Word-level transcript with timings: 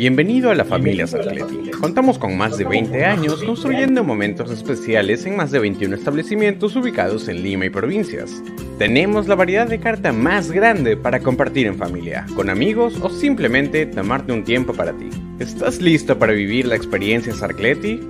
Bienvenido 0.00 0.50
a 0.50 0.54
la 0.54 0.64
familia 0.64 1.06
Sarcleti. 1.06 1.72
Contamos 1.72 2.18
con 2.18 2.34
más 2.34 2.56
de 2.56 2.64
20 2.64 3.04
años 3.04 3.44
construyendo 3.44 4.02
momentos 4.02 4.50
especiales 4.50 5.26
en 5.26 5.36
más 5.36 5.50
de 5.50 5.58
21 5.58 5.94
establecimientos 5.94 6.74
ubicados 6.74 7.28
en 7.28 7.42
Lima 7.42 7.66
y 7.66 7.68
provincias. 7.68 8.42
Tenemos 8.78 9.28
la 9.28 9.34
variedad 9.34 9.68
de 9.68 9.78
carta 9.78 10.10
más 10.14 10.52
grande 10.52 10.96
para 10.96 11.20
compartir 11.20 11.66
en 11.66 11.76
familia, 11.76 12.24
con 12.34 12.48
amigos 12.48 12.98
o 13.02 13.10
simplemente 13.10 13.84
tomarte 13.84 14.32
un 14.32 14.42
tiempo 14.42 14.72
para 14.72 14.94
ti. 14.94 15.10
¿Estás 15.38 15.82
listo 15.82 16.18
para 16.18 16.32
vivir 16.32 16.66
la 16.66 16.76
experiencia 16.76 17.34
Sarcleti? 17.34 18.00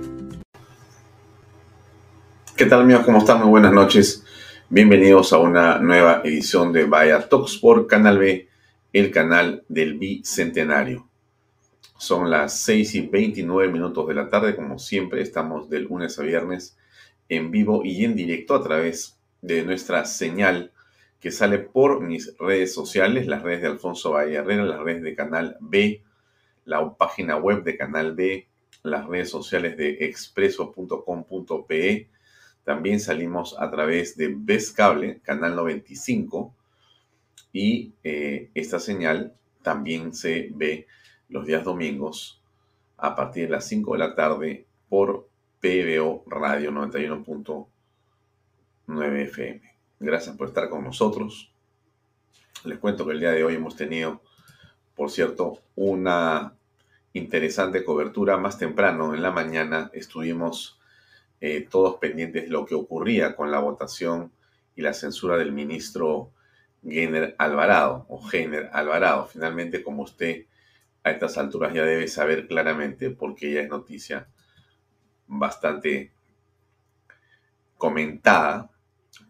¿Qué 2.55 2.67
tal 2.67 2.83
amigos? 2.83 3.03
¿Cómo 3.03 3.17
están? 3.17 3.41
Muy 3.41 3.49
buenas 3.49 3.73
noches. 3.73 4.25
Bienvenidos 4.69 5.33
a 5.33 5.39
una 5.39 5.77
nueva 5.79 6.21
edición 6.23 6.71
de 6.71 6.85
Vaya 6.85 7.27
Talks 7.27 7.57
por 7.57 7.85
Canal 7.85 8.17
B, 8.17 8.47
el 8.93 9.11
canal 9.11 9.65
del 9.67 9.95
Bicentenario. 9.95 11.10
Son 12.01 12.31
las 12.31 12.57
6 12.61 12.95
y 12.95 13.01
29 13.01 13.71
minutos 13.71 14.07
de 14.07 14.15
la 14.15 14.27
tarde, 14.27 14.55
como 14.55 14.79
siempre 14.79 15.21
estamos 15.21 15.69
de 15.69 15.81
lunes 15.81 16.17
a 16.17 16.23
viernes 16.23 16.75
en 17.29 17.51
vivo 17.51 17.83
y 17.85 18.03
en 18.03 18.15
directo 18.15 18.55
a 18.55 18.63
través 18.63 19.19
de 19.43 19.61
nuestra 19.61 20.05
señal 20.05 20.71
que 21.19 21.29
sale 21.29 21.59
por 21.59 22.01
mis 22.01 22.35
redes 22.39 22.73
sociales, 22.73 23.27
las 23.27 23.43
redes 23.43 23.61
de 23.61 23.67
Alfonso 23.67 24.13
Valle 24.13 24.33
Herrera, 24.33 24.63
las 24.63 24.79
redes 24.79 25.03
de 25.03 25.13
Canal 25.13 25.57
B, 25.59 26.01
la 26.65 26.91
página 26.95 27.37
web 27.37 27.63
de 27.63 27.77
Canal 27.77 28.15
B, 28.15 28.47
las 28.81 29.05
redes 29.05 29.29
sociales 29.29 29.77
de 29.77 30.03
expreso.com.pe. 30.03 32.09
También 32.63 32.99
salimos 32.99 33.55
a 33.59 33.69
través 33.69 34.17
de 34.17 34.33
Best 34.35 34.75
Cable, 34.75 35.19
Canal 35.21 35.55
95, 35.55 36.51
y 37.53 37.93
eh, 38.03 38.49
esta 38.55 38.79
señal 38.79 39.35
también 39.61 40.15
se 40.15 40.49
ve 40.55 40.87
los 41.31 41.45
días 41.45 41.63
domingos 41.63 42.41
a 42.97 43.15
partir 43.15 43.45
de 43.45 43.51
las 43.51 43.67
5 43.67 43.93
de 43.93 43.99
la 43.99 44.15
tarde 44.15 44.65
por 44.89 45.27
PBO 45.61 46.23
Radio 46.27 46.71
91.9 46.71 49.21
FM. 49.21 49.61
Gracias 49.99 50.35
por 50.35 50.49
estar 50.49 50.69
con 50.69 50.83
nosotros. 50.83 51.51
Les 52.65 52.77
cuento 52.77 53.05
que 53.05 53.13
el 53.13 53.21
día 53.21 53.31
de 53.31 53.43
hoy 53.43 53.55
hemos 53.55 53.75
tenido, 53.75 54.21
por 54.95 55.09
cierto, 55.09 55.59
una 55.75 56.53
interesante 57.13 57.83
cobertura. 57.83 58.37
Más 58.37 58.57
temprano 58.57 59.15
en 59.15 59.21
la 59.21 59.31
mañana 59.31 59.89
estuvimos 59.93 60.79
eh, 61.39 61.65
todos 61.69 61.95
pendientes 61.95 62.43
de 62.43 62.49
lo 62.49 62.65
que 62.65 62.75
ocurría 62.75 63.35
con 63.35 63.51
la 63.51 63.59
votación 63.59 64.31
y 64.75 64.81
la 64.81 64.93
censura 64.93 65.37
del 65.37 65.53
ministro 65.53 66.31
Gener 66.83 67.35
Alvarado 67.37 68.05
o 68.09 68.21
Gener 68.21 68.69
Alvarado. 68.73 69.27
Finalmente, 69.27 69.81
como 69.81 70.03
usted 70.03 70.45
a 71.03 71.11
estas 71.11 71.37
alturas 71.37 71.73
ya 71.73 71.83
debe 71.83 72.07
saber 72.07 72.47
claramente, 72.47 73.09
porque 73.09 73.51
ya 73.51 73.61
es 73.61 73.69
noticia 73.69 74.27
bastante 75.27 76.11
comentada, 77.77 78.69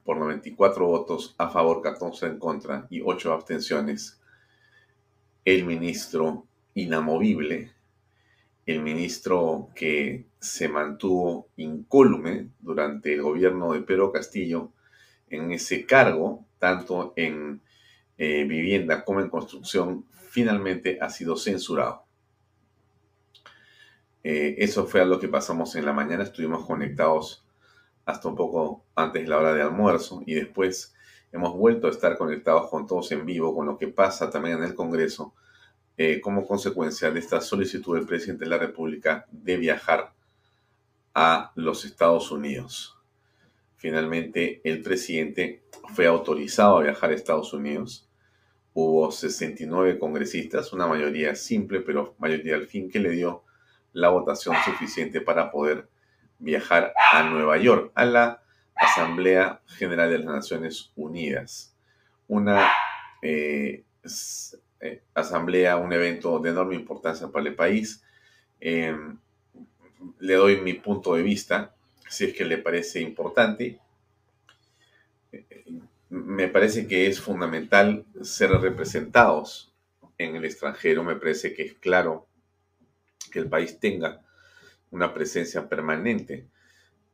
por 0.04 0.18
94 0.18 0.86
votos 0.86 1.36
a 1.38 1.50
favor, 1.50 1.82
14 1.82 2.26
en 2.28 2.40
contra 2.40 2.88
y 2.90 3.02
8 3.02 3.34
abstenciones, 3.34 4.20
el 5.46 5.66
ministro 5.66 6.46
inamovible, 6.74 7.72
el 8.66 8.82
ministro 8.82 9.70
que 9.76 10.26
se 10.40 10.68
mantuvo 10.68 11.48
incólume 11.58 12.50
durante 12.60 13.14
el 13.14 13.22
gobierno 13.22 13.74
de 13.74 13.82
Pedro 13.82 14.12
Castillo 14.12 14.72
en 15.30 15.52
ese 15.52 15.86
cargo, 15.86 16.46
tanto 16.60 17.14
en 17.16 17.62
eh, 18.24 18.44
vivienda 18.44 19.04
como 19.04 19.20
en 19.20 19.30
construcción, 19.30 20.06
finalmente 20.12 21.00
ha 21.02 21.10
sido 21.10 21.36
censurado. 21.36 22.04
Eh, 24.24 24.58
eso 24.60 24.86
fue 24.86 25.02
a 25.02 25.06
lo 25.06 25.20
que 25.20 25.28
pasamos 25.28 25.76
en 25.76 25.88
la 25.88 25.92
mañana. 25.92 26.22
Estuvimos 26.22 26.64
conectados 26.68 27.44
hasta 28.06 28.28
un 28.28 28.36
poco 28.36 28.86
antes 28.94 29.24
de 29.24 29.28
la 29.28 29.40
hora 29.40 29.56
de 29.56 29.64
almuerzo 29.64 30.22
y 30.28 30.36
después 30.36 30.94
hemos 31.32 31.58
vuelto 31.58 31.88
a 31.88 31.90
estar 31.90 32.16
conectados 32.16 32.70
con 32.70 32.86
todos 32.86 33.12
en 33.12 33.26
vivo, 33.26 33.56
con 33.56 33.66
lo 33.66 33.80
que 33.80 33.88
pasa 33.88 34.30
también 34.30 34.60
en 34.60 34.66
el 34.66 34.76
Congreso, 34.76 35.34
eh, 35.98 36.22
como 36.22 36.46
consecuencia 36.46 37.10
de 37.10 37.20
esta 37.20 37.42
solicitud 37.42 37.96
del 37.96 38.06
presidente 38.06 38.44
de 38.44 38.52
la 38.52 38.60
República 38.60 39.26
de 39.32 39.58
viajar 39.58 40.14
a 41.16 41.54
los 41.56 41.86
Estados 41.86 42.30
Unidos. 42.30 43.00
Finalmente, 43.78 44.62
el 44.64 44.84
presidente 44.84 45.64
fue 45.96 46.06
autorizado 46.06 46.78
a 46.78 46.84
viajar 46.84 47.10
a 47.10 47.16
Estados 47.16 47.52
Unidos 47.52 48.08
hubo 48.74 49.12
69 49.12 50.00
congresistas, 50.00 50.72
una 50.74 50.88
mayoría 50.88 51.36
simple, 51.36 51.82
pero 51.82 52.16
mayoría 52.20 52.56
al 52.56 52.68
fin, 52.68 52.90
que 52.90 53.00
le 53.00 53.12
dio 53.12 53.44
la 53.94 54.10
votación 54.10 54.56
suficiente 54.64 55.22
para 55.22 55.52
poder 55.52 55.88
viajar 56.40 56.94
a 57.12 57.24
Nueva 57.24 57.58
York, 57.58 57.92
a 57.96 58.06
la 58.06 58.44
Asamblea 58.76 59.62
General 59.68 60.10
de 60.10 60.20
las 60.20 60.28
Naciones 60.28 60.92
Unidas. 60.96 61.76
Una 62.28 62.70
eh, 63.22 63.84
eh, 64.80 65.04
asamblea, 65.14 65.78
un 65.78 65.94
evento 65.94 66.40
de 66.40 66.50
enorme 66.50 66.76
importancia 66.76 67.28
para 67.28 67.48
el 67.48 67.56
país. 67.56 68.04
Em, 68.60 69.18
le 70.20 70.34
doy 70.34 70.62
mi 70.62 70.74
punto 70.74 71.16
de 71.16 71.22
vista, 71.22 71.76
si 72.10 72.26
es 72.26 72.34
que 72.34 72.46
le 72.46 72.58
parece 72.58 73.02
importante 73.02 73.80
me 76.12 76.50
parece 76.50 76.88
que 76.88 77.08
es 77.08 77.22
fundamental 77.22 78.06
ser 78.22 78.52
representados 78.52 79.74
en 80.18 80.36
el 80.36 80.44
extranjero. 80.44 81.06
Me 81.06 81.16
parece 81.16 81.54
que 81.54 81.64
es 81.64 81.74
claro 81.76 82.28
que 83.32 83.40
el 83.40 83.48
país 83.48 83.80
tenga 83.80 84.22
una 84.92 85.14
presencia 85.14 85.70
permanente 85.70 86.50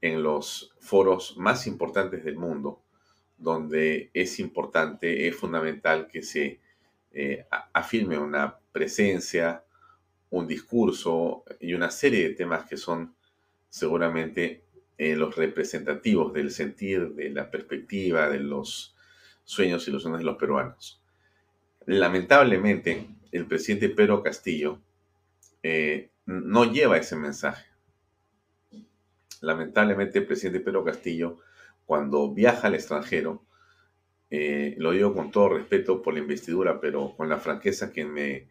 en 0.02 0.24
los 0.24 0.74
foros 0.80 1.38
más 1.38 1.68
importantes 1.68 2.26
del 2.26 2.38
mundo, 2.38 2.82
donde 3.38 4.10
es 4.16 4.40
importante, 4.40 5.28
es 5.28 5.36
fundamental 5.36 6.08
que 6.08 6.24
se 6.24 6.60
eh, 7.12 7.46
afirme 7.74 8.18
una 8.18 8.58
presencia, 8.72 9.64
un 10.32 10.48
discurso 10.48 11.44
y 11.60 11.76
una 11.76 11.92
serie 11.92 12.30
de 12.30 12.34
temas 12.34 12.68
que 12.68 12.78
son 12.78 13.16
seguramente 13.70 14.64
eh, 14.98 15.16
los 15.16 15.36
representativos 15.36 16.34
del 16.34 16.52
sentir, 16.52 17.10
de 17.10 17.30
la 17.30 17.52
perspectiva, 17.52 18.30
de 18.30 18.40
los 18.40 18.96
sueños 19.44 19.88
y 19.88 19.92
ilusiones 19.92 20.20
de 20.20 20.26
los 20.26 20.38
peruanos. 20.38 21.02
Lamentablemente, 21.86 23.08
el 23.32 23.46
presidente 23.46 23.90
Pedro 23.90 24.24
Castillo 24.24 24.82
eh, 25.64 26.10
no 26.26 26.66
lleva 26.72 26.98
ese 26.98 27.16
mensaje. 27.16 27.66
Lamentablemente, 29.42 30.20
el 30.20 30.26
presidente 30.26 30.60
Pedro 30.60 30.84
Castillo, 30.84 31.38
cuando 31.86 32.34
viaja 32.34 32.68
al 32.68 32.76
extranjero, 32.76 33.44
eh, 34.30 34.76
lo 34.78 34.92
digo 34.92 35.14
con 35.14 35.32
todo 35.32 35.50
respeto 35.50 36.02
por 36.02 36.14
la 36.14 36.20
investidura, 36.20 36.82
pero 36.82 37.16
con 37.16 37.30
la 37.30 37.38
franqueza 37.38 37.94
que 37.94 38.04
me, 38.04 38.48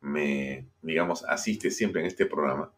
me 0.00 0.66
digamos, 0.82 1.24
asiste 1.24 1.70
siempre 1.70 2.02
en 2.02 2.08
este 2.08 2.26
programa, 2.26 2.72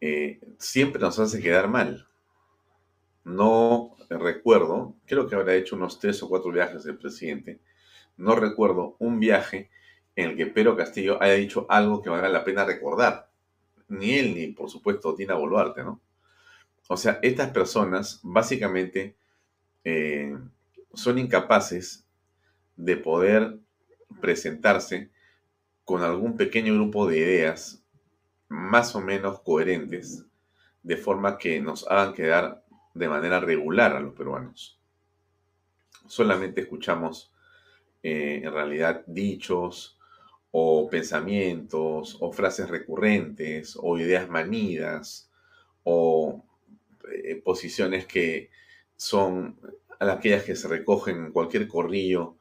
eh, 0.00 0.40
siempre 0.58 1.00
nos 1.00 1.18
hace 1.18 1.40
quedar 1.40 1.68
mal. 1.68 2.06
No 3.24 3.96
recuerdo, 4.08 4.94
creo 5.06 5.28
que 5.28 5.34
habrá 5.34 5.54
hecho 5.54 5.76
unos 5.76 5.98
tres 5.98 6.22
o 6.22 6.28
cuatro 6.28 6.52
viajes 6.52 6.86
el 6.86 6.96
presidente, 6.96 7.60
no 8.16 8.36
recuerdo 8.36 8.96
un 8.98 9.18
viaje 9.18 9.70
en 10.14 10.30
el 10.30 10.36
que 10.36 10.46
Pedro 10.46 10.76
Castillo 10.76 11.22
haya 11.22 11.34
dicho 11.34 11.66
algo 11.68 12.02
que 12.02 12.10
valga 12.10 12.28
la 12.28 12.44
pena 12.44 12.64
recordar. 12.64 13.30
Ni 13.88 14.14
él, 14.14 14.34
ni 14.34 14.48
por 14.48 14.70
supuesto 14.70 15.14
Dina 15.14 15.34
Boluarte, 15.34 15.84
¿no? 15.84 16.00
O 16.88 16.96
sea, 16.96 17.18
estas 17.22 17.50
personas 17.50 18.20
básicamente 18.22 19.16
eh, 19.84 20.36
son 20.94 21.18
incapaces 21.18 22.06
de 22.76 22.96
poder 22.96 23.58
presentarse 24.20 25.10
con 25.84 26.02
algún 26.02 26.36
pequeño 26.36 26.74
grupo 26.74 27.06
de 27.06 27.18
ideas 27.18 27.84
más 28.48 28.94
o 28.94 29.00
menos 29.00 29.40
coherentes, 29.40 30.24
de 30.82 30.96
forma 30.96 31.38
que 31.38 31.60
nos 31.60 31.86
hagan 31.88 32.14
quedar 32.14 32.64
de 32.94 33.08
manera 33.08 33.40
regular 33.40 33.94
a 33.94 34.00
los 34.00 34.14
peruanos. 34.14 34.80
Solamente 36.06 36.60
escuchamos 36.62 37.32
eh, 38.02 38.40
en 38.44 38.52
realidad 38.52 39.02
dichos 39.06 39.98
o 40.52 40.88
pensamientos 40.88 42.16
o 42.20 42.32
frases 42.32 42.68
recurrentes 42.68 43.76
o 43.80 43.98
ideas 43.98 44.28
manidas 44.28 45.30
o 45.82 46.44
eh, 47.12 47.42
posiciones 47.44 48.06
que 48.06 48.50
son 48.96 49.58
aquellas 49.98 50.44
que 50.44 50.56
se 50.56 50.68
recogen 50.68 51.26
en 51.26 51.32
cualquier 51.32 51.68
corrillo 51.68 52.36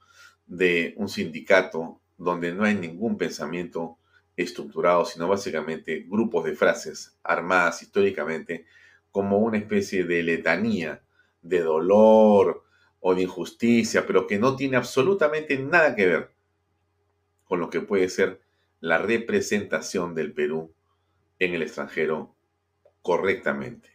de 0.46 0.94
un 0.98 1.10
sindicato 1.10 2.00
donde 2.18 2.54
no 2.54 2.64
hay 2.64 2.76
ningún 2.76 3.18
pensamiento 3.18 3.98
estructurado, 4.36 5.06
sino 5.06 5.28
básicamente 5.28 6.06
grupos 6.08 6.46
de 6.46 6.56
frases 6.56 7.18
armadas 7.24 7.82
históricamente 7.82 8.66
como 9.12 9.38
una 9.40 9.58
especie 9.58 10.04
de 10.04 10.24
letanía 10.24 11.02
de 11.42 11.62
dolor 11.62 12.66
o 13.00 13.16
de 13.16 13.22
injusticia, 13.22 14.06
pero 14.06 14.28
que 14.28 14.40
no 14.40 14.56
tiene 14.56 14.78
absolutamente 14.78 15.58
nada 15.60 15.96
que 15.96 16.06
ver 16.06 16.32
con 17.46 17.60
lo 17.60 17.70
que 17.70 17.82
puede 17.82 18.10
ser 18.10 18.42
la 18.82 18.98
representación 18.98 20.16
del 20.16 20.34
Perú 20.34 20.74
en 21.40 21.54
el 21.54 21.62
extranjero 21.62 22.36
correctamente. 23.02 23.90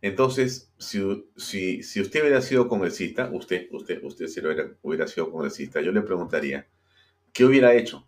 Entonces, 0.00 0.72
si, 0.78 1.82
si, 1.82 2.00
usted 2.00 2.20
hubiera 2.20 2.40
sido 2.40 2.68
congresista, 2.68 3.30
usted, 3.32 3.66
usted, 3.72 4.02
usted 4.04 4.28
si 4.28 4.40
hubiera, 4.40 4.70
hubiera 4.82 5.08
sido 5.08 5.30
congresista, 5.30 5.80
yo 5.80 5.90
le 5.90 6.02
preguntaría, 6.02 6.68
¿qué 7.32 7.44
hubiera 7.44 7.74
hecho? 7.74 8.07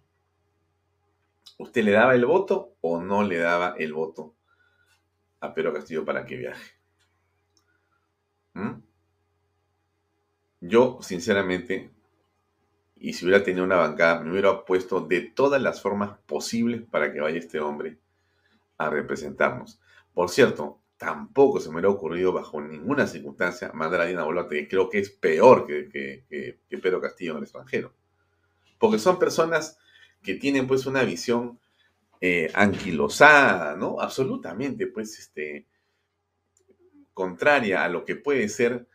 ¿Usted 1.61 1.85
le 1.85 1.93
daba 1.93 2.15
el 2.15 2.25
voto 2.25 2.75
o 2.81 3.03
no 3.03 3.23
le 3.23 3.37
daba 3.37 3.75
el 3.77 3.93
voto 3.93 4.35
a 5.41 5.53
Pedro 5.53 5.75
Castillo 5.75 6.07
para 6.07 6.25
que 6.25 6.39
viaje? 6.39 6.73
¿Mm? 8.55 8.81
Yo, 10.63 10.99
sinceramente, 11.03 11.91
y 12.97 13.13
si 13.13 13.27
hubiera 13.27 13.45
tenido 13.45 13.65
una 13.65 13.77
bancada, 13.77 14.21
me 14.21 14.31
hubiera 14.31 14.65
puesto 14.65 15.03
de 15.03 15.21
todas 15.21 15.61
las 15.61 15.83
formas 15.83 16.19
posibles 16.25 16.83
para 16.91 17.13
que 17.13 17.21
vaya 17.21 17.39
este 17.39 17.61
hombre 17.61 17.99
a 18.79 18.89
representarnos. 18.89 19.83
Por 20.15 20.31
cierto, 20.31 20.81
tampoco 20.97 21.61
se 21.61 21.69
me 21.69 21.75
hubiera 21.75 21.91
ocurrido 21.91 22.33
bajo 22.33 22.59
ninguna 22.63 23.07
circunstancia 23.07 23.71
mandar 23.75 24.01
a 24.01 24.07
Dina 24.07 24.25
Boluarte, 24.25 24.57
que 24.57 24.69
creo 24.69 24.89
que 24.89 25.01
es 25.01 25.11
peor 25.11 25.67
que, 25.67 25.91
que, 26.27 26.79
Pedro 26.79 27.03
Castillo 27.03 27.33
en 27.33 27.37
el 27.37 27.43
extranjero. 27.43 27.93
Porque 28.79 28.99
son 28.99 29.19
personas 29.19 29.79
que 30.23 30.35
tienen 30.35 30.67
pues 30.67 30.87
una 30.87 31.03
visión 31.03 31.59
eh, 32.21 32.51
anquilosada, 32.55 33.77
¿no? 33.77 34.01
Absolutamente, 34.01 34.87
pues, 34.87 35.19
este, 35.19 35.67
contraria 37.15 37.85
a 37.85 37.89
lo 37.89 38.05
que 38.05 38.17
puede 38.17 38.49
ser 38.49 38.87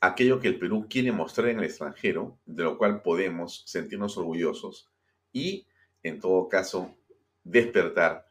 aquello 0.00 0.40
que 0.40 0.48
el 0.48 0.58
Perú 0.58 0.86
quiere 0.88 1.12
mostrar 1.12 1.48
en 1.48 1.58
el 1.58 1.64
extranjero, 1.64 2.38
de 2.46 2.64
lo 2.64 2.78
cual 2.78 3.02
podemos 3.02 3.62
sentirnos 3.66 4.16
orgullosos 4.16 4.88
y, 5.32 5.66
en 6.02 6.20
todo 6.20 6.48
caso, 6.48 6.96
despertar 7.44 8.26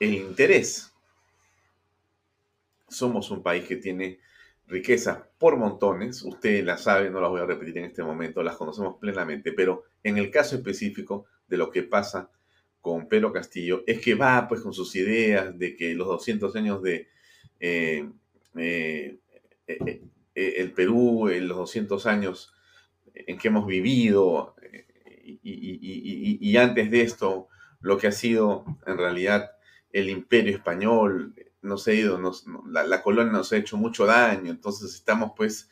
el 0.00 0.14
interés 0.14 0.92
somos 2.88 3.30
un 3.30 3.42
país 3.42 3.64
que 3.64 3.76
tiene 3.76 4.20
riquezas 4.66 5.18
por 5.38 5.56
montones, 5.56 6.22
usted 6.22 6.64
las 6.64 6.82
sabe, 6.82 7.10
no 7.10 7.20
las 7.20 7.30
voy 7.30 7.40
a 7.40 7.46
repetir 7.46 7.78
en 7.78 7.84
este 7.84 8.02
momento, 8.02 8.42
las 8.42 8.56
conocemos 8.56 8.96
plenamente, 8.98 9.52
pero 9.52 9.84
en 10.02 10.18
el 10.18 10.30
caso 10.30 10.56
específico 10.56 11.26
de 11.52 11.58
lo 11.58 11.70
que 11.70 11.82
pasa 11.82 12.30
con 12.80 13.08
Pedro 13.08 13.30
Castillo, 13.30 13.84
es 13.86 14.00
que 14.00 14.14
va 14.14 14.48
pues 14.48 14.62
con 14.62 14.72
sus 14.72 14.96
ideas 14.96 15.56
de 15.58 15.76
que 15.76 15.94
los 15.94 16.08
200 16.08 16.56
años 16.56 16.82
de 16.82 17.08
eh, 17.60 18.08
eh, 18.56 19.18
eh, 19.66 20.02
el 20.34 20.72
Perú, 20.72 21.28
en 21.28 21.46
los 21.46 21.58
200 21.58 22.06
años 22.06 22.54
en 23.14 23.36
que 23.36 23.48
hemos 23.48 23.66
vivido, 23.66 24.54
y 25.42 26.56
antes 26.56 26.90
de 26.90 27.02
esto, 27.02 27.48
lo 27.80 27.98
que 27.98 28.06
ha 28.06 28.12
sido 28.12 28.64
en 28.86 28.96
realidad 28.96 29.50
el 29.92 30.08
imperio 30.08 30.56
español, 30.56 31.34
nos 31.60 31.86
ha 31.86 31.92
ido, 31.92 32.18
la, 32.66 33.02
colonia 33.02 33.30
nos 33.30 33.52
ha 33.52 33.58
hecho 33.58 33.76
mucho 33.76 34.06
daño, 34.06 34.50
entonces 34.50 34.94
estamos 34.94 35.32
pues 35.36 35.68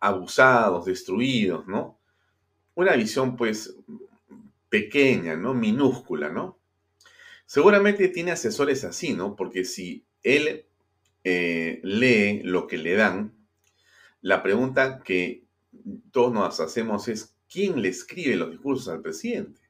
abusados, 0.00 0.86
destruidos, 0.86 1.66
¿no? 1.66 2.00
Una 2.74 2.96
visión 2.96 3.36
pues 3.36 3.76
pequeña, 4.72 5.36
¿no? 5.36 5.52
Minúscula, 5.52 6.30
¿no? 6.30 6.58
Seguramente 7.44 8.08
tiene 8.08 8.30
asesores 8.30 8.84
así, 8.84 9.12
¿no? 9.12 9.36
Porque 9.36 9.66
si 9.66 10.06
él 10.22 10.64
eh, 11.24 11.80
lee 11.82 12.40
lo 12.42 12.66
que 12.66 12.78
le 12.78 12.94
dan, 12.94 13.34
la 14.22 14.42
pregunta 14.42 15.02
que 15.04 15.44
todos 16.10 16.32
nos 16.32 16.58
hacemos 16.58 17.06
es, 17.08 17.36
¿quién 17.52 17.82
le 17.82 17.90
escribe 17.90 18.34
los 18.34 18.50
discursos 18.50 18.88
al 18.88 19.02
presidente? 19.02 19.60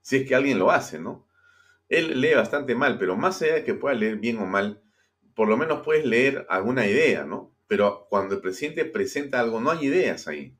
Si 0.00 0.18
es 0.18 0.28
que 0.28 0.36
alguien 0.36 0.60
lo 0.60 0.70
hace, 0.70 1.00
¿no? 1.00 1.26
Él 1.88 2.20
lee 2.20 2.34
bastante 2.34 2.76
mal, 2.76 3.00
pero 3.00 3.16
más 3.16 3.42
allá 3.42 3.54
de 3.54 3.64
que 3.64 3.74
pueda 3.74 3.96
leer 3.96 4.18
bien 4.18 4.38
o 4.38 4.46
mal, 4.46 4.80
por 5.34 5.48
lo 5.48 5.56
menos 5.56 5.82
puedes 5.82 6.06
leer 6.06 6.46
alguna 6.48 6.86
idea, 6.86 7.24
¿no? 7.24 7.52
Pero 7.66 8.06
cuando 8.08 8.36
el 8.36 8.40
presidente 8.40 8.84
presenta 8.84 9.40
algo, 9.40 9.60
no 9.60 9.72
hay 9.72 9.86
ideas 9.86 10.28
ahí. 10.28 10.54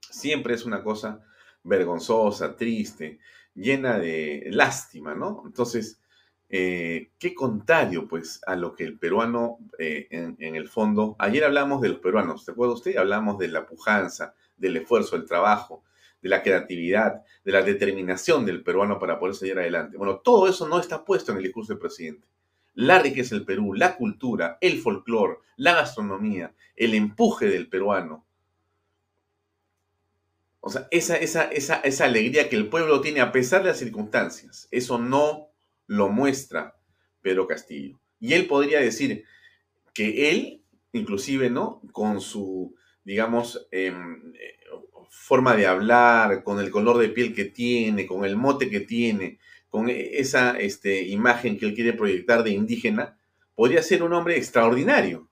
Siempre 0.00 0.54
es 0.54 0.64
una 0.64 0.82
cosa 0.82 1.26
vergonzosa, 1.66 2.56
triste, 2.56 3.18
llena 3.54 3.98
de 3.98 4.48
lástima, 4.50 5.14
¿no? 5.14 5.42
Entonces, 5.46 6.00
eh, 6.48 7.10
qué 7.18 7.34
contrario, 7.34 8.06
pues, 8.06 8.40
a 8.46 8.56
lo 8.56 8.74
que 8.74 8.84
el 8.84 8.98
peruano, 8.98 9.58
eh, 9.78 10.06
en, 10.10 10.36
en, 10.38 10.56
el 10.56 10.68
fondo, 10.68 11.16
ayer 11.18 11.44
hablamos 11.44 11.80
de 11.80 11.88
los 11.90 11.98
peruanos, 11.98 12.44
¿te 12.44 12.52
acuerda 12.52 12.74
usted? 12.74 12.96
Hablamos 12.96 13.38
de 13.38 13.48
la 13.48 13.66
pujanza, 13.66 14.34
del 14.56 14.76
esfuerzo, 14.76 15.16
del 15.16 15.26
trabajo, 15.26 15.82
de 16.22 16.28
la 16.28 16.42
creatividad, 16.42 17.22
de 17.44 17.52
la 17.52 17.62
determinación 17.62 18.44
del 18.44 18.62
peruano 18.62 18.98
para 18.98 19.18
poder 19.18 19.34
seguir 19.34 19.58
adelante. 19.58 19.96
Bueno, 19.96 20.18
todo 20.18 20.48
eso 20.48 20.68
no 20.68 20.78
está 20.78 21.04
puesto 21.04 21.32
en 21.32 21.38
el 21.38 21.44
discurso 21.44 21.72
del 21.72 21.80
presidente. 21.80 22.26
La 22.74 22.98
riqueza 22.98 23.34
del 23.34 23.44
Perú, 23.44 23.72
la 23.72 23.96
cultura, 23.96 24.58
el 24.60 24.80
folclore, 24.80 25.38
la 25.56 25.74
gastronomía, 25.74 26.54
el 26.74 26.94
empuje 26.94 27.46
del 27.46 27.68
peruano. 27.68 28.25
O 30.66 30.68
sea, 30.68 30.88
esa, 30.90 31.16
esa, 31.16 31.44
esa, 31.44 31.76
esa 31.76 32.06
alegría 32.06 32.48
que 32.48 32.56
el 32.56 32.68
pueblo 32.68 33.00
tiene 33.00 33.20
a 33.20 33.30
pesar 33.30 33.62
de 33.62 33.68
las 33.68 33.78
circunstancias, 33.78 34.66
eso 34.72 34.98
no 34.98 35.52
lo 35.86 36.08
muestra 36.08 36.74
Pedro 37.22 37.46
Castillo. 37.46 38.00
Y 38.18 38.32
él 38.32 38.48
podría 38.48 38.80
decir 38.80 39.22
que 39.94 40.28
él, 40.28 40.64
inclusive, 40.90 41.50
¿no? 41.50 41.80
Con 41.92 42.20
su, 42.20 42.74
digamos, 43.04 43.68
em, 43.70 44.32
forma 45.08 45.54
de 45.54 45.68
hablar, 45.68 46.42
con 46.42 46.58
el 46.58 46.72
color 46.72 46.98
de 46.98 47.10
piel 47.10 47.32
que 47.32 47.44
tiene, 47.44 48.04
con 48.04 48.24
el 48.24 48.34
mote 48.34 48.68
que 48.68 48.80
tiene, 48.80 49.38
con 49.68 49.88
e, 49.88 50.18
esa 50.18 50.58
este, 50.58 51.04
imagen 51.04 51.60
que 51.60 51.66
él 51.66 51.74
quiere 51.74 51.92
proyectar 51.92 52.42
de 52.42 52.50
indígena, 52.50 53.16
podría 53.54 53.84
ser 53.84 54.02
un 54.02 54.14
hombre 54.14 54.36
extraordinario. 54.36 55.28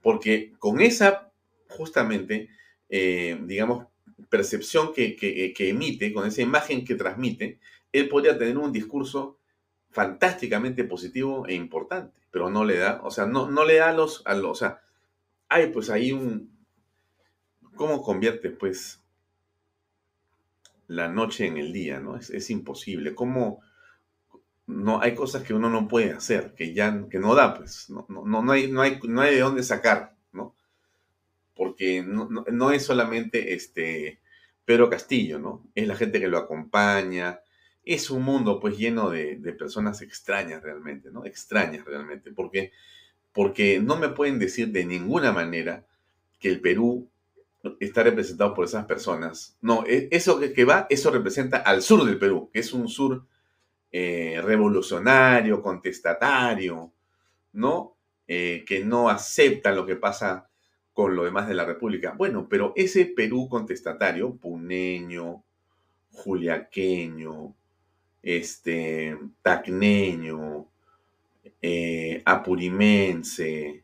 Porque 0.00 0.52
con 0.58 0.80
esa, 0.80 1.30
justamente, 1.68 2.48
eh, 2.88 3.38
digamos, 3.44 3.86
percepción 4.28 4.92
que, 4.92 5.16
que, 5.16 5.68
emite, 5.68 6.12
con 6.12 6.26
esa 6.26 6.42
imagen 6.42 6.84
que 6.84 6.94
transmite, 6.94 7.58
él 7.92 8.08
podría 8.08 8.38
tener 8.38 8.58
un 8.58 8.72
discurso 8.72 9.38
fantásticamente 9.90 10.84
positivo 10.84 11.46
e 11.46 11.54
importante, 11.54 12.18
pero 12.30 12.48
no 12.48 12.64
le 12.64 12.78
da, 12.78 13.00
o 13.02 13.10
sea, 13.10 13.26
no, 13.26 13.50
no 13.50 13.64
le 13.64 13.76
da 13.76 13.90
a 13.90 13.92
los, 13.92 14.22
a 14.24 14.34
los, 14.34 14.50
o 14.50 14.54
sea, 14.54 14.80
hay 15.48 15.66
pues 15.66 15.90
ahí 15.90 16.12
un, 16.12 16.52
¿Cómo 17.74 18.02
convierte, 18.02 18.50
pues, 18.50 19.02
la 20.88 21.08
noche 21.08 21.46
en 21.46 21.56
el 21.56 21.72
día, 21.72 22.00
¿no? 22.00 22.16
Es, 22.16 22.50
imposible. 22.50 23.14
¿Cómo 23.14 23.62
no 24.66 25.00
hay 25.00 25.14
cosas 25.14 25.42
que 25.42 25.54
uno 25.54 25.70
no 25.70 25.88
puede 25.88 26.12
hacer, 26.12 26.54
que 26.54 26.74
ya 26.74 27.08
que 27.10 27.18
no 27.18 27.34
da, 27.34 27.54
pues, 27.56 27.88
no, 27.90 28.06
no, 28.08 28.42
no, 28.42 28.52
hay, 28.52 28.70
no, 28.70 28.82
hay, 28.82 29.00
no 29.02 29.20
hay 29.20 29.34
de 29.34 29.40
dónde 29.40 29.62
sacar, 29.62 30.11
Porque 31.62 32.02
no, 32.02 32.72
es 32.72 32.84
solamente 32.84 33.54
este 33.54 34.18
Pedro 34.64 34.90
Castillo, 34.90 35.38
¿no? 35.38 35.62
Es 35.76 35.86
la 35.86 35.94
gente 35.94 36.18
que 36.18 36.26
lo 36.26 36.38
acompaña, 36.38 37.38
es 37.84 38.10
un 38.10 38.24
mundo 38.24 38.58
pues 38.58 38.76
lleno 38.76 39.10
de, 39.10 39.36
de, 39.36 39.52
personas 39.52 40.02
extrañas 40.02 40.60
realmente, 40.60 41.12
¿no? 41.12 41.24
Extrañas 41.24 41.84
realmente, 41.84 42.32
porque, 42.32 42.72
porque 43.32 43.78
no 43.78 43.94
me 43.94 44.08
pueden 44.08 44.40
decir 44.40 44.72
de 44.72 44.84
ninguna 44.84 45.30
manera 45.30 45.86
que 46.40 46.48
el 46.48 46.60
Perú 46.60 47.08
está 47.78 48.02
representado 48.02 48.54
por 48.54 48.64
esas 48.64 48.86
personas. 48.86 49.56
No, 49.60 49.84
e, 49.86 50.08
eso 50.10 50.40
que 50.40 50.64
va, 50.64 50.88
eso 50.90 51.12
representa 51.12 51.58
al 51.58 51.80
sur 51.80 52.04
del 52.04 52.18
Perú, 52.18 52.50
que 52.52 52.58
es 52.58 52.72
un 52.72 52.88
sur 52.88 53.24
eh, 53.92 54.40
revolucionario, 54.42 55.62
contestatario, 55.62 56.92
¿no? 57.52 57.96
Eh, 58.26 58.64
que 58.66 58.84
no 58.84 59.08
acepta 59.08 59.70
lo 59.70 59.86
que 59.86 59.94
pasa 59.94 60.48
con 60.92 61.16
lo 61.16 61.24
demás 61.24 61.48
de 61.48 61.54
la 61.54 61.64
República. 61.64 62.12
Bueno, 62.16 62.46
pero 62.48 62.72
ese 62.76 63.06
Perú 63.06 63.48
contestatario, 63.48 64.34
puneño, 64.36 65.42
juliaqueño, 66.12 67.54
este, 68.22 69.18
tacneño, 69.42 70.66
eh, 71.60 72.22
apurimense, 72.24 73.82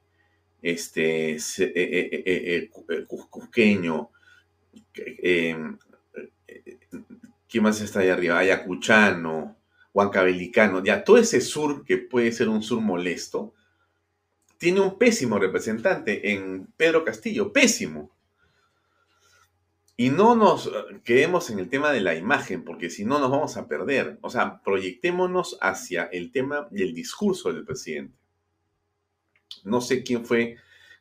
este, 0.60 1.36
eh, 1.58 2.70
cusqueño, 3.30 4.10
¿quién 7.48 7.62
más 7.62 7.80
está 7.80 8.00
ahí 8.00 8.08
arriba? 8.08 8.38
Ayacuchano, 8.38 9.56
huancabelicano, 9.92 10.84
ya 10.84 11.02
todo 11.02 11.18
ese 11.18 11.40
sur 11.40 11.84
que 11.84 11.98
puede 11.98 12.32
ser 12.32 12.48
un 12.48 12.62
sur 12.62 12.80
molesto, 12.80 13.54
tiene 14.58 14.80
un 14.80 14.98
pésimo 14.98 15.38
representante 15.38 16.32
en 16.32 16.66
Pedro 16.76 17.04
Castillo, 17.04 17.52
pésimo. 17.52 18.10
Y 19.96 20.10
no 20.10 20.36
nos 20.36 20.70
quedemos 21.04 21.50
en 21.50 21.58
el 21.58 21.68
tema 21.68 21.90
de 21.90 22.00
la 22.00 22.14
imagen, 22.14 22.64
porque 22.64 22.90
si 22.90 23.04
no 23.04 23.18
nos 23.18 23.30
vamos 23.30 23.56
a 23.56 23.66
perder. 23.66 24.18
O 24.20 24.30
sea, 24.30 24.60
proyectémonos 24.62 25.58
hacia 25.60 26.04
el 26.04 26.30
tema 26.30 26.68
y 26.70 26.82
el 26.82 26.94
discurso 26.94 27.52
del 27.52 27.64
presidente. 27.64 28.16
No 29.64 29.80
sé 29.80 30.02
quién 30.04 30.24
fue, 30.24 30.56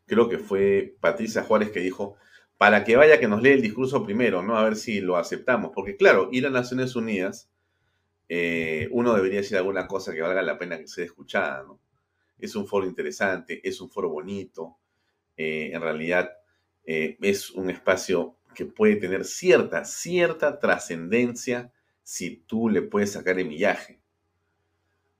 creo 0.05 0.29
que 0.29 0.39
fue 0.39 0.95
Patricia 0.99 1.43
Juárez 1.43 1.71
que 1.71 1.79
dijo, 1.79 2.15
para 2.57 2.83
que 2.83 2.95
vaya 2.95 3.19
que 3.19 3.27
nos 3.27 3.41
lee 3.41 3.51
el 3.51 3.61
discurso 3.61 4.03
primero, 4.03 4.41
¿no? 4.41 4.57
A 4.57 4.63
ver 4.63 4.75
si 4.75 4.99
lo 4.99 5.17
aceptamos. 5.17 5.71
Porque 5.75 5.95
claro, 5.95 6.29
ir 6.31 6.47
a 6.47 6.49
Naciones 6.49 6.95
Unidas, 6.95 7.51
eh, 8.29 8.87
uno 8.91 9.13
debería 9.13 9.41
decir 9.41 9.57
alguna 9.57 9.87
cosa 9.87 10.13
que 10.13 10.21
valga 10.21 10.41
la 10.41 10.57
pena 10.57 10.77
que 10.77 10.87
sea 10.87 11.05
escuchada, 11.05 11.63
¿no? 11.63 11.79
Es 12.39 12.55
un 12.55 12.67
foro 12.67 12.85
interesante, 12.85 13.61
es 13.67 13.81
un 13.81 13.89
foro 13.89 14.09
bonito, 14.09 14.77
eh, 15.35 15.71
en 15.73 15.81
realidad 15.81 16.31
eh, 16.83 17.17
es 17.21 17.51
un 17.51 17.69
espacio 17.69 18.37
que 18.55 18.65
puede 18.65 18.95
tener 18.95 19.25
cierta, 19.25 19.85
cierta 19.85 20.59
trascendencia 20.59 21.71
si 22.01 22.37
tú 22.37 22.69
le 22.69 22.81
puedes 22.81 23.11
sacar 23.11 23.39
el 23.39 23.47
millaje. 23.47 23.99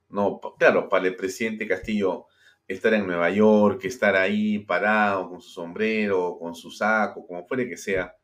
No, 0.09 0.39
claro, 0.57 0.89
para 0.89 1.07
el 1.07 1.15
presidente 1.15 1.67
Castillo 1.67 2.27
estar 2.67 2.93
en 2.93 3.05
Nueva 3.05 3.29
York, 3.29 3.85
estar 3.85 4.15
ahí 4.15 4.59
parado 4.59 5.29
con 5.29 5.41
su 5.41 5.49
sombrero, 5.49 6.37
con 6.39 6.55
su 6.55 6.71
saco, 6.71 7.25
como 7.25 7.45
fuere 7.45 7.67
que 7.67 7.77
sea, 7.77 8.15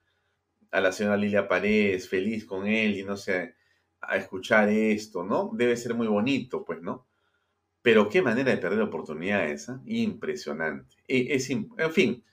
a 0.71 0.81
la 0.81 0.91
señora 0.91 1.17
Lilia 1.17 1.47
Paredes, 1.47 2.09
feliz 2.09 2.45
con 2.45 2.65
él 2.67 2.97
y 2.97 3.03
no 3.03 3.15
sé, 3.15 3.55
a 4.01 4.17
escuchar 4.17 4.69
esto, 4.69 5.23
¿no? 5.23 5.51
Debe 5.53 5.77
ser 5.77 5.93
muy 5.93 6.07
bonito, 6.07 6.65
pues, 6.65 6.81
¿no? 6.81 7.07
Pero 7.83 8.09
qué 8.09 8.21
manera 8.21 8.49
de 8.49 8.57
perder 8.57 8.81
oportunidades, 8.81 9.63
esa, 9.63 9.81
impresionante. 9.85 10.95
Es, 11.07 11.49
en 11.49 11.69
fin, 11.91 12.23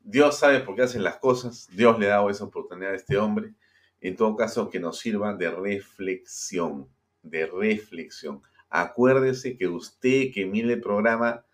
Dios 0.00 0.38
sabe 0.38 0.60
por 0.60 0.74
qué 0.74 0.82
hacen 0.82 1.04
las 1.04 1.16
cosas, 1.16 1.68
Dios 1.72 1.98
le 1.98 2.06
ha 2.06 2.16
dado 2.16 2.28
esa 2.28 2.44
oportunidad 2.44 2.92
a 2.92 2.96
este 2.96 3.16
hombre. 3.16 3.54
En 4.00 4.16
todo 4.16 4.36
caso, 4.36 4.68
que 4.68 4.80
nos 4.80 4.98
sirva 4.98 5.32
de 5.34 5.50
reflexión, 5.50 6.88
de 7.22 7.46
reflexión. 7.46 8.42
Acuérdese 8.68 9.56
que 9.56 9.68
usted 9.68 10.32
que 10.34 10.44
mire 10.44 10.74
el 10.74 10.80
programa, 10.80 11.46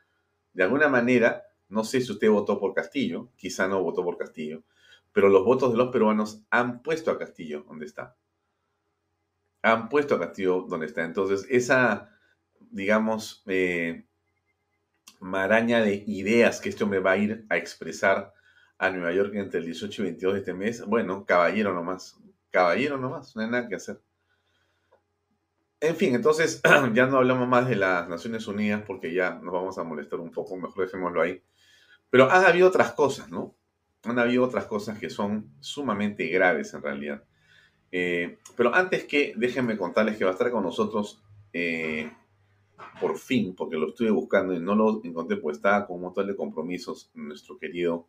de 0.54 0.62
alguna 0.64 0.88
manera, 0.88 1.44
no 1.68 1.84
sé 1.84 2.00
si 2.00 2.10
usted 2.10 2.30
votó 2.30 2.58
por 2.58 2.74
Castillo, 2.74 3.30
quizá 3.36 3.68
no 3.68 3.82
votó 3.82 4.02
por 4.02 4.16
Castillo, 4.16 4.62
pero 5.12 5.28
los 5.28 5.44
votos 5.44 5.72
de 5.72 5.78
los 5.78 5.92
peruanos 5.92 6.42
han 6.48 6.82
puesto 6.82 7.10
a 7.10 7.18
Castillo 7.18 7.64
donde 7.68 7.84
está. 7.84 8.16
Han 9.60 9.90
puesto 9.90 10.14
a 10.14 10.20
Castillo 10.20 10.64
donde 10.68 10.86
está. 10.86 11.04
Entonces, 11.04 11.46
esa 11.50 12.10
digamos, 12.72 13.42
eh, 13.46 14.04
maraña 15.20 15.80
de 15.80 16.02
ideas 16.06 16.60
que 16.60 16.68
este 16.68 16.82
hombre 16.82 16.98
va 16.98 17.12
a 17.12 17.16
ir 17.16 17.46
a 17.48 17.56
expresar 17.56 18.32
a 18.78 18.90
Nueva 18.90 19.12
York 19.12 19.32
entre 19.34 19.60
el 19.60 19.66
18 19.66 20.02
y 20.02 20.04
22 20.06 20.34
de 20.34 20.40
este 20.40 20.54
mes, 20.54 20.84
bueno, 20.84 21.24
caballero 21.24 21.72
nomás, 21.72 22.18
caballero 22.50 22.98
nomás, 22.98 23.36
no 23.36 23.42
hay 23.42 23.48
nada 23.48 23.68
que 23.68 23.76
hacer. 23.76 24.00
En 25.80 25.96
fin, 25.96 26.14
entonces 26.14 26.60
ya 26.94 27.06
no 27.06 27.18
hablamos 27.18 27.46
más 27.48 27.68
de 27.68 27.76
las 27.76 28.08
Naciones 28.08 28.46
Unidas 28.48 28.82
porque 28.86 29.12
ya 29.12 29.34
nos 29.34 29.52
vamos 29.52 29.78
a 29.78 29.84
molestar 29.84 30.18
un 30.20 30.32
poco, 30.32 30.56
mejor 30.56 30.86
dejémoslo 30.86 31.22
ahí. 31.22 31.42
Pero 32.10 32.30
han 32.30 32.44
habido 32.44 32.68
otras 32.68 32.92
cosas, 32.92 33.30
¿no? 33.30 33.54
Han 34.04 34.18
habido 34.18 34.44
otras 34.44 34.66
cosas 34.66 34.98
que 34.98 35.10
son 35.10 35.54
sumamente 35.60 36.26
graves 36.26 36.74
en 36.74 36.82
realidad. 36.82 37.22
Eh, 37.90 38.38
pero 38.56 38.74
antes 38.74 39.04
que 39.04 39.34
déjenme 39.36 39.76
contarles 39.76 40.16
que 40.16 40.24
va 40.24 40.30
a 40.30 40.34
estar 40.34 40.50
con 40.50 40.62
nosotros 40.62 41.22
eh, 41.52 42.10
por 43.00 43.18
fin, 43.18 43.54
porque 43.54 43.76
lo 43.76 43.88
estuve 43.88 44.10
buscando 44.10 44.54
y 44.54 44.60
no 44.60 44.74
lo 44.74 45.00
encontré, 45.04 45.36
pues 45.36 45.56
estaba 45.56 45.86
con 45.86 45.96
un 45.96 46.02
montón 46.02 46.26
de 46.26 46.36
compromisos 46.36 47.10
nuestro 47.14 47.58
querido 47.58 48.06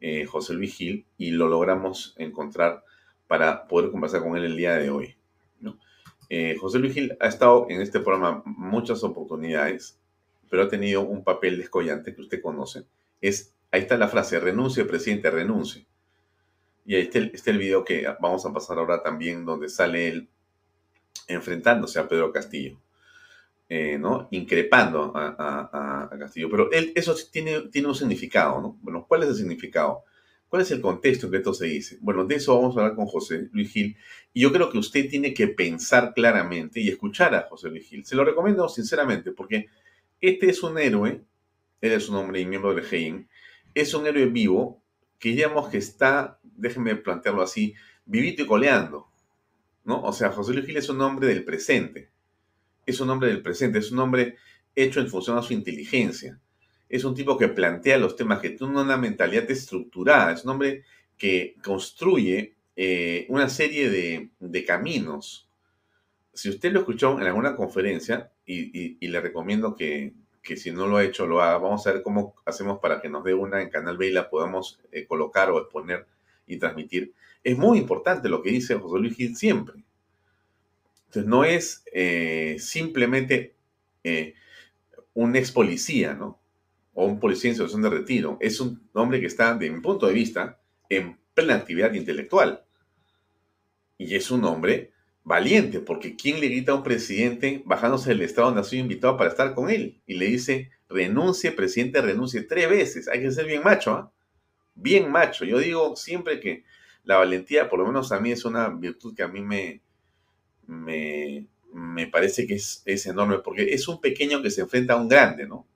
eh, 0.00 0.26
José 0.26 0.54
Luis 0.54 0.74
Gil 0.74 1.06
y 1.16 1.30
lo 1.30 1.48
logramos 1.48 2.14
encontrar 2.18 2.84
para 3.26 3.66
poder 3.66 3.90
conversar 3.90 4.22
con 4.22 4.36
él 4.36 4.44
el 4.44 4.56
día 4.56 4.74
de 4.74 4.90
hoy. 4.90 5.16
Eh, 6.28 6.56
José 6.58 6.80
Luis 6.80 6.92
Gil 6.92 7.16
ha 7.20 7.28
estado 7.28 7.66
en 7.68 7.80
este 7.80 8.00
programa 8.00 8.42
muchas 8.44 9.04
oportunidades, 9.04 10.00
pero 10.50 10.64
ha 10.64 10.68
tenido 10.68 11.02
un 11.02 11.22
papel 11.22 11.56
descollante 11.56 12.14
que 12.14 12.20
usted 12.20 12.42
conoce. 12.42 12.84
Es, 13.20 13.54
ahí 13.70 13.82
está 13.82 13.96
la 13.96 14.08
frase, 14.08 14.40
renuncie, 14.40 14.84
presidente, 14.84 15.30
renuncie. 15.30 15.86
Y 16.84 16.94
ahí 16.96 17.02
está 17.02 17.18
está 17.18 17.50
el 17.50 17.58
video 17.58 17.84
que 17.84 18.06
vamos 18.20 18.44
a 18.44 18.52
pasar 18.52 18.78
ahora 18.78 19.02
también, 19.02 19.44
donde 19.44 19.68
sale 19.68 20.08
él 20.08 20.28
enfrentándose 21.28 21.98
a 21.98 22.08
Pedro 22.08 22.32
Castillo. 22.32 22.78
Eh, 23.68 23.98
¿no? 23.98 24.28
increpando 24.30 25.12
a, 25.16 26.08
Castillo. 26.18 26.48
Pero 26.48 26.70
eso 26.72 27.16
tiene, 27.32 27.62
tiene 27.62 27.88
un 27.88 27.94
significado, 27.96 28.60
¿no? 28.60 28.78
Bueno, 28.80 29.04
¿cuál 29.08 29.24
es 29.24 29.30
el 29.30 29.34
significado? 29.34 30.04
¿Cuál 30.48 30.62
es 30.62 30.70
el 30.70 30.80
contexto 30.80 31.26
en 31.26 31.32
que 31.32 31.38
esto 31.38 31.52
se 31.52 31.66
dice? 31.66 31.98
Bueno, 32.00 32.24
de 32.24 32.36
eso 32.36 32.56
vamos 32.56 32.76
a 32.76 32.80
hablar 32.80 32.94
con 32.96 33.06
José 33.06 33.48
Luis 33.52 33.72
Gil. 33.72 33.96
Y 34.32 34.42
yo 34.42 34.52
creo 34.52 34.70
que 34.70 34.78
usted 34.78 35.08
tiene 35.10 35.34
que 35.34 35.48
pensar 35.48 36.14
claramente 36.14 36.80
y 36.80 36.88
escuchar 36.88 37.34
a 37.34 37.48
José 37.48 37.68
Luis 37.68 37.88
Gil. 37.88 38.04
Se 38.04 38.14
lo 38.14 38.24
recomiendo 38.24 38.68
sinceramente 38.68 39.32
porque 39.32 39.66
este 40.20 40.48
es 40.48 40.62
un 40.62 40.78
héroe, 40.78 41.22
él 41.80 41.92
es 41.92 42.08
un 42.08 42.16
hombre 42.16 42.40
y 42.40 42.46
miembro 42.46 42.72
del 42.72 42.84
GEIN, 42.84 43.28
es 43.74 43.92
un 43.94 44.06
héroe 44.06 44.26
vivo 44.26 44.80
que 45.18 45.30
digamos 45.30 45.68
que 45.68 45.78
está, 45.78 46.38
déjenme 46.42 46.94
plantearlo 46.94 47.42
así, 47.42 47.74
vivito 48.04 48.42
y 48.42 48.46
coleando, 48.46 49.08
¿no? 49.84 50.02
O 50.02 50.12
sea, 50.12 50.30
José 50.30 50.52
Luis 50.52 50.66
Gil 50.66 50.76
es 50.76 50.88
un 50.88 51.00
hombre 51.00 51.26
del 51.26 51.44
presente 51.44 52.15
es 52.86 53.00
un 53.00 53.10
hombre 53.10 53.28
del 53.28 53.42
presente, 53.42 53.80
es 53.80 53.90
un 53.90 53.98
hombre 53.98 54.36
hecho 54.74 55.00
en 55.00 55.08
función 55.08 55.36
a 55.36 55.42
su 55.42 55.52
inteligencia. 55.52 56.40
Es 56.88 57.04
un 57.04 57.14
tipo 57.14 57.36
que 57.36 57.48
plantea 57.48 57.98
los 57.98 58.14
temas, 58.14 58.38
que 58.38 58.50
tiene 58.50 58.80
una 58.80 58.96
mentalidad 58.96 59.50
estructurada, 59.50 60.32
es 60.32 60.44
un 60.44 60.50
hombre 60.50 60.84
que 61.18 61.56
construye 61.64 62.54
eh, 62.76 63.26
una 63.28 63.48
serie 63.48 63.90
de, 63.90 64.64
caminos. 64.64 65.48
Si 66.32 66.48
usted 66.48 66.72
lo 66.72 66.80
escuchó 66.80 67.18
en 67.18 67.26
alguna 67.26 67.56
conferencia, 67.56 68.30
y, 68.44 69.04
le 69.08 69.20
recomiendo 69.20 69.74
que, 69.74 70.12
si 70.56 70.70
no 70.70 70.86
lo 70.86 70.98
ha 70.98 71.04
hecho 71.04 71.26
lo 71.26 71.42
haga, 71.42 71.58
vamos 71.58 71.84
a 71.86 71.92
ver 71.92 72.02
cómo 72.02 72.36
hacemos 72.44 72.78
para 72.78 73.00
que 73.00 73.08
nos 73.08 73.24
dé 73.24 73.34
una 73.34 73.60
en 73.60 73.70
Canal 73.70 73.96
B 73.96 74.06
y 74.06 74.12
la 74.12 74.30
podamos 74.30 74.78
eh, 74.92 75.06
colocar 75.06 75.50
o 75.50 75.58
exponer 75.58 76.06
y 76.46 76.58
transmitir. 76.58 77.12
Es 77.42 77.58
muy 77.58 77.78
importante 77.78 78.28
lo 78.28 78.42
que 78.42 78.50
dice 78.50 78.76
José 78.76 79.00
Luis 79.00 79.16
Gil 79.16 79.34
siempre. 79.36 79.85
Entonces 81.16 81.30
no 81.30 81.44
es 81.44 81.82
eh, 81.94 82.56
simplemente 82.58 83.56
eh, 84.04 84.34
un 85.14 85.34
ex 85.34 85.50
policía, 85.50 86.12
¿no? 86.12 86.38
O 86.92 87.06
un 87.06 87.18
policía 87.18 87.48
en 87.48 87.56
situación 87.56 87.80
de 87.80 87.88
retiro. 87.88 88.36
Es 88.38 88.60
un 88.60 88.86
hombre 88.92 89.18
que 89.20 89.26
está, 89.26 89.54
de 89.54 89.70
mi 89.70 89.80
punto 89.80 90.06
de 90.06 90.12
vista, 90.12 90.60
en 90.90 91.18
plena 91.32 91.54
actividad 91.54 91.94
intelectual. 91.94 92.64
Y 93.96 94.14
es 94.14 94.30
un 94.30 94.44
hombre 94.44 94.92
valiente, 95.24 95.80
porque 95.80 96.16
¿quién 96.16 96.38
le 96.38 96.48
grita 96.48 96.72
a 96.72 96.74
un 96.74 96.82
presidente 96.82 97.62
bajándose 97.64 98.10
del 98.10 98.20
Estado 98.20 98.48
donde 98.48 98.60
ha 98.60 98.64
sido 98.64 98.82
invitado 98.82 99.16
para 99.16 99.30
estar 99.30 99.54
con 99.54 99.70
él? 99.70 100.02
Y 100.06 100.14
le 100.14 100.26
dice, 100.26 100.70
renuncie, 100.90 101.50
presidente, 101.50 102.02
renuncie 102.02 102.42
tres 102.42 102.68
veces. 102.68 103.08
Hay 103.08 103.22
que 103.22 103.30
ser 103.30 103.46
bien 103.46 103.62
macho, 103.62 103.92
¿ah? 103.92 104.12
Bien 104.74 105.10
macho. 105.10 105.46
Yo 105.46 105.60
digo 105.60 105.96
siempre 105.96 106.40
que 106.40 106.64
la 107.04 107.16
valentía, 107.16 107.70
por 107.70 107.78
lo 107.78 107.86
menos 107.86 108.12
a 108.12 108.20
mí, 108.20 108.32
es 108.32 108.44
una 108.44 108.68
virtud 108.68 109.14
que 109.14 109.22
a 109.22 109.28
mí 109.28 109.40
me, 109.40 109.80
me, 110.66 111.46
parece 112.10 112.46
que 112.46 112.54
es, 112.54 113.06
enorme, 113.06 113.38
porque 113.38 113.74
es 113.74 113.86
un 113.88 114.00
pequeño 114.00 114.42
que 114.42 114.50
se 114.50 114.62
enfrenta 114.62 114.94
a 114.94 114.96
un 114.96 115.08
grande, 115.08 115.46
¿no? 115.46 115.66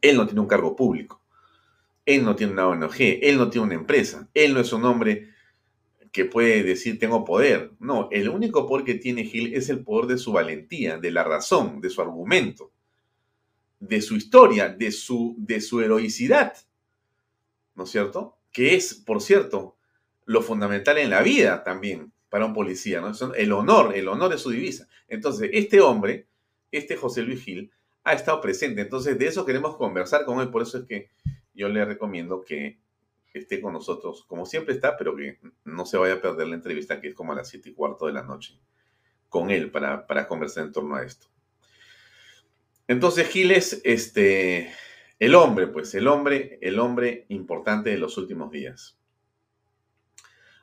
Él 0.00 0.16
no 0.16 0.26
tiene 0.26 0.40
un 0.40 0.46
cargo 0.46 0.76
público, 0.76 1.22
él 2.04 2.24
no 2.24 2.36
tiene 2.36 2.52
una 2.52 2.68
ONG, 2.68 2.96
él 3.22 3.38
no 3.38 3.48
tiene 3.48 3.66
una 3.66 3.74
empresa, 3.74 4.28
él 4.34 4.52
no 4.52 4.60
es 4.60 4.72
un 4.72 4.84
hombre 4.84 5.30
que 6.12 6.26
puede 6.26 6.62
decir 6.62 6.98
tengo 6.98 7.24
poder. 7.24 7.72
No, 7.80 8.08
el 8.12 8.28
único 8.28 8.66
poder 8.66 8.84
que 8.84 8.94
tiene 8.94 9.24
Gil 9.24 9.54
es 9.54 9.68
el 9.70 9.82
poder 9.82 10.06
de 10.06 10.18
su 10.18 10.32
valentía, 10.32 10.98
de 10.98 11.10
la 11.10 11.24
razón, 11.24 11.80
de 11.80 11.90
su 11.90 12.02
argumento, 12.02 12.70
de 13.80 14.00
su 14.02 14.14
historia, 14.14 14.68
de 14.68 14.92
su, 14.92 15.34
de 15.38 15.60
su 15.60 15.80
heroicidad. 15.80 16.54
¿No 17.74 17.84
es 17.84 17.90
cierto? 17.90 18.38
que 18.54 18.76
es, 18.76 18.94
por 18.94 19.20
cierto, 19.20 19.76
lo 20.24 20.40
fundamental 20.40 20.96
en 20.96 21.10
la 21.10 21.22
vida 21.22 21.64
también 21.64 22.13
para 22.34 22.46
un 22.46 22.52
policía, 22.52 23.00
¿no? 23.00 23.12
El 23.34 23.52
honor, 23.52 23.94
el 23.94 24.08
honor 24.08 24.34
es 24.34 24.40
su 24.40 24.50
divisa. 24.50 24.88
Entonces, 25.06 25.50
este 25.52 25.80
hombre, 25.80 26.26
este 26.72 26.96
José 26.96 27.22
Luis 27.22 27.44
Gil, 27.44 27.70
ha 28.02 28.12
estado 28.12 28.40
presente. 28.40 28.80
Entonces, 28.80 29.16
de 29.16 29.28
eso 29.28 29.46
queremos 29.46 29.76
conversar 29.76 30.24
con 30.24 30.40
él. 30.40 30.50
Por 30.50 30.62
eso 30.62 30.78
es 30.78 30.84
que 30.84 31.10
yo 31.54 31.68
le 31.68 31.84
recomiendo 31.84 32.42
que 32.42 32.80
esté 33.32 33.60
con 33.60 33.72
nosotros, 33.72 34.24
como 34.26 34.46
siempre 34.46 34.74
está, 34.74 34.96
pero 34.96 35.14
que 35.14 35.38
no 35.64 35.86
se 35.86 35.96
vaya 35.96 36.14
a 36.14 36.20
perder 36.20 36.48
la 36.48 36.56
entrevista, 36.56 37.00
que 37.00 37.06
es 37.06 37.14
como 37.14 37.30
a 37.30 37.36
las 37.36 37.48
siete 37.50 37.68
y 37.68 37.72
cuarto 37.72 38.06
de 38.06 38.12
la 38.14 38.24
noche, 38.24 38.58
con 39.28 39.52
él 39.52 39.70
para, 39.70 40.04
para 40.04 40.26
conversar 40.26 40.64
en 40.64 40.72
torno 40.72 40.96
a 40.96 41.04
esto. 41.04 41.28
Entonces, 42.88 43.28
Gil 43.28 43.52
es 43.52 43.80
este, 43.84 44.72
el 45.20 45.36
hombre, 45.36 45.68
pues, 45.68 45.94
el 45.94 46.08
hombre, 46.08 46.58
el 46.62 46.80
hombre 46.80 47.26
importante 47.28 47.90
de 47.90 47.98
los 47.98 48.18
últimos 48.18 48.50
días. 48.50 48.98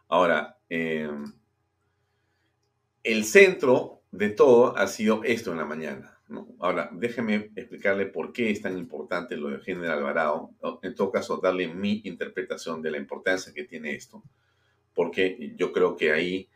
Ahora, 0.10 0.60
em, 0.68 1.32
el 3.04 3.26
centro 3.26 4.02
de 4.12 4.30
todo 4.30 4.78
ha 4.78 4.88
sido 4.88 5.24
esto 5.24 5.52
en 5.52 5.58
la 5.58 5.66
mañana. 5.66 6.18
Ahora, 6.60 6.90
déjeme 6.94 7.52
explicarle 7.56 8.06
por 8.06 8.32
qué 8.32 8.52
es 8.52 8.62
tan 8.62 8.78
importante 8.78 9.36
lo 9.36 9.50
de 9.50 9.60
General 9.60 9.98
Alvarado. 10.00 10.52
En 10.82 10.96
todo 10.96 11.12
caso, 11.12 11.38
darle 11.38 11.68
mi 11.68 12.02
interpretación 12.06 12.82
de 12.82 12.92
la 12.92 12.98
importancia 12.98 13.54
que 13.54 13.66
tiene 13.66 13.96
esto. 13.96 14.24
Porque 14.94 15.54
yo 15.58 15.74
creo 15.74 15.96
que 15.98 16.12
ahí 16.12 16.48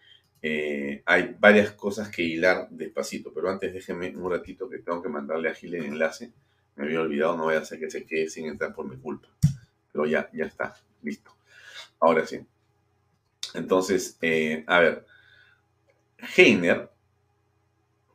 eh, 0.41 1.01
hay 1.05 1.35
varias 1.39 1.71
cosas 1.71 2.09
que 2.09 2.21
hilar 2.21 2.69
despacito. 2.69 3.33
Pero 3.33 3.49
antes 3.49 3.73
déjeme 3.73 4.15
un 4.15 4.31
ratito 4.31 4.69
que 4.69 4.79
tengo 4.79 5.01
que 5.01 5.09
mandarle 5.09 5.49
a 5.49 5.55
Gil 5.55 5.75
el 5.75 5.85
enlace. 5.85 6.31
Me 6.75 6.85
había 6.85 7.01
olvidado, 7.01 7.35
no 7.35 7.43
voy 7.45 7.55
a 7.55 7.59
hacer 7.59 7.79
que 7.79 7.89
se 7.89 8.05
quede 8.05 8.29
sin 8.29 8.45
entrar 8.45 8.73
por 8.73 8.87
mi 8.87 8.97
culpa. 8.97 9.27
Pero 9.91 10.05
ya, 10.05 10.29
ya 10.33 10.45
está, 10.45 10.75
listo. 11.01 11.35
Ahora 11.99 12.25
sí. 12.25 12.39
Entonces, 13.53 14.17
eh, 14.21 14.63
a 14.67 14.79
ver, 14.79 15.05
Heiner 16.17 16.91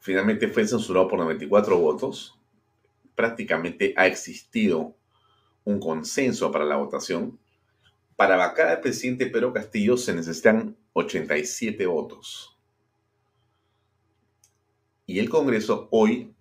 finalmente 0.01 0.49
fue 0.49 0.67
censurado 0.67 1.09
por 1.09 1.19
94 1.19 1.79
votos. 1.79 2.39
Prácticamente 3.15 3.95
ha 3.97 4.07
existido 4.07 4.97
un 5.65 5.79
consenso 5.79 6.51
para 6.51 6.65
la 6.65 6.77
votación. 6.77 7.39
Para 8.17 8.37
vacar 8.37 8.69
al 8.69 8.81
presidente 8.81 9.27
Pedro 9.27 9.53
Castillo 9.53 9.97
se 9.97 10.15
necesitan 10.15 10.77
87 10.93 11.87
votos. 11.87 12.59
Y 15.07 15.19
el 15.19 15.29
Congreso 15.29 15.89
hoy 15.91 16.35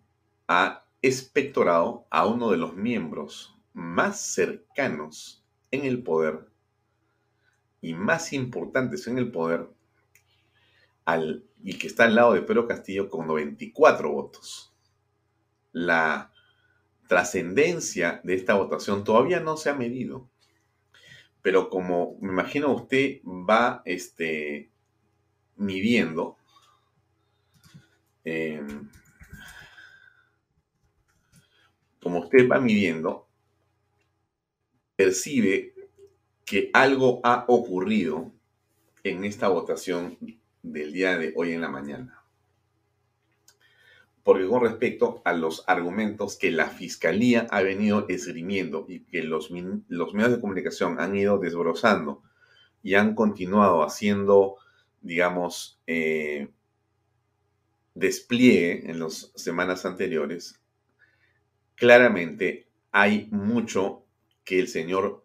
ha 0.47 0.85
espectorado 1.01 2.05
a 2.09 2.25
uno 2.25 2.51
de 2.51 2.57
los 2.57 2.75
miembros 2.75 3.55
más 3.73 4.21
cercanos 4.21 5.43
en 5.71 5.85
el 5.85 6.03
poder 6.03 6.49
y 7.81 7.93
más 7.93 8.33
importantes 8.33 9.07
en 9.07 9.17
el 9.17 9.31
poder 9.31 9.69
al 11.05 11.48
y 11.63 11.77
que 11.77 11.87
está 11.87 12.05
al 12.05 12.15
lado 12.15 12.33
de 12.33 12.41
Pedro 12.41 12.67
Castillo 12.67 13.09
con 13.09 13.27
94 13.27 14.11
votos. 14.11 14.73
La 15.71 16.31
trascendencia 17.07 18.21
de 18.23 18.35
esta 18.35 18.53
votación 18.53 19.03
todavía 19.03 19.39
no 19.39 19.57
se 19.57 19.69
ha 19.69 19.75
medido, 19.75 20.29
pero 21.41 21.69
como 21.69 22.17
me 22.21 22.31
imagino 22.31 22.71
usted 22.73 23.21
va 23.25 23.81
este, 23.85 24.69
midiendo, 25.55 26.37
em, 28.23 28.89
como 32.01 32.19
usted 32.19 32.47
va 32.49 32.59
midiendo, 32.59 33.27
percibe 34.95 35.73
que 36.45 36.69
algo 36.73 37.21
ha 37.23 37.45
ocurrido 37.47 38.31
en 39.03 39.23
esta 39.23 39.47
votación 39.47 40.17
del 40.61 40.93
día 40.93 41.17
de 41.17 41.33
hoy 41.35 41.53
en 41.53 41.61
la 41.61 41.69
mañana. 41.69 42.23
Porque 44.23 44.47
con 44.47 44.61
respecto 44.61 45.21
a 45.25 45.33
los 45.33 45.63
argumentos 45.67 46.37
que 46.37 46.51
la 46.51 46.67
Fiscalía 46.67 47.47
ha 47.49 47.61
venido 47.61 48.05
esgrimiendo 48.09 48.85
y 48.87 49.01
que 49.01 49.23
los, 49.23 49.49
los 49.87 50.13
medios 50.13 50.31
de 50.31 50.41
comunicación 50.41 50.99
han 50.99 51.15
ido 51.15 51.39
desbrozando 51.39 52.21
y 52.83 52.95
han 52.95 53.15
continuado 53.15 53.83
haciendo, 53.83 54.57
digamos, 55.01 55.81
eh, 55.87 56.49
despliegue 57.95 58.89
en 58.89 58.99
las 58.99 59.31
semanas 59.35 59.85
anteriores, 59.85 60.61
claramente 61.75 62.67
hay 62.91 63.27
mucho 63.31 64.05
que 64.43 64.59
el 64.59 64.67
señor 64.67 65.23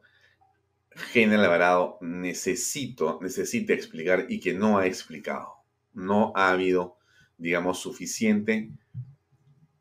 General 0.96 1.44
Alvarado 1.44 1.98
necesito, 2.00 3.18
necesita 3.20 3.72
explicar 3.72 4.26
y 4.28 4.40
que 4.40 4.54
no 4.54 4.78
ha 4.78 4.86
explicado. 4.86 5.54
No 5.92 6.32
ha 6.36 6.50
habido, 6.50 6.98
digamos, 7.38 7.80
suficiente 7.80 8.70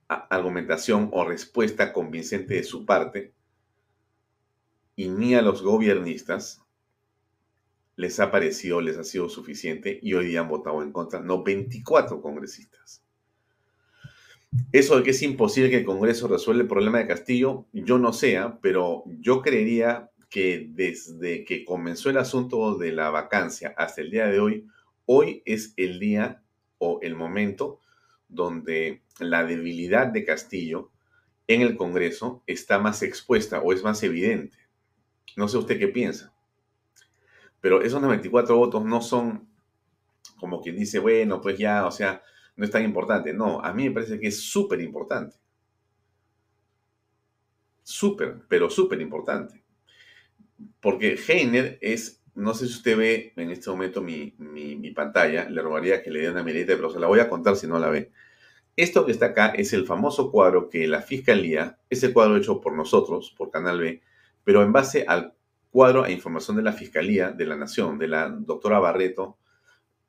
argumentación 0.08 1.10
o 1.12 1.26
respuesta 1.26 1.94
convincente 1.94 2.56
de 2.56 2.64
su 2.64 2.86
parte 2.86 3.34
y 4.96 5.10
ni 5.10 5.34
a 5.36 5.42
los 5.42 5.64
gobiernistas 5.64 6.62
les 7.96 8.20
ha 8.20 8.32
parecido, 8.32 8.82
les 8.82 8.98
ha 8.98 9.04
sido 9.04 9.30
suficiente 9.30 10.00
y 10.02 10.14
hoy 10.14 10.28
día 10.28 10.42
han 10.42 10.50
votado 10.50 10.82
en 10.82 10.92
contra, 10.92 11.20
no 11.20 11.44
24 11.44 12.22
congresistas. 12.22 13.04
Eso 14.72 14.98
de 14.98 15.04
que 15.04 15.12
es 15.12 15.22
imposible 15.24 15.70
que 15.70 15.78
el 15.78 15.86
Congreso 15.86 16.28
resuelva 16.28 16.62
el 16.62 16.68
problema 16.68 17.00
de 17.00 17.08
Castillo, 17.08 17.66
yo 17.74 17.98
no 17.98 18.14
sé, 18.14 18.38
¿ah? 18.38 18.60
pero 18.62 19.04
yo 19.20 19.42
creería 19.42 20.12
que 20.34 20.68
desde 20.68 21.46
que 21.46 21.64
comenzó 21.64 22.10
el 22.10 22.18
asunto 22.18 22.76
de 22.76 22.92
la 22.92 23.12
vacancia 23.12 23.76
hasta 23.78 24.02
el 24.02 24.10
día 24.10 24.26
de 24.26 24.40
hoy, 24.40 24.68
hoy 25.06 25.44
es 25.46 25.76
el 25.78 26.00
día 26.00 26.42
o 26.80 26.98
el 27.04 27.16
momento 27.16 27.82
donde 28.30 29.04
la 29.20 29.44
debilidad 29.44 30.08
de 30.08 30.26
Castillo 30.26 30.90
en 31.46 31.62
el 31.62 31.78
Congreso 31.78 32.42
está 32.48 32.80
más 32.80 33.04
expuesta 33.04 33.62
o 33.62 33.74
es 33.74 33.84
más 33.84 34.02
evidente. 34.02 34.58
No 35.38 35.48
sé 35.48 35.60
usted 35.60 35.78
qué 35.78 35.88
piensa. 35.88 36.34
Pero 37.62 37.84
esos 37.84 38.02
94 38.02 38.58
votos 38.58 38.84
no 38.84 39.04
son 39.04 39.48
como 40.40 40.64
quien 40.64 40.78
dice, 40.78 40.98
bueno, 40.98 41.42
pues 41.42 41.60
ya, 41.60 41.86
o 41.86 41.92
sea, 41.92 42.24
no 42.56 42.66
es 42.66 42.72
tan 42.72 42.84
importante. 42.84 43.34
No, 43.34 43.62
a 43.62 43.72
mí 43.72 43.88
me 43.88 43.92
parece 43.92 44.20
que 44.20 44.30
es 44.30 44.42
súper 44.42 44.82
importante. 44.82 45.36
Súper, 47.84 48.42
pero 48.50 48.68
súper 48.72 49.00
importante 49.00 49.63
porque 50.80 51.18
Heiner 51.28 51.78
es, 51.82 52.24
no 52.36 52.54
sé 52.54 52.68
si 52.68 52.74
usted 52.74 52.98
ve 52.98 53.34
en 53.36 53.52
este 53.52 53.70
momento 53.70 54.02
mi, 54.02 54.32
pantalla, 54.96 55.50
le 55.50 55.62
robaría 55.62 56.02
que 56.04 56.12
le 56.12 56.22
dé 56.22 56.30
una 56.30 56.44
mirita, 56.44 56.76
pero 56.76 56.90
se 56.90 57.00
la 57.00 57.08
voy 57.08 57.20
a 57.20 57.30
contar 57.30 57.56
si 57.56 57.68
no 57.68 57.80
la 57.80 57.90
ve. 57.90 58.12
Esto 58.76 59.06
que 59.06 59.12
está 59.12 59.28
acá 59.28 59.48
es 59.50 59.74
el 59.74 59.86
famoso 59.86 60.32
cuadro 60.32 60.70
que 60.70 60.88
la 60.88 61.02
Fiscalía, 61.02 61.78
ese 61.90 62.12
cuadro 62.12 62.38
hecho 62.38 62.60
por 62.60 62.74
nosotros, 62.76 63.34
por 63.38 63.52
Canal 63.52 63.80
B, 63.80 64.02
pero 64.44 64.64
en 64.64 64.72
base 64.72 65.06
al 65.08 65.36
cuadro 65.70 66.04
a 66.04 66.12
información 66.12 66.58
de 66.58 66.64
la 66.64 66.74
Fiscalía 66.74 67.32
de 67.32 67.46
la 67.46 67.56
Nación, 67.56 67.98
de 68.00 68.08
la 68.08 68.30
doctora 68.30 68.80
Barreto, 68.80 69.38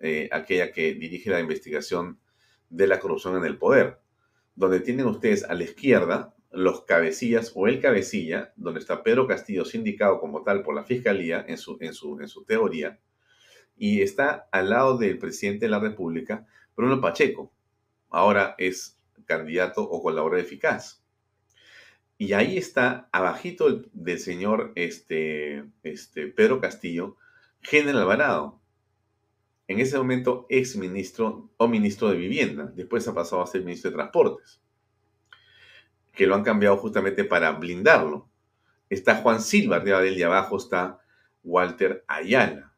eh, 0.01 0.29
aquella 0.33 0.73
que 0.73 0.95
dirige 0.95 1.31
la 1.31 1.41
investigación 1.41 2.19
de 2.69 2.87
la 2.87 2.99
corrupción 2.99 3.37
en 3.37 3.45
el 3.45 3.59
poder, 3.59 4.01
donde 4.55 4.81
tienen 4.81 5.07
ustedes 5.07 5.45
a 5.45 5.55
la 5.55 5.65
izquierda 5.65 6.35
los 6.55 6.83
cabecillas 6.83 7.53
o 7.55 7.67
el 7.67 7.81
cabecilla, 7.81 8.53
donde 8.57 8.81
está 8.81 9.03
Pedro 9.03 9.27
Castillo 9.27 9.65
sindicado 9.65 10.21
como 10.21 10.43
tal 10.43 10.63
por 10.63 10.75
la 10.75 10.85
Fiscalía 10.85 11.45
en 11.47 11.59
su, 11.59 11.77
en 11.81 11.93
su, 11.93 12.21
en 12.21 12.29
su 12.29 12.45
teoría, 12.45 12.99
y 13.77 14.03
está 14.03 14.49
al 14.53 14.71
lado 14.71 14.97
del 14.97 15.19
presidente 15.19 15.67
de 15.67 15.71
la 15.71 15.81
República, 15.81 16.47
Bruno 16.77 17.01
Pacheco. 17.01 17.53
Ahora 18.11 18.55
es 18.59 18.97
candidato 19.27 19.83
o 19.83 20.03
colaborador 20.03 20.45
eficaz. 20.45 21.03
Y 22.17 22.33
ahí 22.33 22.57
está, 22.57 23.09
abajito 23.11 23.83
del, 23.93 24.21
señor 24.21 24.73
este, 24.77 25.65
este, 25.83 26.29
Pedro 26.29 26.61
Castillo, 26.61 27.17
General 27.61 28.03
Alvarado. 28.03 28.61
En 29.67 29.81
ese 29.81 29.99
momento 29.99 30.47
ex 30.49 30.77
ministro 30.77 31.51
o 31.57 31.67
ministro 31.67 32.11
de 32.11 32.17
Vivienda. 32.17 32.71
Después 32.77 33.09
ha 33.09 33.15
pasado 33.15 33.43
a 33.43 33.47
ser 33.47 33.63
ministro 33.65 33.91
de 33.91 33.97
Transportes 33.97 34.61
que 36.15 36.27
lo 36.27 36.35
han 36.35 36.45
cambiado 36.45 36.77
justamente 36.77 37.25
para 37.25 37.53
blindarlo. 37.53 38.29
Está 38.89 39.17
Juan 39.17 39.41
Silva, 39.41 39.77
arriba 39.77 40.01
de 40.01 40.09
él 40.09 40.19
y 40.19 40.23
abajo 40.23 40.57
está 40.57 41.01
Walter 41.43 42.05
Ayala. 42.07 42.73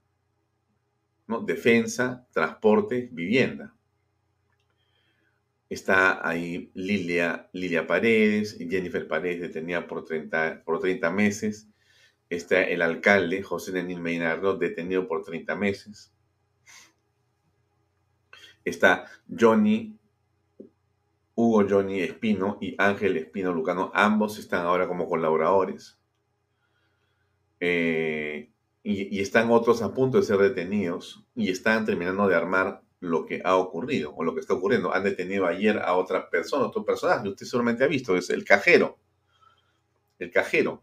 ¿no? 1.27 1.40
Defensa, 1.40 2.27
transporte, 2.33 3.09
vivienda. 3.12 3.75
Está 5.68 6.27
ahí 6.27 6.70
Lilia, 6.75 7.49
Lilia 7.53 7.87
Paredes, 7.87 8.57
Jennifer 8.59 9.07
Paredes 9.09 9.40
detenida 9.40 9.87
por 9.87 10.05
30, 10.05 10.62
por 10.64 10.79
30 10.81 11.11
meses. 11.11 11.68
Está 12.31 12.62
el 12.62 12.83
alcalde, 12.83 13.42
José 13.42 13.72
Denis 13.72 13.99
Meinardo, 13.99 14.57
detenido 14.57 15.07
por 15.09 15.25
30 15.25 15.57
meses. 15.57 16.12
Está 18.64 19.07
Johnny 19.29 19.95
Hugo 21.37 21.66
Johnny 21.68 22.01
Espino 22.01 22.57
y 22.61 22.75
Ángel 22.79 23.16
Espino 23.18 23.53
Lucano, 23.53 23.92
ambos 23.94 24.38
están 24.38 24.66
ahora 24.66 24.88
como 24.88 25.09
colaboradores. 25.09 25.99
Eh, 27.61 28.51
y, 28.83 29.20
están 29.20 29.51
otros 29.51 29.83
a 29.83 29.92
punto 29.92 30.18
de 30.18 30.22
ser 30.22 30.38
detenidos 30.38 31.25
y 31.35 31.51
están 31.51 31.85
terminando 31.85 32.27
de 32.27 32.37
armar 32.37 32.83
lo 33.01 33.27
que 33.27 33.42
ha 33.44 33.57
ocurrido 33.57 34.14
o 34.16 34.25
lo 34.25 34.35
que 34.35 34.40
está 34.40 34.55
ocurriendo. 34.55 34.94
Han 34.94 35.05
detenido 35.05 35.46
ayer 35.46 35.79
a 35.79 35.94
otra 35.94 36.31
persona, 36.31 36.66
otro 36.66 36.85
personaje, 36.85 37.29
usted 37.29 37.46
seguramente 37.46 37.85
ha 37.85 37.88
visto, 37.88 38.16
es 38.16 38.31
el 38.31 38.44
cajero. 38.44 38.99
El 40.18 40.31
cajero. 40.31 40.83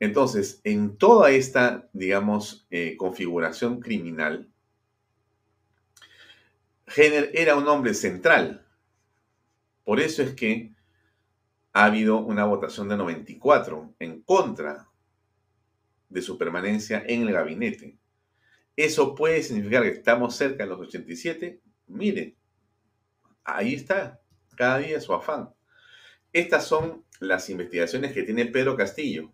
Entonces, 0.00 0.60
en 0.64 0.98
toda 0.98 1.30
esta, 1.30 1.88
digamos, 1.94 2.66
eh, 2.70 2.96
configuración 2.98 3.80
criminal, 3.80 4.48
Jenner 6.86 7.30
era 7.34 7.56
un 7.56 7.66
hombre 7.68 7.94
central. 7.94 8.67
Por 9.88 10.00
eso 10.00 10.22
es 10.22 10.34
que 10.34 10.74
ha 11.72 11.86
habido 11.86 12.18
una 12.18 12.44
votación 12.44 12.90
de 12.90 12.98
94 12.98 13.94
en 13.98 14.20
contra 14.20 14.86
de 16.10 16.20
su 16.20 16.36
permanencia 16.36 17.02
en 17.06 17.22
el 17.22 17.32
gabinete. 17.32 17.96
Eso 18.76 19.14
puede 19.14 19.42
significar 19.42 19.84
que 19.84 19.88
estamos 19.88 20.36
cerca 20.36 20.64
de 20.64 20.68
los 20.68 20.80
87. 20.80 21.62
Mire, 21.86 22.36
ahí 23.42 23.72
está, 23.72 24.20
cada 24.58 24.76
día 24.76 25.00
su 25.00 25.14
afán. 25.14 25.54
Estas 26.34 26.66
son 26.66 27.06
las 27.18 27.48
investigaciones 27.48 28.12
que 28.12 28.24
tiene 28.24 28.44
Pedro 28.44 28.76
Castillo. 28.76 29.32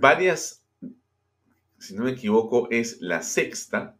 Varias, 0.00 0.64
si 1.76 1.94
no 1.94 2.04
me 2.04 2.12
equivoco, 2.12 2.68
es 2.70 3.02
la 3.02 3.22
sexta, 3.22 3.98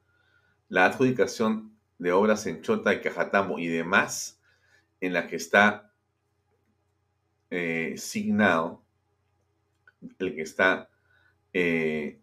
la 0.70 0.86
adjudicación 0.86 1.76
de 1.98 2.12
obras 2.12 2.46
en 2.46 2.62
Chota 2.62 2.94
y 2.94 3.02
Cajatamo 3.02 3.58
y 3.58 3.66
demás, 3.66 4.40
en 5.02 5.12
la 5.12 5.26
que 5.26 5.36
está 5.36 5.92
eh, 7.50 7.96
signado, 7.98 8.82
el 10.18 10.34
que 10.34 10.40
está 10.40 10.88
eh, 11.52 12.18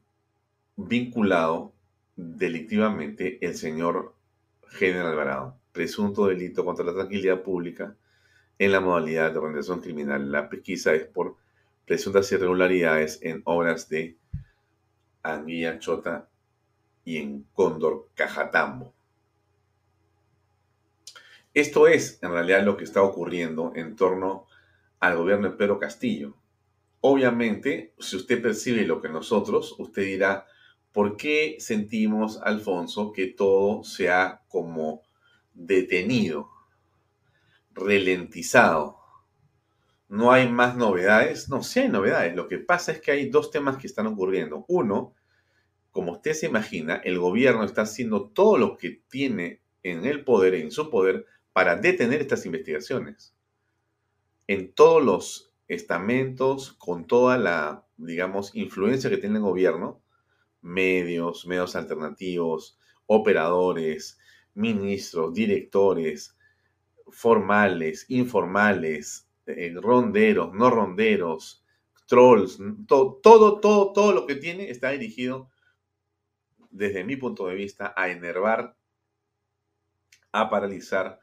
vinculado 0.76 1.72
delictivamente 2.16 3.38
el 3.46 3.54
señor 3.54 4.16
General 4.70 5.12
Alvarado, 5.12 5.60
presunto 5.72 6.26
delito 6.26 6.66
contra 6.66 6.84
la 6.84 6.96
tranquilidad 6.96 7.44
pública 7.44 7.96
en 8.58 8.72
la 8.72 8.80
modalidad 8.80 9.34
de 9.34 9.38
organización 9.38 9.82
criminal. 9.82 10.32
La 10.32 10.50
pesquisa 10.50 10.96
es 10.96 11.06
por 11.06 11.38
presuntas 11.88 12.30
irregularidades 12.34 13.20
en 13.22 13.42
obras 13.46 13.88
de 13.88 14.18
Anguilla 15.24 15.80
Chota 15.80 16.30
y 17.06 17.16
en 17.18 17.44
Cóndor 17.54 18.10
Cajatambo. 18.14 18.94
Esto 21.54 21.88
es 21.88 22.22
en 22.22 22.34
realidad 22.34 22.64
lo 22.64 22.76
que 22.76 22.84
está 22.84 23.02
ocurriendo 23.02 23.72
en 23.74 23.96
torno 23.96 24.48
al 25.00 25.16
gobierno 25.16 25.50
de 25.50 25.56
Pedro 25.56 25.80
Castillo. 25.80 26.36
Obviamente, 27.00 27.94
si 28.00 28.18
usted 28.18 28.42
percibe 28.42 28.86
lo 28.86 29.02
que 29.02 29.08
nosotros, 29.08 29.74
usted 29.80 30.04
dirá, 30.04 30.46
¿por 30.92 31.16
qué 31.16 31.56
sentimos, 31.60 32.42
Alfonso, 32.44 33.14
que 33.14 33.28
todo 33.28 33.86
se 33.86 34.10
ha 34.10 34.42
como 34.50 35.04
detenido, 35.54 36.50
ralentizado? 37.74 38.97
¿No 40.10 40.32
hay 40.32 40.50
más 40.50 40.78
novedades? 40.78 41.50
No, 41.50 41.64
sí 41.64 41.82
hay 41.82 41.90
novedades. 41.90 42.36
Lo 42.36 42.48
que 42.48 42.60
pasa 42.60 42.92
es 42.92 43.02
que 43.02 43.12
hay 43.12 43.30
dos 43.30 43.52
temas 43.52 43.78
que 43.78 43.88
están 43.88 44.08
ocurriendo. 44.08 44.66
Uno, 44.68 45.14
como 45.92 46.14
usted 46.14 46.34
se 46.34 46.48
imagina, 46.48 46.96
el 47.04 47.20
gobierno 47.20 47.64
está 47.64 47.82
haciendo 47.82 48.30
todo 48.30 48.58
lo 48.58 48.78
que 48.78 49.02
tiene 49.10 49.62
en 49.84 50.06
el 50.06 50.24
poder, 50.24 50.56
en 50.56 50.72
su 50.72 50.90
poder, 50.90 51.26
para 51.52 51.76
detener 51.76 52.22
estas 52.22 52.46
investigaciones. 52.46 53.36
En 54.48 54.74
todos 54.74 55.04
los 55.04 55.54
estamentos, 55.68 56.74
con 56.74 57.06
toda 57.06 57.38
la, 57.38 57.86
digamos, 57.98 58.56
influencia 58.56 59.10
que 59.10 59.18
tiene 59.18 59.38
el 59.38 59.42
gobierno, 59.42 60.02
medios, 60.62 61.46
medios 61.46 61.76
alternativos, 61.76 62.80
operadores, 63.06 64.20
ministros, 64.54 65.34
directores, 65.34 66.38
formales, 67.10 68.06
informales, 68.10 69.27
eh, 69.48 69.74
ronderos, 69.76 70.54
no 70.54 70.70
ronderos, 70.70 71.66
trolls, 72.06 72.60
todo, 72.88 73.20
todo, 73.22 73.60
todo, 73.60 73.94
todo 73.94 74.12
lo 74.14 74.26
que 74.26 74.36
tiene 74.36 74.70
está 74.70 74.92
dirigido, 74.92 75.50
desde 76.70 77.04
mi 77.04 77.16
punto 77.16 77.48
de 77.48 77.56
vista, 77.56 77.94
a 77.96 78.10
enervar, 78.10 78.76
a 80.32 80.50
paralizar 80.50 81.20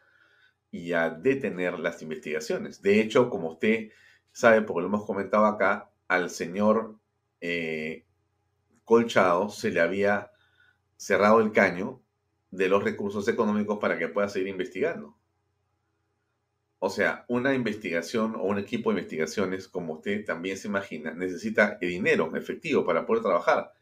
y 0.71 0.93
a 0.93 1.11
detener 1.11 1.79
las 1.79 2.03
investigaciones. 2.03 2.83
De 2.83 3.01
hecho, 3.01 3.31
como 3.31 3.51
usted 3.51 3.91
sabe, 4.33 4.63
porque 4.63 4.83
lo 4.83 4.89
hemos 4.89 5.07
comentado 5.07 5.47
acá, 5.47 5.91
al 6.09 6.31
señor 6.31 6.99
eh, 7.41 8.05
Colchado 8.85 9.49
se 9.49 9.71
le 9.71 9.81
había 9.81 10.33
cerrado 10.97 11.41
el 11.41 11.53
caño 11.53 12.03
de 12.51 12.69
los 12.69 12.85
recursos 12.85 13.27
económicos 13.29 13.79
para 13.79 13.99
que 13.99 14.09
pueda 14.09 14.29
seguir 14.29 14.49
investigando. 14.49 15.17
O 16.87 16.91
sea, 16.91 17.25
una 17.29 17.55
investigación 17.55 18.35
o 18.37 18.43
un 18.43 18.59
equipo 18.59 18.91
de 18.91 18.99
investigaciones, 18.99 19.69
como 19.69 19.95
usted 19.95 20.23
también 20.23 20.59
se 20.59 20.69
imagina, 20.69 21.13
necesita 21.13 21.79
dinero 21.81 22.31
efectivo 22.37 22.85
para 22.85 23.07
poder 23.07 23.23
trabajar 23.23 23.73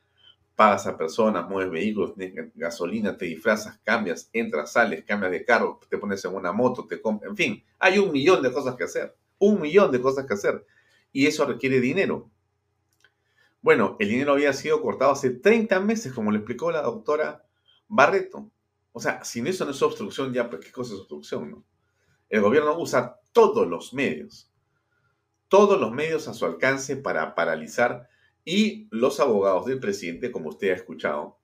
pagas 0.55 0.87
a 0.87 0.97
personas, 0.97 1.49
mueves 1.49 1.73
vehículos, 1.73 2.13
gasolina, 2.55 3.17
te 3.17 3.25
disfrazas, 3.25 3.81
cambias, 3.83 4.31
entras, 4.33 4.71
sales, 4.71 5.03
cambias 5.05 5.33
de 5.33 5.45
carro, 5.45 5.81
te 5.89 5.99
pones 5.99 6.25
en 6.25 6.33
una 6.33 6.53
moto, 6.53 6.87
te 6.87 7.01
compras, 7.01 7.29
en 7.31 7.37
fin, 7.37 7.65
hay 7.81 7.99
un 7.99 8.13
millón 8.13 8.41
de 8.41 8.53
cosas 8.53 8.77
que 8.77 8.85
hacer, 8.85 9.17
un 9.41 9.61
millón 9.61 9.91
de 9.91 10.01
cosas 10.01 10.25
que 10.25 10.35
hacer. 10.35 10.65
Y 11.11 11.27
eso 11.27 11.45
requiere 11.45 11.81
dinero. 11.81 12.31
Bueno, 13.63 13.97
el 13.99 14.11
dinero 14.11 14.35
había 14.35 14.53
sido 14.53 14.81
cortado 14.81 15.11
hace 15.11 15.31
30 15.31 15.81
meses, 15.81 16.13
como 16.13 16.31
le 16.31 16.39
explicó 16.39 16.71
la 16.71 16.83
doctora 16.83 17.45
Barreto. 17.89 18.49
O 18.93 19.01
sea, 19.01 19.25
si 19.25 19.41
eso 19.41 19.65
no 19.65 19.73
es 19.73 19.83
obstrucción, 19.83 20.33
ya, 20.33 20.49
pues, 20.49 20.65
¿qué 20.65 20.71
cosa 20.71 20.95
es 20.95 21.01
obstrucción, 21.01 21.51
no? 21.51 21.65
El 22.33 22.41
gobierno 22.41 22.79
usa 22.79 23.21
todos 23.33 23.69
los 23.69 23.93
medios, 23.93 24.51
todos 25.49 25.79
los 25.79 25.93
medios 25.93 26.29
a 26.29 26.33
su 26.33 26.47
alcance 26.47 26.97
para 26.97 27.35
paralizar 27.35 28.09
y 28.43 28.89
los 28.91 29.21
abogados 29.21 29.67
del 29.67 29.79
presidente, 29.81 30.33
como 30.33 30.49
usted 30.49 30.71
ha 30.71 30.77
escuchado, 30.77 31.39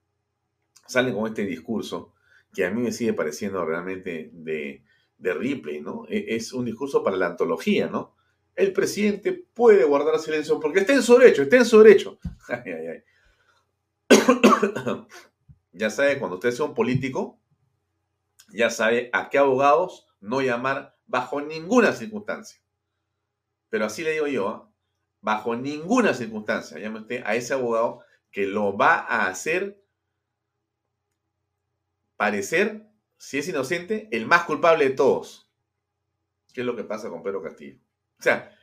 salen 0.87 1.15
con 1.15 1.27
este 1.27 1.45
discurso 1.45 2.15
que 2.55 2.65
a 2.65 2.71
mí 2.71 2.81
me 2.81 2.93
sigue 2.93 3.13
pareciendo 3.13 3.67
realmente 3.67 4.31
de, 4.33 4.83
de 5.19 5.35
Ripley, 5.35 5.83
¿no? 5.83 6.07
E, 6.09 6.35
es 6.37 6.55
un 6.55 6.65
discurso 6.65 7.05
para 7.05 7.19
la 7.19 7.27
antología, 7.27 7.89
¿no? 7.89 8.17
El 8.55 8.73
presidente 8.73 9.35
puede 9.53 9.85
guardar 9.85 10.19
silencio 10.19 10.59
porque 10.59 10.81
está 10.81 10.95
en 10.95 11.03
su 11.03 11.19
derecho, 11.19 11.43
está 11.43 11.59
en 11.59 11.67
su 11.67 11.83
derecho. 11.83 12.19
ya 15.73 15.91
sabe, 15.91 16.19
cuando 16.19 16.37
usted 16.37 16.51
sea 16.53 16.65
un 16.65 16.73
político, 16.73 17.39
ya 18.55 18.71
sabe 18.71 19.11
a 19.13 19.29
qué 19.29 19.37
abogados 19.37 20.08
no 20.21 20.41
llamar 20.41 20.97
bajo 21.07 21.41
ninguna 21.41 21.93
circunstancia. 21.93 22.61
Pero 23.69 23.85
así 23.87 24.03
le 24.03 24.13
digo 24.13 24.27
yo, 24.27 24.49
¿ah? 24.49 24.73
bajo 25.21 25.57
ninguna 25.57 26.15
circunstancia, 26.15 26.79
llame 26.79 27.01
usted 27.01 27.23
a 27.25 27.35
ese 27.35 27.55
abogado 27.55 28.01
que 28.31 28.47
lo 28.47 28.77
va 28.77 28.99
a 28.99 29.27
hacer 29.27 29.83
parecer, 32.17 32.87
si 33.17 33.39
es 33.39 33.49
inocente, 33.49 34.09
el 34.13 34.27
más 34.27 34.45
culpable 34.45 34.89
de 34.89 34.95
todos. 34.95 35.51
¿Qué 36.53 36.61
es 36.61 36.67
lo 36.67 36.77
que 36.77 36.85
pasa 36.85 37.09
con 37.09 37.23
Pedro 37.23 37.43
Castillo? 37.43 37.79
O 38.19 38.23
sea, 38.23 38.57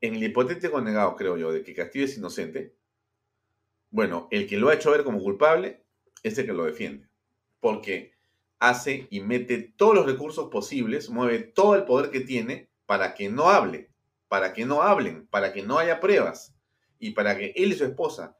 en 0.00 0.14
el 0.14 0.22
hipotético 0.22 0.80
negado, 0.80 1.16
creo 1.16 1.36
yo, 1.36 1.52
de 1.52 1.62
que 1.62 1.74
Castillo 1.74 2.06
es 2.06 2.16
inocente, 2.16 2.76
bueno, 3.90 4.28
el 4.30 4.48
que 4.48 4.56
lo 4.56 4.68
ha 4.68 4.74
hecho 4.74 4.90
ver 4.90 5.04
como 5.04 5.22
culpable 5.22 5.84
es 6.22 6.36
el 6.38 6.46
que 6.46 6.52
lo 6.52 6.64
defiende. 6.64 7.08
Porque 7.60 8.13
hace 8.68 9.06
y 9.10 9.20
mete 9.20 9.72
todos 9.76 9.94
los 9.94 10.06
recursos 10.06 10.50
posibles, 10.50 11.10
mueve 11.10 11.38
todo 11.40 11.74
el 11.74 11.84
poder 11.84 12.10
que 12.10 12.20
tiene 12.20 12.68
para 12.86 13.14
que 13.14 13.28
no 13.28 13.48
hable 13.48 13.94
para 14.34 14.52
que 14.52 14.66
no 14.66 14.82
hablen, 14.82 15.28
para 15.28 15.52
que 15.52 15.62
no 15.62 15.78
haya 15.78 16.00
pruebas 16.00 16.56
y 16.98 17.12
para 17.12 17.38
que 17.38 17.52
él 17.54 17.70
y 17.70 17.76
su 17.76 17.84
esposa, 17.84 18.36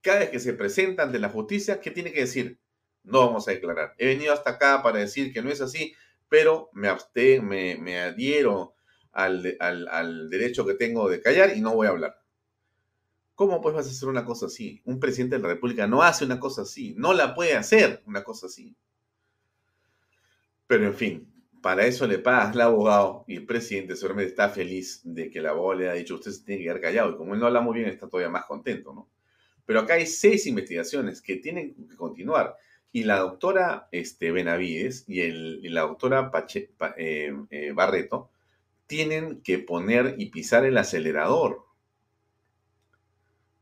cada 0.00 0.20
vez 0.20 0.30
que 0.30 0.38
se 0.38 0.52
presentan 0.52 1.08
ante 1.08 1.18
la 1.18 1.30
justicia, 1.30 1.80
¿qué 1.80 1.90
tiene 1.90 2.12
que 2.12 2.20
decir? 2.20 2.60
No 3.02 3.26
vamos 3.26 3.48
a 3.48 3.50
declarar. 3.50 3.92
He 3.98 4.06
venido 4.06 4.32
hasta 4.32 4.50
acá 4.50 4.84
para 4.84 5.00
decir 5.00 5.32
que 5.32 5.42
no 5.42 5.50
es 5.50 5.60
así, 5.60 5.94
pero 6.28 6.70
me, 6.72 6.86
abste, 6.86 7.40
me, 7.40 7.76
me 7.76 7.98
adhiero 7.98 8.76
al, 9.10 9.56
al, 9.58 10.30
derecho 10.30 10.64
que 10.64 10.74
tengo 10.74 11.08
de 11.08 11.20
callar 11.20 11.56
y 11.56 11.60
no 11.60 11.74
voy 11.74 11.88
a 11.88 11.90
hablar. 11.90 12.22
¿Cómo 13.34 13.60
pues 13.60 13.74
vas 13.74 13.88
a 13.88 13.90
hacer 13.90 14.08
una 14.08 14.24
cosa 14.24 14.46
así? 14.46 14.80
Un 14.84 15.00
presidente 15.00 15.36
de 15.36 15.42
la 15.42 15.48
República 15.48 15.88
no 15.88 16.02
hace 16.02 16.24
una 16.24 16.38
cosa 16.38 16.62
así, 16.62 16.94
no 16.96 17.12
la 17.14 17.34
puede 17.34 17.56
hacer 17.56 18.00
una 18.06 18.22
cosa 18.22 18.46
así. 18.46 18.76
Pero 20.72 20.86
en 20.86 20.94
fin, 20.94 21.30
para 21.60 21.84
eso 21.84 22.06
le 22.06 22.18
pagas 22.18 22.54
al 22.54 22.62
abogado 22.62 23.26
y 23.28 23.36
el 23.36 23.44
presidente 23.44 23.94
seguramente 23.94 24.30
está 24.30 24.48
feliz 24.48 25.02
de 25.04 25.28
que 25.28 25.40
el 25.40 25.46
abogado 25.46 25.80
le 25.80 25.90
haya 25.90 25.98
dicho 25.98 26.14
usted 26.14 26.30
se 26.30 26.46
tiene 26.46 26.60
que 26.60 26.64
quedar 26.64 26.80
callado 26.80 27.10
y 27.10 27.16
como 27.18 27.34
él 27.34 27.40
no 27.40 27.46
habla 27.46 27.60
muy 27.60 27.76
bien 27.76 27.90
está 27.90 28.08
todavía 28.08 28.30
más 28.30 28.46
contento, 28.46 28.94
¿no? 28.94 29.10
Pero 29.66 29.80
acá 29.80 29.92
hay 29.92 30.06
seis 30.06 30.46
investigaciones 30.46 31.20
que 31.20 31.36
tienen 31.36 31.74
que 31.74 31.94
continuar 31.94 32.56
Y 32.90 33.04
la 33.04 33.18
doctora 33.18 33.88
este, 33.92 34.32
Benavides 34.32 35.04
y, 35.06 35.20
el, 35.20 35.60
la 35.74 35.82
doctora 35.82 36.30
eh, 36.96 37.34
eh, 37.50 37.72
Barreto 37.72 38.30
tienen 38.86 39.42
que 39.42 39.58
poner 39.58 40.14
y 40.16 40.30
pisar 40.30 40.64
el 40.64 40.78
acelerador. 40.78 41.66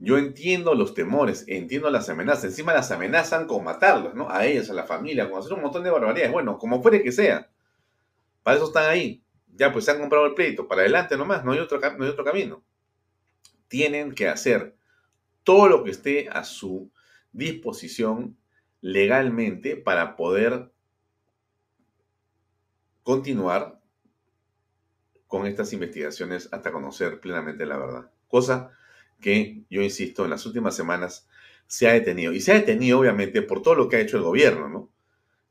Yo 0.03 0.17
entiendo 0.17 0.75
los 0.75 0.95
temores, 0.95 1.45
entiendo 1.47 1.91
las 1.91 2.09
amenazas. 2.09 2.45
Encima 2.45 2.73
las 2.73 2.91
amenazan 2.91 3.47
con 3.47 3.63
matarlos, 3.63 4.15
¿no? 4.15 4.31
A 4.31 4.47
ellos, 4.47 4.71
a 4.71 4.73
la 4.73 4.85
familia, 4.85 5.29
con 5.29 5.39
hacer 5.39 5.53
un 5.53 5.61
montón 5.61 5.85
de 5.85 5.91
barbaridades. 5.91 6.33
Bueno, 6.33 6.57
como 6.57 6.83
fuere 6.83 7.03
que 7.03 7.13
sea. 7.13 7.51
Para 8.43 8.57
eso 8.57 8.67
están 8.67 8.89
ahí. 8.89 9.23
Ya, 9.55 9.71
pues 9.71 9.85
se 9.85 9.91
han 9.91 10.01
comprado 10.01 10.25
el 10.25 10.35
pleito. 10.35 10.67
Para 10.67 10.81
adelante 10.81 11.19
nomás, 11.19 11.45
no 11.45 11.53
hay 11.53 11.59
otro, 11.59 11.79
no 11.79 12.05
hay 12.05 12.11
otro 12.11 12.25
camino. 12.25 12.65
Tienen 13.69 14.15
que 14.15 14.27
hacer 14.29 14.75
todo 15.45 15.69
lo 15.69 15.85
que 15.85 15.91
esté 15.91 16.31
a 16.31 16.45
su 16.45 16.91
disposición 17.33 18.39
legalmente 18.81 19.77
para 19.77 20.17
poder 20.17 20.73
continuar 23.03 23.79
con 25.27 25.47
estas 25.47 25.75
investigaciones 25.75 26.49
hasta 26.53 26.73
conocer 26.73 27.21
plenamente 27.21 27.67
la 27.67 27.77
verdad. 27.77 28.11
Cosa 28.29 28.73
que, 29.21 29.63
yo 29.71 29.83
insisto, 29.83 30.25
en 30.25 30.31
las 30.31 30.47
últimas 30.47 30.75
semanas 30.75 31.29
se 31.67 31.89
ha 31.89 31.93
detenido. 31.93 32.33
Y 32.33 32.41
se 32.41 32.53
ha 32.53 32.55
detenido, 32.55 32.99
obviamente, 32.99 33.43
por 33.43 33.63
todo 33.63 33.75
lo 33.75 33.89
que 33.89 33.97
ha 33.97 34.01
hecho 34.01 34.17
el 34.17 34.23
gobierno, 34.23 34.69
¿no? 34.69 34.91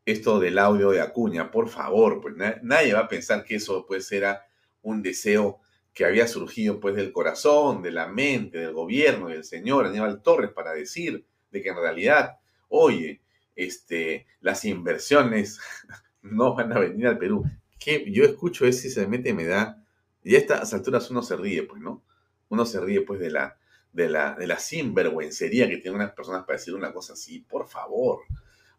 Esto 0.06 0.40
del 0.40 0.58
audio 0.58 0.92
de 0.92 1.02
Acuña, 1.02 1.52
por 1.52 1.70
favor, 1.70 2.20
pues 2.22 2.36
nadie 2.64 2.94
va 2.94 3.02
a 3.02 3.08
pensar 3.08 3.44
que 3.44 3.56
eso 3.56 3.86
pues 3.86 4.12
era 4.12 4.46
un 4.82 5.04
deseo 5.04 5.60
que 5.94 6.06
había 6.06 6.28
surgido 6.28 6.80
pues 6.80 6.96
del 6.96 7.12
corazón, 7.12 7.82
de 7.82 7.92
la 7.92 8.08
mente, 8.08 8.58
del 8.58 8.74
gobierno, 8.74 9.28
del 9.28 9.44
señor 9.44 9.86
Aníbal 9.86 10.22
Torres 10.22 10.52
para 10.52 10.74
decir 10.74 11.26
de 11.52 11.62
que 11.62 11.70
en 11.70 11.76
realidad, 11.76 12.38
oye, 12.70 13.22
este, 13.56 14.26
las 14.42 14.66
inversiones 14.66 15.60
no 16.22 16.56
van 16.56 16.72
a 16.74 16.80
venir 16.80 17.08
al 17.08 17.18
Perú. 17.18 17.44
Que 17.80 18.12
yo 18.12 18.24
escucho 18.24 18.66
eso 18.66 18.88
y 18.88 18.92
se 18.92 19.08
mete 19.08 19.34
me 19.34 19.46
da, 19.46 19.84
y 20.24 20.36
a 20.36 20.38
estas 20.38 20.74
alturas 20.74 21.10
uno 21.12 21.22
se 21.22 21.36
ríe, 21.38 21.64
pues, 21.64 21.82
¿no? 21.82 22.04
Uno 22.50 22.66
se 22.66 22.80
ríe 22.80 23.02
pues 23.02 23.20
de 23.20 23.32
la, 23.32 23.58
de 23.94 24.10
la, 24.10 24.36
de 24.36 24.48
la 24.48 24.60
sinvergüencería 24.60 25.70
que 25.70 25.78
tienen 25.78 26.02
unas 26.02 26.14
personas 26.14 26.46
para 26.46 26.58
decir 26.58 26.74
una 26.76 26.94
cosa 26.94 27.14
así, 27.14 27.40
por 27.40 27.68
favor. 27.68 28.22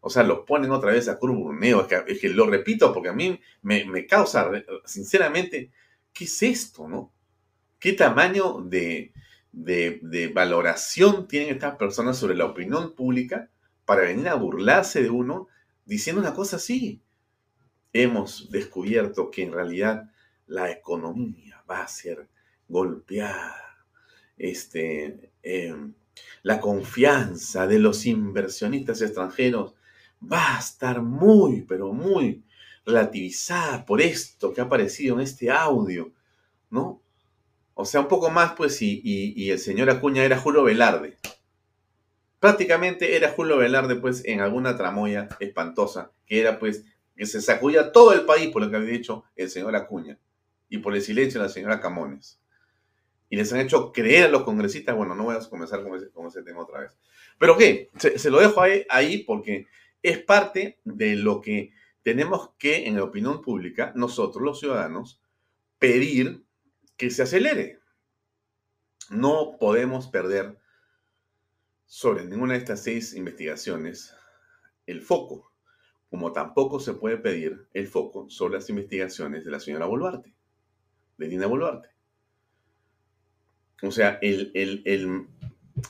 O 0.00 0.08
sea, 0.08 0.22
los 0.22 0.40
ponen 0.40 0.70
otra 0.70 0.92
vez 0.92 1.08
a 1.08 1.18
curburneo. 1.18 1.86
Es 2.06 2.18
que, 2.20 2.28
lo 2.30 2.46
repito 2.46 2.92
porque 2.92 3.10
a 3.10 3.14
mí 3.14 3.38
me, 3.62 4.06
causa, 4.06 4.50
sinceramente, 4.84 5.70
¿qué 6.12 6.24
es 6.24 6.42
esto, 6.42 6.88
no? 6.88 7.12
¿Qué 7.78 7.92
tamaño 7.92 8.62
de, 8.62 9.12
de, 9.52 10.30
valoración 10.34 11.28
tienen 11.28 11.54
estas 11.54 11.76
personas 11.76 12.16
sobre 12.18 12.34
la 12.34 12.46
opinión 12.46 12.94
pública 12.94 13.50
para 13.84 14.02
venir 14.02 14.28
a 14.28 14.34
burlarse 14.34 15.02
de 15.02 15.10
uno 15.10 15.48
diciendo 15.84 16.20
una 16.20 16.34
cosa 16.34 16.56
así? 16.56 17.02
Hemos 17.92 18.50
descubierto 18.50 19.30
que 19.30 19.42
en 19.42 19.52
realidad 19.52 20.10
la 20.46 20.70
economía 20.70 21.62
va 21.68 21.82
a 21.82 21.88
ser 21.88 22.28
golpeada 22.70 23.60
este, 24.40 25.32
em, 25.42 25.92
la 26.42 26.60
confianza 26.60 27.66
de 27.66 27.78
los 27.78 28.06
inversionistas 28.06 29.02
extranjeros 29.02 29.74
va 30.20 30.56
a 30.56 30.60
estar 30.60 31.02
muy, 31.02 31.62
pero 31.62 31.92
muy 31.92 32.42
relativizada 32.86 33.84
por 33.84 34.00
esto 34.00 34.52
que 34.52 34.60
ha 34.60 34.64
aparecido 34.64 35.16
en 35.16 35.20
este 35.22 35.50
audio, 35.50 36.12
¿no? 36.70 37.02
O 37.74 37.84
sea, 37.84 38.00
un 38.00 38.08
poco 38.08 38.30
más, 38.30 38.52
pues, 38.52 38.80
y, 38.82 39.00
y, 39.04 39.50
el 39.50 39.58
señor 39.58 39.90
Acuña 39.90 40.24
era 40.24 40.38
Julio 40.38 40.64
Velarde. 40.64 41.16
Prácticamente 42.38 43.16
era 43.16 43.30
Julio 43.30 43.58
Velarde, 43.58 43.96
pues, 43.96 44.22
en 44.24 44.40
alguna 44.40 44.76
tramoya 44.76 45.28
espantosa, 45.40 46.12
que 46.26 46.40
era, 46.40 46.58
pues, 46.58 46.84
que 47.16 47.26
se 47.26 47.40
sacudía 47.42 47.92
todo 47.92 48.12
el 48.12 48.24
país 48.24 48.50
por 48.50 48.62
lo 48.62 48.70
que 48.70 48.76
había 48.76 48.90
dicho 48.90 49.24
el 49.36 49.50
señor 49.50 49.76
Acuña 49.76 50.18
y 50.68 50.78
por 50.78 50.94
el 50.94 51.02
silencio 51.02 51.40
de 51.40 51.46
la 51.46 51.52
señora 51.52 51.80
Camones 51.80 52.40
y 53.30 53.36
les 53.36 53.52
han 53.52 53.60
hecho 53.60 53.92
creer 53.92 54.24
a 54.24 54.28
los 54.28 54.42
congresistas, 54.42 54.96
bueno, 54.96 55.14
no 55.14 55.24
voy 55.24 55.36
a 55.36 55.48
comenzar 55.48 55.84
con 55.84 56.26
ese, 56.26 56.42
tema 56.42 56.62
otra 56.62 56.80
vez. 56.80 56.98
Pero 57.38 57.56
¿qué? 57.56 57.90
Se, 57.96 58.28
lo 58.28 58.40
dejo 58.40 58.60
ahí, 58.60 58.84
ahí, 58.90 59.22
porque 59.22 59.68
es 60.02 60.18
parte 60.18 60.80
de 60.84 61.14
lo 61.14 61.40
que 61.40 61.72
tenemos 62.02 62.50
que, 62.58 62.88
en 62.88 62.96
la 62.96 63.04
opinión 63.04 63.40
pública, 63.40 63.92
nosotros 63.94 64.42
los 64.42 64.58
ciudadanos, 64.58 65.22
pedir 65.78 66.42
que 66.96 67.10
se 67.10 67.22
acelere. 67.22 67.78
No 69.10 69.56
podemos 69.60 70.08
perder 70.08 70.58
sobre 71.86 72.24
ninguna 72.24 72.54
de 72.54 72.60
estas 72.60 72.82
seis 72.82 73.14
investigaciones 73.14 74.12
el 74.86 75.02
foco, 75.02 75.52
como 76.08 76.32
tampoco 76.32 76.80
se 76.80 76.94
puede 76.94 77.16
pedir 77.16 77.68
el 77.74 77.86
foco 77.86 78.28
sobre 78.28 78.54
las 78.54 78.68
investigaciones 78.68 79.44
de 79.44 79.52
la 79.52 79.60
señora 79.60 79.86
Boluarte, 79.86 80.34
de 81.16 81.28
Dina 81.28 81.46
Boluarte. 81.46 81.99
O 83.82 83.90
sea, 83.90 84.18
el, 84.20 84.52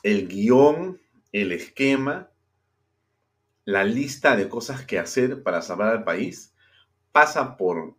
el, 0.03 0.29
guion, 0.29 1.01
el 1.33 1.53
esquema, 1.53 2.31
la 3.65 3.85
lista 3.85 4.37
de 4.37 4.49
cosas 4.49 4.85
que 4.85 4.99
hacer 4.99 5.43
para 5.43 5.63
salvar 5.63 5.89
al 5.89 6.05
país 6.05 6.55
pasa 7.13 7.57
por 7.57 7.97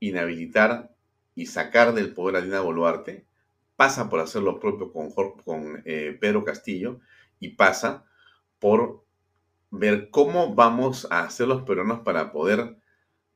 inhabilitar 0.00 0.94
y 1.34 1.46
sacar 1.46 1.94
del 1.94 2.14
poder 2.14 2.36
a 2.36 2.40
Dina 2.40 2.60
Boluarte, 2.60 3.26
pasa 3.76 4.08
por 4.08 4.20
hacer 4.20 4.42
lo 4.42 4.58
propio 4.58 4.92
con, 4.92 5.10
con 5.10 5.82
eh, 5.84 6.16
Pedro 6.20 6.44
Castillo 6.44 7.00
y 7.38 7.50
pasa 7.50 8.04
por 8.58 9.04
ver 9.70 10.10
cómo 10.10 10.54
vamos 10.54 11.06
a 11.10 11.20
hacer 11.20 11.46
los 11.46 11.62
peruanos 11.62 12.00
para 12.00 12.32
poder 12.32 12.78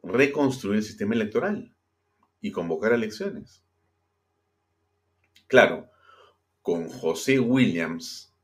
reconstruir 0.02 0.78
el 0.78 0.83
sistema 0.83 1.14
electoral 1.14 1.74
y 2.40 2.50
convocar 2.50 2.92
elecciones. 2.92 3.62
Claro, 5.53 5.91
con 6.62 6.88
José 6.88 7.38
Williams 7.38 8.35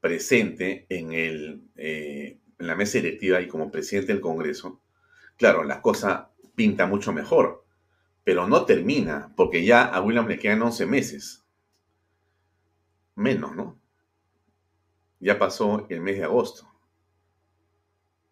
presente 0.00 0.84
eh, 0.88 2.40
en 2.58 2.66
la 2.66 2.74
mesa 2.74 2.98
directiva 2.98 3.40
y 3.40 3.46
como 3.46 3.70
presidente 3.70 4.12
del 4.12 4.20
Congreso, 4.20 4.82
claro, 5.36 5.62
la 5.62 5.80
cosa 5.80 6.32
pinta 6.56 6.86
mucho 6.86 7.12
mejor, 7.12 7.64
pero 8.24 8.48
no 8.48 8.64
termina, 8.64 9.32
porque 9.36 9.64
ya 9.64 9.84
a 9.84 10.00
Williams 10.00 10.26
le 10.26 10.40
quedan 10.40 10.62
11 10.62 10.86
meses. 10.86 11.44
Menos, 13.14 13.54
¿no? 13.54 13.80
Ya 15.20 15.38
pasó 15.38 15.86
el 15.88 16.00
mes 16.00 16.16
de 16.16 16.24
agosto. 16.24 16.68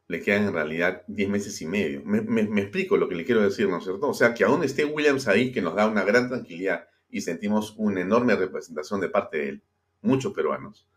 Le 0.09 0.21
quedan 0.21 0.49
en 0.49 0.55
realidad 0.55 1.05
10 1.07 1.29
meses 1.29 1.62
y 1.62 1.67
medio. 1.67 2.03
Me, 2.05 2.21
me 2.21 2.62
explico 2.62 2.97
lo 2.97 3.09
que 3.09 3.15
le 3.15 3.25
quiero 3.25 3.43
decir, 3.43 3.69
¿no 3.69 3.79
es 3.79 3.85
cierto? 3.85 4.09
O 4.09 4.15
sea, 4.15 4.35
que 4.35 4.43
aún 4.43 4.65
esté 4.65 4.85
Williams 4.85 5.29
ahí, 5.29 5.53
que 5.53 5.62
nos 5.62 5.77
da 5.77 5.87
una 5.87 6.03
gran 6.03 6.27
tranquilidad, 6.29 6.88
y 7.12 7.20
sentimos 7.20 7.75
una 7.77 8.01
enorme 8.01 8.35
representación 8.35 9.01
de 9.01 9.11
parte 9.11 9.38
de 9.38 9.48
él, 9.51 9.62
muchos 10.01 10.33
peruanos. 10.33 10.88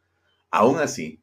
Aún 0.50 0.80
así, 0.80 1.22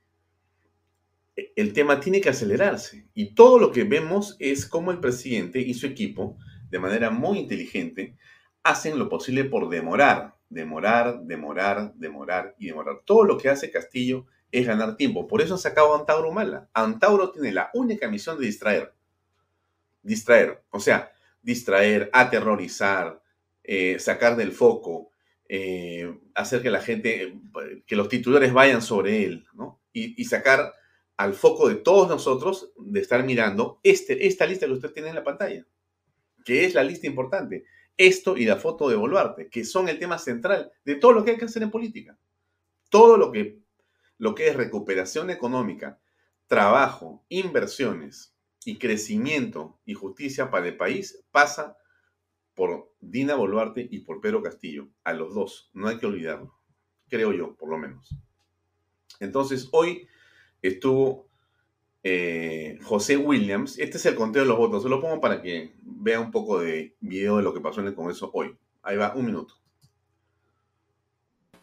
e, 1.35 1.52
el 1.57 1.72
tema 1.72 1.98
tiene 1.98 2.20
que 2.20 2.28
acelerarse 2.28 3.09
y 3.14 3.35
todo 3.35 3.59
lo 3.59 3.72
que 3.72 3.85
vemos 3.85 4.37
es 4.38 4.66
cómo 4.66 4.92
el 4.92 5.00
presidente 5.00 5.59
y 5.59 5.74
su 5.74 5.87
equipo, 5.87 6.37
de 6.70 6.78
manera 6.78 7.11
muy 7.11 7.38
inteligente, 7.38 8.16
hacen 8.62 8.98
lo 8.98 9.09
posible 9.09 9.44
por 9.44 9.68
demorar, 9.68 10.37
demorar, 10.50 11.22
demorar, 11.22 11.94
demorar 11.94 12.55
y 12.59 12.66
demorar. 12.66 13.00
Todo 13.05 13.24
lo 13.24 13.38
que 13.38 13.48
hace 13.48 13.70
Castillo 13.70 14.26
es 14.52 14.66
ganar 14.66 14.96
tiempo. 14.96 15.26
Por 15.26 15.40
eso 15.40 15.55
ha 15.55 15.59
sacado 15.59 15.94
a 15.94 15.98
Antauro 15.98 16.31
Mala. 16.31 16.68
Antauro 16.74 17.33
tiene 17.33 17.52
la 17.52 17.70
única 17.72 18.09
misión 18.09 18.38
de 18.38 18.46
distraer. 18.46 18.92
Distraer. 20.02 20.62
O 20.70 20.78
sea, 20.78 21.11
distraer, 21.40 22.11
aterrorizar, 22.12 23.22
eh, 23.64 23.98
sacar 23.98 24.37
del 24.37 24.53
foco, 24.53 25.11
eh, 25.48 26.18
hacer 26.35 26.62
que 26.62 26.70
la 26.70 26.81
gente, 26.81 27.38
que 27.87 27.96
los 27.96 28.09
titulares 28.09 28.53
vayan 28.53 28.83
sobre 28.83 29.25
él. 29.25 29.46
Y, 29.92 30.25
sacar 30.25 30.72
al 31.16 31.35
foco 31.35 31.68
de 31.68 31.77
todos 31.77 32.09
nosotros 32.09 32.72
de 32.77 33.01
estar 33.01 33.22
mirando 33.25 33.79
este, 33.83 34.27
esta 34.27 34.46
lista 34.46 34.66
que 34.66 34.72
usted 34.72 34.92
tiene 34.92 35.11
en 35.11 35.14
la 35.14 35.25
pantalla, 35.25 35.66
que 36.44 36.64
es 36.64 36.75
la 36.75 36.83
lista 36.83 37.07
importante. 37.07 37.64
Esto 37.96 38.37
y 38.37 38.46
la 38.46 38.57
foto 38.57 38.88
de 38.88 38.96
Boluarte, 38.96 39.48
que 39.48 39.64
son 39.64 39.88
el 39.88 39.98
tema 39.98 40.18
central 40.18 40.72
de 40.85 40.94
todo 40.94 41.12
lo 41.12 41.25
que 41.25 41.33
hay 41.33 41.37
que 41.37 41.44
hacer 41.44 41.62
en 41.62 41.70
política. 41.70 42.18
Todo 42.88 43.18
lo 43.18 43.31
que, 43.31 43.59
lo 44.16 44.35
que 44.35 44.48
es 44.48 44.57
recuperación 44.57 45.29
económica, 45.29 46.01
trabajo, 46.46 47.25
inversiones 47.29 48.35
y 48.64 48.79
crecimiento 48.79 49.79
y 49.85 49.94
justicia 49.94 50.51
para 50.51 50.68
el 50.68 50.77
país 50.77 51.22
pasa 51.31 51.77
por 52.55 52.93
Dina 53.01 53.35
Boluarte 53.35 53.87
y 53.91 54.01
por 54.01 54.21
Pedro 54.21 54.43
Castillo, 54.43 54.88
a 55.05 55.12
los 55.12 55.35
dos, 55.35 55.71
no 55.73 55.88
hay 55.88 55.99
que 55.99 56.07
olvidarlo, 56.07 56.55
creo 57.09 57.33
yo, 57.33 57.57
por 57.57 57.69
lo 57.69 57.79
menos. 57.79 58.15
Entonces, 59.21 59.69
hoy 59.73 60.09
estuvo 60.61 61.29
eh, 62.03 62.79
José 62.83 63.17
Williams, 63.17 63.79
este 63.79 63.97
es 63.97 64.07
el 64.07 64.15
conteo 64.15 64.43
de 64.43 64.49
los 64.49 64.59
votos, 64.59 64.83
se 64.83 64.88
lo 64.88 65.01
pongo 65.01 65.21
para 65.21 65.41
que 65.41 65.75
vea 65.83 66.21
un 66.21 66.31
poco 66.31 66.61
de 66.61 66.97
video 67.01 67.37
de 67.37 67.43
lo 67.43 67.55
que 67.55 67.61
pasó 67.61 67.81
en 67.81 67.88
el 67.88 67.95
Congreso 67.95 68.31
hoy. 68.35 68.57
Ahí 68.83 68.97
va, 68.97 69.15
un 69.15 69.27
minuto. 69.27 69.55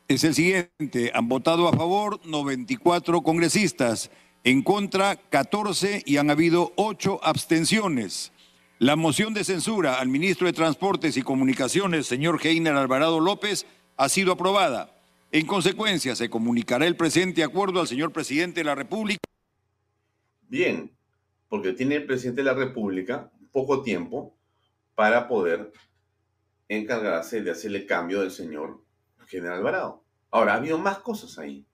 Es 0.07 0.23
el 0.23 0.33
siguiente, 0.33 1.11
han 1.13 1.27
votado 1.27 1.67
a 1.67 1.73
favor 1.73 2.19
94 2.25 3.21
congresistas, 3.21 4.09
en 4.43 4.63
contra 4.63 5.17
14 5.17 6.01
y 6.05 6.17
han 6.17 6.29
habido 6.31 6.71
8 6.77 7.19
abstenciones. 7.21 8.31
La 8.81 8.95
moción 8.95 9.33
de 9.33 9.43
censura 9.43 9.99
al 9.99 10.07
ministro 10.07 10.47
de 10.47 10.53
Transportes 10.53 11.17
y 11.17 11.21
Comunicaciones, 11.21 12.07
señor 12.07 12.39
Heiner 12.41 12.75
Alvarado 12.75 13.19
López, 13.19 13.65
ha 13.97 14.07
sido 14.07 14.31
aprobada. 14.31 14.97
En 15.33 15.45
consecuencia, 15.45 16.15
se 16.15 16.29
comunicará 16.29 16.87
el 16.87 16.95
presente 16.95 17.43
acuerdo 17.43 17.81
al 17.81 17.89
señor 17.89 18.13
presidente 18.13 18.61
de 18.61 18.63
la 18.63 18.75
República. 18.75 19.19
Bien, 20.47 20.95
porque 21.49 21.73
tiene 21.73 21.95
el 21.95 22.05
presidente 22.05 22.39
de 22.39 22.45
la 22.45 22.53
República 22.53 23.29
poco 23.51 23.83
tiempo 23.83 24.37
para 24.95 25.27
poder 25.27 25.73
encargarse 26.69 27.41
de 27.41 27.51
hacerle 27.51 27.85
cambio 27.85 28.21
del 28.21 28.31
señor 28.31 28.81
general 29.27 29.57
Alvarado. 29.57 30.05
Ahora, 30.31 30.53
ha 30.53 30.55
habido 30.55 30.77
más 30.77 30.99
cosas 30.99 31.37
ahí. 31.37 31.65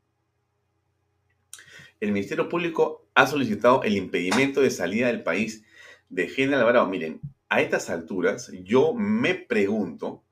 El 1.99 2.13
Ministerio 2.13 2.49
Público 2.49 3.07
ha 3.13 3.27
solicitado 3.27 3.83
el 3.83 3.95
impedimento 3.95 4.59
de 4.59 4.71
salida 4.71 5.05
del 5.05 5.21
país 5.21 5.64
de 6.09 6.27
General 6.27 6.61
Alvarado. 6.61 6.87
Miren, 6.87 7.21
a 7.49 7.61
estas 7.61 7.89
alturas 7.89 8.51
yo 8.63 8.93
me 8.93 9.35
pregunto, 9.35 10.23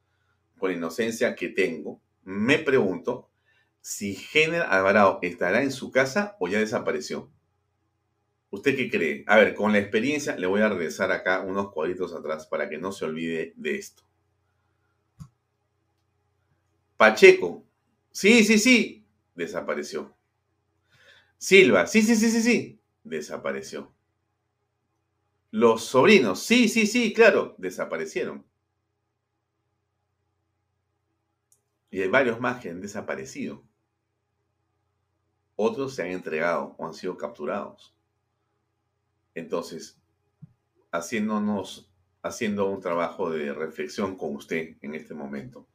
la 0.62 0.73
inocencia 0.73 1.36
que 1.36 1.49
tengo, 1.49 2.01
me 2.23 2.59
pregunto 2.59 3.29
si 3.81 4.15
General 4.15 4.67
Alvarado 4.69 5.19
estará 5.21 5.62
en 5.62 5.71
su 5.71 5.91
casa 5.91 6.38
o 6.39 6.47
ya 6.47 6.59
desapareció. 6.59 7.29
¿Usted 8.49 8.75
qué 8.75 8.89
cree? 8.89 9.23
A 9.27 9.38
ver, 9.38 9.55
con 9.55 9.73
la 9.73 9.79
experiencia 9.79 10.38
le 10.38 10.47
voy 10.47 10.62
a 10.62 10.69
regresar 10.69 11.12
acá 11.12 11.41
unos 11.41 11.71
cuadritos 11.71 12.13
atrás 12.13 12.47
para 12.47 12.69
que 12.69 12.77
no 12.77 12.91
se 12.91 13.05
olvide 13.05 13.53
de 13.57 13.75
esto. 13.75 14.03
Pacheco, 16.95 17.65
sí, 18.12 18.43
sí, 18.43 18.59
sí, 18.59 19.05
desapareció. 19.36 20.15
Silva, 21.38 21.88
sí, 21.88 22.01
sí, 22.03 22.15
sí, 22.15 22.29
sí, 22.29 22.41
sí, 22.41 22.79
desapareció. 23.03 23.92
Los 25.55 25.83
sobrinos, 25.83 26.39
sí, 26.39 26.67
sí, 26.67 26.87
sí, 26.87 27.13
claro, 27.13 27.53
desaparecieron. 27.59 28.43
Y 31.91 32.01
hay 32.01 32.07
varios 32.07 32.39
más 32.39 32.59
que 32.59 32.71
han 32.71 32.81
desaparecido. 32.81 33.63
Otros 35.55 35.93
se 35.93 36.01
han 36.01 36.07
entregado 36.09 36.73
o 36.79 36.87
han 36.87 36.95
sido 36.95 37.15
capturados. 37.17 37.95
Entonces, 39.35 40.01
haciéndonos, 40.91 41.87
haciendo 42.23 42.67
un 42.67 42.81
trabajo 42.81 43.29
de 43.29 43.53
reflexión 43.53 44.17
con 44.17 44.35
usted 44.35 44.77
en 44.81 44.95
este 44.95 45.13
momento, 45.13 45.67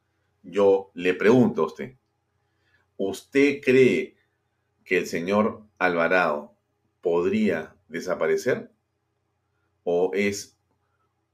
yo 0.42 0.90
le 0.94 1.14
pregunto 1.14 1.62
a 1.62 1.66
usted, 1.66 1.96
¿usted 2.96 3.60
cree 3.62 4.16
que 4.82 4.98
el 4.98 5.06
señor 5.06 5.62
Alvarado 5.78 6.56
podría 7.00 7.76
desaparecer? 7.86 8.72
¿O 9.90 10.10
es 10.12 10.54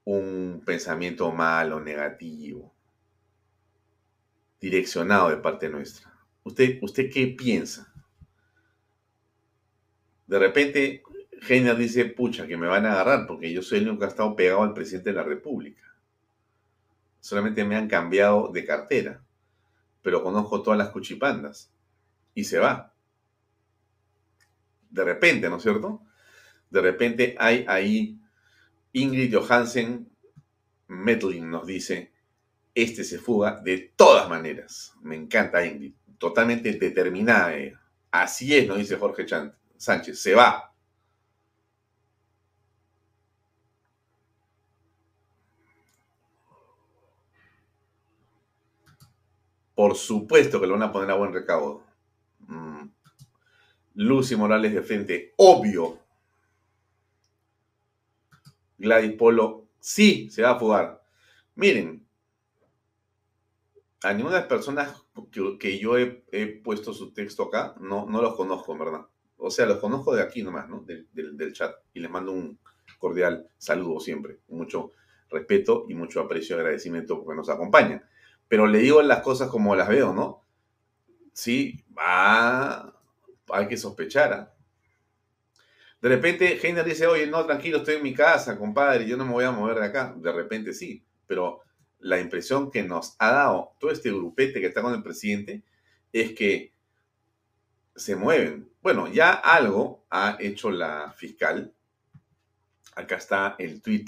un 0.04 0.62
pensamiento 0.64 1.32
malo, 1.32 1.80
negativo, 1.80 2.72
direccionado 4.60 5.30
de 5.30 5.38
parte 5.38 5.68
nuestra? 5.68 6.16
¿Usted, 6.44 6.78
usted 6.80 7.10
qué 7.12 7.26
piensa? 7.36 7.92
De 10.28 10.38
repente, 10.38 11.02
Genia 11.40 11.74
dice, 11.74 12.04
pucha, 12.04 12.46
que 12.46 12.56
me 12.56 12.68
van 12.68 12.86
a 12.86 12.92
agarrar 12.92 13.26
porque 13.26 13.52
yo 13.52 13.60
soy 13.60 13.78
el 13.78 13.88
único 13.88 13.98
que 13.98 14.04
ha 14.04 14.08
estado 14.10 14.36
pegado 14.36 14.62
al 14.62 14.72
presidente 14.72 15.10
de 15.10 15.16
la 15.16 15.24
República. 15.24 15.92
Solamente 17.18 17.64
me 17.64 17.74
han 17.74 17.88
cambiado 17.88 18.52
de 18.52 18.64
cartera, 18.64 19.24
pero 20.00 20.22
conozco 20.22 20.62
todas 20.62 20.78
las 20.78 20.90
cuchipandas. 20.90 21.72
Y 22.36 22.44
se 22.44 22.60
va 22.60 22.94
de 24.90 25.02
repente, 25.02 25.50
¿no 25.50 25.56
es 25.56 25.62
cierto? 25.64 26.02
De 26.70 26.80
repente 26.80 27.34
hay 27.36 27.64
ahí 27.66 28.20
Ingrid 28.94 29.34
Johansen 29.34 30.08
Medlin 30.86 31.50
nos 31.50 31.66
dice, 31.66 32.12
este 32.74 33.02
se 33.02 33.18
fuga 33.18 33.60
de 33.60 33.92
todas 33.96 34.28
maneras. 34.28 34.94
Me 35.02 35.16
encanta 35.16 35.66
Ingrid, 35.66 35.94
totalmente 36.16 36.72
determinada. 36.72 37.52
Así 38.10 38.56
es, 38.56 38.68
nos 38.68 38.78
dice 38.78 38.96
Jorge 38.96 39.26
Sánchez, 39.76 40.18
se 40.20 40.34
va. 40.34 40.72
Por 49.74 49.96
supuesto 49.96 50.60
que 50.60 50.68
lo 50.68 50.74
van 50.74 50.84
a 50.84 50.92
poner 50.92 51.10
a 51.10 51.16
buen 51.16 51.32
recaudo. 51.32 51.82
Lucy 53.94 54.36
Morales 54.36 54.72
de 54.72 54.82
frente, 54.82 55.34
obvio. 55.36 56.03
Gladys 58.84 59.12
Polo, 59.14 59.68
sí, 59.80 60.30
se 60.30 60.42
va 60.42 60.52
a 60.52 60.58
fugar. 60.58 61.02
Miren, 61.56 62.06
a 64.02 64.12
ninguna 64.12 64.36
de 64.36 64.40
las 64.42 64.48
personas 64.48 65.02
que, 65.58 65.78
yo 65.78 65.96
he, 65.98 66.46
puesto 66.62 66.92
su 66.92 67.12
texto 67.12 67.44
acá, 67.44 67.74
no, 67.80 68.06
no 68.06 68.22
los 68.22 68.36
conozco, 68.36 68.76
¿verdad? 68.76 69.06
O 69.36 69.50
sea, 69.50 69.66
los 69.66 69.78
conozco 69.78 70.14
de 70.14 70.22
aquí 70.22 70.42
nomás, 70.42 70.68
¿no? 70.68 70.80
Del, 70.80 71.08
del 71.12 71.52
chat. 71.52 71.74
Y 71.92 72.00
les 72.00 72.10
mando 72.10 72.32
un 72.32 72.58
cordial 72.98 73.48
saludo 73.58 74.00
siempre. 74.00 74.40
Mucho 74.48 74.92
respeto 75.30 75.86
y 75.88 75.94
mucho 75.94 76.20
aprecio 76.20 76.56
y 76.56 76.60
agradecimiento 76.60 77.22
porque 77.22 77.36
nos 77.36 77.48
acompañan. 77.48 78.04
Pero 78.48 78.66
le 78.66 78.78
digo 78.78 79.02
las 79.02 79.22
cosas 79.22 79.48
como 79.48 79.74
las 79.74 79.88
veo, 79.88 80.12
¿no? 80.12 80.44
Sí, 81.32 81.84
va 81.96 82.94
hay 83.52 83.68
que 83.68 83.76
sospechar. 83.76 84.32
¿ah? 84.32 84.53
De 86.04 86.10
repente, 86.10 86.60
Heiner 86.62 86.84
dice, 86.84 87.06
oye, 87.06 87.26
no, 87.26 87.46
tranquilo, 87.46 87.78
estoy 87.78 87.94
en 87.94 88.02
mi 88.02 88.12
casa, 88.12 88.58
compadre, 88.58 89.06
yo 89.06 89.16
no 89.16 89.24
me 89.24 89.32
voy 89.32 89.44
a 89.44 89.50
mover 89.50 89.78
de 89.78 89.86
acá. 89.86 90.14
De 90.14 90.30
repente 90.32 90.74
sí, 90.74 91.02
pero 91.26 91.62
la 91.98 92.20
impresión 92.20 92.70
que 92.70 92.82
nos 92.82 93.16
ha 93.18 93.32
dado 93.32 93.72
todo 93.80 93.90
este 93.90 94.10
grupete 94.10 94.60
que 94.60 94.66
está 94.66 94.82
con 94.82 94.92
el 94.92 95.02
presidente 95.02 95.62
es 96.12 96.32
que 96.32 96.74
se 97.96 98.16
mueven. 98.16 98.68
Bueno, 98.82 99.10
ya 99.10 99.32
algo 99.32 100.04
ha 100.10 100.36
hecho 100.40 100.70
la 100.70 101.10
fiscal. 101.16 101.72
Acá 102.96 103.16
está 103.16 103.56
el 103.58 103.80
tweet 103.80 104.04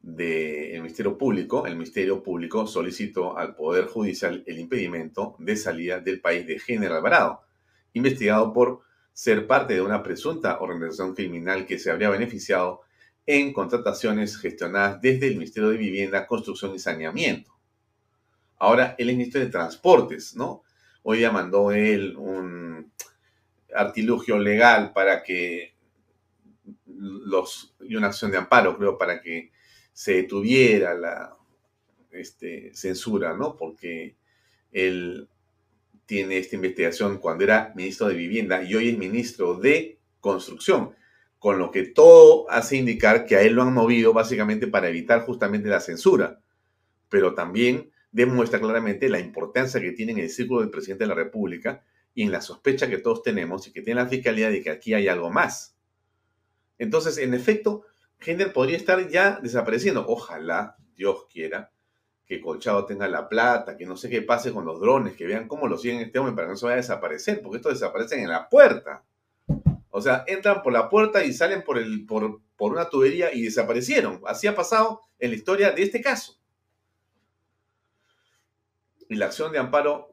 del 0.00 0.80
Ministerio 0.80 1.16
Público. 1.16 1.68
El 1.68 1.76
Ministerio 1.76 2.20
Público 2.20 2.66
solicitó 2.66 3.38
al 3.38 3.54
Poder 3.54 3.84
Judicial 3.86 4.42
el 4.44 4.58
impedimento 4.58 5.36
de 5.38 5.56
salida 5.56 6.00
del 6.00 6.20
país 6.20 6.44
de 6.48 6.58
General 6.58 6.96
Alvarado 6.96 7.44
investigado 7.92 8.52
por 8.52 8.87
ser 9.18 9.48
parte 9.48 9.74
de 9.74 9.82
una 9.82 10.00
presunta 10.00 10.60
organización 10.60 11.12
criminal 11.12 11.66
que 11.66 11.80
se 11.80 11.90
habría 11.90 12.08
beneficiado 12.08 12.82
en 13.26 13.52
contrataciones 13.52 14.38
gestionadas 14.38 15.02
desde 15.02 15.26
el 15.26 15.34
Ministerio 15.34 15.70
de 15.70 15.76
Vivienda, 15.76 16.24
Construcción 16.24 16.72
y 16.76 16.78
Saneamiento. 16.78 17.50
Ahora, 18.58 18.94
él 18.96 19.10
es 19.10 19.16
ministro 19.16 19.40
de 19.40 19.48
Transportes, 19.48 20.36
¿no? 20.36 20.62
Hoy 21.02 21.22
ya 21.22 21.32
mandó 21.32 21.72
él 21.72 22.16
un 22.16 22.92
artilugio 23.74 24.38
legal 24.38 24.92
para 24.92 25.24
que 25.24 25.74
los, 26.86 27.74
y 27.80 27.96
una 27.96 28.06
acción 28.06 28.30
de 28.30 28.38
amparo, 28.38 28.78
creo, 28.78 28.96
para 28.96 29.20
que 29.20 29.50
se 29.92 30.12
detuviera 30.12 30.94
la 30.94 31.36
este, 32.12 32.72
censura, 32.72 33.34
¿no? 33.34 33.56
Porque 33.56 34.14
él 34.70 35.28
tiene 36.08 36.38
esta 36.38 36.56
investigación 36.56 37.18
cuando 37.18 37.44
era 37.44 37.70
ministro 37.76 38.08
de 38.08 38.14
Vivienda 38.14 38.62
y 38.62 38.74
hoy 38.74 38.88
es 38.88 38.96
ministro 38.96 39.56
de 39.56 40.00
Construcción, 40.20 40.94
con 41.38 41.58
lo 41.58 41.70
que 41.70 41.84
todo 41.84 42.50
hace 42.50 42.76
indicar 42.76 43.26
que 43.26 43.36
a 43.36 43.42
él 43.42 43.52
lo 43.52 43.62
han 43.62 43.74
movido 43.74 44.14
básicamente 44.14 44.66
para 44.66 44.88
evitar 44.88 45.20
justamente 45.26 45.68
la 45.68 45.80
censura, 45.80 46.40
pero 47.10 47.34
también 47.34 47.92
demuestra 48.10 48.58
claramente 48.58 49.10
la 49.10 49.20
importancia 49.20 49.82
que 49.82 49.92
tiene 49.92 50.12
en 50.12 50.18
el 50.20 50.30
círculo 50.30 50.62
del 50.62 50.70
presidente 50.70 51.04
de 51.04 51.08
la 51.08 51.14
República 51.14 51.84
y 52.14 52.22
en 52.22 52.32
la 52.32 52.40
sospecha 52.40 52.88
que 52.88 52.96
todos 52.96 53.22
tenemos 53.22 53.66
y 53.66 53.72
que 53.72 53.82
tiene 53.82 54.00
la 54.00 54.08
fiscalía 54.08 54.48
de 54.48 54.62
que 54.62 54.70
aquí 54.70 54.94
hay 54.94 55.08
algo 55.08 55.30
más. 55.30 55.76
Entonces, 56.78 57.18
en 57.18 57.34
efecto, 57.34 57.84
Gender 58.18 58.54
podría 58.54 58.78
estar 58.78 59.10
ya 59.10 59.38
desapareciendo. 59.42 60.06
Ojalá, 60.08 60.76
Dios 60.96 61.26
quiera, 61.30 61.70
que 62.28 62.42
Colchado 62.42 62.84
tenga 62.84 63.08
la 63.08 63.26
plata, 63.26 63.76
que 63.76 63.86
no 63.86 63.96
sé 63.96 64.10
qué 64.10 64.20
pase 64.20 64.52
con 64.52 64.66
los 64.66 64.78
drones, 64.80 65.16
que 65.16 65.26
vean 65.26 65.48
cómo 65.48 65.66
lo 65.66 65.78
siguen 65.78 66.00
este 66.00 66.18
hombre 66.18 66.34
para 66.34 66.46
que 66.46 66.52
no 66.52 66.56
se 66.58 66.66
vaya 66.66 66.74
a 66.74 66.82
desaparecer, 66.82 67.40
porque 67.40 67.56
estos 67.56 67.72
desaparecen 67.72 68.20
en 68.20 68.28
la 68.28 68.50
puerta. 68.50 69.02
O 69.88 70.02
sea, 70.02 70.24
entran 70.26 70.62
por 70.62 70.74
la 70.74 70.90
puerta 70.90 71.24
y 71.24 71.32
salen 71.32 71.64
por, 71.64 71.78
el, 71.78 72.04
por, 72.04 72.42
por 72.56 72.72
una 72.72 72.90
tubería 72.90 73.32
y 73.32 73.42
desaparecieron. 73.42 74.20
Así 74.26 74.46
ha 74.46 74.54
pasado 74.54 75.00
en 75.18 75.30
la 75.30 75.36
historia 75.36 75.70
de 75.70 75.82
este 75.82 76.02
caso. 76.02 76.38
Y 79.08 79.14
la 79.14 79.26
acción 79.26 79.50
de 79.50 79.58
amparo 79.58 80.10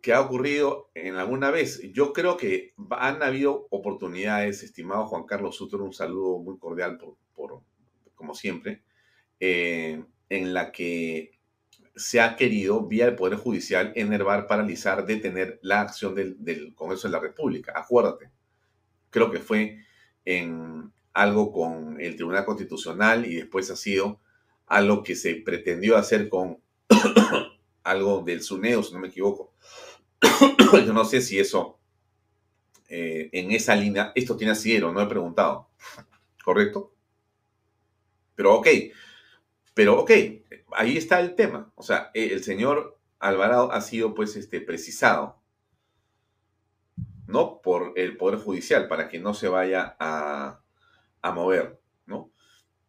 que 0.00 0.12
ha 0.12 0.20
ocurrido 0.20 0.88
en 0.94 1.16
alguna 1.16 1.50
vez, 1.50 1.82
yo 1.92 2.12
creo 2.12 2.36
que 2.36 2.74
han 2.90 3.24
habido 3.24 3.66
oportunidades, 3.70 4.62
estimado 4.62 5.06
Juan 5.08 5.24
Carlos 5.24 5.56
Sutor, 5.56 5.82
un 5.82 5.92
saludo 5.92 6.38
muy 6.38 6.58
cordial 6.58 6.96
por, 6.96 7.16
por 7.34 7.60
como 8.14 8.36
siempre, 8.36 8.84
eh, 9.40 10.04
en 10.28 10.54
la 10.54 10.70
que 10.70 11.35
se 11.96 12.20
ha 12.20 12.36
querido, 12.36 12.86
vía 12.86 13.06
el 13.06 13.16
Poder 13.16 13.38
Judicial, 13.38 13.92
enervar, 13.96 14.46
paralizar, 14.46 15.06
detener 15.06 15.58
la 15.62 15.80
acción 15.80 16.14
del, 16.14 16.74
Congreso 16.74 17.08
de 17.08 17.12
la 17.12 17.20
República. 17.20 17.72
Acuérdate, 17.74 18.30
creo 19.08 19.30
que 19.30 19.38
fue 19.38 19.78
en 20.26 20.92
algo 21.14 21.50
con 21.50 21.98
el 21.98 22.14
Tribunal 22.16 22.44
Constitucional 22.44 23.24
y 23.24 23.36
después 23.36 23.70
ha 23.70 23.76
sido 23.76 24.20
algo 24.66 25.02
que 25.02 25.16
se 25.16 25.36
pretendió 25.36 25.96
hacer 25.96 26.28
con 26.28 26.60
algo 27.82 28.22
del 28.22 28.42
SUNEO, 28.42 28.82
si 28.82 28.92
no 28.92 29.00
me 29.00 29.08
equivoco. 29.08 29.54
Yo 30.72 30.92
no 30.92 31.06
sé 31.06 31.22
si 31.22 31.38
eso, 31.38 31.78
eh, 32.88 33.30
en 33.32 33.52
esa 33.52 33.74
línea, 33.74 34.12
esto 34.14 34.36
tiene 34.36 34.52
asidero, 34.52 34.92
no 34.92 35.00
he 35.00 35.06
preguntado. 35.06 35.70
¿Correcto? 36.44 36.92
Pero 38.34 38.56
ok, 38.56 38.68
pero 39.76 40.00
ok, 40.00 40.10
ahí 40.72 40.96
está 40.96 41.20
el 41.20 41.34
tema. 41.34 41.70
O 41.74 41.82
sea, 41.82 42.10
el 42.14 42.42
señor 42.42 42.98
Alvarado 43.18 43.72
ha 43.72 43.82
sido 43.82 44.14
pues 44.14 44.34
este, 44.36 44.62
precisado, 44.62 45.42
¿no? 47.26 47.60
Por 47.60 47.92
el 47.96 48.16
Poder 48.16 48.38
Judicial, 48.38 48.88
para 48.88 49.10
que 49.10 49.18
no 49.18 49.34
se 49.34 49.48
vaya 49.48 49.94
a, 50.00 50.62
a 51.20 51.32
mover, 51.32 51.78
¿no? 52.06 52.32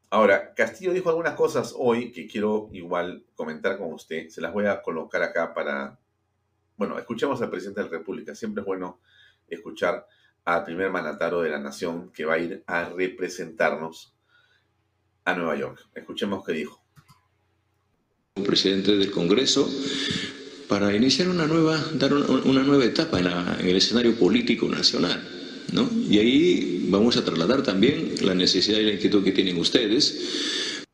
Ahora, 0.09 0.53
Castillo 0.53 0.93
dijo 0.93 1.09
algunas 1.09 1.33
cosas 1.33 1.75
hoy 1.77 2.13
que 2.13 2.25
quiero 2.25 2.69
igual 2.71 3.25
comentar 3.35 3.77
con 3.77 3.91
usted. 3.91 4.29
Se 4.29 4.39
las 4.39 4.53
voy 4.53 4.67
a 4.67 4.81
colocar 4.81 5.21
acá 5.23 5.53
para... 5.53 5.99
Bueno, 6.77 6.97
escuchemos 6.97 7.41
al 7.41 7.49
presidente 7.49 7.81
de 7.81 7.87
la 7.87 7.97
República. 7.97 8.33
Siempre 8.33 8.61
es 8.61 8.65
bueno 8.65 9.01
escuchar 9.49 10.07
al 10.45 10.63
primer 10.63 10.89
mandatario 10.89 11.41
de 11.41 11.49
la 11.49 11.59
nación 11.59 12.13
que 12.13 12.23
va 12.23 12.35
a 12.35 12.39
ir 12.39 12.63
a 12.65 12.85
representarnos 12.87 14.16
a 15.27 15.35
Nueva 15.35 15.57
York. 15.57 15.79
Escuchemos 15.93 16.43
qué 16.45 16.53
dijo. 16.53 16.81
Presidente 18.45 18.95
del 18.95 19.11
Congreso 19.11 19.69
para 20.69 20.95
iniciar 20.95 21.27
una 21.27 21.47
nueva, 21.47 21.77
dar 21.93 22.13
una, 22.13 22.63
nueva 22.63 22.85
etapa 22.85 23.19
en, 23.19 23.27
en 23.27 23.67
el 23.67 23.75
escenario 23.75 24.17
político 24.17 24.67
nacional. 24.67 25.21
¿no? 25.73 25.89
Y 26.09 26.19
ahí 26.19 26.87
vamos 26.89 27.17
a 27.17 27.25
trasladar 27.25 27.61
también 27.63 28.15
la 28.21 28.35
necesidad 28.35 28.79
y 28.79 28.85
la 28.85 28.93
inquietud 28.93 29.23
que 29.23 29.31
tienen 29.33 29.57
ustedes. 29.57 30.85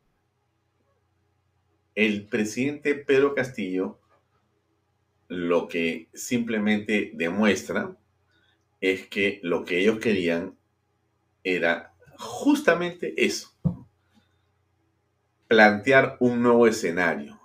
El 1.94 2.26
presidente 2.26 2.94
Pedro 2.94 3.34
Castillo 3.34 4.00
lo 5.28 5.68
que 5.68 6.08
simplemente 6.12 7.12
demuestra 7.14 7.96
es 8.80 9.06
que 9.06 9.40
lo 9.42 9.64
que 9.64 9.80
ellos 9.80 9.98
querían 9.98 10.56
era 11.42 11.94
justamente 12.18 13.14
eso, 13.24 13.54
plantear 15.48 16.16
un 16.20 16.42
nuevo 16.42 16.66
escenario. 16.66 17.40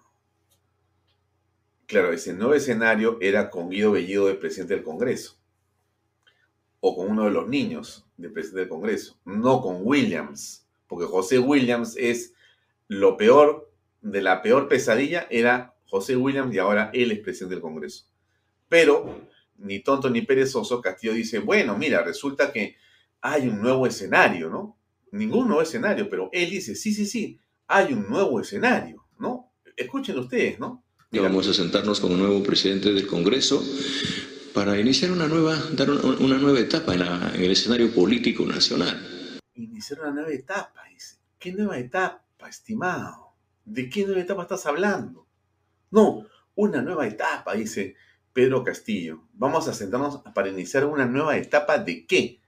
Claro, 1.86 2.14
ese 2.14 2.34
nuevo 2.34 2.54
escenario 2.54 3.18
era 3.20 3.50
con 3.50 3.70
Guido 3.70 3.94
Bellido 3.94 4.28
de 4.28 4.36
presidente 4.36 4.76
del 4.76 4.84
Congreso 4.84 5.38
o 6.82 6.96
con 6.96 7.10
uno 7.10 7.26
de 7.26 7.32
los 7.32 7.48
niños 7.48 8.06
del 8.16 8.32
presidente 8.32 8.62
del 8.62 8.70
Congreso, 8.70 9.20
no 9.26 9.62
con 9.62 9.80
Williams, 9.82 10.66
porque 10.88 11.06
José 11.06 11.40
Williams 11.40 11.96
es 11.98 12.34
lo 12.88 13.18
peor 13.18 13.72
de 14.02 14.22
la 14.22 14.42
peor 14.42 14.68
pesadilla, 14.68 15.28
era 15.30 15.76
José 15.88 16.16
Williams 16.16 16.54
y 16.54 16.60
ahora 16.60 16.90
él 16.94 17.12
es 17.12 17.20
presidente 17.20 17.56
del 17.56 17.62
Congreso. 17.62 18.06
Pero 18.70 19.28
ni 19.58 19.80
tonto 19.80 20.10
ni 20.10 20.22
perezoso, 20.22 20.82
Castillo 20.82 21.14
dice, 21.14 21.40
bueno, 21.40 21.78
mira, 21.78 22.02
resulta 22.04 22.52
que 22.52 22.78
hay 23.22 23.48
un 23.48 23.62
nuevo 23.62 23.86
escenario, 23.86 24.50
¿no? 24.50 24.78
Ningún 25.12 25.48
nuevo 25.48 25.62
escenario, 25.62 26.10
pero 26.10 26.30
él 26.32 26.50
dice, 26.50 26.76
sí, 26.76 26.94
sí, 26.94 27.06
sí, 27.06 27.40
hay 27.70 27.94
un 27.94 28.10
nuevo 28.10 28.42
escenario, 28.42 29.06
¿no? 29.20 29.54
Escuchen 29.78 30.18
ustedes, 30.18 30.60
¿no? 30.60 30.84
Vamos 31.12 31.48
a 31.48 31.54
sentarnos 31.54 32.00
con 32.00 32.12
un 32.12 32.20
nuevo 32.20 32.44
presidente 32.44 32.92
del 32.92 33.08
Congreso 33.08 33.64
para 34.54 34.80
iniciar 34.80 35.12
una 35.12 35.28
nueva, 35.28 35.56
dar 35.74 35.90
una, 35.92 36.38
nueva 36.38 36.60
etapa 36.60 36.96
en, 36.96 37.02
el 37.02 37.52
escenario 37.52 37.94
político 37.94 38.46
nacional. 38.46 39.40
Iniciar 39.54 40.02
una 40.02 40.12
nueva 40.12 40.32
etapa, 40.32 40.82
dice. 40.92 41.18
¿Qué 41.38 41.54
nueva 41.54 41.78
etapa, 41.78 42.50
estimado? 42.50 43.36
¿De 43.64 43.88
qué 43.88 44.04
nueva 44.04 44.22
etapa 44.22 44.42
estás 44.42 44.66
hablando? 44.66 45.28
No, 45.92 46.26
una 46.56 46.82
nueva 46.82 47.08
etapa, 47.08 47.54
dice 47.54 47.96
Pedro 48.34 48.64
Castillo. 48.64 49.28
Vamos 49.34 49.68
a 49.68 49.74
sentarnos 49.74 50.22
para 50.34 50.50
iniciar 50.50 50.86
una 50.86 51.06
nueva 51.06 51.38
etapa 51.38 51.78
de 51.78 52.08
qué? 52.08 52.39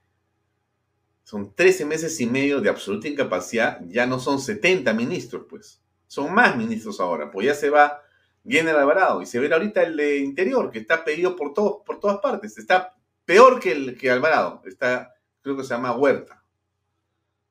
Son 1.24 1.54
13 1.54 1.84
meses 1.84 2.20
y 2.20 2.26
medio 2.26 2.60
de 2.60 2.68
absoluta 2.68 3.08
incapacidad, 3.08 3.80
ya 3.88 4.06
no 4.06 4.18
son 4.18 4.40
70 4.40 4.92
ministros, 4.92 5.46
pues. 5.48 5.80
Son 6.06 6.34
más 6.34 6.56
ministros 6.56 7.00
ahora, 7.00 7.30
pues 7.30 7.46
ya 7.46 7.54
se 7.54 7.70
va 7.70 8.02
el 8.44 8.68
Alvarado 8.68 9.22
y 9.22 9.26
se 9.26 9.38
ve 9.38 9.52
ahorita 9.52 9.82
el 9.82 9.96
de 9.96 10.18
interior 10.18 10.70
que 10.70 10.80
está 10.80 11.04
pedido 11.04 11.36
por, 11.36 11.54
todos, 11.54 11.82
por 11.84 12.00
todas 12.00 12.18
partes. 12.18 12.58
Está 12.58 12.94
peor 13.24 13.60
que 13.60 13.72
el 13.72 13.96
que 13.96 14.10
Alvarado. 14.10 14.62
Está, 14.66 15.14
creo 15.40 15.56
que 15.56 15.62
se 15.62 15.70
llama 15.70 15.96
Huerta. 15.96 16.42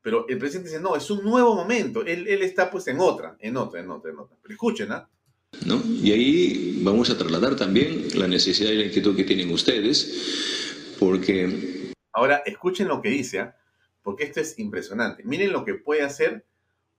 Pero 0.01 0.25
el 0.27 0.37
presidente 0.37 0.69
dice, 0.69 0.81
no, 0.81 0.95
es 0.95 1.09
un 1.11 1.23
nuevo 1.23 1.55
momento. 1.55 2.01
Él, 2.05 2.27
está 2.41 2.71
pues 2.71 2.87
en 2.87 2.99
otra, 2.99 3.37
en 3.39 3.55
otra, 3.55 3.79
en 3.79 3.91
otra, 3.91 4.11
en 4.11 4.19
otra. 4.19 4.37
Pero 4.41 4.53
escuchen, 4.53 4.91
¿ah? 4.91 5.07
¿No? 5.65 5.81
Y 5.85 6.11
ahí 6.11 6.81
vamos 6.83 7.09
a 7.09 7.17
trasladar 7.17 7.55
también 7.55 8.07
la 8.15 8.27
necesidad 8.27 8.71
y 8.71 8.77
la 8.77 8.85
inquietud 8.85 9.15
que 9.15 9.25
tienen 9.25 9.51
ustedes, 9.51 10.95
porque... 10.97 11.91
Ahora, 12.13 12.41
escuchen 12.45 12.87
lo 12.87 13.01
que 13.01 13.09
dice, 13.09 13.39
¿ah? 13.41 13.55
Porque 14.03 14.23
esto 14.23 14.39
es 14.39 14.57
impresionante. 14.59 15.23
Miren 15.23 15.51
lo 15.51 15.65
que 15.65 15.75
puede 15.75 16.01
hacer 16.01 16.45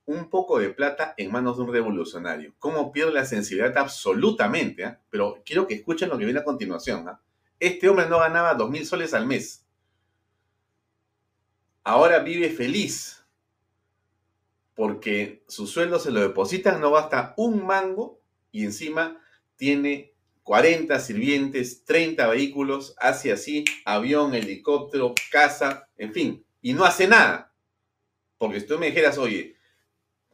un 0.05 0.29
poco 0.29 0.59
de 0.59 0.69
plata 0.69 1.13
en 1.17 1.31
manos 1.31 1.57
de 1.57 1.63
un 1.63 1.71
revolucionario. 1.71 2.53
¿Cómo 2.59 2.91
pierde 2.91 3.13
la 3.13 3.25
sensibilidad 3.25 3.77
absolutamente? 3.77 4.85
¿ah? 4.85 4.99
Pero 5.09 5.41
quiero 5.45 5.67
que 5.67 5.75
escuchen 5.75 6.09
lo 6.09 6.17
que 6.17 6.25
viene 6.25 6.39
a 6.39 6.43
continuación. 6.43 7.07
¿ah? 7.07 7.21
Este 7.59 7.87
hombre 7.87 8.07
no 8.07 8.19
ganaba 8.19 8.53
dos 8.55 8.69
mil 8.69 8.85
soles 8.85 9.13
al 9.13 9.25
mes. 9.25 9.65
Ahora 11.83 12.19
vive 12.19 12.49
feliz 12.49 13.23
porque 14.75 15.43
su 15.47 15.67
sueldo 15.67 15.99
se 15.99 16.11
lo 16.11 16.21
depositan, 16.21 16.81
no 16.81 16.91
basta 16.91 17.33
un 17.37 17.65
mango 17.65 18.19
y 18.51 18.63
encima 18.63 19.21
tiene 19.55 20.13
40 20.43 20.99
sirvientes, 20.99 21.85
30 21.85 22.27
vehículos, 22.27 22.95
hace 22.99 23.31
así, 23.31 23.63
avión, 23.85 24.33
helicóptero, 24.33 25.13
casa, 25.31 25.87
en 25.97 26.13
fin, 26.13 26.45
y 26.63 26.73
no 26.73 26.83
hace 26.85 27.07
nada. 27.07 27.53
Porque 28.39 28.59
si 28.59 28.65
tú 28.65 28.79
me 28.79 28.87
dijeras, 28.87 29.19
oye, 29.19 29.55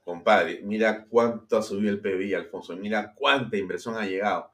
compadre, 0.06 0.62
mira 0.64 1.06
cuánto 1.10 1.58
ha 1.58 1.62
subido 1.62 1.92
el 1.92 2.00
PBI, 2.00 2.36
Alfonso, 2.36 2.78
mira 2.78 3.14
cuánta 3.14 3.58
inversión 3.58 3.98
ha 3.98 4.06
llegado. 4.06 4.54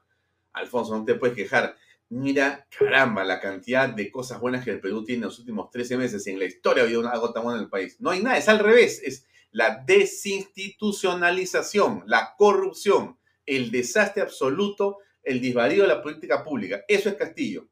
Alfonso, 0.52 0.98
no 0.98 1.04
te 1.04 1.14
puedes 1.14 1.36
quejar. 1.36 1.76
Mira, 2.08 2.66
caramba, 2.76 3.22
la 3.24 3.40
cantidad 3.40 3.88
de 3.88 4.10
cosas 4.10 4.40
buenas 4.40 4.64
que 4.64 4.72
el 4.72 4.80
Perú 4.80 5.04
tiene 5.04 5.22
en 5.22 5.26
los 5.26 5.38
últimos 5.38 5.70
13 5.70 5.96
meses. 5.98 6.26
En 6.26 6.38
la 6.38 6.46
historia 6.46 6.82
ha 6.82 6.86
habido 6.86 7.06
algo 7.08 7.32
tan 7.32 7.44
bueno 7.44 7.58
en 7.58 7.64
el 7.64 7.70
país. 7.70 8.00
No 8.00 8.10
hay 8.10 8.22
nada, 8.22 8.38
es 8.38 8.48
al 8.48 8.58
revés. 8.58 9.02
Es 9.04 9.26
la 9.50 9.84
desinstitucionalización, 9.86 12.04
la 12.06 12.34
corrupción, 12.38 13.18
el 13.44 13.70
desastre 13.70 14.22
absoluto, 14.22 15.00
el 15.22 15.40
disvarío 15.40 15.82
de 15.82 15.88
la 15.88 16.02
política 16.02 16.42
pública. 16.42 16.82
Eso 16.88 17.10
es 17.10 17.16
Castillo. 17.16 17.68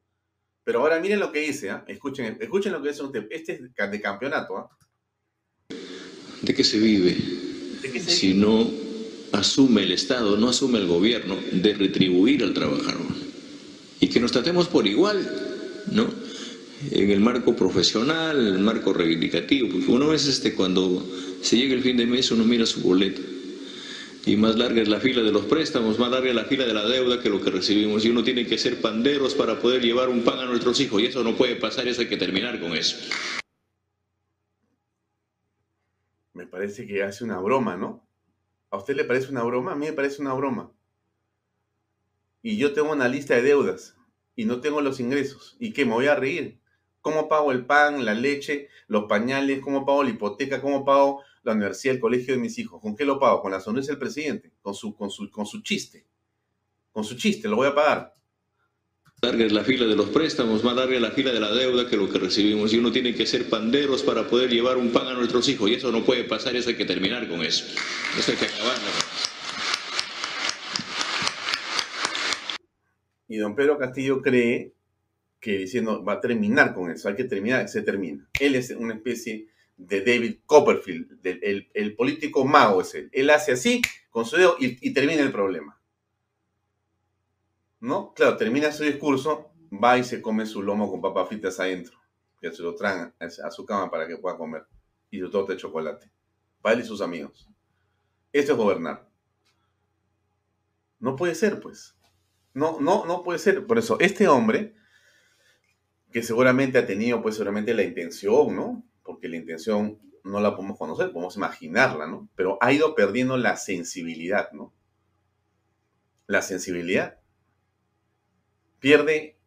Pero 0.64 0.80
ahora 0.80 0.98
miren 0.98 1.20
lo 1.20 1.30
que 1.30 1.40
dice, 1.40 1.70
¿ah? 1.70 1.84
escuchen, 1.86 2.38
escuchen 2.40 2.72
lo 2.72 2.82
que 2.82 2.88
dice 2.88 3.02
usted. 3.02 3.26
Este 3.30 3.52
es 3.52 3.90
de 3.90 4.00
campeonato. 4.00 4.56
¿ah? 4.56 4.70
¿De 6.40 6.54
qué 6.54 6.64
se 6.64 6.78
vive? 6.78 7.16
si 8.06 8.32
no 8.32 8.70
asume 9.32 9.82
el 9.82 9.92
Estado, 9.92 10.38
no 10.38 10.48
asume 10.48 10.78
el 10.78 10.86
gobierno 10.86 11.36
de 11.52 11.74
retribuir 11.74 12.42
al 12.42 12.54
trabajador. 12.54 13.12
Y 14.00 14.08
que 14.08 14.20
nos 14.20 14.32
tratemos 14.32 14.68
por 14.68 14.86
igual, 14.86 15.82
¿no? 15.92 16.08
En 16.90 17.10
el 17.10 17.20
marco 17.20 17.54
profesional, 17.54 18.46
en 18.46 18.54
el 18.54 18.60
marco 18.60 18.92
reivindicativo, 18.92 19.68
porque 19.68 19.90
uno 19.90 20.14
es 20.14 20.26
este 20.26 20.54
cuando 20.54 21.06
se 21.42 21.58
llega 21.58 21.74
el 21.74 21.82
fin 21.82 21.96
de 21.98 22.06
mes 22.06 22.30
uno 22.30 22.44
mira 22.44 22.64
su 22.64 22.80
boleto 22.80 23.33
y 24.26 24.36
más 24.36 24.56
larga 24.56 24.80
es 24.80 24.88
la 24.88 25.00
fila 25.00 25.22
de 25.22 25.32
los 25.32 25.44
préstamos, 25.44 25.98
más 25.98 26.10
larga 26.10 26.28
es 26.28 26.34
la 26.34 26.44
fila 26.44 26.64
de 26.64 26.74
la 26.74 26.86
deuda 26.86 27.20
que 27.20 27.30
lo 27.30 27.40
que 27.40 27.50
recibimos 27.50 28.04
y 28.04 28.10
uno 28.10 28.24
tiene 28.24 28.46
que 28.46 28.58
ser 28.58 28.80
panderos 28.80 29.34
para 29.34 29.60
poder 29.60 29.82
llevar 29.82 30.08
un 30.08 30.22
pan 30.22 30.38
a 30.38 30.46
nuestros 30.46 30.80
hijos 30.80 31.02
y 31.02 31.06
eso 31.06 31.22
no 31.22 31.36
puede 31.36 31.56
pasar, 31.56 31.86
eso 31.88 32.00
hay 32.00 32.08
que 32.08 32.16
terminar 32.16 32.60
con 32.60 32.74
eso. 32.74 32.96
me 36.34 36.46
parece 36.46 36.86
que 36.86 37.02
hace 37.02 37.24
una 37.24 37.38
broma, 37.38 37.76
¿no? 37.76 38.06
¿A 38.70 38.76
usted 38.76 38.96
le 38.96 39.04
parece 39.04 39.30
una 39.30 39.44
broma? 39.44 39.72
A 39.72 39.76
mí 39.76 39.86
me 39.86 39.92
parece 39.92 40.20
una 40.20 40.34
broma. 40.34 40.70
Y 42.42 42.58
yo 42.58 42.74
tengo 42.74 42.92
una 42.92 43.08
lista 43.08 43.34
de 43.34 43.42
deudas 43.42 43.96
y 44.36 44.44
no 44.44 44.60
tengo 44.60 44.80
los 44.80 45.00
ingresos. 45.00 45.56
¿Y 45.58 45.72
qué? 45.72 45.86
Me 45.86 45.92
voy 45.92 46.08
a 46.08 46.16
reír. 46.16 46.58
¿Cómo 47.00 47.28
pago 47.28 47.52
el 47.52 47.64
pan, 47.64 48.04
la 48.04 48.14
leche, 48.14 48.68
los 48.88 49.04
pañales? 49.04 49.60
¿Cómo 49.60 49.86
pago 49.86 50.02
la 50.02 50.10
hipoteca? 50.10 50.60
¿Cómo 50.60 50.84
pago 50.84 51.22
la 51.44 51.52
universidad, 51.52 51.94
el 51.94 52.00
colegio 52.00 52.34
de 52.34 52.40
mis 52.40 52.58
hijos? 52.58 52.80
¿Con 52.80 52.96
qué 52.96 53.04
lo 53.04 53.18
pago? 53.18 53.40
Con 53.40 53.52
la 53.52 53.60
sonrisa 53.60 53.92
del 53.92 53.98
presidente, 53.98 54.52
con 54.60 54.74
su, 54.74 54.94
con 54.96 55.10
su, 55.10 55.30
con 55.30 55.46
su 55.46 55.62
chiste. 55.62 56.04
Con 56.90 57.04
su 57.04 57.16
chiste, 57.16 57.48
lo 57.48 57.56
voy 57.56 57.68
a 57.68 57.74
pagar 57.74 58.14
larga 59.24 59.44
es 59.46 59.52
la 59.52 59.64
fila 59.64 59.86
de 59.86 59.96
los 59.96 60.10
préstamos, 60.10 60.62
más 60.62 60.76
larga 60.76 60.96
es 60.96 61.00
la 61.00 61.10
fila 61.10 61.32
de 61.32 61.40
la 61.40 61.52
deuda 61.52 61.88
que 61.88 61.96
lo 61.96 62.10
que 62.10 62.18
recibimos. 62.18 62.72
Y 62.72 62.78
uno 62.78 62.92
tiene 62.92 63.14
que 63.14 63.26
ser 63.26 63.48
panderos 63.48 64.02
para 64.02 64.28
poder 64.28 64.50
llevar 64.50 64.76
un 64.76 64.90
pan 64.90 65.06
a 65.06 65.14
nuestros 65.14 65.48
hijos. 65.48 65.70
Y 65.70 65.74
eso 65.74 65.90
no 65.90 66.04
puede 66.04 66.24
pasar, 66.24 66.54
eso 66.56 66.68
hay 66.68 66.76
que 66.76 66.84
terminar 66.84 67.28
con 67.28 67.42
eso. 67.42 67.64
Eso 68.18 68.32
hay 68.32 68.36
que 68.36 68.44
acabarlo. 68.44 68.88
Y 73.28 73.36
don 73.38 73.54
Pedro 73.54 73.78
Castillo 73.78 74.20
cree 74.20 74.74
que 75.40 75.58
diciendo 75.58 76.04
va 76.04 76.14
a 76.14 76.20
terminar 76.20 76.74
con 76.74 76.90
eso, 76.90 77.08
hay 77.08 77.16
que 77.16 77.24
terminar, 77.24 77.68
se 77.68 77.82
termina. 77.82 78.28
Él 78.38 78.54
es 78.54 78.70
una 78.70 78.94
especie 78.94 79.48
de 79.76 80.00
David 80.00 80.40
Copperfield, 80.46 81.18
el, 81.24 81.96
político 81.96 82.44
mago 82.44 82.80
es 82.80 82.94
él. 82.94 83.10
Él 83.12 83.30
hace 83.30 83.52
así 83.52 83.82
con 84.10 84.24
su 84.24 84.36
dedo 84.36 84.56
y, 84.58 84.92
termina 84.92 85.22
el 85.22 85.32
problema. 85.32 85.80
¿No? 87.80 88.14
Claro, 88.14 88.36
termina 88.36 88.72
su 88.72 88.84
discurso, 88.84 89.50
va 89.72 89.98
y 89.98 90.04
se 90.04 90.22
come 90.22 90.46
su 90.46 90.62
lomo 90.62 90.90
con 90.90 91.02
papas 91.02 91.28
fritas 91.28 91.60
adentro, 91.60 91.98
que 92.40 92.50
se 92.52 92.62
lo 92.62 92.74
traen 92.74 93.12
a 93.18 93.50
su 93.50 93.66
cama 93.66 93.90
para 93.90 94.06
que 94.06 94.16
pueda 94.16 94.36
comer, 94.36 94.66
y 95.10 95.18
su 95.18 95.30
torta 95.30 95.52
de 95.52 95.58
chocolate, 95.58 96.10
para 96.62 96.80
y 96.80 96.84
sus 96.84 97.00
amigos. 97.00 97.48
Esto 98.32 98.52
es 98.52 98.58
gobernar. 98.58 99.08
No 100.98 101.16
puede 101.16 101.34
ser, 101.34 101.60
pues. 101.60 101.94
No, 102.54 102.80
no, 102.80 103.04
no 103.04 103.22
puede 103.22 103.38
ser. 103.38 103.66
Por 103.66 103.78
eso, 103.78 103.98
este 104.00 104.26
hombre, 104.28 104.74
que 106.10 106.22
seguramente 106.22 106.78
ha 106.78 106.86
tenido, 106.86 107.20
pues 107.20 107.34
seguramente 107.34 107.74
la 107.74 107.82
intención, 107.82 108.56
¿no? 108.56 108.84
Porque 109.04 109.28
la 109.28 109.36
intención 109.36 109.98
no 110.24 110.40
la 110.40 110.56
podemos 110.56 110.78
conocer, 110.78 111.12
podemos 111.12 111.36
imaginarla, 111.36 112.06
¿no? 112.06 112.28
Pero 112.34 112.58
ha 112.60 112.72
ido 112.72 112.94
perdiendo 112.94 113.36
la 113.36 113.56
sensibilidad, 113.56 114.50
¿no? 114.52 114.72
La 116.26 116.40
sensibilidad 116.40 117.20
pierde 118.80 119.38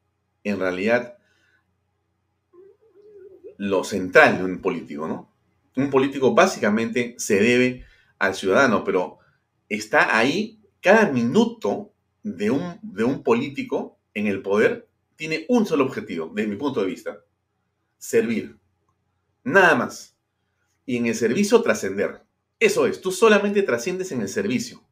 en 0.43 0.59
realidad 0.59 1.17
lo 3.57 3.83
central 3.83 4.37
de 4.37 4.43
un 4.43 4.61
político, 4.61 5.07
¿no? 5.07 5.33
Un 5.75 5.89
político 5.89 6.33
básicamente 6.33 7.15
se 7.17 7.39
debe 7.41 7.85
al 8.19 8.35
ciudadano, 8.35 8.83
pero 8.83 9.19
está 9.69 10.17
ahí 10.17 10.61
cada 10.81 11.11
minuto 11.11 11.93
de 12.23 12.51
un, 12.51 12.79
de 12.81 13.03
un 13.03 13.23
político 13.23 13.99
en 14.13 14.27
el 14.27 14.41
poder 14.41 14.87
tiene 15.15 15.45
un 15.49 15.65
solo 15.65 15.85
objetivo, 15.85 16.31
desde 16.33 16.49
mi 16.49 16.55
punto 16.55 16.81
de 16.81 16.87
vista, 16.87 17.19
servir. 17.97 18.57
Nada 19.47 19.75
más. 19.75 20.13
Y 20.85 20.97
en 20.97 21.05
el 21.05 21.15
servicio 21.15 21.61
trascender. 21.61 22.21
Eso 22.59 22.85
es, 22.85 22.99
tú 22.99 23.13
solamente 23.13 23.63
trasciendes 23.63 24.11
en 24.11 24.19
el 24.19 24.27
servicio, 24.27 24.83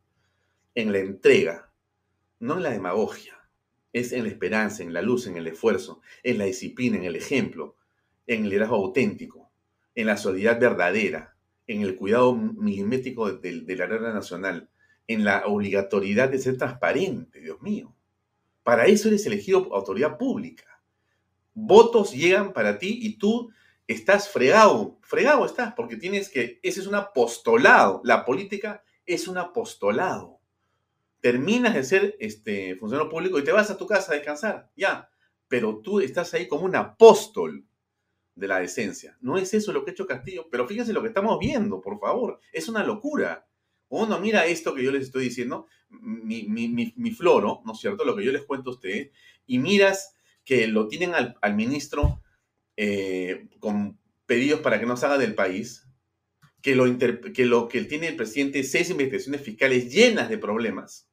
en 0.76 0.94
la 0.94 1.00
entrega, 1.00 1.74
no 2.40 2.56
en 2.56 2.64
la 2.64 2.70
demagogia. 2.70 3.34
Es 3.92 4.14
en 4.14 4.24
la 4.24 4.30
esperanza, 4.30 4.82
en 4.82 4.94
la 4.94 5.02
luz, 5.02 5.28
en 5.28 5.36
el 5.36 5.48
esfuerzo, 5.48 6.00
en 6.24 6.38
la 6.38 6.46
disciplina, 6.46 6.96
en 6.96 7.04
el 7.04 7.18
ejemplo, 7.18 7.76
en 8.28 8.46
el 8.46 8.50
liderazgo 8.50 8.78
auténtico, 8.78 9.52
en 9.94 10.08
la 10.08 10.16
solidaridad 10.16 10.62
verdadera, 10.62 11.36
en 11.68 11.82
el 11.82 11.98
cuidado 11.98 12.34
milimétrico 12.34 13.30
de, 13.34 13.76
la 13.76 13.88
regla 13.88 14.14
nacional, 14.14 14.70
en 15.06 15.26
la 15.26 15.48
obligatoriedad 15.48 16.30
de 16.30 16.40
ser 16.40 16.58
transparente, 16.58 17.42
Dios 17.42 17.62
mío. 17.62 17.94
Para 18.64 18.86
eso 18.86 19.10
eres 19.10 19.26
elegido 19.26 19.76
autoridad 19.76 20.18
pública. 20.18 20.82
Votos 21.54 22.14
llegan 22.14 22.54
para 22.54 22.80
ti 22.80 23.00
y 23.02 23.18
tú 23.18 23.52
estás 23.88 24.30
fregado, 24.30 24.98
fregado 25.02 25.46
estás, 25.46 25.74
porque 25.74 25.98
tienes 25.98 26.30
que, 26.30 26.60
ese 26.64 26.80
es 26.82 26.88
un 26.88 26.96
apostolado, 26.96 28.02
la 28.04 28.26
política 28.26 28.84
es 29.06 29.28
un 29.28 29.38
apostolado. 29.38 30.40
Terminas 31.22 31.74
de 31.74 31.84
ser 31.84 32.16
este, 32.20 32.76
funcionario 32.76 33.12
público 33.12 33.40
y 33.40 33.44
te 33.44 33.52
vas 33.52 33.70
a 33.70 33.78
tu 33.78 33.88
casa 33.88 34.12
a 34.12 34.16
descansar, 34.16 34.72
ya, 34.76 35.10
pero 35.48 35.80
tú 35.80 36.00
estás 36.00 36.34
ahí 36.34 36.48
como 36.48 36.66
un 36.66 36.76
apóstol 36.76 37.66
de 38.36 38.48
la 38.48 38.60
decencia. 38.60 39.18
No 39.22 39.38
es 39.38 39.54
eso 39.54 39.72
lo 39.72 39.84
que 39.84 39.92
ha 39.92 39.94
hecho 39.94 40.06
Castillo, 40.06 40.48
pero 40.52 40.68
fíjense 40.68 40.94
lo 40.94 41.02
que 41.02 41.08
estamos 41.08 41.40
viendo, 41.40 41.82
por 41.82 42.00
favor, 42.00 42.40
es 42.52 42.68
una 42.68 42.84
locura. 42.84 43.48
Uno 43.88 44.20
mira 44.20 44.46
esto 44.46 44.74
que 44.74 44.84
yo 44.84 44.92
les 44.92 45.04
estoy 45.04 45.26
diciendo, 45.26 45.68
mi, 45.90 46.48
mi, 46.48 47.12
floro, 47.12 47.62
¿no 47.66 47.74
es 47.74 47.80
cierto? 47.80 48.04
Lo 48.04 48.16
que 48.16 48.26
yo 48.26 48.32
les 48.32 48.44
cuento 48.44 48.72
a 48.72 48.74
ustedes, 48.74 49.12
y 49.46 49.60
miras 49.60 50.16
que 50.44 50.68
lo 50.68 50.88
tienen 50.88 51.14
al, 51.14 51.38
al 51.42 51.56
ministro 51.56 52.22
eh, 52.78 53.48
con 53.60 54.00
pedidos 54.26 54.62
para 54.62 54.80
que 54.80 54.86
no 54.86 54.98
salga 54.98 55.18
del 55.18 55.36
país, 55.36 55.88
que 56.62 56.76
lo, 56.76 57.68
que 57.68 57.84
tiene 57.84 58.08
el 58.08 58.16
presidente 58.16 58.64
seis 58.64 58.90
investigaciones 58.90 59.42
fiscales 59.42 59.94
llenas 59.94 60.30
de 60.30 60.38
problemas. 60.38 61.08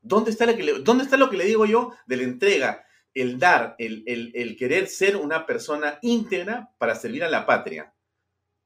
¿Dónde 0.00 0.30
está, 0.30 0.46
lo 0.46 0.56
que 0.56 0.62
le, 0.62 0.78
¿Dónde 0.80 1.04
está 1.04 1.16
lo 1.16 1.28
que 1.28 1.36
le 1.36 1.44
digo 1.44 1.66
yo 1.66 1.92
de 2.06 2.16
la 2.16 2.22
entrega? 2.22 2.86
El 3.12 3.38
dar, 3.38 3.74
el, 3.78 4.02
el 4.06 4.56
querer 4.56 4.86
ser 4.88 5.16
una 5.16 5.44
persona 5.46 5.98
íntegra 6.00 6.70
para 6.78 6.94
servir 6.94 7.24
a 7.24 7.30
la 7.30 7.44
patria. 7.44 7.92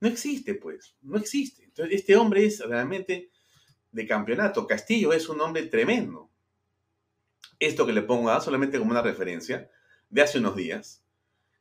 No 0.01 0.09
existe, 0.09 0.55
pues, 0.55 0.96
no 1.03 1.18
existe. 1.18 1.64
Entonces, 1.64 1.96
este 1.96 2.16
hombre 2.16 2.44
es 2.44 2.61
realmente 2.61 3.30
de 3.92 4.07
campeonato. 4.07 4.66
Castillo 4.66 5.12
es 5.12 5.28
un 5.28 5.40
hombre 5.40 5.66
tremendo. 5.66 6.30
Esto 7.59 7.86
que 7.86 7.92
le 7.92 8.03
pongo 8.03 8.30
a 8.30 8.40
solamente 8.40 8.78
como 8.78 8.90
una 8.90 9.03
referencia 9.03 9.70
de 10.09 10.22
hace 10.22 10.38
unos 10.38 10.57
días, 10.57 11.05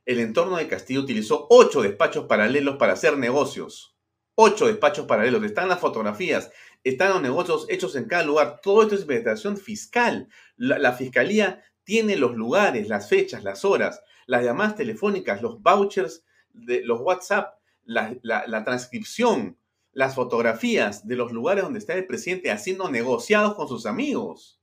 el 0.10 0.20
entorno 0.20 0.58
de 0.58 0.68
Castillo 0.68 1.02
utilizó 1.02 1.46
ocho 1.52 1.84
despachos 1.84 2.26
paralelos 2.26 2.78
para 2.78 2.94
hacer 2.94 3.16
negocios. 3.16 3.96
Ocho 4.34 4.66
despachos 4.66 5.06
paralelos. 5.06 5.44
Están 5.44 5.70
las 5.70 5.80
fotografías, 5.80 6.50
están 6.84 7.12
los 7.12 7.22
negocios 7.22 7.68
hechos 7.70 7.96
en 7.96 8.06
cada 8.06 8.24
lugar. 8.24 8.60
Todo 8.64 8.82
esto 8.82 8.96
es 8.96 9.02
investigación 9.02 9.56
fiscal. 9.56 10.28
La, 10.58 10.94
fiscalía 10.94 11.62
tiene 11.84 12.16
los 12.16 12.36
lugares, 12.36 12.88
las 12.88 13.08
fechas, 13.08 13.44
las 13.44 13.64
horas, 13.64 14.02
las 14.26 14.44
llamadas 14.44 14.76
telefónicas, 14.76 15.44
los 15.44 15.62
vouchers, 15.62 16.24
los 16.54 17.02
WhatsApp, 17.02 17.60
la, 17.84 18.18
la 18.24 18.64
transcripción, 18.64 19.60
las 19.92 20.16
fotografías 20.16 21.08
de 21.08 21.18
los 21.18 21.32
lugares 21.32 21.64
donde 21.64 21.78
está 21.78 21.94
el 21.94 22.08
presidente 22.08 22.50
haciendo 22.50 22.90
negociados 22.90 23.54
con 23.54 23.68
sus 23.68 23.86
amigos. 23.86 24.59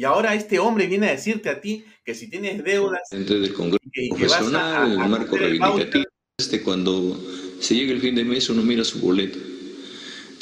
Y 0.00 0.04
ahora 0.04 0.34
este 0.34 0.58
hombre 0.58 0.86
viene 0.86 1.08
a 1.08 1.10
decirte 1.10 1.50
a 1.50 1.60
ti 1.60 1.84
que 2.02 2.14
si 2.14 2.30
tienes 2.30 2.64
deudas... 2.64 3.02
del 3.10 3.52
Congreso 3.52 3.84
profesional, 4.08 4.92
el 4.92 5.08
marco 5.10 5.36
reivindicativo, 5.36 6.04
este, 6.38 6.62
cuando 6.62 7.20
se 7.60 7.74
llega 7.74 7.92
el 7.92 8.00
fin 8.00 8.14
de 8.14 8.24
mes 8.24 8.48
uno 8.48 8.62
mira 8.62 8.82
su 8.82 8.98
boleto. 8.98 9.38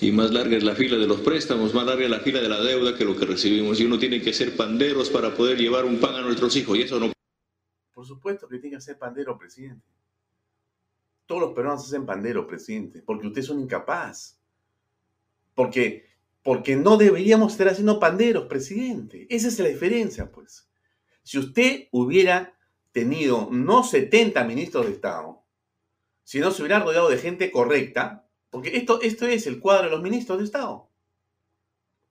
Y 0.00 0.12
más 0.12 0.30
larga 0.30 0.56
es 0.56 0.62
la 0.62 0.76
fila 0.76 0.96
de 0.96 1.08
los 1.08 1.22
préstamos, 1.22 1.74
más 1.74 1.86
larga 1.86 2.04
es 2.04 2.10
la 2.10 2.20
fila 2.20 2.40
de 2.40 2.48
la 2.48 2.60
deuda 2.60 2.96
que 2.96 3.04
lo 3.04 3.16
que 3.16 3.26
recibimos. 3.26 3.80
Y 3.80 3.84
uno 3.86 3.98
tiene 3.98 4.22
que 4.22 4.32
ser 4.32 4.56
panderos 4.56 5.10
para 5.10 5.34
poder 5.34 5.58
llevar 5.58 5.86
un 5.86 5.98
pan 5.98 6.14
a 6.14 6.20
nuestros 6.20 6.54
hijos. 6.54 6.78
Y 6.78 6.82
eso 6.82 7.00
no... 7.00 7.12
Por 7.92 8.06
supuesto 8.06 8.46
que 8.46 8.60
tiene 8.60 8.76
que 8.76 8.82
ser 8.82 8.96
pandero, 8.96 9.36
presidente. 9.36 9.88
Todos 11.26 11.40
los 11.40 11.52
peruanos 11.52 11.84
hacen 11.84 12.06
pandero, 12.06 12.46
presidente, 12.46 13.02
porque 13.04 13.26
usted 13.26 13.40
es 13.40 13.48
un 13.48 13.58
incapaz. 13.58 14.38
Porque 15.52 16.07
porque 16.42 16.76
no 16.76 16.96
deberíamos 16.96 17.52
estar 17.52 17.68
haciendo 17.68 17.98
panderos, 18.00 18.46
presidente. 18.46 19.26
Esa 19.30 19.48
es 19.48 19.58
la 19.58 19.68
diferencia, 19.68 20.30
pues. 20.30 20.68
Si 21.22 21.38
usted 21.38 21.88
hubiera 21.90 22.56
tenido 22.92 23.48
no 23.50 23.84
70 23.84 24.42
ministros 24.44 24.86
de 24.86 24.92
Estado, 24.92 25.44
sino 26.24 26.50
se 26.50 26.62
hubiera 26.62 26.80
rodeado 26.80 27.08
de 27.08 27.18
gente 27.18 27.50
correcta, 27.50 28.26
porque 28.50 28.76
esto, 28.76 29.00
esto 29.02 29.26
es 29.26 29.46
el 29.46 29.60
cuadro 29.60 29.84
de 29.84 29.90
los 29.90 30.02
ministros 30.02 30.38
de 30.38 30.44
Estado. 30.44 30.88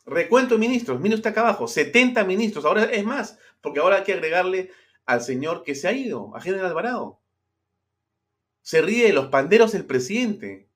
Recuento 0.05 0.57
ministros, 0.57 1.01
mire 1.01 1.15
usted 1.15 1.32
acá 1.32 1.41
abajo, 1.41 1.67
70 1.67 2.23
ministros, 2.23 2.63
ahora 2.63 2.86
es 2.86 3.03
más, 3.03 3.39
porque 3.61 3.80
ahora 3.80 3.97
hay 3.97 4.03
que 4.03 4.13
agregarle 4.13 4.71
al 5.05 5.21
señor 5.21 5.63
que 5.63 5.75
se 5.75 5.88
ha 5.88 5.93
ido, 5.93 6.36
a 6.36 6.41
General 6.41 6.67
Alvarado. 6.67 7.19
Se 8.61 8.82
ríe 8.82 9.07
de 9.07 9.13
los 9.13 9.28
panderos 9.28 9.73
el 9.73 9.86
presidente. 9.86 10.69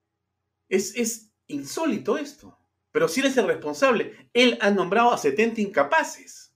Es, 0.70 0.96
es 0.96 1.32
insólito 1.48 2.18
esto. 2.18 2.58
Pero 2.92 3.08
si 3.08 3.22
él 3.22 3.28
es 3.28 3.38
el 3.38 3.48
responsable. 3.48 4.30
Él 4.34 4.58
ha 4.62 4.72
nombrado 4.72 5.12
a 5.12 5.18
70 5.18 5.62
incapaces. 5.62 6.54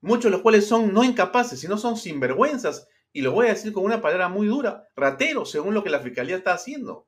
Muchos 0.00 0.24
de 0.24 0.30
los 0.30 0.42
cuales 0.42 0.66
son 0.66 0.92
no 0.92 1.04
incapaces, 1.04 1.60
sino 1.60 1.78
son 1.78 1.96
sinvergüenzas. 1.96 2.88
Y 3.12 3.22
lo 3.22 3.32
voy 3.32 3.46
a 3.46 3.50
decir 3.50 3.72
con 3.72 3.84
una 3.84 4.02
palabra 4.02 4.28
muy 4.28 4.48
dura, 4.48 4.88
rateros, 4.96 5.50
según 5.50 5.72
lo 5.72 5.84
que 5.84 5.90
la 5.90 6.00
fiscalía 6.00 6.36
está 6.36 6.52
haciendo. 6.52 7.06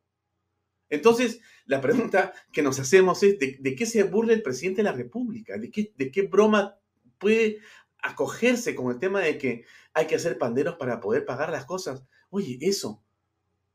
Entonces, 0.88 1.40
la 1.66 1.80
pregunta 1.80 2.32
que 2.52 2.62
nos 2.62 2.78
hacemos 2.78 3.22
es, 3.24 3.38
¿de, 3.40 3.74
qué 3.74 3.86
se 3.86 4.04
burla 4.04 4.32
el 4.32 4.42
presidente 4.42 4.82
de 4.82 4.90
la 4.90 4.92
República? 4.92 5.59
¿De 5.59 5.70
qué, 5.70 5.92
¿De 5.96 6.12
qué 6.12 6.22
broma 6.22 6.78
puede 7.18 7.59
acogerse 7.98 8.76
con 8.76 8.92
el 8.92 9.00
tema 9.00 9.20
de 9.20 9.36
que 9.36 9.64
hay 9.94 10.07
que 10.07 10.14
hacer 10.14 10.38
panderos 10.38 10.76
para 10.76 11.00
poder 11.00 11.24
pagar 11.24 11.50
las 11.50 11.64
cosas? 11.64 12.04
Oye, 12.30 12.57
eso, 12.61 13.02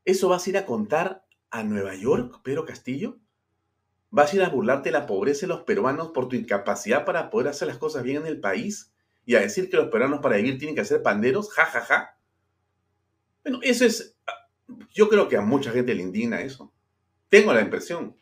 ¿eso 0.05 0.29
vas 0.29 0.47
a 0.47 0.49
ir 0.49 0.57
a 0.57 0.65
contar 0.65 1.25
a 1.49 1.63
Nueva 1.63 1.95
York, 1.95 2.39
Pedro 2.43 2.65
Castillo? 2.65 3.19
¿Vas 4.11 4.33
a 4.33 4.35
ir 4.35 4.43
a 4.43 4.49
burlarte 4.49 4.89
de 4.89 4.99
la 4.99 5.05
pobreza 5.07 5.41
de 5.41 5.47
los 5.47 5.63
peruanos 5.63 6.09
por 6.09 6.27
tu 6.27 6.35
incapacidad 6.35 7.05
para 7.05 7.29
poder 7.29 7.47
hacer 7.47 7.69
las 7.69 7.77
cosas 7.77 8.03
bien 8.03 8.17
en 8.17 8.27
el 8.27 8.41
país? 8.41 8.91
¿Y 9.25 9.35
a 9.35 9.39
decir 9.39 9.69
que 9.69 9.77
los 9.77 9.87
peruanos 9.87 10.19
para 10.19 10.35
vivir 10.35 10.57
tienen 10.57 10.75
que 10.75 10.81
hacer 10.81 11.01
panderos? 11.01 11.49
Ja, 11.53 11.65
ja, 11.65 11.79
ja. 11.79 12.17
Bueno, 13.43 13.59
eso 13.63 13.85
es... 13.85 14.17
Yo 14.93 15.07
creo 15.07 15.29
que 15.29 15.37
a 15.37 15.41
mucha 15.41 15.71
gente 15.71 15.95
le 15.95 16.01
indigna 16.01 16.41
eso. 16.41 16.73
Tengo 17.29 17.53
la 17.53 17.61
impresión 17.61 18.17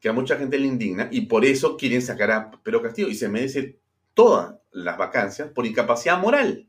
que 0.00 0.08
a 0.08 0.12
mucha 0.12 0.38
gente 0.38 0.58
le 0.58 0.66
indigna 0.66 1.08
y 1.10 1.22
por 1.22 1.44
eso 1.44 1.76
quieren 1.76 2.00
sacar 2.00 2.30
a 2.30 2.50
Pedro 2.50 2.80
Castillo 2.80 3.08
y 3.08 3.14
se 3.14 3.28
merece 3.28 3.80
todas 4.14 4.56
las 4.70 4.96
vacancias 4.96 5.50
por 5.50 5.66
incapacidad 5.66 6.18
moral. 6.18 6.68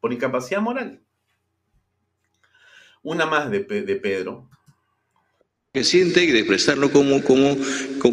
Por 0.00 0.12
incapacidad 0.12 0.60
moral. 0.60 1.02
Una 3.02 3.24
más 3.24 3.50
de, 3.50 3.60
de 3.60 3.96
Pedro, 3.96 4.50
que 5.78 5.84
siente 5.84 6.24
y 6.24 6.32
de 6.32 6.40
expresarlo 6.40 6.90
como, 6.90 7.22
como, 7.22 7.56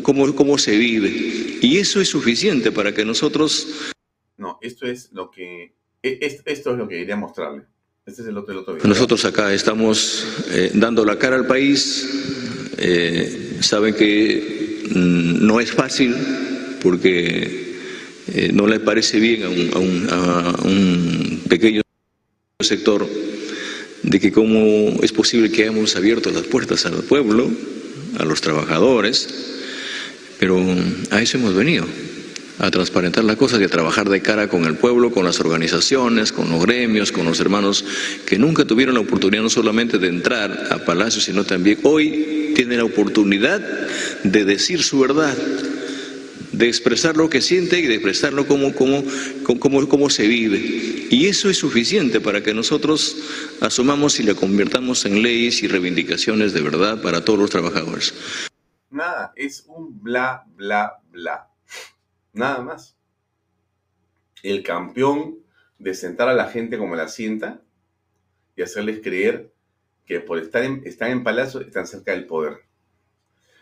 como, 0.04 0.36
como 0.36 0.58
se 0.60 0.78
vive. 0.78 1.10
Y 1.62 1.78
eso 1.78 2.00
es 2.00 2.10
suficiente 2.10 2.72
para 2.72 2.94
que 2.94 3.04
nosotros... 3.04 3.68
No, 4.38 4.60
esto 4.62 4.86
es 4.86 5.12
lo 5.14 5.32
que, 5.32 5.74
e, 6.04 6.20
esto 6.22 6.72
es 6.72 6.78
lo 6.78 6.88
que 6.88 7.00
quería 7.00 7.16
mostrarle. 7.16 7.64
Este 8.06 8.22
es 8.22 8.28
el 8.28 8.38
otro, 8.38 8.54
el 8.54 8.60
otro 8.60 8.76
video. 8.76 8.88
Nosotros 8.88 9.26
acá 9.26 9.52
estamos 9.52 10.46
eh, 10.52 10.70
dando 10.76 11.04
la 11.04 11.18
cara 11.18 11.38
al 11.38 11.48
país. 11.48 12.08
Eh, 12.78 13.58
saben 13.62 13.96
que 13.96 14.84
mm, 14.92 15.44
no 15.44 15.60
es 15.60 15.72
fácil 15.72 16.16
porque 16.84 17.78
eh, 18.28 18.52
no 18.54 18.68
le 18.68 18.80
parece 18.80 19.20
bien 19.20 19.42
a 19.42 19.50
un, 19.50 19.70
a, 19.74 19.80
un, 19.80 20.08
a 20.12 20.56
un, 20.66 21.42
pequeño 21.50 21.82
sector 22.60 23.08
de 24.06 24.20
que 24.20 24.32
cómo 24.32 25.02
es 25.02 25.12
posible 25.12 25.52
que 25.52 25.64
hayamos 25.64 25.96
abierto 25.96 26.30
las 26.30 26.44
puertas 26.44 26.86
al 26.86 27.04
pueblo, 27.04 27.50
a 28.20 28.24
los 28.24 28.40
trabajadores, 28.42 29.28
pero 30.40 30.64
a 31.12 31.22
eso 31.22 31.38
hemos 31.38 31.56
venido 31.56 31.86
a 32.60 32.72
transparentar 32.72 33.24
la 33.24 33.36
cosa, 33.36 33.60
y 33.60 33.64
a 33.64 33.68
trabajar 33.68 34.10
de 34.10 34.22
cara 34.22 34.48
con 34.48 34.66
el 34.66 34.76
pueblo, 34.76 35.12
con 35.12 35.26
las 35.26 35.40
organizaciones, 35.40 36.32
con 36.32 36.50
los 36.50 36.62
gremios, 36.62 37.12
con 37.12 37.26
los 37.26 37.40
hermanos 37.40 37.84
que 38.26 38.38
nunca 38.38 38.64
tuvieron 38.64 38.96
la 38.96 39.02
oportunidad 39.02 39.44
no 39.44 39.50
solamente 39.50 39.98
de 39.98 40.08
entrar 40.08 40.68
a 40.70 40.78
Palacio, 40.86 41.20
sino 41.20 41.44
también 41.44 41.80
hoy 41.84 42.54
tienen 42.56 42.78
la 42.78 42.86
oportunidad 42.86 43.60
de 44.24 44.46
decir 44.46 44.84
su 44.84 45.00
verdad, 45.00 45.36
de 46.58 46.68
expresar 46.68 47.18
lo 47.18 47.30
que 47.30 47.42
siente 47.42 47.80
y 47.80 47.88
de 47.88 47.96
expresarlo 47.96 48.48
como, 48.48 48.74
como, 48.74 49.04
como, 49.60 49.88
como 49.88 50.10
se 50.10 50.28
vive. 50.28 50.58
Y 51.10 51.28
eso 51.28 51.50
es 51.50 51.58
suficiente 51.58 52.20
para 52.20 52.42
que 52.42 52.54
nosotros 52.54 53.18
asumamos 53.62 54.20
y 54.20 54.24
le 54.24 54.36
convirtamos 54.36 55.06
en 55.06 55.22
leyes 55.22 55.62
y 55.64 55.68
reivindicaciones 55.68 56.54
de 56.54 56.62
verdad 56.62 57.02
para 57.02 57.24
todos 57.24 57.40
los 57.40 57.50
trabajadores. 57.50 58.14
Nada, 58.90 59.34
es 59.36 59.66
un 59.68 60.02
bla, 60.02 60.46
bla, 60.56 61.00
bla. 61.12 61.50
Nada 62.34 62.62
más. 62.62 62.96
El 64.42 64.64
campeón 64.64 65.40
de 65.80 65.94
sentar 65.94 66.30
a 66.30 66.34
la 66.34 66.50
gente 66.50 66.78
como 66.78 66.96
la 66.96 67.08
sienta 67.08 67.62
y 68.56 68.62
hacerles 68.62 69.02
creer 69.04 69.52
que 70.06 70.20
por 70.20 70.38
estar 70.38 70.64
en, 70.64 70.84
están 70.86 71.12
en 71.12 71.24
palacio 71.24 71.62
están 71.62 71.88
cerca 71.88 72.12
del 72.12 72.26
poder. 72.26 72.60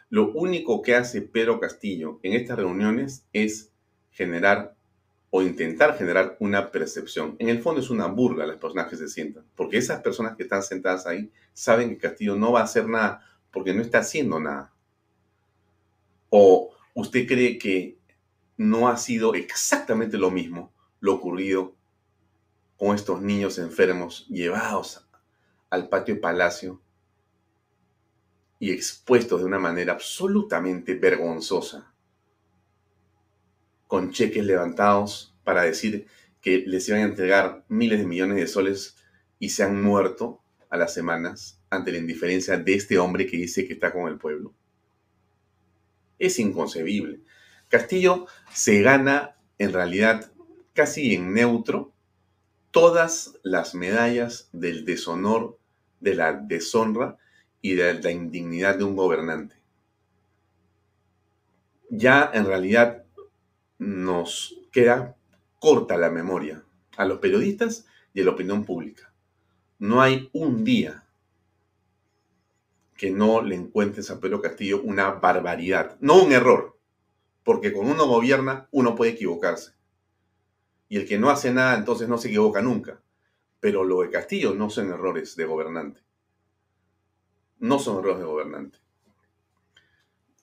Lo 0.10 0.32
único 0.32 0.82
que 0.82 0.96
hace 0.96 1.22
Pedro 1.22 1.60
Castillo 1.60 2.20
en 2.24 2.34
estas 2.34 2.58
reuniones 2.58 3.26
es 3.34 3.72
generar 4.12 4.76
o 5.36 5.42
intentar 5.42 5.98
generar 5.98 6.38
una 6.40 6.72
percepción. 6.72 7.36
En 7.40 7.50
el 7.50 7.60
fondo 7.60 7.82
es 7.82 7.90
una 7.90 8.06
burla 8.06 8.46
las 8.46 8.58
personas 8.58 8.88
que 8.88 8.96
se 8.96 9.08
sientan, 9.08 9.44
porque 9.56 9.78
esas 9.78 10.02
personas 10.02 10.36
que 10.36 10.44
están 10.44 10.62
sentadas 10.62 11.08
ahí 11.08 11.32
saben 11.54 11.90
que 11.90 11.98
Castillo 11.98 12.36
no 12.36 12.52
va 12.52 12.60
a 12.60 12.66
hacer 12.66 12.88
nada 12.88 13.26
porque 13.52 13.74
no 13.74 13.82
está 13.82 14.00
haciendo 14.00 14.40
nada. 14.40 14.72
¿O 16.30 16.72
usted 16.94 17.26
cree 17.26 17.58
que 17.58 17.98
no 18.58 18.88
ha 18.88 18.98
sido 18.98 19.34
exactamente 19.34 20.18
lo 20.18 20.30
mismo 20.30 20.72
lo 21.00 21.16
ocurrido 21.16 21.76
con 22.78 22.96
estos 22.96 23.22
niños 23.22 23.58
enfermos 23.58 24.28
llevados 24.28 25.08
al 25.72 25.90
patio 25.90 26.22
palacio 26.22 26.80
y 28.64 28.72
expuestos 28.72 29.42
de 29.42 29.46
una 29.46 29.60
manera 29.60 29.92
absolutamente 29.92 30.96
vergonzosa, 30.96 31.92
con 33.88 34.14
cheques 34.14 34.46
levantados 34.46 35.36
para 35.44 35.64
decir 35.64 36.08
que 36.40 36.64
les 36.66 36.88
iban 36.88 37.02
a 37.02 37.08
entregar 37.08 37.66
miles 37.68 38.00
de 38.00 38.08
millones 38.08 38.38
de 38.38 38.48
soles 38.48 38.96
y 39.38 39.50
se 39.50 39.64
han 39.64 39.84
muerto 39.84 40.42
a 40.70 40.78
las 40.78 40.94
semanas 40.94 41.60
ante 41.70 41.92
la 41.92 41.98
indiferencia 41.98 42.58
de 42.58 42.74
este 42.74 42.98
hombre 42.98 43.28
que 43.28 43.36
dice 43.36 43.68
que 43.68 43.74
está 43.74 43.92
con 43.92 44.08
el 44.08 44.18
pueblo. 44.18 44.54
Es 46.18 46.40
inconcebible. 46.40 47.20
Castillo 47.68 48.28
se 48.54 48.82
gana 48.82 49.36
en 49.58 49.74
realidad 49.74 50.32
casi 50.72 51.16
en 51.16 51.34
neutro 51.34 51.92
todas 52.72 53.38
las 53.44 53.76
medallas 53.76 54.48
del 54.54 54.86
deshonor, 54.86 55.60
de 56.00 56.16
la 56.16 56.32
deshonra 56.32 57.18
y 57.64 57.76
de 57.76 57.94
la 57.94 58.12
indignidad 58.12 58.78
de 58.78 58.84
un 58.84 58.96
gobernante. 58.96 59.56
Ya 61.90 62.30
en 62.34 62.46
realidad 62.46 63.06
nos 63.80 64.60
queda 64.72 65.16
corta 65.60 65.96
la 65.98 66.10
memoria 66.10 66.62
a 66.98 67.06
los 67.06 67.20
periodistas 67.20 67.86
y 68.14 68.22
a 68.22 68.26
la 68.26 68.32
opinión 68.32 68.66
pública. 68.66 69.14
No 69.80 70.02
hay 70.02 70.30
un 70.34 70.66
día 70.66 71.08
que 72.98 73.12
no 73.12 73.42
le 73.42 73.56
encuentres 73.56 74.12
a 74.12 74.20
Pedro 74.20 74.42
Castillo 74.42 74.82
una 74.82 75.12
barbaridad, 75.12 75.96
no 76.02 76.22
un 76.22 76.34
error, 76.34 76.78
porque 77.46 77.72
con 77.72 77.88
uno 77.88 78.06
gobierna, 78.08 78.68
uno 78.72 78.94
puede 78.94 79.12
equivocarse. 79.12 79.72
Y 80.90 80.98
el 80.98 81.08
que 81.08 81.18
no 81.18 81.30
hace 81.30 81.54
nada, 81.54 81.78
entonces 81.78 82.10
no 82.10 82.18
se 82.18 82.28
equivoca 82.28 82.62
nunca. 82.62 83.02
Pero 83.62 83.86
lo 83.86 84.02
de 84.02 84.10
Castillo 84.10 84.54
no 84.54 84.70
son 84.70 84.90
errores 84.90 85.38
de 85.38 85.46
gobernante. 85.46 86.02
No 87.64 87.80
son 87.80 88.00
errores 88.00 88.20
de 88.20 88.26
gobernante. 88.26 88.80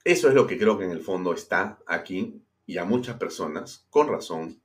Eso 0.04 0.28
es 0.28 0.34
lo 0.34 0.46
que 0.46 0.58
creo 0.58 0.78
que 0.78 0.84
en 0.84 0.90
el 0.90 1.02
fondo 1.02 1.34
está 1.34 1.78
aquí 1.86 2.42
y 2.64 2.78
a 2.78 2.84
muchas 2.84 3.18
personas, 3.18 3.86
con 3.90 4.08
razón, 4.08 4.62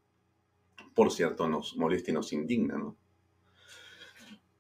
por 0.94 1.12
cierto, 1.12 1.50
nos 1.50 1.76
molesta 1.76 2.12
y 2.12 2.14
nos 2.14 2.32
indigna, 2.32 2.78
¿no? 2.78 2.96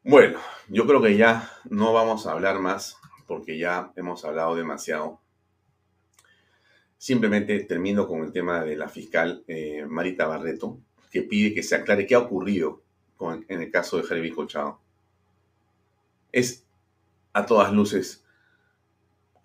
Bueno, 0.04 0.39
yo 0.68 0.86
creo 0.86 1.02
que 1.02 1.16
ya 1.16 1.50
no 1.70 1.93
vamos 1.93 2.28
a 2.28 2.34
hablar 2.34 2.60
más 2.60 2.98
porque 3.28 3.58
ya 3.58 3.93
hemos 3.96 4.26
hablado 4.26 4.56
demasiado 4.56 5.22
Simplemente 6.98 7.60
termino 7.66 8.08
con 8.08 8.24
el 8.24 8.32
tema 8.32 8.64
de 8.64 8.76
la 8.76 8.89
fiscal 8.89 9.43
eh, 9.48 9.86
Marita 9.88 10.26
Barreto, 10.26 10.80
que 11.12 11.22
pide 11.22 11.54
que 11.54 11.62
se 11.62 11.76
aclare 11.76 12.08
qué 12.08 12.16
ha 12.16 12.20
ocurrido 12.20 12.82
en 13.48 13.62
el 13.62 13.72
caso 13.72 13.98
de 13.98 14.04
Jeremy 14.04 14.32
Colchado. 14.32 14.82
Es 16.32 16.64
a 17.36 17.46
todas 17.46 17.72
luces 17.72 18.26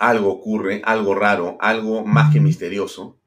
algo 0.01 0.31
ocurre, 0.31 0.81
algo 0.87 1.15
raro, 1.15 1.59
algo 1.61 2.07
más 2.07 2.33
que 2.33 2.41
misterioso, 2.41 3.21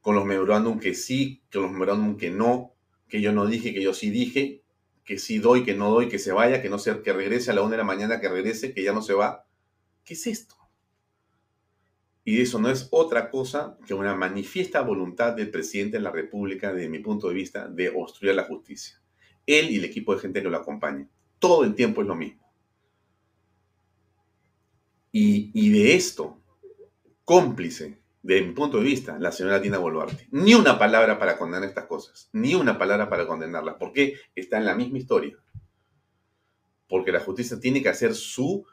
con 0.00 0.14
los 0.14 0.24
memorándum 0.24 0.80
que 0.80 0.94
sí, 0.94 1.42
con 1.52 1.62
los 1.62 1.72
memorándum 1.72 2.16
que 2.16 2.30
no, 2.30 2.74
que 3.06 3.20
yo 3.20 3.32
no 3.32 3.46
dije, 3.46 3.74
que 3.74 3.82
yo 3.82 3.92
sí 3.92 4.08
dije, 4.08 4.64
que 5.04 5.18
sí 5.18 5.38
doy, 5.38 5.62
que 5.62 5.74
no 5.74 5.90
doy, 5.90 6.08
que 6.08 6.18
se 6.18 6.32
vaya, 6.32 6.62
que 6.62 6.70
no 6.70 6.78
sea, 6.78 7.02
que 7.02 7.12
regrese 7.12 7.50
a 7.50 7.54
la 7.54 7.60
una 7.60 7.72
de 7.72 7.76
la 7.76 7.84
mañana, 7.84 8.18
que 8.18 8.30
regrese, 8.30 8.72
que 8.72 8.82
ya 8.82 8.94
no 8.94 9.02
se 9.02 9.12
va. 9.12 9.46
¿Qué 10.04 10.14
es 10.14 10.26
esto? 10.26 10.56
Y 12.24 12.40
eso 12.40 12.58
no 12.58 12.70
es 12.70 12.88
otra 12.90 13.28
cosa 13.28 13.76
que 13.86 13.92
una 13.92 14.14
manifiesta 14.14 14.80
voluntad 14.80 15.34
del 15.34 15.50
presidente 15.50 15.98
de 15.98 16.02
la 16.02 16.10
República, 16.10 16.72
desde 16.72 16.88
mi 16.88 17.00
punto 17.00 17.28
de 17.28 17.34
vista, 17.34 17.68
de 17.68 17.90
obstruir 17.90 18.34
la 18.34 18.44
justicia. 18.44 19.02
Él 19.44 19.70
y 19.70 19.76
el 19.76 19.84
equipo 19.84 20.14
de 20.14 20.22
gente 20.22 20.42
que 20.42 20.48
lo 20.48 20.56
acompaña. 20.56 21.06
Todo 21.38 21.64
el 21.64 21.74
tiempo 21.74 22.00
es 22.00 22.08
lo 22.08 22.14
mismo. 22.14 22.43
Y, 25.16 25.70
de 25.70 25.94
esto, 25.94 26.40
cómplice, 27.24 28.00
desde 28.20 28.48
mi 28.48 28.52
punto 28.52 28.78
de 28.78 28.82
vista, 28.82 29.16
la 29.20 29.30
señora 29.30 29.60
Dina 29.60 29.78
Boluarte. 29.78 30.26
Ni 30.32 30.54
una 30.54 30.76
palabra 30.76 31.20
para 31.20 31.38
condenar 31.38 31.68
estas 31.68 31.84
cosas. 31.84 32.28
Ni 32.32 32.56
una 32.56 32.76
palabra 32.76 33.08
para 33.08 33.24
condenarlas. 33.24 33.76
Porque 33.78 34.14
está 34.34 34.58
en 34.58 34.64
la 34.64 34.74
misma 34.74 34.98
historia. 34.98 35.38
Porque 36.88 37.12
la 37.12 37.20
justicia 37.20 37.60
tiene 37.60 37.80
que 37.80 37.90
hacer 37.90 38.12
su 38.16 38.66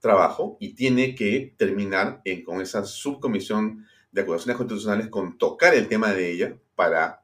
trabajo 0.00 0.56
y 0.60 0.72
tiene 0.72 1.14
que 1.14 1.54
terminar 1.58 2.22
con 2.46 2.62
esa 2.62 2.86
subcomisión 2.86 3.86
de 4.12 4.22
acusaciones 4.22 4.56
constitucionales 4.56 5.08
con 5.08 5.36
tocar 5.36 5.74
el 5.74 5.88
tema 5.88 6.14
de 6.14 6.32
ella 6.32 6.56
para 6.74 7.22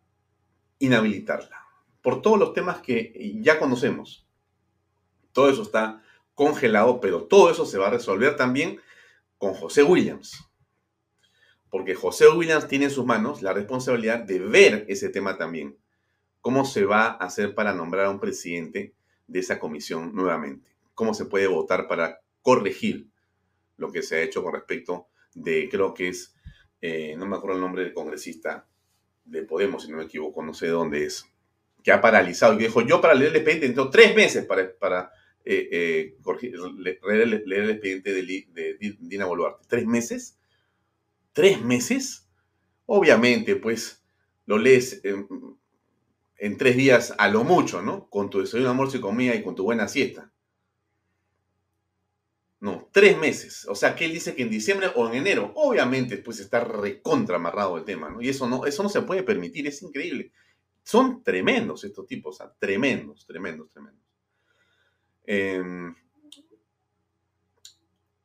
inhabilitarla. 0.78 1.64
Por 2.02 2.20
todos 2.20 2.38
los 2.38 2.52
temas 2.52 2.82
que 2.82 3.34
ya 3.40 3.58
conocemos. 3.58 4.28
Todo 5.32 5.48
eso 5.48 5.62
está 5.62 6.02
congelado, 6.38 7.00
pero 7.00 7.24
todo 7.24 7.50
eso 7.50 7.66
se 7.66 7.78
va 7.78 7.88
a 7.88 7.90
resolver 7.90 8.36
también 8.36 8.80
con 9.38 9.54
José 9.54 9.82
Williams. 9.82 10.48
Porque 11.68 11.96
José 11.96 12.28
Williams 12.28 12.68
tiene 12.68 12.84
en 12.84 12.92
sus 12.92 13.04
manos 13.04 13.42
la 13.42 13.52
responsabilidad 13.52 14.20
de 14.20 14.38
ver 14.38 14.84
ese 14.88 15.08
tema 15.08 15.36
también. 15.36 15.76
¿Cómo 16.40 16.64
se 16.64 16.84
va 16.84 17.06
a 17.06 17.16
hacer 17.16 17.56
para 17.56 17.74
nombrar 17.74 18.06
a 18.06 18.10
un 18.10 18.20
presidente 18.20 18.94
de 19.26 19.40
esa 19.40 19.58
comisión 19.58 20.14
nuevamente? 20.14 20.70
¿Cómo 20.94 21.12
se 21.12 21.24
puede 21.24 21.48
votar 21.48 21.88
para 21.88 22.20
corregir 22.40 23.08
lo 23.76 23.90
que 23.90 24.02
se 24.02 24.14
ha 24.14 24.22
hecho 24.22 24.44
con 24.44 24.54
respecto 24.54 25.08
de, 25.34 25.68
creo 25.68 25.92
que 25.92 26.06
es, 26.06 26.36
eh, 26.80 27.16
no 27.18 27.26
me 27.26 27.36
acuerdo 27.36 27.56
el 27.56 27.62
nombre 27.62 27.82
del 27.82 27.92
congresista 27.92 28.64
de 29.24 29.42
Podemos, 29.42 29.82
si 29.82 29.90
no 29.90 29.96
me 29.96 30.04
equivoco, 30.04 30.40
no 30.44 30.54
sé 30.54 30.68
dónde 30.68 31.04
es, 31.04 31.24
que 31.82 31.90
ha 31.90 32.00
paralizado 32.00 32.54
y 32.54 32.58
dijo, 32.58 32.80
yo 32.82 33.00
para 33.00 33.14
leer 33.14 33.30
el 33.30 33.36
expediente 33.38 33.66
necesito 33.66 33.90
tres 33.90 34.14
meses 34.14 34.46
para 34.46 35.10
eh, 35.50 35.68
eh, 35.72 36.16
leer, 36.76 37.22
el 37.22 37.70
expediente 37.70 38.12
de, 38.12 38.96
Dina 39.00 39.24
Boluarte. 39.24 39.64
¿Tres 39.66 39.86
meses? 39.86 40.38
¿Tres 41.32 41.62
meses? 41.62 42.28
Obviamente, 42.84 43.56
pues 43.56 44.04
lo 44.44 44.58
lees 44.58 45.00
en, 45.04 46.58
tres 46.58 46.76
días 46.76 47.14
a 47.16 47.28
lo 47.28 47.44
mucho, 47.44 47.80
¿no? 47.80 48.10
Con 48.10 48.28
tu 48.28 48.40
desayuno, 48.40 48.68
almuerzo 48.68 48.98
y 48.98 49.00
comida 49.00 49.34
y 49.34 49.42
con 49.42 49.54
tu 49.54 49.64
buena 49.64 49.88
siesta. 49.88 50.30
No, 52.60 52.90
tres 52.92 53.16
meses. 53.16 53.66
O 53.68 53.74
sea, 53.74 53.96
que 53.96 54.04
él 54.04 54.12
dice 54.12 54.34
que 54.34 54.42
en 54.42 54.50
diciembre 54.50 54.88
o 54.96 55.08
en 55.08 55.14
enero, 55.14 55.52
obviamente, 55.54 56.18
pues 56.18 56.40
está 56.40 56.62
recontra 56.62 57.36
amarrado 57.36 57.78
el 57.78 57.84
tema, 57.84 58.10
¿no? 58.10 58.20
Y 58.20 58.28
eso 58.28 58.46
no, 58.46 58.66
eso 58.66 58.82
no 58.82 58.90
se 58.90 59.00
puede 59.00 59.22
permitir, 59.22 59.66
es 59.66 59.80
increíble. 59.80 60.30
Son 60.82 61.22
tremendos 61.22 61.84
estos 61.84 62.06
tipos, 62.06 62.38
tremendos, 62.58 63.24
tremendos, 63.24 63.70
tremendos. 63.70 64.07
Em, 65.30 65.94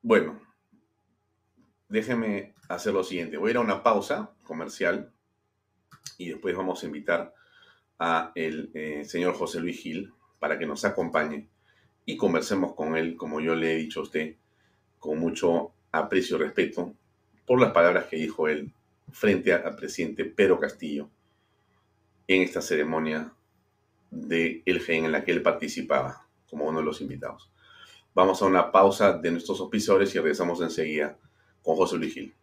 bueno, 0.01 0.39
déjenme 1.89 2.53
hacer 2.69 2.93
lo 2.93 3.03
siguiente. 3.03 3.35
Voy 3.35 3.49
a 3.49 3.51
ir 3.51 3.57
a 3.57 3.59
una 3.59 3.83
pausa 3.83 4.31
comercial 4.45 5.11
y 6.17 6.29
después 6.29 6.55
vamos 6.55 6.81
a 6.81 6.85
invitar 6.85 7.33
a 7.99 8.31
el 8.35 8.71
eh, 8.73 9.03
señor 9.03 9.33
José 9.35 9.59
Luis 9.59 9.81
Gil 9.81 10.13
para 10.39 10.57
que 10.57 10.65
nos 10.65 10.85
acompañe 10.85 11.49
y 12.05 12.15
conversemos 12.15 12.73
con 12.73 12.95
él, 12.95 13.17
como 13.17 13.41
yo 13.41 13.53
le 13.53 13.73
he 13.73 13.75
dicho 13.75 13.99
a 13.99 14.03
usted, 14.03 14.37
con 14.97 15.19
mucho 15.19 15.73
aprecio 15.91 16.37
y 16.37 16.39
respeto 16.39 16.93
por 17.45 17.59
las 17.59 17.73
palabras 17.73 18.05
que 18.05 18.15
dijo 18.15 18.47
él 18.47 18.71
frente 19.11 19.51
al 19.51 19.75
presidente 19.75 20.23
Pedro 20.23 20.57
Castillo 20.57 21.09
en 22.29 22.43
esta 22.43 22.61
ceremonia 22.61 23.33
de 24.09 24.63
El 24.65 24.79
Gen 24.79 25.03
en 25.03 25.11
la 25.11 25.25
que 25.25 25.33
él 25.33 25.41
participaba 25.41 26.22
como 26.53 26.65
uno 26.65 26.79
de 26.79 26.85
los 26.85 27.01
invitados. 27.01 27.49
Vamos 28.13 28.41
a 28.41 28.45
una 28.45 28.71
pausa 28.71 29.13
de 29.13 29.31
nuestros 29.31 29.59
auspiciadores 29.59 30.13
y 30.13 30.19
regresamos 30.19 30.61
enseguida 30.61 31.17
con 31.63 31.75
José 31.75 31.97
Luis 31.97 32.13
Gil. 32.13 32.35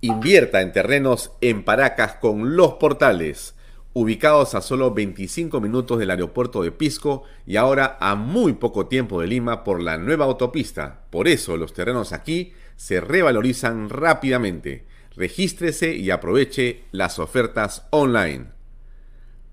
Invierta 0.00 0.60
en 0.62 0.72
terrenos 0.72 1.32
en 1.40 1.64
Paracas 1.64 2.14
con 2.14 2.54
los 2.54 2.74
portales, 2.74 3.56
ubicados 3.94 4.54
a 4.54 4.60
solo 4.60 4.94
25 4.94 5.60
minutos 5.60 5.98
del 5.98 6.12
aeropuerto 6.12 6.62
de 6.62 6.70
Pisco 6.70 7.24
y 7.46 7.56
ahora 7.56 7.98
a 7.98 8.14
muy 8.14 8.52
poco 8.52 8.86
tiempo 8.86 9.20
de 9.20 9.26
Lima 9.26 9.64
por 9.64 9.82
la 9.82 9.98
nueva 9.98 10.26
autopista. 10.26 11.06
Por 11.10 11.26
eso 11.26 11.56
los 11.56 11.72
terrenos 11.72 12.12
aquí 12.12 12.52
se 12.76 13.00
revalorizan 13.00 13.90
rápidamente. 13.90 14.86
Regístrese 15.16 15.96
y 15.96 16.12
aproveche 16.12 16.84
las 16.92 17.18
ofertas 17.18 17.88
online. 17.90 18.52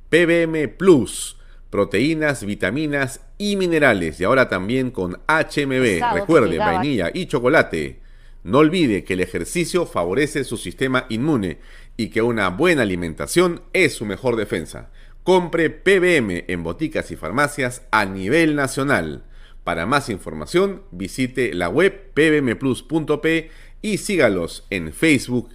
PBM 0.09 0.67
Plus, 0.77 1.39
proteínas, 1.69 2.45
vitaminas 2.45 3.21
y 3.37 3.55
minerales. 3.55 4.19
Y 4.19 4.23
ahora 4.23 4.49
también 4.49 4.91
con 4.91 5.19
HMB. 5.27 6.13
Recuerde, 6.13 6.57
vainilla 6.57 7.11
y 7.13 7.25
chocolate. 7.25 7.99
No 8.43 8.59
olvide 8.59 9.03
que 9.03 9.13
el 9.13 9.21
ejercicio 9.21 9.85
favorece 9.85 10.43
su 10.43 10.57
sistema 10.57 11.05
inmune 11.09 11.57
y 11.97 12.09
que 12.09 12.21
una 12.21 12.49
buena 12.49 12.83
alimentación 12.83 13.61
es 13.73 13.95
su 13.95 14.05
mejor 14.05 14.35
defensa. 14.35 14.91
Compre 15.23 15.71
PBM 15.71 16.45
en 16.47 16.61
boticas 16.61 17.09
y 17.09 17.15
farmacias 17.15 17.81
a 17.89 18.05
nivel 18.05 18.55
nacional. 18.55 19.23
Para 19.63 19.87
más 19.87 20.09
información, 20.09 20.83
visite 20.91 21.55
la 21.55 21.69
web 21.69 22.11
pbmplus.p 22.13 23.49
y 23.81 23.97
sígalos 23.97 24.67
en 24.69 24.93
Facebook 24.93 25.49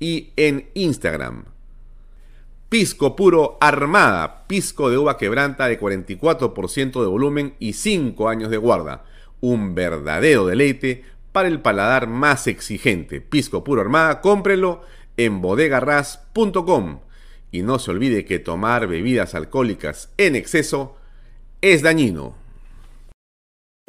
y 0.00 0.32
en 0.34 0.68
Instagram. 0.74 1.51
Pisco 2.72 3.14
puro 3.16 3.58
Armada, 3.60 4.46
pisco 4.46 4.88
de 4.88 4.96
uva 4.96 5.18
quebranta 5.18 5.68
de 5.68 5.78
44% 5.78 7.02
de 7.02 7.06
volumen 7.06 7.54
y 7.58 7.74
5 7.74 8.30
años 8.30 8.48
de 8.48 8.56
guarda. 8.56 9.04
Un 9.42 9.74
verdadero 9.74 10.46
deleite 10.46 11.04
para 11.32 11.48
el 11.48 11.60
paladar 11.60 12.06
más 12.06 12.46
exigente. 12.46 13.20
Pisco 13.20 13.62
puro 13.62 13.82
Armada, 13.82 14.22
cómprelo 14.22 14.80
en 15.18 15.42
bodegarras.com. 15.42 17.00
Y 17.50 17.60
no 17.60 17.78
se 17.78 17.90
olvide 17.90 18.24
que 18.24 18.38
tomar 18.38 18.86
bebidas 18.86 19.34
alcohólicas 19.34 20.10
en 20.16 20.34
exceso 20.34 20.96
es 21.60 21.82
dañino. 21.82 22.41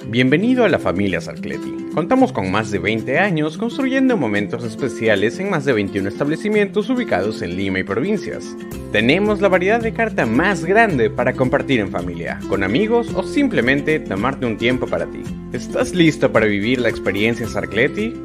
Bienvenido 0.01 0.65
a 0.65 0.69
la 0.69 0.79
familia 0.79 1.21
Sarcleti. 1.21 1.91
Contamos 1.93 2.33
con 2.33 2.49
más 2.51 2.71
de 2.71 2.79
20 2.79 3.19
años 3.19 3.59
construyendo 3.59 4.17
momentos 4.17 4.63
especiales 4.63 5.37
en 5.37 5.51
más 5.51 5.65
de 5.65 5.73
21 5.73 6.09
establecimientos 6.09 6.89
ubicados 6.89 7.43
en 7.43 7.55
Lima 7.55 7.77
y 7.77 7.83
provincias. 7.83 8.57
Tenemos 8.91 9.39
la 9.39 9.49
variedad 9.49 9.79
de 9.79 9.93
carta 9.93 10.25
más 10.25 10.65
grande 10.65 11.11
para 11.11 11.33
compartir 11.33 11.79
en 11.79 11.91
familia, 11.91 12.39
con 12.49 12.63
amigos 12.63 13.13
o 13.13 13.21
simplemente 13.21 13.99
tomarte 13.99 14.47
un 14.47 14.57
tiempo 14.57 14.87
para 14.87 15.05
ti. 15.05 15.21
¿Estás 15.53 15.93
listo 15.93 16.31
para 16.31 16.47
vivir 16.47 16.81
la 16.81 16.89
experiencia 16.89 17.47
Sarcleti? 17.47 18.15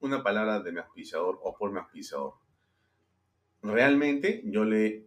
Una 0.00 0.22
palabra 0.22 0.60
de 0.60 0.72
mi 0.72 0.80
auspiciador 0.80 1.40
o 1.42 1.56
por 1.56 1.72
mi 1.72 1.78
auspiciador. 1.78 2.34
Realmente 3.62 4.42
yo 4.44 4.62
le 4.66 5.06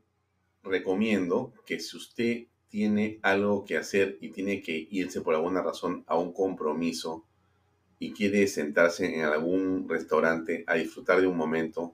recomiendo 0.63 1.53
que 1.63 1.79
si 1.79 1.95
usted 1.95 2.47
tiene 2.69 3.19
algo 3.21 3.65
que 3.65 3.77
hacer 3.77 4.17
y 4.21 4.29
tiene 4.29 4.61
que 4.61 4.87
irse 4.91 5.21
por 5.21 5.35
alguna 5.35 5.61
razón 5.61 6.03
a 6.07 6.17
un 6.17 6.33
compromiso 6.33 7.23
y 7.99 8.11
quiere 8.11 8.47
sentarse 8.47 9.15
en 9.15 9.25
algún 9.25 9.87
restaurante 9.89 10.63
a 10.67 10.75
disfrutar 10.75 11.21
de 11.21 11.27
un 11.27 11.37
momento 11.37 11.93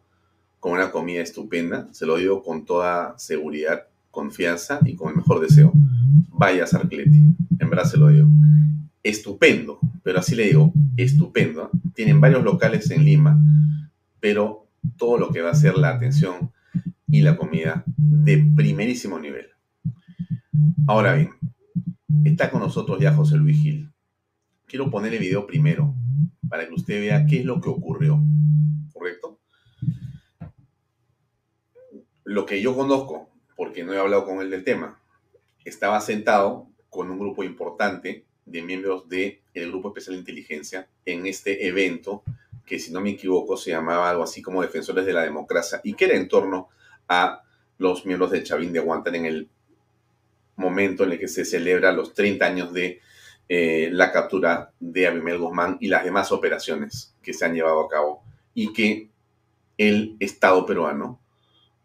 con 0.60 0.74
una 0.74 0.92
comida 0.92 1.22
estupenda, 1.22 1.90
se 1.92 2.06
lo 2.06 2.18
digo 2.18 2.42
con 2.42 2.66
toda 2.66 3.18
seguridad, 3.18 3.88
confianza 4.12 4.80
y 4.86 4.96
con 4.96 5.10
el 5.10 5.18
mejor 5.18 5.42
deseo. 5.42 5.74
Vaya 6.30 6.66
Sarcleti, 6.66 7.36
en 7.60 7.70
verdad 7.70 7.86
se 7.86 7.98
lo 7.98 8.08
digo. 8.08 8.28
Estupendo, 9.04 9.80
pero 10.04 10.20
así 10.20 10.36
le 10.36 10.46
digo, 10.46 10.72
estupendo. 10.96 11.70
Tienen 11.94 12.22
varios 12.22 12.44
locales 12.44 12.90
en 12.92 13.04
Lima, 13.04 13.38
pero 14.20 14.68
todo 14.98 15.18
lo 15.18 15.32
que 15.32 15.42
va 15.42 15.52
a 15.52 15.56
ser 15.56 15.78
la 15.78 15.90
atención 15.90 16.52
y 17.08 17.22
la 17.22 17.36
comida 17.36 17.84
de 17.88 18.38
primerísimo 18.56 19.20
nivel. 19.20 19.48
Ahora 20.88 21.16
bien, 21.16 21.32
está 22.26 22.52
con 22.52 22.62
nosotros 22.62 23.00
ya 23.00 23.14
José 23.14 23.38
Luis 23.38 23.62
Gil. 23.62 23.92
Quiero 24.66 24.90
poner 24.90 25.14
el 25.14 25.20
video 25.20 25.48
primero 25.48 25.96
para 26.50 26.68
que 26.68 26.74
usted 26.74 27.00
vea 27.00 27.26
qué 27.26 27.40
es 27.40 27.46
lo 27.46 27.60
que 27.60 27.70
ocurrió. 27.70 28.22
¿Correcto? 28.94 29.40
Lo 32.24 32.46
que 32.46 32.62
yo 32.62 32.76
conozco, 32.76 33.30
porque 33.56 33.84
no 33.84 33.94
he 33.94 34.00
hablado 34.00 34.26
con 34.26 34.42
él 34.42 34.50
del 34.50 34.64
tema, 34.64 35.00
estaba 35.66 36.00
sentado 36.02 36.68
con 36.90 37.10
un 37.10 37.20
grupo 37.20 37.44
importante 37.44 38.26
de 38.46 38.62
miembros 38.62 39.08
del 39.10 39.42
Grupo 39.54 39.90
Especial 39.90 40.16
de 40.16 40.20
Inteligencia 40.20 40.88
en 41.06 41.26
este 41.26 41.68
evento 41.68 42.24
que, 42.66 42.80
si 42.80 42.92
no 42.92 43.02
me 43.02 43.12
equivoco, 43.12 43.58
se 43.58 43.72
llamaba 43.72 44.10
algo 44.10 44.24
así 44.24 44.42
como 44.42 44.62
Defensores 44.62 45.06
de 45.06 45.14
la 45.14 45.24
Democracia 45.24 45.82
y 45.84 45.94
que 45.94 46.06
era 46.06 46.16
en 46.16 46.28
torno 46.28 46.70
a 47.08 47.42
los 47.78 48.06
miembros 48.06 48.32
del 48.32 48.44
Chavín 48.44 48.72
de 48.72 48.80
Guantánamo 48.80 49.26
en 49.26 49.34
el 49.34 49.50
momento 50.56 51.04
en 51.04 51.14
el 51.14 51.20
que 51.20 51.28
se 51.28 51.46
celebra 51.46 51.92
los 51.92 52.14
30 52.14 52.46
años 52.46 52.74
de 52.74 53.02
eh, 53.50 53.90
la 53.92 54.12
captura 54.12 54.72
de 54.80 55.08
Abimel 55.08 55.40
Guzmán 55.40 55.78
y 55.80 55.88
las 55.88 56.04
demás 56.04 56.32
operaciones 56.32 57.16
que 57.22 57.34
se 57.34 57.46
han 57.46 57.54
llevado 57.54 57.82
a 57.82 57.90
cabo 57.90 58.24
y 58.54 58.72
que 58.74 59.10
el 59.78 60.16
Estado 60.20 60.66
peruano, 60.66 61.20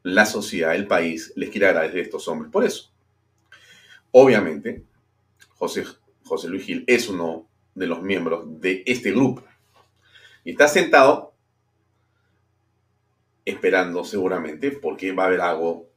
la 0.03 0.27
sociedad, 0.27 0.75
el 0.75 0.87
país, 0.87 1.33
les 1.37 1.51
quiere 1.51 1.66
agradecer 1.66 2.01
a 2.01 2.03
estos 2.03 2.29
hombres. 2.29 2.53
Por 2.53 2.64
eso, 2.64 2.93
obviamente, 4.12 4.85
José, 5.57 5.85
José 6.25 6.49
Luis 6.49 6.64
Gil 6.64 6.85
es 6.87 7.09
uno 7.09 7.49
de 7.75 7.87
los 7.87 8.03
miembros 8.03 8.61
de 8.61 8.83
este 8.87 9.11
grupo 9.12 9.43
y 10.45 10.53
está 10.53 10.69
sentado 10.69 11.35
esperando 13.45 14.05
seguramente 14.05 14.71
porque 14.71 15.12
va 15.12 15.25
a 15.25 15.27
haber 15.27 15.41
algo 15.41 15.88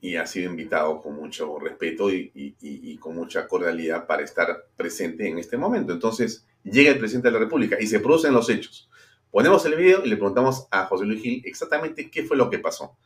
y 0.00 0.16
ha 0.16 0.26
sido 0.26 0.50
invitado 0.50 1.00
con 1.00 1.14
mucho 1.14 1.58
respeto 1.58 2.10
y, 2.10 2.98
con 3.00 3.14
mucha 3.14 3.46
cordialidad 3.48 4.06
para 4.06 4.22
estar 4.22 4.66
presente 4.76 5.28
en 5.28 5.38
este 5.38 5.56
momento. 5.56 5.92
Entonces, 5.92 6.46
llega 6.62 6.90
el 6.90 6.98
presidente 6.98 7.28
de 7.28 7.32
la 7.32 7.40
República 7.40 7.76
y 7.80 7.86
se 7.86 8.00
producen 8.00 8.32
los 8.32 8.48
hechos. 8.48 8.88
Ponemos 9.30 9.64
el 9.66 9.74
video 9.74 10.04
y 10.04 10.08
le 10.08 10.16
preguntamos 10.16 10.66
a 10.70 10.84
José 10.86 11.04
Luis 11.04 11.22
Gil 11.22 11.42
exactamente 11.44 12.10
qué 12.10 12.24
fue 12.24 12.36
lo 12.36 12.48
que 12.48 12.58
pasó. 12.58 12.96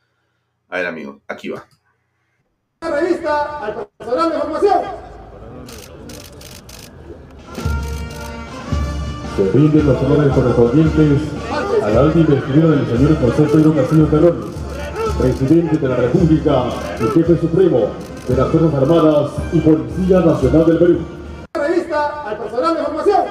A 0.69 0.77
ver, 0.77 0.87
amigos, 0.87 1.21
aquí 1.27 1.49
va. 1.49 1.67
Revista 2.81 3.65
al 3.65 3.89
personal 3.99 4.31
de 4.31 4.39
formación. 4.39 4.83
Se 9.37 9.51
rinden 9.53 9.87
los 9.87 10.03
honores 10.03 10.33
correspondientes 10.35 11.23
a 11.83 11.89
la 11.89 12.01
alta 12.01 12.19
investidura 12.19 12.77
del 12.77 12.87
señor 12.87 13.21
José 13.21 13.43
Pedro 13.45 13.75
Castillo 13.75 14.07
Terrones 14.07 14.62
presidente 15.19 15.77
de 15.77 15.89
la 15.89 15.97
República 15.97 16.65
y 17.01 17.05
jefe 17.19 17.39
supremo 17.39 17.91
de 18.29 18.37
las 18.37 18.49
Fuerzas 18.51 18.75
Armadas 18.75 19.33
y 19.53 19.61
Policía 19.61 20.21
Nacional 20.21 20.67
del 20.67 20.79
Perú. 20.79 20.99
Revista 21.55 22.29
al 22.29 22.39
personal 22.39 22.77
de 22.77 22.83
formación. 22.83 23.23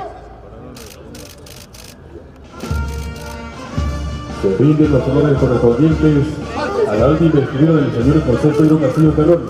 Se 4.42 4.58
rinden 4.58 4.92
los 4.92 5.08
honores 5.08 5.38
correspondientes 5.38 6.28
a 6.88 6.96
la 6.96 7.06
alta 7.06 7.24
investidura 7.24 7.74
del 7.74 7.92
señor 7.92 8.26
José 8.26 8.50
Pedro 8.58 8.80
Castillo 8.80 9.12
Terrones, 9.12 9.50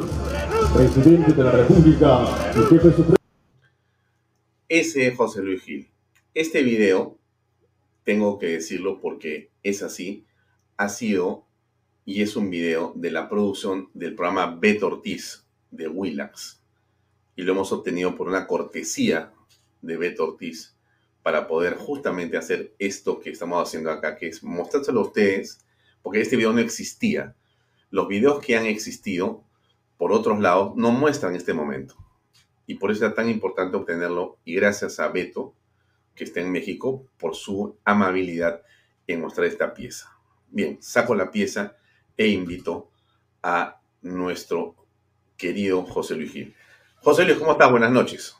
presidente 0.73 1.33
de 1.33 1.43
la 1.43 1.51
República 1.51 2.19
y 2.55 2.59
jefe 2.69 2.91
supremo. 2.91 3.15
Ese 4.67 5.07
es 5.07 5.17
José 5.17 5.41
Luis 5.41 5.63
Gil. 5.63 5.89
Este 6.33 6.63
video, 6.63 7.17
tengo 8.03 8.39
que 8.39 8.47
decirlo 8.47 8.99
porque 9.01 9.51
es 9.63 9.83
así, 9.83 10.25
ha 10.77 10.89
sido 10.89 11.45
y 12.05 12.21
es 12.21 12.35
un 12.35 12.49
video 12.49 12.93
de 12.95 13.11
la 13.11 13.29
producción 13.29 13.89
del 13.93 14.15
programa 14.15 14.57
Beto 14.59 14.87
Ortiz 14.87 15.45
de 15.69 15.87
Willax. 15.87 16.61
Y 17.35 17.43
lo 17.43 17.53
hemos 17.53 17.71
obtenido 17.71 18.15
por 18.15 18.27
una 18.27 18.47
cortesía 18.47 19.31
de 19.81 19.97
Beto 19.97 20.25
Ortiz 20.25 20.75
para 21.21 21.47
poder 21.47 21.75
justamente 21.75 22.37
hacer 22.37 22.73
esto 22.79 23.19
que 23.19 23.29
estamos 23.29 23.61
haciendo 23.61 23.91
acá, 23.91 24.15
que 24.15 24.27
es 24.27 24.43
mostrárselo 24.43 25.01
a 25.01 25.05
ustedes, 25.05 25.59
porque 26.01 26.21
este 26.21 26.35
video 26.35 26.53
no 26.53 26.59
existía, 26.59 27.35
Los 27.91 28.07
videos 28.07 28.43
que 28.43 28.55
han 28.55 28.65
existido, 28.65 29.43
por 29.97 30.13
otros 30.13 30.39
lados, 30.39 30.75
no 30.77 30.91
muestran 30.91 31.35
este 31.35 31.53
momento. 31.53 31.95
Y 32.65 32.75
por 32.75 32.89
eso 32.89 33.05
es 33.05 33.13
tan 33.13 33.29
importante 33.29 33.75
obtenerlo. 33.75 34.39
Y 34.45 34.55
gracias 34.55 34.99
a 34.99 35.09
Beto, 35.09 35.53
que 36.15 36.23
está 36.23 36.39
en 36.39 36.51
México, 36.51 37.05
por 37.17 37.35
su 37.35 37.77
amabilidad 37.83 38.61
en 39.07 39.19
mostrar 39.19 39.45
esta 39.45 39.73
pieza. 39.73 40.09
Bien, 40.49 40.77
saco 40.81 41.15
la 41.15 41.31
pieza 41.31 41.75
e 42.21 42.27
invito 42.27 42.91
a 43.41 43.81
nuestro 44.03 44.75
querido 45.35 45.83
José 45.83 46.13
Luis 46.15 46.31
Gil. 46.31 46.55
José 46.97 47.25
Luis, 47.25 47.39
¿cómo 47.39 47.53
estás? 47.53 47.71
Buenas 47.71 47.89
noches. 47.89 48.35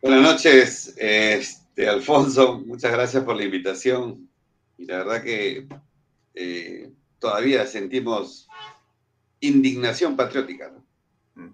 Buenas 0.00 0.22
noches, 0.22 0.94
este, 0.96 1.88
Alfonso. 1.88 2.62
Muchas 2.64 2.92
gracias 2.92 3.24
por 3.24 3.34
la 3.34 3.42
invitación. 3.42 4.30
Y 4.78 4.84
la 4.84 4.98
verdad 4.98 5.24
que 5.24 5.66
eh, 6.34 6.92
todavía 7.18 7.66
sentimos 7.66 8.46
indignación 9.40 10.14
patriótica. 10.14 10.72
Mm. 11.34 11.48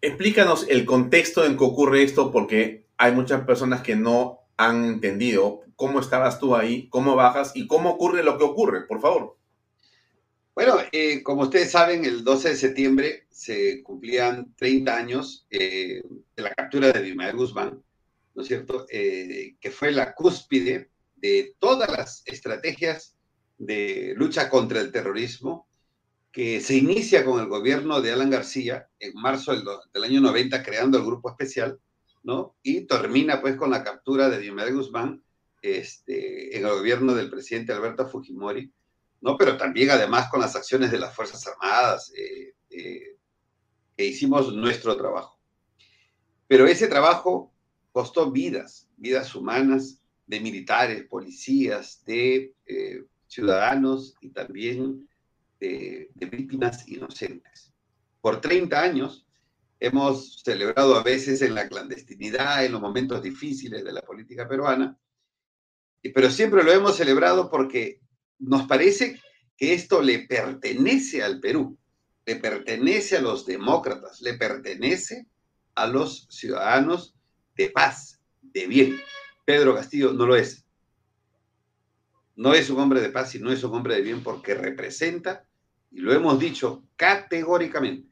Explícanos 0.00 0.66
el 0.68 0.84
contexto 0.84 1.44
en 1.44 1.56
que 1.56 1.64
ocurre 1.64 2.02
esto, 2.02 2.32
porque 2.32 2.84
hay 2.96 3.12
muchas 3.12 3.44
personas 3.44 3.82
que 3.82 3.94
no 3.94 4.40
han 4.56 4.84
entendido 4.84 5.60
cómo 5.76 6.00
estabas 6.00 6.40
tú 6.40 6.56
ahí, 6.56 6.88
cómo 6.88 7.14
bajas 7.14 7.52
y 7.54 7.68
cómo 7.68 7.90
ocurre 7.90 8.24
lo 8.24 8.38
que 8.38 8.44
ocurre, 8.44 8.80
por 8.88 9.00
favor. 9.00 9.37
Bueno, 10.58 10.78
eh, 10.90 11.22
como 11.22 11.42
ustedes 11.42 11.70
saben, 11.70 12.04
el 12.04 12.24
12 12.24 12.48
de 12.48 12.56
septiembre 12.56 13.26
se 13.30 13.80
cumplían 13.84 14.56
30 14.56 14.96
años 14.96 15.46
eh, 15.50 16.02
de 16.34 16.42
la 16.42 16.52
captura 16.52 16.90
de 16.90 17.00
Dimael 17.00 17.36
Guzmán, 17.36 17.80
¿no 18.34 18.42
es 18.42 18.48
cierto? 18.48 18.84
Eh, 18.90 19.54
que 19.60 19.70
fue 19.70 19.92
la 19.92 20.16
cúspide 20.16 20.90
de 21.14 21.54
todas 21.60 21.88
las 21.88 22.24
estrategias 22.26 23.14
de 23.56 24.14
lucha 24.16 24.50
contra 24.50 24.80
el 24.80 24.90
terrorismo 24.90 25.68
que 26.32 26.60
se 26.60 26.74
inicia 26.74 27.24
con 27.24 27.38
el 27.38 27.46
gobierno 27.46 28.00
de 28.00 28.10
Alan 28.10 28.30
García 28.30 28.88
en 28.98 29.12
marzo 29.14 29.52
del, 29.54 30.02
año 30.02 30.20
90 30.20 30.64
creando 30.64 30.98
el 30.98 31.04
grupo 31.04 31.30
especial, 31.30 31.78
¿no? 32.24 32.56
Y 32.64 32.80
termina 32.80 33.40
pues 33.40 33.54
con 33.54 33.70
la 33.70 33.84
captura 33.84 34.28
de 34.28 34.40
Dimael 34.40 34.74
Guzmán 34.74 35.22
este, 35.62 36.56
en 36.56 36.66
el 36.66 36.72
gobierno 36.72 37.14
del 37.14 37.30
presidente 37.30 37.72
Alberto 37.72 38.08
Fujimori 38.08 38.72
¿no? 39.20 39.36
Pero 39.36 39.56
también 39.56 39.90
además 39.90 40.28
con 40.28 40.40
las 40.40 40.54
acciones 40.56 40.90
de 40.90 40.98
las 40.98 41.14
Fuerzas 41.14 41.46
Armadas, 41.46 42.12
eh, 42.16 42.54
eh, 42.70 43.16
que 43.96 44.04
hicimos 44.04 44.52
nuestro 44.54 44.96
trabajo. 44.96 45.38
Pero 46.46 46.66
ese 46.66 46.86
trabajo 46.86 47.52
costó 47.92 48.30
vidas, 48.30 48.88
vidas 48.96 49.34
humanas 49.34 50.00
de 50.26 50.40
militares, 50.40 51.04
policías, 51.04 52.04
de 52.04 52.54
eh, 52.66 53.04
ciudadanos 53.26 54.14
y 54.20 54.30
también 54.30 55.08
de, 55.58 56.10
de 56.14 56.26
víctimas 56.26 56.86
inocentes. 56.88 57.72
Por 58.20 58.40
30 58.40 58.80
años 58.80 59.26
hemos 59.80 60.42
celebrado 60.42 60.96
a 60.96 61.02
veces 61.02 61.42
en 61.42 61.54
la 61.54 61.68
clandestinidad, 61.68 62.64
en 62.64 62.72
los 62.72 62.80
momentos 62.80 63.22
difíciles 63.22 63.84
de 63.84 63.92
la 63.92 64.02
política 64.02 64.48
peruana, 64.48 64.98
pero 66.14 66.30
siempre 66.30 66.62
lo 66.62 66.72
hemos 66.72 66.96
celebrado 66.96 67.50
porque 67.50 68.00
nos 68.38 68.66
parece 68.66 69.20
que 69.56 69.74
esto 69.74 70.02
le 70.02 70.20
pertenece 70.20 71.22
al 71.22 71.40
Perú, 71.40 71.76
le 72.24 72.36
pertenece 72.36 73.16
a 73.16 73.20
los 73.20 73.46
demócratas, 73.46 74.20
le 74.20 74.34
pertenece 74.34 75.26
a 75.74 75.86
los 75.86 76.26
ciudadanos 76.30 77.14
de 77.56 77.70
paz, 77.70 78.20
de 78.40 78.66
bien. 78.66 79.00
Pedro 79.44 79.74
Castillo 79.74 80.12
no 80.12 80.26
lo 80.26 80.36
es. 80.36 80.64
No 82.36 82.54
es 82.54 82.70
un 82.70 82.78
hombre 82.78 83.00
de 83.00 83.10
paz 83.10 83.34
y 83.34 83.40
no 83.40 83.50
es 83.50 83.64
un 83.64 83.74
hombre 83.74 83.96
de 83.96 84.02
bien 84.02 84.22
porque 84.22 84.54
representa, 84.54 85.44
y 85.90 86.00
lo 86.00 86.12
hemos 86.12 86.38
dicho 86.38 86.84
categóricamente, 86.96 88.08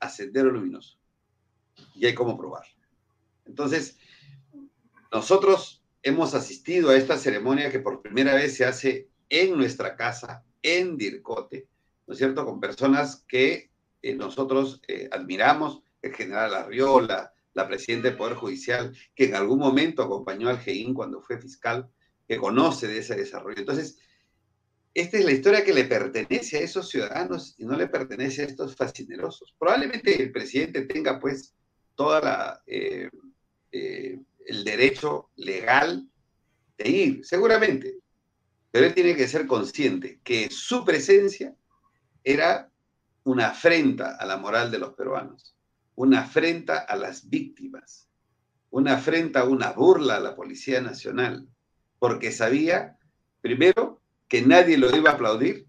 a 0.00 0.10
Sendero 0.10 0.50
Luminoso. 0.50 0.98
Y 1.94 2.04
hay 2.04 2.14
cómo 2.14 2.36
probar. 2.36 2.64
Entonces, 3.46 3.98
nosotros 5.10 5.82
hemos 6.02 6.34
asistido 6.34 6.90
a 6.90 6.96
esta 6.96 7.16
ceremonia 7.16 7.70
que 7.70 7.80
por 7.80 8.02
primera 8.02 8.34
vez 8.34 8.56
se 8.56 8.64
hace 8.64 9.08
en 9.28 9.56
nuestra 9.56 9.96
casa, 9.96 10.44
en 10.62 10.96
Dircote, 10.96 11.68
¿no 12.06 12.12
es 12.12 12.18
cierto? 12.18 12.44
Con 12.44 12.60
personas 12.60 13.24
que 13.28 13.70
eh, 14.02 14.14
nosotros 14.14 14.80
eh, 14.88 15.08
admiramos, 15.10 15.82
el 16.02 16.14
general 16.14 16.54
Arriola, 16.54 17.32
la 17.54 17.66
presidenta 17.66 18.08
del 18.08 18.16
Poder 18.16 18.34
Judicial, 18.34 18.96
que 19.14 19.24
en 19.24 19.34
algún 19.34 19.58
momento 19.58 20.02
acompañó 20.02 20.48
al 20.48 20.58
GEIN 20.58 20.94
cuando 20.94 21.20
fue 21.20 21.38
fiscal, 21.38 21.88
que 22.28 22.36
conoce 22.36 22.86
de 22.86 22.98
ese 22.98 23.16
desarrollo. 23.16 23.58
Entonces, 23.58 23.98
esta 24.94 25.18
es 25.18 25.24
la 25.24 25.32
historia 25.32 25.64
que 25.64 25.74
le 25.74 25.84
pertenece 25.84 26.58
a 26.58 26.60
esos 26.60 26.88
ciudadanos 26.88 27.54
y 27.58 27.64
no 27.64 27.76
le 27.76 27.88
pertenece 27.88 28.42
a 28.42 28.46
estos 28.46 28.76
fascinerosos. 28.76 29.54
Probablemente 29.58 30.22
el 30.22 30.32
presidente 30.32 30.82
tenga 30.82 31.18
pues 31.18 31.54
toda 31.94 32.62
eh, 32.66 33.10
el 33.70 34.64
derecho 34.64 35.30
legal 35.36 36.08
de 36.78 36.88
ir, 36.88 37.24
seguramente, 37.24 37.98
pero 38.76 38.88
él 38.88 38.94
tiene 38.94 39.16
que 39.16 39.26
ser 39.26 39.46
consciente 39.46 40.20
que 40.22 40.50
su 40.50 40.84
presencia 40.84 41.56
era 42.22 42.70
una 43.24 43.46
afrenta 43.48 44.16
a 44.16 44.26
la 44.26 44.36
moral 44.36 44.70
de 44.70 44.78
los 44.78 44.92
peruanos, 44.92 45.56
una 45.94 46.20
afrenta 46.20 46.80
a 46.80 46.94
las 46.94 47.30
víctimas, 47.30 48.10
una 48.68 48.96
afrenta, 48.96 49.44
una 49.44 49.72
burla 49.72 50.16
a 50.16 50.20
la 50.20 50.36
Policía 50.36 50.82
Nacional, 50.82 51.48
porque 51.98 52.32
sabía, 52.32 52.98
primero, 53.40 54.02
que 54.28 54.42
nadie 54.42 54.76
lo 54.76 54.94
iba 54.94 55.12
a 55.12 55.14
aplaudir, 55.14 55.66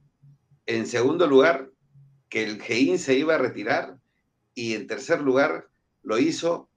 en 0.65 0.85
segundo 0.85 1.27
lugar, 1.27 1.71
que 2.27 2.43
el 2.43 2.61
GEIN 2.61 2.99
se 2.99 3.13
iba 3.13 3.35
a 3.35 3.37
retirar 3.37 3.99
y 4.53 4.73
en 4.73 4.85
tercer 4.85 5.21
lugar, 5.21 5.69
lo 6.03 6.19
hizo 6.19 6.69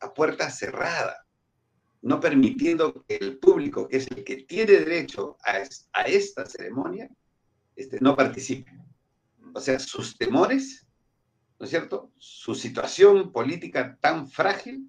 a 0.00 0.12
puerta 0.12 0.50
cerrada 0.50 1.24
no 2.02 2.20
permitiendo 2.20 3.04
que 3.06 3.16
el 3.16 3.38
público, 3.38 3.88
que 3.88 3.98
es 3.98 4.08
el 4.08 4.24
que 4.24 4.36
tiene 4.36 4.72
derecho 4.72 5.36
a, 5.44 6.02
esta 6.02 6.46
ceremonia, 6.46 7.10
este, 7.74 7.98
no 8.00 8.16
participe. 8.16 8.70
O 9.54 9.60
sea, 9.60 9.78
sus 9.78 10.16
temores, 10.16 10.86
¿no 11.58 11.64
es 11.64 11.70
cierto? 11.70 12.12
Su 12.18 12.54
situación 12.54 13.32
política 13.32 13.98
tan 14.00 14.28
frágil 14.28 14.88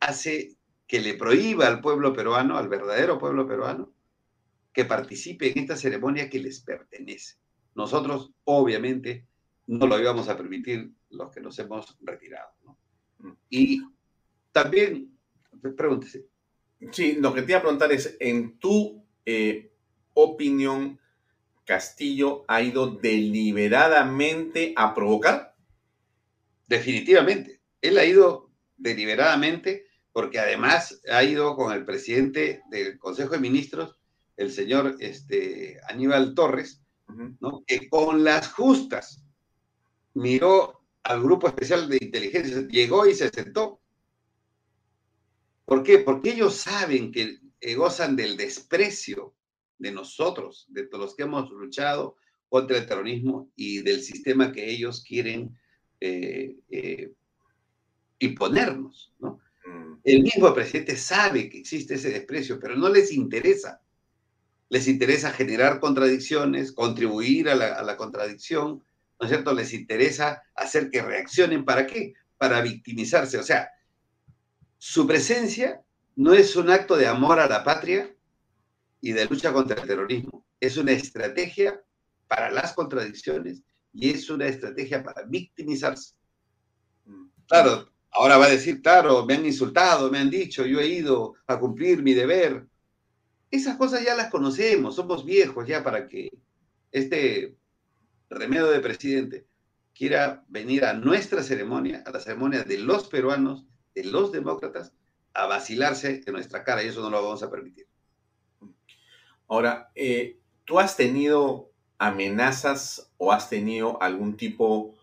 hace 0.00 0.56
que 0.86 1.00
le 1.00 1.14
prohíba 1.14 1.66
al 1.66 1.80
pueblo 1.80 2.14
peruano, 2.14 2.56
al 2.56 2.68
verdadero 2.68 3.18
pueblo 3.18 3.46
peruano, 3.46 3.92
que 4.72 4.84
participe 4.84 5.50
en 5.50 5.58
esta 5.58 5.76
ceremonia 5.76 6.30
que 6.30 6.38
les 6.38 6.60
pertenece. 6.60 7.36
Nosotros, 7.74 8.32
obviamente, 8.44 9.26
no 9.66 9.86
lo 9.86 10.00
íbamos 10.00 10.28
a 10.28 10.36
permitir 10.36 10.92
los 11.10 11.30
que 11.30 11.40
nos 11.40 11.58
hemos 11.58 11.96
retirado. 12.00 12.50
Y 13.50 13.82
también, 14.52 15.18
pregúntese, 15.76 16.26
Sí, 16.92 17.16
lo 17.18 17.34
que 17.34 17.42
te 17.42 17.52
iba 17.52 17.58
a 17.58 17.62
preguntar 17.62 17.92
es, 17.92 18.16
en 18.20 18.58
tu 18.58 19.04
eh, 19.24 19.72
opinión, 20.14 20.98
Castillo 21.64 22.44
ha 22.48 22.62
ido 22.62 22.86
deliberadamente 22.86 24.72
a 24.76 24.94
provocar? 24.94 25.54
Definitivamente. 26.66 27.60
Él 27.82 27.98
ha 27.98 28.04
ido 28.04 28.50
deliberadamente 28.76 29.86
porque 30.12 30.38
además 30.38 31.00
ha 31.12 31.22
ido 31.22 31.54
con 31.54 31.72
el 31.72 31.84
presidente 31.84 32.62
del 32.70 32.98
Consejo 32.98 33.30
de 33.30 33.40
Ministros, 33.40 33.96
el 34.36 34.50
señor 34.50 34.96
este, 34.98 35.78
Aníbal 35.88 36.34
Torres, 36.34 36.82
¿no? 37.40 37.62
que 37.66 37.88
con 37.88 38.24
las 38.24 38.48
justas 38.52 39.22
miró 40.14 40.80
al 41.02 41.22
grupo 41.22 41.48
especial 41.48 41.88
de 41.88 41.98
inteligencia, 42.00 42.66
llegó 42.68 43.06
y 43.06 43.14
se 43.14 43.28
sentó 43.28 43.80
¿Por 45.68 45.82
qué? 45.82 45.98
Porque 45.98 46.30
ellos 46.30 46.54
saben 46.56 47.12
que 47.12 47.40
eh, 47.60 47.74
gozan 47.74 48.16
del 48.16 48.38
desprecio 48.38 49.34
de 49.76 49.92
nosotros, 49.92 50.64
de 50.70 50.86
todos 50.86 51.04
los 51.04 51.14
que 51.14 51.24
hemos 51.24 51.50
luchado 51.50 52.16
contra 52.48 52.78
el 52.78 52.86
terrorismo 52.86 53.52
y 53.54 53.82
del 53.82 54.00
sistema 54.00 54.50
que 54.50 54.70
ellos 54.70 55.04
quieren 55.06 55.58
eh, 56.00 56.56
eh, 56.70 57.12
imponernos. 58.18 59.12
¿no? 59.18 59.40
Mm. 59.66 59.98
El 60.04 60.22
mismo 60.22 60.54
presidente 60.54 60.96
sabe 60.96 61.50
que 61.50 61.58
existe 61.58 61.96
ese 61.96 62.12
desprecio, 62.12 62.58
pero 62.58 62.74
no 62.74 62.88
les 62.88 63.12
interesa. 63.12 63.82
Les 64.70 64.88
interesa 64.88 65.32
generar 65.32 65.80
contradicciones, 65.80 66.72
contribuir 66.72 67.50
a 67.50 67.54
la, 67.54 67.74
a 67.74 67.82
la 67.82 67.98
contradicción, 67.98 68.82
¿no 69.20 69.26
es 69.26 69.28
cierto? 69.28 69.52
Les 69.52 69.74
interesa 69.74 70.42
hacer 70.54 70.88
que 70.88 71.02
reaccionen. 71.02 71.66
¿Para 71.66 71.86
qué? 71.86 72.14
Para 72.38 72.62
victimizarse. 72.62 73.36
O 73.36 73.42
sea, 73.42 73.68
su 74.78 75.06
presencia 75.06 75.82
no 76.16 76.32
es 76.32 76.56
un 76.56 76.70
acto 76.70 76.96
de 76.96 77.06
amor 77.06 77.38
a 77.40 77.48
la 77.48 77.64
patria 77.64 78.14
y 79.00 79.12
de 79.12 79.26
lucha 79.26 79.52
contra 79.52 79.80
el 79.80 79.86
terrorismo, 79.86 80.44
es 80.60 80.76
una 80.76 80.92
estrategia 80.92 81.80
para 82.26 82.50
las 82.50 82.72
contradicciones 82.72 83.62
y 83.92 84.10
es 84.10 84.28
una 84.30 84.46
estrategia 84.46 85.02
para 85.02 85.22
victimizarse. 85.22 86.14
Claro, 87.46 87.90
ahora 88.10 88.36
va 88.36 88.46
a 88.46 88.50
decir, 88.50 88.82
claro, 88.82 89.24
me 89.24 89.34
han 89.34 89.46
insultado, 89.46 90.10
me 90.10 90.18
han 90.18 90.30
dicho, 90.30 90.66
yo 90.66 90.80
he 90.80 90.86
ido 90.86 91.34
a 91.46 91.58
cumplir 91.58 92.02
mi 92.02 92.14
deber. 92.14 92.66
Esas 93.50 93.76
cosas 93.76 94.04
ya 94.04 94.14
las 94.14 94.30
conocemos, 94.30 94.96
somos 94.96 95.24
viejos 95.24 95.66
ya 95.66 95.82
para 95.82 96.06
que 96.06 96.30
este 96.92 97.56
remedio 98.28 98.66
de 98.66 98.80
presidente, 98.80 99.46
quiera 99.94 100.44
venir 100.48 100.84
a 100.84 100.92
nuestra 100.92 101.42
ceremonia, 101.42 102.02
a 102.06 102.10
la 102.10 102.20
ceremonia 102.20 102.62
de 102.62 102.78
los 102.78 103.08
peruanos, 103.08 103.66
de 103.94 104.04
los 104.04 104.32
demócratas, 104.32 104.92
a 105.34 105.46
vacilarse 105.46 106.22
en 106.26 106.32
nuestra 106.32 106.64
cara 106.64 106.82
y 106.82 106.88
eso 106.88 107.00
no 107.00 107.10
lo 107.10 107.22
vamos 107.22 107.42
a 107.42 107.50
permitir. 107.50 107.86
Ahora, 109.46 109.90
eh, 109.94 110.38
¿tú 110.64 110.78
has 110.78 110.96
tenido 110.96 111.70
amenazas 111.98 113.12
o 113.16 113.32
has 113.32 113.48
tenido 113.48 114.00
algún 114.02 114.36
tipo 114.36 114.94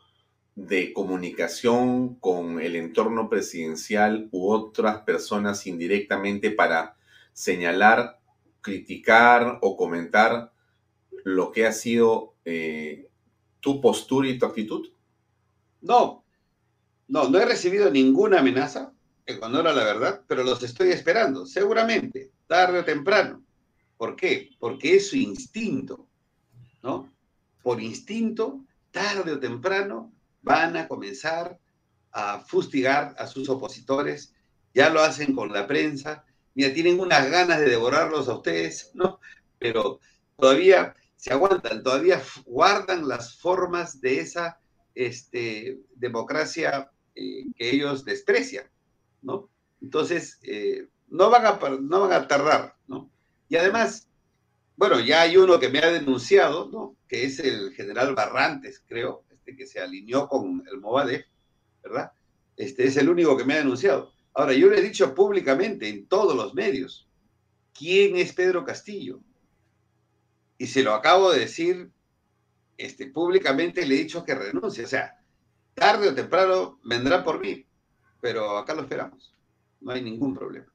de 0.56 0.94
comunicación 0.94 2.16
con 2.16 2.62
el 2.62 2.76
entorno 2.76 3.30
presidencial 3.30 4.30
u 4.32 4.50
otras 4.50 5.02
personas 5.02 5.68
indirectamente 5.68 6.52
para 6.52 6.96
señalar, 7.34 8.20
criticar 8.62 9.60
o 9.62 9.76
comentar 9.76 10.54
lo 11.24 11.52
que 11.52 11.68
ha 11.68 11.72
sido 11.72 12.36
eh, 12.46 13.10
tu 13.60 13.82
postura 13.82 14.30
y 14.30 14.38
tu 14.38 14.46
actitud? 14.46 14.90
No, 15.82 16.25
no, 17.08 17.30
no 17.30 17.40
he 17.40 17.46
recibido 17.46 17.90
ninguna 17.90 18.40
amenaza, 18.40 18.92
en 19.26 19.44
honor 19.44 19.68
a 19.68 19.74
la 19.74 19.84
verdad, 19.84 20.22
pero 20.28 20.44
los 20.44 20.62
estoy 20.64 20.90
esperando, 20.90 21.46
seguramente, 21.46 22.32
tarde 22.48 22.80
o 22.80 22.86
temprano. 22.86 23.44
¿Por 23.98 24.16
qué? 24.16 24.50
Porque 24.60 24.96
es 24.96 25.10
su 25.10 25.16
instinto, 25.16 26.08
¿no? 26.84 27.12
Por 27.64 27.82
instinto, 27.82 28.62
tarde 28.92 29.34
o 29.34 29.40
temprano, 29.40 30.12
van 30.42 30.78
a 30.78 30.88
comenzar 30.88 31.60
a 32.12 32.40
fustigar 32.40 33.16
a 33.18 33.28
sus 33.28 33.50
opositores, 33.50 34.34
ya 34.74 34.90
lo 34.90 35.02
hacen 35.02 35.34
con 35.34 35.52
la 35.52 35.66
prensa, 35.66 36.24
mira, 36.54 36.74
tienen 36.74 37.00
unas 37.00 37.30
ganas 37.30 37.60
de 37.60 37.70
devorarlos 37.70 38.28
a 38.30 38.36
ustedes, 38.36 38.92
¿no? 38.96 39.20
Pero 39.58 40.00
todavía 40.38 40.96
se 41.16 41.34
aguantan, 41.34 41.82
todavía 41.82 42.22
guardan 42.46 43.08
las 43.08 43.38
formas 43.38 44.02
de 44.02 44.20
esa 44.20 44.60
este, 44.94 45.80
democracia 45.96 46.92
eh, 47.16 47.46
que 47.56 47.70
ellos 47.72 48.06
desprecian, 48.06 48.66
¿no? 49.22 49.50
Entonces, 49.82 50.40
eh, 50.44 50.88
no, 51.08 51.30
van 51.30 51.46
a, 51.46 51.60
no 51.82 52.02
van 52.02 52.14
a 52.14 52.28
tardar, 52.28 52.76
¿no? 52.88 53.10
Y 53.50 53.56
además, 53.56 54.08
bueno, 54.76 55.00
ya 55.00 55.22
hay 55.22 55.38
uno 55.38 55.60
que 55.60 55.70
me 55.70 55.80
ha 55.80 55.92
denunciado, 55.92 56.70
¿no? 56.70 56.96
Que 57.08 57.26
es 57.26 57.40
el 57.40 57.74
general 57.74 58.14
Barrantes, 58.16 58.84
creo, 58.88 59.24
este, 59.32 59.56
que 59.56 59.68
se 59.68 59.80
alineó 59.80 60.28
con 60.28 60.64
el 60.72 60.80
Movadef, 60.80 61.26
¿verdad? 61.84 62.12
Este 62.58 62.86
es 62.86 62.98
el 62.98 63.10
único 63.10 63.38
que 63.38 63.46
me 63.46 63.54
ha 63.54 63.58
denunciado. 63.58 64.12
Ahora, 64.34 64.54
yo 64.54 64.70
le 64.70 64.80
he 64.80 64.82
dicho 64.82 65.16
públicamente 65.16 65.88
en 65.88 66.08
todos 66.08 66.36
los 66.36 66.54
medios, 66.54 67.08
¿quién 67.74 68.18
es 68.18 68.34
Pedro 68.34 68.66
Castillo? 68.66 69.22
Y 70.58 70.68
se 70.68 70.84
lo 70.84 70.94
acabo 70.94 71.32
de 71.32 71.40
decir 71.40 71.92
este, 72.78 73.08
públicamente, 73.08 73.86
le 73.86 73.96
he 73.96 74.00
dicho 74.00 74.24
que 74.24 74.36
renuncie. 74.36 74.84
O 74.84 74.88
sea, 74.88 75.18
tarde 75.76 76.10
o 76.10 76.16
temprano 76.16 76.80
vendrá 76.84 77.24
por 77.24 77.40
mí, 77.40 77.66
pero 78.22 78.58
acá 78.58 78.74
lo 78.74 78.82
esperamos. 78.82 79.36
No 79.82 79.92
hay 79.92 80.02
ningún 80.02 80.34
problema. 80.34 80.66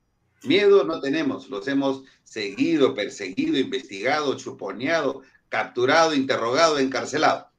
Miedo 0.44 0.84
no 0.84 1.00
tenemos, 1.00 1.50
los 1.50 1.66
hemos 1.68 2.04
seguido, 2.22 2.94
perseguido, 2.94 3.58
investigado, 3.58 4.36
chuponeado, 4.36 5.22
capturado, 5.48 6.14
interrogado, 6.14 6.78
encarcelado. 6.78 7.50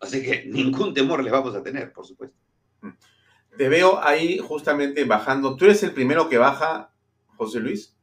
Así 0.00 0.22
que 0.22 0.44
ningún 0.46 0.92
temor 0.92 1.22
les 1.22 1.32
vamos 1.32 1.54
a 1.54 1.62
tener, 1.62 1.92
por 1.92 2.06
supuesto. 2.06 2.36
Te 3.56 3.68
veo 3.68 4.02
ahí 4.02 4.38
justamente 4.38 5.04
bajando. 5.04 5.56
¿Tú 5.56 5.66
eres 5.66 5.82
el 5.82 5.92
primero 5.92 6.28
que 6.28 6.38
baja, 6.38 6.92
José 7.36 7.60
Luis? 7.60 7.94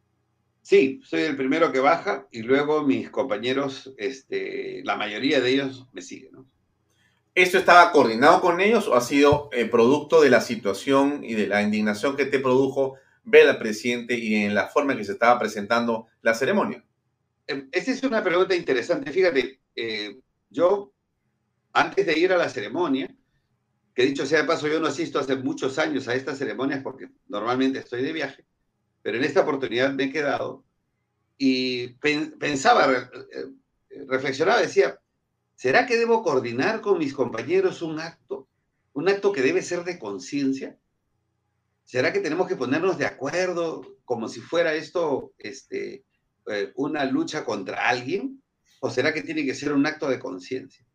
Sí, 0.61 1.01
soy 1.03 1.21
el 1.21 1.35
primero 1.35 1.71
que 1.71 1.79
baja 1.79 2.27
y 2.31 2.43
luego 2.43 2.83
mis 2.83 3.09
compañeros, 3.09 3.93
este, 3.97 4.81
la 4.83 4.95
mayoría 4.95 5.41
de 5.41 5.51
ellos 5.51 5.87
me 5.91 6.01
siguen. 6.01 6.31
¿no? 6.33 6.45
¿Esto 7.39 7.57
estaba 7.57 7.93
coordinado 7.93 8.41
con 8.41 8.59
ellos 8.59 8.89
o 8.89 8.95
ha 8.95 9.01
sido 9.01 9.47
eh, 9.53 9.63
producto 9.63 10.19
de 10.19 10.29
la 10.29 10.41
situación 10.41 11.23
y 11.23 11.35
de 11.35 11.47
la 11.47 11.61
indignación 11.61 12.17
que 12.17 12.25
te 12.25 12.37
produjo 12.37 12.95
ver 13.23 13.47
al 13.47 13.57
presidente 13.57 14.13
y 14.15 14.35
en 14.43 14.53
la 14.53 14.67
forma 14.67 14.91
en 14.91 14.97
que 14.97 15.05
se 15.05 15.13
estaba 15.13 15.39
presentando 15.39 16.07
la 16.21 16.33
ceremonia? 16.33 16.83
Em, 17.47 17.69
esa 17.71 17.91
es 17.91 18.03
una 18.03 18.21
pregunta 18.21 18.53
interesante. 18.53 19.13
Fíjate, 19.13 19.61
eh, 19.73 20.19
yo 20.49 20.91
antes 21.71 22.05
de 22.05 22.19
ir 22.19 22.33
a 22.33 22.37
la 22.37 22.49
ceremonia, 22.49 23.09
que 23.95 24.03
dicho 24.03 24.25
sea 24.25 24.41
de 24.41 24.47
paso, 24.47 24.67
yo 24.67 24.81
no 24.81 24.87
asisto 24.87 25.17
hace 25.17 25.37
muchos 25.37 25.79
años 25.79 26.09
a 26.09 26.15
estas 26.15 26.37
ceremonias 26.37 26.81
porque 26.83 27.07
normalmente 27.29 27.79
estoy 27.79 28.03
de 28.03 28.11
viaje, 28.11 28.45
pero 29.01 29.17
en 29.17 29.23
esta 29.23 29.43
oportunidad 29.43 29.93
me 29.93 30.03
he 30.03 30.11
quedado 30.11 30.65
y 31.37 31.87
pensaba, 32.37 32.91
eh, 32.91 33.45
reflexionaba, 34.09 34.59
decía, 34.59 34.99
¿será 35.59 35.85
que 35.85 35.97
debo 35.97 36.23
coordinar 36.23 36.79
con 36.79 36.97
mis 36.97 37.13
compañeros 37.13 37.81
un 37.81 37.99
acto? 37.99 38.47
¿Un 38.93 39.09
acto 39.09 39.33
que 39.33 39.41
debe 39.41 39.61
ser 39.61 39.83
de 39.83 39.99
conciencia? 39.99 40.79
¿Será 41.83 42.13
que 42.13 42.21
tenemos 42.21 42.47
que 42.47 42.55
ponernos 42.55 42.97
de 42.97 43.05
acuerdo 43.05 43.97
como 44.05 44.29
si 44.29 44.39
fuera 44.39 44.73
esto 44.73 45.33
este, 45.37 46.05
eh, 46.47 46.71
una 46.75 47.03
lucha 47.03 47.43
contra 47.43 47.89
alguien? 47.89 48.41
¿O 48.79 48.89
será 48.89 49.13
que 49.13 49.21
tiene 49.21 49.43
que 49.43 49.53
ser 49.53 49.73
un 49.73 49.85
acto 49.85 50.07
de 50.07 50.17
conciencia? 50.17 50.85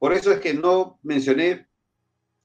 Por 0.00 0.14
eso 0.14 0.32
es 0.32 0.40
que 0.40 0.52
no 0.52 0.98
mencioné 1.04 1.68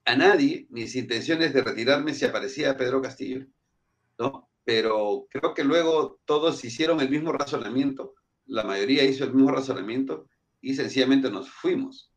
a 0.05 0.15
nadie 0.15 0.67
mis 0.69 0.95
intenciones 0.95 1.55
de 1.55 1.63
retirarme 1.63 2.13
si 2.13 2.23
aparecía 2.23 2.77
Pedro 2.77 3.01
Castillo, 3.01 3.47
¿no? 4.19 4.47
Pero 4.63 5.25
creo 5.31 5.55
que 5.55 5.63
luego 5.63 6.19
todos 6.25 6.63
hicieron 6.63 7.01
el 7.01 7.09
mismo 7.09 7.31
razonamiento, 7.31 8.13
la 8.45 8.63
mayoría 8.63 9.03
hizo 9.05 9.23
el 9.23 9.33
mismo 9.33 9.49
razonamiento 9.49 10.27
y 10.61 10.75
sencillamente 10.75 11.29
nos 11.29 11.49
fuimos. 11.49 12.11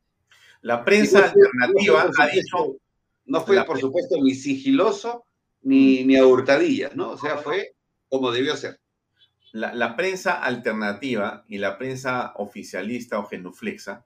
La 0.60 0.84
prensa 0.84 1.24
alternativa 1.24 2.10
ha 2.18 2.26
dicho... 2.28 2.76
No 3.26 3.40
fue, 3.40 3.64
por 3.64 3.80
supuesto, 3.80 4.16
ni 4.22 4.34
sigiloso 4.34 5.24
ni, 5.62 6.04
ni 6.04 6.16
a 6.16 6.26
hurtadillas, 6.26 6.94
¿no? 6.94 7.12
O 7.12 7.18
sea, 7.18 7.38
fue 7.38 7.74
como 8.08 8.30
debió 8.30 8.54
ser. 8.56 8.80
La, 9.52 9.72
la, 9.72 9.96
prensa 9.96 10.42
alternativa 10.42 11.44
y 11.48 11.58
la 11.58 11.78
prensa 11.78 12.32
oficialista 12.36 13.18
o 13.18 13.24
genuflexa 13.24 14.04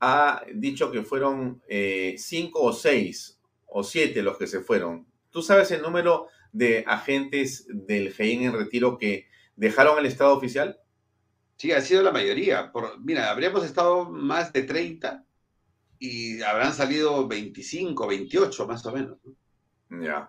ha 0.00 0.42
dicho 0.54 0.90
que 0.90 1.02
fueron 1.02 1.62
eh, 1.68 2.16
cinco 2.18 2.60
o 2.62 2.72
seis 2.72 3.40
o 3.66 3.82
siete 3.82 4.22
los 4.22 4.36
que 4.36 4.46
se 4.46 4.60
fueron. 4.60 5.06
¿Tú 5.30 5.42
sabes 5.42 5.70
el 5.70 5.82
número 5.82 6.28
de 6.52 6.84
agentes 6.86 7.66
del 7.68 8.12
GEIN 8.12 8.42
en 8.42 8.52
retiro 8.52 8.98
que 8.98 9.26
dejaron 9.56 9.98
el 9.98 10.06
Estado 10.06 10.36
oficial? 10.36 10.78
Sí, 11.62 11.70
ha 11.70 11.80
sido 11.80 12.02
la 12.02 12.10
mayoría. 12.10 12.72
Por, 12.72 12.98
mira, 13.04 13.30
habríamos 13.30 13.64
estado 13.64 14.10
más 14.10 14.52
de 14.52 14.64
30 14.64 15.24
y 16.00 16.42
habrán 16.42 16.74
salido 16.74 17.28
25, 17.28 18.08
28 18.08 18.66
más 18.66 18.84
o 18.84 18.90
menos. 18.90 19.18
Ya, 19.88 20.28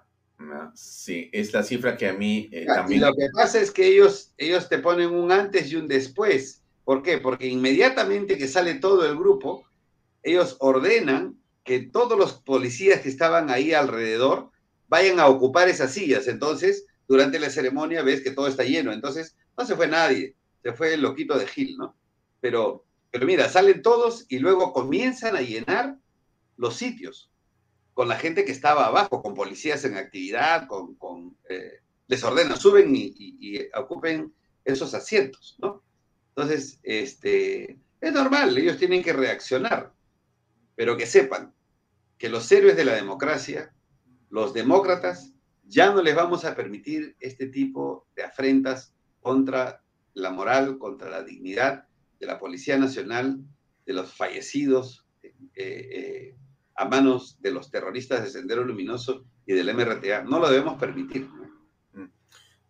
sí, 0.76 1.32
es 1.34 1.52
la 1.52 1.64
cifra 1.64 1.98
que 1.98 2.08
a 2.08 2.14
mí 2.14 2.50
eh, 2.52 2.68
también... 2.68 3.02
Y 3.02 3.04
lo 3.04 3.16
que 3.16 3.30
pasa 3.34 3.60
es 3.60 3.72
que 3.72 3.88
ellos, 3.88 4.32
ellos 4.38 4.70
te 4.70 4.78
ponen 4.78 5.10
un 5.10 5.32
antes 5.32 5.72
y 5.72 5.76
un 5.76 5.88
después. 5.88 6.62
¿Por 6.84 7.02
qué? 7.02 7.18
Porque 7.18 7.48
inmediatamente 7.48 8.38
que 8.38 8.48
sale 8.48 8.76
todo 8.76 9.04
el 9.04 9.18
grupo, 9.18 9.66
ellos 10.22 10.56
ordenan 10.60 11.40
que 11.64 11.80
todos 11.80 12.16
los 12.16 12.34
policías 12.34 13.02
que 13.02 13.10
estaban 13.10 13.50
ahí 13.50 13.74
alrededor 13.74 14.52
vayan 14.88 15.20
a 15.20 15.26
ocupar 15.26 15.68
esas 15.68 15.94
sillas. 15.94 16.28
Entonces, 16.28 16.86
durante 17.08 17.40
la 17.40 17.50
ceremonia 17.50 18.04
ves 18.04 18.22
que 18.22 18.30
todo 18.30 18.46
está 18.46 18.64
lleno. 18.64 18.94
Entonces, 18.94 19.36
no 19.58 19.66
se 19.66 19.76
fue 19.76 19.88
nadie, 19.88 20.36
se 20.64 20.74
fue 20.74 20.94
el 20.94 21.02
loquito 21.02 21.38
de 21.38 21.46
Gil, 21.46 21.78
¿no? 21.78 21.96
Pero, 22.40 22.86
pero 23.12 23.26
mira, 23.26 23.50
salen 23.50 23.82
todos 23.82 24.26
y 24.30 24.40
luego 24.40 24.74
comienzan 24.74 25.36
a 25.36 25.42
llenar 25.42 25.98
los 26.58 26.76
sitios 26.76 27.30
con 27.94 28.08
la 28.08 28.18
gente 28.18 28.46
que 28.46 28.52
estaba 28.52 28.88
abajo, 28.88 29.22
con 29.22 29.36
policías 29.36 29.86
en 29.86 29.98
actividad, 29.98 30.68
con, 30.68 30.96
con 30.96 31.38
eh, 31.50 31.82
les 32.08 32.24
ordenan, 32.24 32.60
suben 32.60 32.96
y, 32.96 33.14
y 33.18 33.60
ocupen 33.78 34.34
esos 34.66 34.94
asientos, 34.94 35.58
¿no? 35.60 35.84
Entonces, 36.30 36.80
este, 36.82 37.78
es 38.02 38.14
normal, 38.14 38.58
ellos 38.58 38.78
tienen 38.78 39.04
que 39.04 39.14
reaccionar, 39.14 39.94
pero 40.76 40.98
que 40.98 41.06
sepan 41.06 41.54
que 42.18 42.30
los 42.30 42.52
héroes 42.52 42.76
de 42.76 42.86
la 42.86 42.96
democracia, 42.96 43.74
los 44.30 44.54
demócratas, 44.54 45.34
ya 45.66 45.92
no 45.92 46.02
les 46.02 46.16
vamos 46.16 46.46
a 46.46 46.56
permitir 46.56 47.16
este 47.20 47.48
tipo 47.48 48.08
de 48.16 48.24
afrentas 48.24 48.94
contra 49.22 49.83
la 50.14 50.32
moral, 50.32 50.78
contra 50.78 51.10
la 51.10 51.24
dignidad 51.24 51.88
de 52.20 52.28
la 52.28 52.40
Policía 52.40 52.78
Nacional, 52.78 53.40
de 53.86 53.94
los 53.94 54.14
fallecidos 54.14 55.06
eh, 55.22 55.34
eh, 55.56 56.36
a 56.76 56.86
manos 56.86 57.40
de 57.42 57.52
los 57.52 57.70
terroristas 57.70 58.24
de 58.24 58.30
Sendero 58.30 58.64
Luminoso 58.64 59.26
y 59.46 59.54
del 59.54 59.74
MRTA. 59.74 60.24
No 60.24 60.40
lo 60.40 60.50
debemos 60.50 60.80
permitir. 60.80 61.28
Mm. 61.94 62.06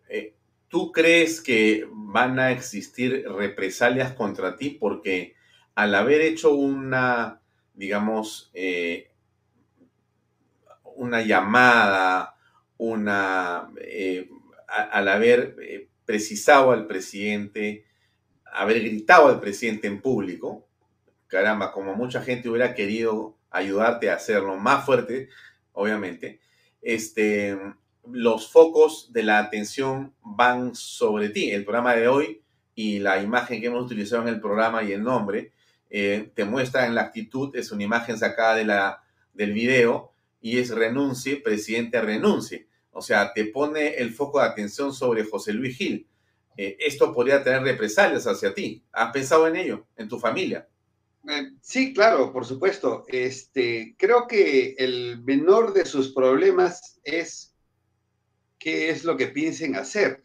Eh, 0.09 0.35
¿Tú 0.67 0.91
crees 0.91 1.41
que 1.41 1.87
van 1.91 2.39
a 2.39 2.51
existir 2.51 3.25
represalias 3.27 4.13
contra 4.13 4.57
ti? 4.57 4.71
Porque 4.71 5.35
al 5.75 5.95
haber 5.95 6.21
hecho 6.21 6.53
una, 6.53 7.41
digamos, 7.73 8.51
una 10.95 11.21
llamada, 11.21 12.35
una, 12.77 13.71
al 14.67 15.07
haber 15.07 15.92
precisado 16.05 16.71
al 16.71 16.87
presidente, 16.87 17.85
haber 18.45 18.81
gritado 18.81 19.27
al 19.27 19.39
presidente 19.39 19.87
en 19.87 20.01
público, 20.01 20.67
caramba, 21.27 21.71
como 21.71 21.95
mucha 21.95 22.21
gente 22.21 22.49
hubiera 22.49 22.75
querido 22.75 23.37
ayudarte 23.49 24.09
a 24.09 24.15
hacerlo 24.15 24.57
más 24.57 24.85
fuerte, 24.85 25.29
obviamente, 25.71 26.39
este, 26.81 27.57
los 28.11 28.51
focos 28.51 29.11
de 29.13 29.23
la 29.23 29.39
atención 29.39 30.13
van 30.21 30.75
sobre 30.75 31.29
ti. 31.29 31.51
El 31.51 31.63
programa 31.63 31.95
de 31.95 32.07
hoy 32.07 32.41
y 32.75 32.99
la 32.99 33.21
imagen 33.21 33.61
que 33.61 33.67
hemos 33.67 33.85
utilizado 33.85 34.23
en 34.23 34.27
el 34.29 34.41
programa 34.41 34.83
y 34.83 34.91
el 34.91 35.03
nombre 35.03 35.51
eh, 35.89 36.31
te 36.33 36.43
muestra 36.43 36.85
en 36.85 36.95
la 36.95 37.01
actitud, 37.01 37.55
es 37.55 37.71
una 37.71 37.83
imagen 37.83 38.17
sacada 38.17 38.55
de 38.55 38.65
la, 38.65 39.03
del 39.33 39.53
video 39.53 40.11
y 40.41 40.57
es 40.57 40.71
renuncie, 40.71 41.37
presidente 41.37 42.01
renuncie. 42.01 42.67
O 42.93 43.01
sea, 43.01 43.33
te 43.33 43.45
pone 43.45 43.95
el 43.95 44.13
foco 44.13 44.39
de 44.39 44.45
atención 44.45 44.93
sobre 44.93 45.25
José 45.25 45.53
Luis 45.53 45.77
Gil. 45.77 46.07
Eh, 46.55 46.77
esto 46.79 47.11
podría 47.13 47.43
tener 47.43 47.63
represalias 47.63 48.25
hacia 48.27 48.53
ti. 48.53 48.83
¿Has 48.91 49.11
pensado 49.11 49.47
en 49.47 49.55
ello, 49.55 49.87
en 49.97 50.07
tu 50.07 50.19
familia? 50.19 50.67
Eh, 51.27 51.51
sí, 51.61 51.93
claro, 51.93 52.31
por 52.31 52.45
supuesto. 52.45 53.05
Este, 53.07 53.95
creo 53.97 54.27
que 54.27 54.75
el 54.77 55.23
menor 55.23 55.73
de 55.73 55.85
sus 55.85 56.13
problemas 56.13 56.99
es 57.03 57.55
qué 58.59 58.89
es 58.89 59.03
lo 59.03 59.17
que 59.17 59.27
piensen 59.27 59.75
hacer, 59.75 60.23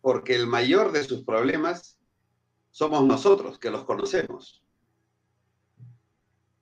porque 0.00 0.34
el 0.34 0.46
mayor 0.46 0.90
de 0.90 1.04
sus 1.04 1.24
problemas 1.24 1.98
somos 2.70 3.04
nosotros, 3.04 3.58
que 3.58 3.70
los 3.70 3.84
conocemos. 3.84 4.64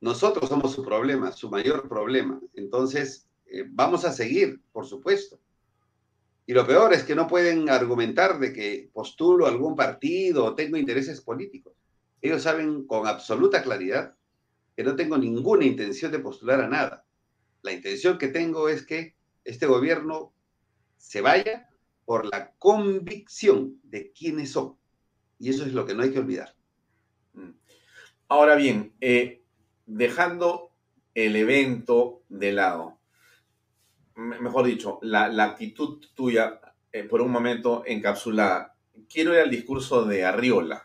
Nosotros 0.00 0.48
somos 0.48 0.72
su 0.72 0.84
problema, 0.84 1.32
su 1.32 1.48
mayor 1.48 1.88
problema. 1.88 2.40
Entonces, 2.54 3.29
eh, 3.50 3.64
vamos 3.68 4.04
a 4.04 4.12
seguir, 4.12 4.60
por 4.72 4.86
supuesto. 4.86 5.40
Y 6.46 6.52
lo 6.52 6.66
peor 6.66 6.92
es 6.92 7.04
que 7.04 7.14
no 7.14 7.26
pueden 7.26 7.68
argumentar 7.68 8.38
de 8.38 8.52
que 8.52 8.90
postulo 8.92 9.46
algún 9.46 9.76
partido 9.76 10.44
o 10.44 10.54
tengo 10.54 10.76
intereses 10.76 11.20
políticos. 11.20 11.74
Ellos 12.22 12.42
saben 12.42 12.86
con 12.86 13.06
absoluta 13.06 13.62
claridad 13.62 14.14
que 14.76 14.84
no 14.84 14.96
tengo 14.96 15.16
ninguna 15.16 15.64
intención 15.64 16.10
de 16.12 16.18
postular 16.18 16.60
a 16.60 16.68
nada. 16.68 17.04
La 17.62 17.72
intención 17.72 18.18
que 18.18 18.28
tengo 18.28 18.68
es 18.68 18.84
que 18.84 19.14
este 19.44 19.66
gobierno 19.66 20.32
se 20.96 21.20
vaya 21.20 21.68
por 22.04 22.26
la 22.26 22.52
convicción 22.58 23.80
de 23.82 24.12
quiénes 24.12 24.52
son. 24.52 24.76
Y 25.38 25.50
eso 25.50 25.64
es 25.64 25.72
lo 25.72 25.86
que 25.86 25.94
no 25.94 26.02
hay 26.02 26.10
que 26.10 26.18
olvidar. 26.18 26.54
Mm. 27.34 27.50
Ahora 28.28 28.54
bien, 28.54 28.92
eh, 29.00 29.42
dejando 29.86 30.72
el 31.14 31.36
evento 31.36 32.22
de 32.28 32.52
lado, 32.52 32.99
mejor 34.20 34.66
dicho, 34.66 34.98
la, 35.02 35.26
actitud 35.44 36.04
tuya 36.14 36.60
eh, 36.92 37.04
por 37.04 37.22
un 37.22 37.30
momento 37.30 37.82
encapsulada, 37.86 38.76
quiero 39.08 39.32
ir 39.34 39.40
al 39.40 39.50
discurso 39.50 40.04
de 40.04 40.24
Arriola. 40.24 40.84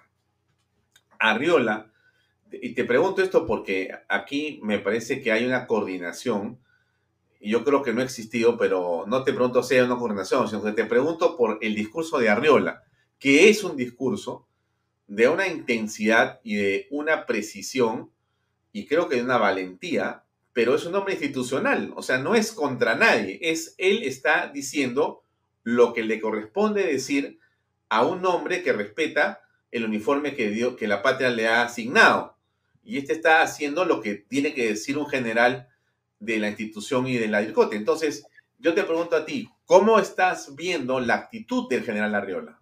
Arriola, 1.20 1.92
y 2.52 2.74
te 2.74 2.86
pregunto 2.86 3.22
esto 3.22 3.46
porque 3.46 3.92
aquí 4.08 4.60
me 4.64 4.80
parece 4.80 5.22
que 5.22 5.32
hay 5.32 5.46
una 5.46 5.68
coordinación, 5.68 6.60
y 7.40 7.52
yo 7.52 7.64
creo 7.64 7.84
que 7.84 7.94
no 7.94 8.02
ha 8.02 8.06
existido, 8.06 8.58
pero 8.58 9.06
no 9.08 9.24
te 9.24 9.34
pregunto 9.34 9.62
si 9.62 9.76
hay 9.76 9.82
una 9.82 9.98
coordinación, 9.98 10.48
sino 10.48 10.64
que 10.64 10.72
te 10.72 10.86
pregunto 10.86 11.36
por 11.38 11.60
el 11.62 11.76
discurso 11.76 12.18
de 12.18 12.30
Arriola, 12.30 12.84
que 13.20 13.50
es 13.50 13.64
un 13.64 13.76
discurso 13.76 14.48
de 15.08 15.28
una 15.28 15.48
intensidad 15.48 16.40
y 16.44 16.56
de 16.56 16.88
una 16.90 17.26
precisión, 17.26 18.12
y 18.72 18.86
creo 18.88 19.08
que 19.08 19.18
de 19.18 19.24
una 19.24 19.38
valentía, 19.38 20.25
pero 20.56 20.74
es 20.74 20.86
un 20.86 20.96
hombre 20.96 21.16
institucional, 21.16 21.92
o 21.98 22.02
sea, 22.02 22.18
no 22.18 22.34
es 22.34 22.54
contra 22.54 22.96
nadie, 22.96 23.40
es 23.42 23.76
él 23.78 24.04
está 24.04 24.48
diciendo 24.48 25.22
lo 25.64 25.92
que 25.92 26.02
le 26.02 26.22
corresponde 26.22 26.88
decir 26.88 27.40
a 27.90 28.06
un 28.06 28.26
hombre 28.26 28.64
que 28.64 28.72
respeta 28.72 29.42
el 29.70 29.84
uniforme 29.84 30.34
que, 30.34 30.50
dio, 30.50 30.78
que 30.78 30.88
la 30.88 31.02
patria 31.02 31.30
le 31.30 31.50
ha 31.50 31.64
asignado. 31.64 32.38
Y 32.86 32.98
este 32.98 33.12
está 33.12 33.42
haciendo 33.42 33.84
lo 33.84 34.00
que 34.00 34.16
tiene 34.16 34.54
que 34.54 34.70
decir 34.70 34.98
un 34.98 35.08
general 35.08 35.68
de 36.22 36.38
la 36.38 36.48
institución 36.48 37.06
y 37.06 37.18
de 37.18 37.28
la 37.28 37.42
DIRCOTE. 37.42 37.76
Entonces, 37.76 38.26
yo 38.58 38.74
te 38.74 38.84
pregunto 38.84 39.18
a 39.18 39.26
ti, 39.26 39.50
¿cómo 39.66 40.00
estás 40.00 40.56
viendo 40.56 41.02
la 41.02 41.16
actitud 41.16 41.68
del 41.68 41.84
general 41.84 42.16
Arriola? 42.16 42.62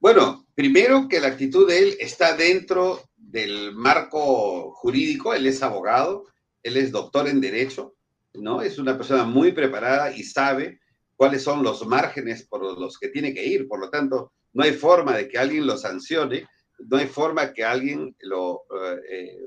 Bueno, 0.00 0.46
primero 0.54 1.08
que 1.08 1.18
la 1.18 1.28
actitud 1.28 1.66
de 1.66 1.78
él 1.78 1.96
está 1.98 2.36
dentro 2.36 3.08
del 3.16 3.72
marco 3.72 4.70
jurídico, 4.72 5.32
él 5.32 5.46
es 5.46 5.62
abogado, 5.62 6.26
él 6.64 6.78
es 6.78 6.90
doctor 6.90 7.28
en 7.28 7.40
Derecho, 7.40 7.94
¿no? 8.32 8.62
Es 8.62 8.78
una 8.78 8.96
persona 8.96 9.24
muy 9.24 9.52
preparada 9.52 10.16
y 10.16 10.24
sabe 10.24 10.80
cuáles 11.14 11.42
son 11.42 11.62
los 11.62 11.86
márgenes 11.86 12.42
por 12.44 12.78
los 12.80 12.98
que 12.98 13.08
tiene 13.08 13.32
que 13.32 13.46
ir. 13.46 13.68
Por 13.68 13.78
lo 13.78 13.90
tanto, 13.90 14.32
no 14.54 14.64
hay 14.64 14.72
forma 14.72 15.16
de 15.16 15.28
que 15.28 15.38
alguien 15.38 15.66
lo 15.66 15.76
sancione, 15.76 16.48
no 16.78 16.96
hay 16.96 17.06
forma 17.06 17.52
que 17.52 17.64
alguien 17.64 18.16
lo, 18.20 18.62
eh, 19.08 19.44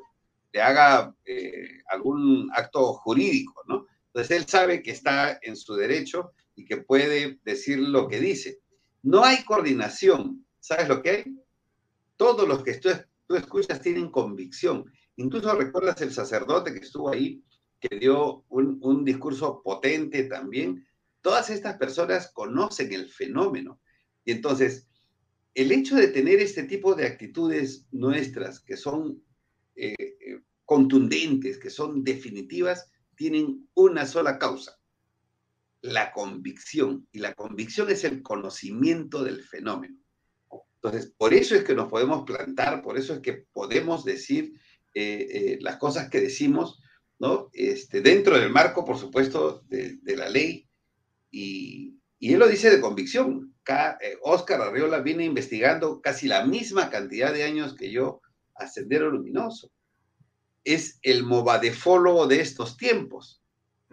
le 0.53 0.61
haga 0.61 1.13
eh, 1.26 1.82
algún 1.89 2.49
acto 2.53 2.93
jurídico, 2.93 3.63
¿no? 3.68 3.88
Entonces 4.07 4.38
él 4.38 4.47
sabe 4.47 4.82
que 4.82 4.91
está 4.91 5.39
en 5.41 5.55
su 5.55 5.76
derecho 5.76 6.32
y 6.55 6.65
que 6.65 6.78
puede 6.78 7.39
decir 7.43 7.80
lo 7.80 8.07
que 8.07 8.20
dice. 8.20 8.59
No 9.01 9.24
hay 9.24 9.43
coordinación. 9.43 10.45
¿Sabes 10.59 10.88
lo 10.88 11.01
que 11.01 11.09
hay? 11.09 11.24
Todos 12.15 12.47
los 12.47 12.63
que 12.63 12.76
tú, 12.76 12.89
tú 13.28 13.36
escuchas 13.36 13.82
tienen 13.82 14.09
convicción. 14.09 14.86
Incluso 15.18 15.53
recuerdas 15.55 15.99
el 16.01 16.13
sacerdote 16.13 16.72
que 16.74 16.80
estuvo 16.80 17.09
ahí, 17.09 17.43
que 17.80 17.97
dio 17.97 18.45
un, 18.49 19.03
discurso 19.03 19.61
potente 19.63 20.24
también. 20.24 20.88
Todas 21.22 21.49
estas 21.49 21.78
personas 21.78 22.32
conocen 22.32 22.93
el 22.93 23.09
fenómeno. 23.09 23.82
Y 24.24 24.32
entonces, 24.32 24.88
el 25.55 25.72
hecho 25.72 25.95
de 25.95 26.09
tener 26.09 26.39
este 26.39 26.63
tipo 26.63 26.93
de 26.93 27.07
actitudes 27.07 27.88
nuestras 27.91 28.59
que 28.59 28.78
son 28.78 29.24
eh, 29.76 29.95
eh, 29.99 30.41
contundentes, 30.65 31.57
que 31.57 31.72
son 31.72 32.03
definitivas, 32.03 32.91
tienen 33.15 33.68
una 33.74 34.05
sola 34.05 34.38
causa, 34.38 34.80
la 35.82 36.11
convicción. 36.11 37.07
Y 37.11 37.20
la 37.20 37.34
convicción 37.34 37.89
es 37.89 38.04
el 38.04 38.21
conocimiento 38.21 39.24
del 39.24 39.43
fenómeno. 39.43 39.97
Entonces, 40.75 41.12
por 41.17 41.33
eso 41.33 41.55
es 41.55 41.63
que 41.63 41.74
nos 41.74 41.89
podemos 41.89 42.24
plantar, 42.24 42.83
por 42.83 43.00
eso 43.00 43.16
es 43.16 43.20
que 43.21 43.47
podemos 43.51 44.05
decir 44.05 44.54
eh, 44.99 45.57
las 45.61 45.78
cosas 45.78 46.09
que 46.09 46.21
decimos, 46.21 46.82
¿no? 47.19 47.49
Este, 47.53 48.01
dentro 48.01 48.37
del 48.37 48.51
marco, 48.51 48.86
por 48.86 48.97
supuesto, 48.97 49.63
de, 49.67 49.99
la 50.15 50.29
ley. 50.29 50.67
Y, 51.32 51.97
y 52.19 52.33
él 52.33 52.39
lo 52.39 52.47
dice 52.47 52.69
de 52.69 52.82
convicción. 52.82 53.53
Oscar 54.21 54.61
eh, 54.61 54.63
Arriola 54.63 54.99
viene 54.99 55.25
investigando 55.25 56.01
casi 56.01 56.28
la 56.28 56.45
misma 56.45 56.89
cantidad 56.89 57.33
de 57.33 57.43
años 57.43 57.75
que 57.75 57.91
yo 57.91 58.21
a 58.55 58.67
Sendero 58.67 59.11
Luminoso. 59.11 59.71
Es 60.63 60.99
el 61.01 61.24
movadefólogo 61.24 62.28
de 62.28 62.41
estos 62.41 62.78
tiempos. 62.78 63.41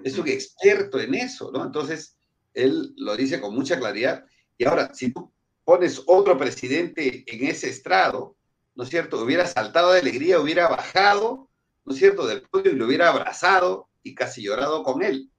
Es 0.03 0.19
un 0.19 0.29
experto 0.29 0.99
en 1.01 1.15
eso, 1.15 1.53
¿no? 1.53 1.65
Entonces, 1.65 2.17
él 2.53 2.93
lo 2.97 3.17
dice 3.17 3.41
con 3.41 3.55
mucha 3.55 3.79
claridad. 3.79 4.25
Y 4.59 4.65
ahora, 4.65 4.93
si 4.93 5.13
tú 5.13 5.33
pones 5.65 6.03
otro 6.07 6.37
presidente 6.37 7.25
en 7.27 7.47
ese 7.47 7.69
estrado, 7.69 8.37
¿no 8.75 8.85
es 8.85 8.91
cierto? 8.91 9.23
Hubiera 9.23 9.47
saltado 9.47 9.93
de 9.93 10.01
alegría, 10.01 10.41
hubiera 10.41 10.69
bajado, 10.69 11.49
¿no 11.85 11.93
es 11.93 11.99
cierto?, 11.99 12.27
del 12.27 12.43
podio 12.43 12.73
y 12.73 12.77
lo 12.77 12.87
hubiera 12.87 13.09
abrazado 13.09 13.89
y 14.03 14.15
casi 14.15 14.43
llorado 14.43 14.83
con 14.83 15.03
él, 15.03 15.31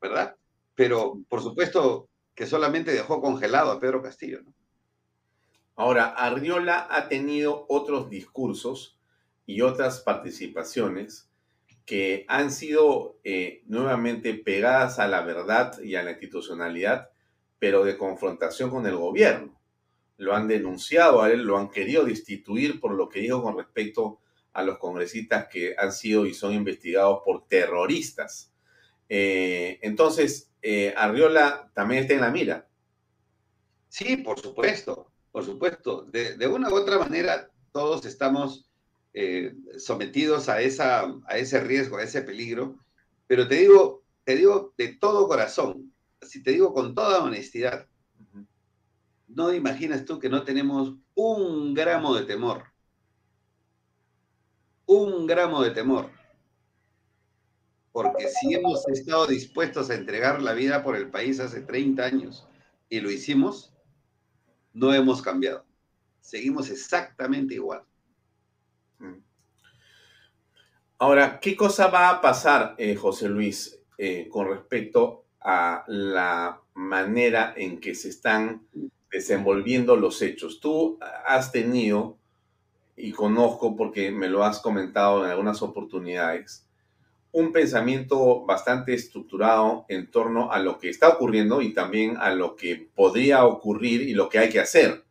¿verdad? 0.00 0.36
Pero, 0.74 1.18
por 1.28 1.42
supuesto, 1.42 2.08
que 2.34 2.46
solamente 2.46 2.92
dejó 2.92 3.20
congelado 3.20 3.70
a 3.70 3.80
Pedro 3.80 4.02
Castillo. 4.02 4.40
Ahora, 5.74 6.06
Arriola 6.06 6.86
ha 6.90 7.08
tenido 7.08 7.66
otros 7.68 8.10
discursos 8.10 8.98
y 9.46 9.62
otras 9.62 10.00
participaciones 10.00 11.30
que 11.86 12.24
han 12.28 12.50
sido 12.50 13.18
eh, 13.24 13.62
nuevamente 13.66 14.34
pegadas 14.34 14.98
a 14.98 15.06
la 15.06 15.22
verdad 15.22 15.78
y 15.80 15.94
a 15.94 16.02
la 16.02 16.12
institucionalidad, 16.12 17.10
pero 17.58 17.84
de 17.84 17.96
confrontación 17.96 18.70
con 18.70 18.86
el 18.86 18.96
gobierno. 18.96 19.55
Lo 20.18 20.34
han 20.34 20.48
denunciado 20.48 21.22
a 21.22 21.30
él, 21.30 21.42
lo 21.42 21.58
han 21.58 21.70
querido 21.70 22.04
destituir 22.04 22.80
por 22.80 22.92
lo 22.92 23.08
que 23.08 23.20
dijo 23.20 23.42
con 23.42 23.56
respecto 23.56 24.20
a 24.52 24.62
los 24.62 24.78
congresistas 24.78 25.48
que 25.48 25.74
han 25.76 25.92
sido 25.92 26.24
y 26.24 26.32
son 26.32 26.54
investigados 26.54 27.20
por 27.24 27.46
terroristas. 27.46 28.52
Eh, 29.08 29.78
entonces, 29.82 30.50
eh, 30.62 30.94
Arriola 30.96 31.70
también 31.74 32.02
está 32.02 32.14
en 32.14 32.22
la 32.22 32.30
mira. 32.30 32.66
Sí, 33.88 34.16
por 34.16 34.40
supuesto, 34.40 35.10
por 35.30 35.44
supuesto. 35.44 36.02
De, 36.02 36.46
una 36.46 36.70
u 36.70 36.74
otra 36.74 36.98
manera, 36.98 37.50
todos 37.72 38.06
estamos 38.06 38.70
eh, 39.12 39.54
sometidos 39.78 40.48
a, 40.48 40.60
esa, 40.60 41.04
a 41.26 41.36
ese 41.36 41.60
riesgo, 41.60 41.98
a 41.98 42.02
ese 42.02 42.22
peligro. 42.22 42.78
Pero 43.26 43.46
te 43.48 43.56
digo, 43.56 44.02
te 44.24 44.36
digo 44.36 44.72
de 44.76 44.88
todo 44.88 45.28
corazón, 45.28 45.92
si 46.22 46.42
te 46.42 46.52
digo 46.52 46.72
con 46.72 46.94
toda 46.94 47.22
honestidad, 47.22 47.86
no 49.28 49.52
imaginas 49.52 50.04
tú 50.04 50.18
que 50.18 50.28
no 50.28 50.42
tenemos 50.44 50.94
un 51.14 51.74
gramo 51.74 52.14
de 52.14 52.24
temor. 52.24 52.64
Un 54.86 55.26
gramo 55.26 55.62
de 55.62 55.70
temor 55.70 56.10
porque 57.96 58.28
si 58.28 58.52
hemos 58.52 58.86
estado 58.88 59.26
dispuestos 59.26 59.88
a 59.88 59.94
entregar 59.94 60.42
la 60.42 60.52
vida 60.52 60.82
por 60.82 60.96
el 60.96 61.08
país 61.08 61.40
hace 61.40 61.62
30 61.62 62.04
años 62.04 62.46
y 62.90 63.00
lo 63.00 63.10
hicimos, 63.10 63.72
no 64.74 64.92
hemos 64.92 65.22
cambiado. 65.22 65.64
Seguimos 66.20 66.68
exactamente 66.68 67.54
igual. 67.54 67.84
Ahora, 70.98 71.40
¿qué 71.40 71.56
cosa 71.56 71.86
va 71.86 72.10
a 72.10 72.20
pasar, 72.20 72.74
eh, 72.76 72.96
José 72.96 73.30
Luis, 73.30 73.80
eh, 73.96 74.28
con 74.30 74.50
respecto 74.50 75.24
a 75.40 75.82
la 75.86 76.60
manera 76.74 77.54
en 77.56 77.80
que 77.80 77.94
se 77.94 78.10
están 78.10 78.66
desenvolviendo 79.10 79.96
los 79.96 80.20
hechos? 80.22 80.60
Tú 80.60 80.98
has 81.26 81.52
tenido, 81.52 82.18
y 82.96 83.12
conozco 83.12 83.76
porque 83.76 84.10
me 84.10 84.28
lo 84.28 84.44
has 84.44 84.60
comentado 84.60 85.24
en 85.24 85.30
algunas 85.30 85.62
oportunidades, 85.62 86.66
un 87.32 87.52
pensamiento 87.52 88.46
bastante 88.46 88.94
estructurado 88.94 89.84
en 89.88 90.10
torno 90.10 90.50
a 90.50 90.58
lo 90.58 90.78
que 90.78 90.88
está 90.88 91.10
ocurriendo 91.10 91.60
y 91.60 91.74
también 91.74 92.16
a 92.18 92.30
lo 92.30 92.56
que 92.56 92.88
podría 92.94 93.44
ocurrir 93.44 94.00
y 94.00 94.14
lo 94.14 94.30
que 94.30 94.38
hay 94.38 94.48
que 94.48 94.60
hacer. 94.60 95.04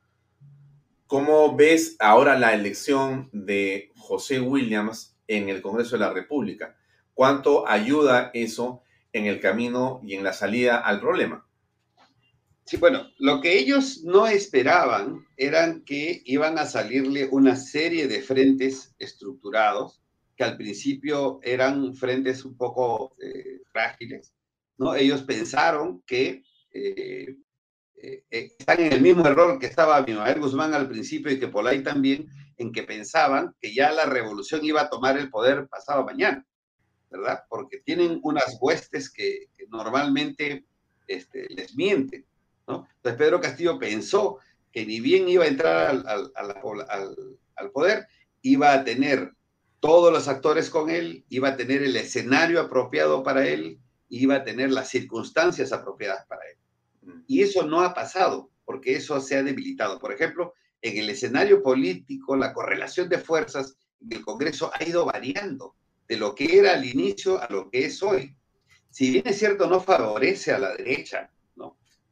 ¿Cómo 1.05 1.55
ves 1.55 1.95
ahora 1.99 2.39
la 2.39 2.55
elección 2.55 3.29
de 3.31 3.91
José 3.95 4.39
Williams 4.39 5.15
en 5.27 5.49
el 5.49 5.61
Congreso 5.61 5.97
de 5.97 5.99
la 5.99 6.11
República? 6.13 6.75
¿Cuánto 7.13 7.67
ayuda 7.67 8.31
eso 8.33 8.81
en 9.13 9.27
el 9.27 9.39
camino 9.39 10.01
y 10.03 10.15
en 10.15 10.23
la 10.23 10.33
salida 10.33 10.77
al 10.77 10.99
problema? 10.99 11.44
Sí, 12.65 12.77
bueno, 12.77 13.11
lo 13.19 13.41
que 13.41 13.59
ellos 13.59 14.01
no 14.03 14.25
esperaban 14.25 15.23
eran 15.37 15.83
que 15.83 16.23
iban 16.25 16.57
a 16.57 16.65
salirle 16.65 17.27
una 17.31 17.55
serie 17.55 18.07
de 18.07 18.23
frentes 18.23 18.95
estructurados, 18.97 20.01
que 20.35 20.43
al 20.43 20.57
principio 20.57 21.39
eran 21.43 21.93
frentes 21.93 22.43
un 22.43 22.57
poco 22.57 23.15
eh, 23.21 23.61
frágiles, 23.71 24.33
¿no? 24.79 24.95
Ellos 24.95 25.21
pensaron 25.21 26.01
que 26.07 26.41
eh, 26.71 27.37
eh, 27.97 28.23
están 28.31 28.81
en 28.81 28.93
el 28.93 29.01
mismo 29.01 29.27
error 29.27 29.59
que 29.59 29.67
estaba 29.67 30.01
Mimael 30.01 30.39
Guzmán 30.39 30.73
al 30.73 30.89
principio 30.89 31.31
y 31.31 31.39
que 31.39 31.47
Polay 31.47 31.83
también, 31.83 32.27
en 32.57 32.71
que 32.71 32.81
pensaban 32.81 33.55
que 33.61 33.75
ya 33.75 33.91
la 33.91 34.07
revolución 34.07 34.65
iba 34.65 34.81
a 34.81 34.89
tomar 34.89 35.19
el 35.19 35.29
poder 35.29 35.67
pasado 35.67 36.03
mañana, 36.03 36.43
¿verdad? 37.11 37.43
Porque 37.47 37.77
tienen 37.85 38.19
unas 38.23 38.57
huestes 38.59 39.11
que, 39.11 39.49
normalmente 39.69 40.65
este, 41.07 41.47
les 41.49 41.75
mienten, 41.75 42.25
¿no? 42.67 42.87
Entonces 42.95 43.17
Pedro 43.17 43.41
Castillo 43.41 43.79
pensó 43.79 44.39
que 44.71 44.85
ni 44.85 44.99
bien 44.99 45.29
iba 45.29 45.45
a 45.45 45.47
entrar 45.47 46.03
al, 46.05 46.31
al 47.55 47.71
poder, 47.71 48.07
iba 48.41 48.73
a 48.73 48.83
tener 48.83 49.33
todos 49.79 50.11
los 50.11 50.27
actores 50.27 50.69
con 50.69 50.89
él, 50.89 51.25
iba 51.29 51.49
a 51.49 51.57
tener 51.57 51.83
el 51.83 51.95
escenario 51.95 52.59
apropiado 52.59 53.23
para 53.23 53.47
él, 53.47 53.79
iba 54.09 54.35
a 54.35 54.43
tener 54.43 54.71
las 54.71 54.89
circunstancias 54.89 55.71
apropiadas 55.71 56.25
para 56.25 56.41
él. 56.49 56.57
Y 57.27 57.41
eso 57.41 57.65
no 57.65 57.81
ha 57.81 57.93
pasado, 57.93 58.49
porque 58.65 58.95
eso 58.95 59.19
se 59.21 59.37
ha 59.37 59.43
debilitado. 59.43 59.99
Por 59.99 60.11
ejemplo, 60.11 60.53
en 60.81 60.97
el 60.97 61.09
escenario 61.09 61.61
político, 61.61 62.35
la 62.35 62.53
correlación 62.53 63.09
de 63.09 63.19
fuerzas 63.19 63.77
del 63.99 64.23
Congreso 64.23 64.71
ha 64.73 64.83
ido 64.83 65.05
variando 65.05 65.75
de 66.07 66.17
lo 66.17 66.35
que 66.35 66.57
era 66.57 66.73
al 66.73 66.85
inicio 66.85 67.41
a 67.41 67.47
lo 67.49 67.69
que 67.69 67.85
es 67.85 68.01
hoy. 68.03 68.35
Si 68.89 69.11
bien 69.11 69.27
es 69.27 69.39
cierto, 69.39 69.67
no 69.67 69.81
favorece 69.81 70.51
a 70.51 70.59
la 70.59 70.75
derecha, 70.75 71.29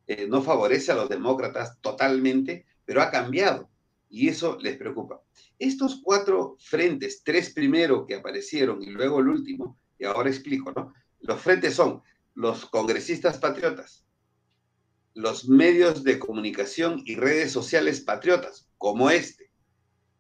eh, 0.08 0.28
no 0.28 0.42
favorece 0.42 0.92
a 0.92 0.96
los 0.96 1.10
demócratas 1.10 1.80
totalmente, 1.82 2.66
pero 2.86 3.02
ha 3.02 3.12
cambiado 3.12 3.70
y 4.10 4.30
eso 4.30 4.60
les 4.62 4.78
preocupa. 4.78 5.22
Estos 5.58 6.02
cuatro 6.04 6.56
frentes, 6.60 7.24
tres 7.24 7.52
primero 7.52 8.06
que 8.06 8.16
aparecieron 8.16 8.84
y 8.84 8.92
luego 8.92 9.20
el 9.20 9.30
último, 9.30 9.80
y 9.98 10.06
ahora 10.06 10.30
explico, 10.30 10.72
¿no? 10.72 10.94
Los 11.22 11.42
frentes 11.42 11.74
son 11.74 12.04
los 12.36 12.66
congresistas 12.68 13.40
patriotas, 13.40 14.06
los 15.16 15.48
medios 15.48 16.04
de 16.04 16.20
comunicación 16.20 17.02
y 17.06 17.16
redes 17.16 17.52
sociales 17.52 18.02
patriotas, 18.02 18.68
como 18.78 19.10
este, 19.10 19.52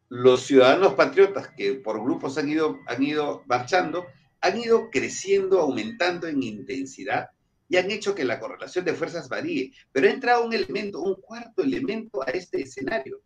los 0.10 0.41
ciudadanos 0.41 0.93
patriotas 0.93 1.49
que 1.55 1.73
por 1.73 2.01
grupos 2.01 2.38
han 2.38 2.49
ido, 2.49 2.80
han 2.88 3.03
ido 3.03 3.43
marchando, 3.45 4.05
han 4.41 4.60
ido 4.60 4.89
creciendo, 4.89 5.60
aumentando 5.60 6.27
en 6.27 6.41
intensidad 6.41 7.30
y 7.73 7.77
han 7.77 7.89
hecho 7.89 8.13
que 8.13 8.23
la 8.23 8.39
correlación 8.39 8.85
de 8.85 8.93
fuerzas 8.93 9.27
varíe. 9.27 9.73
Pero 9.91 10.07
ha 10.07 10.11
entrado 10.11 10.45
un 10.45 10.53
elemento, 10.53 11.01
un 11.01 11.15
cuarto 11.15 11.63
elemento 11.63 12.21
a 12.21 12.29
este 12.29 12.61
escenario, 12.61 13.23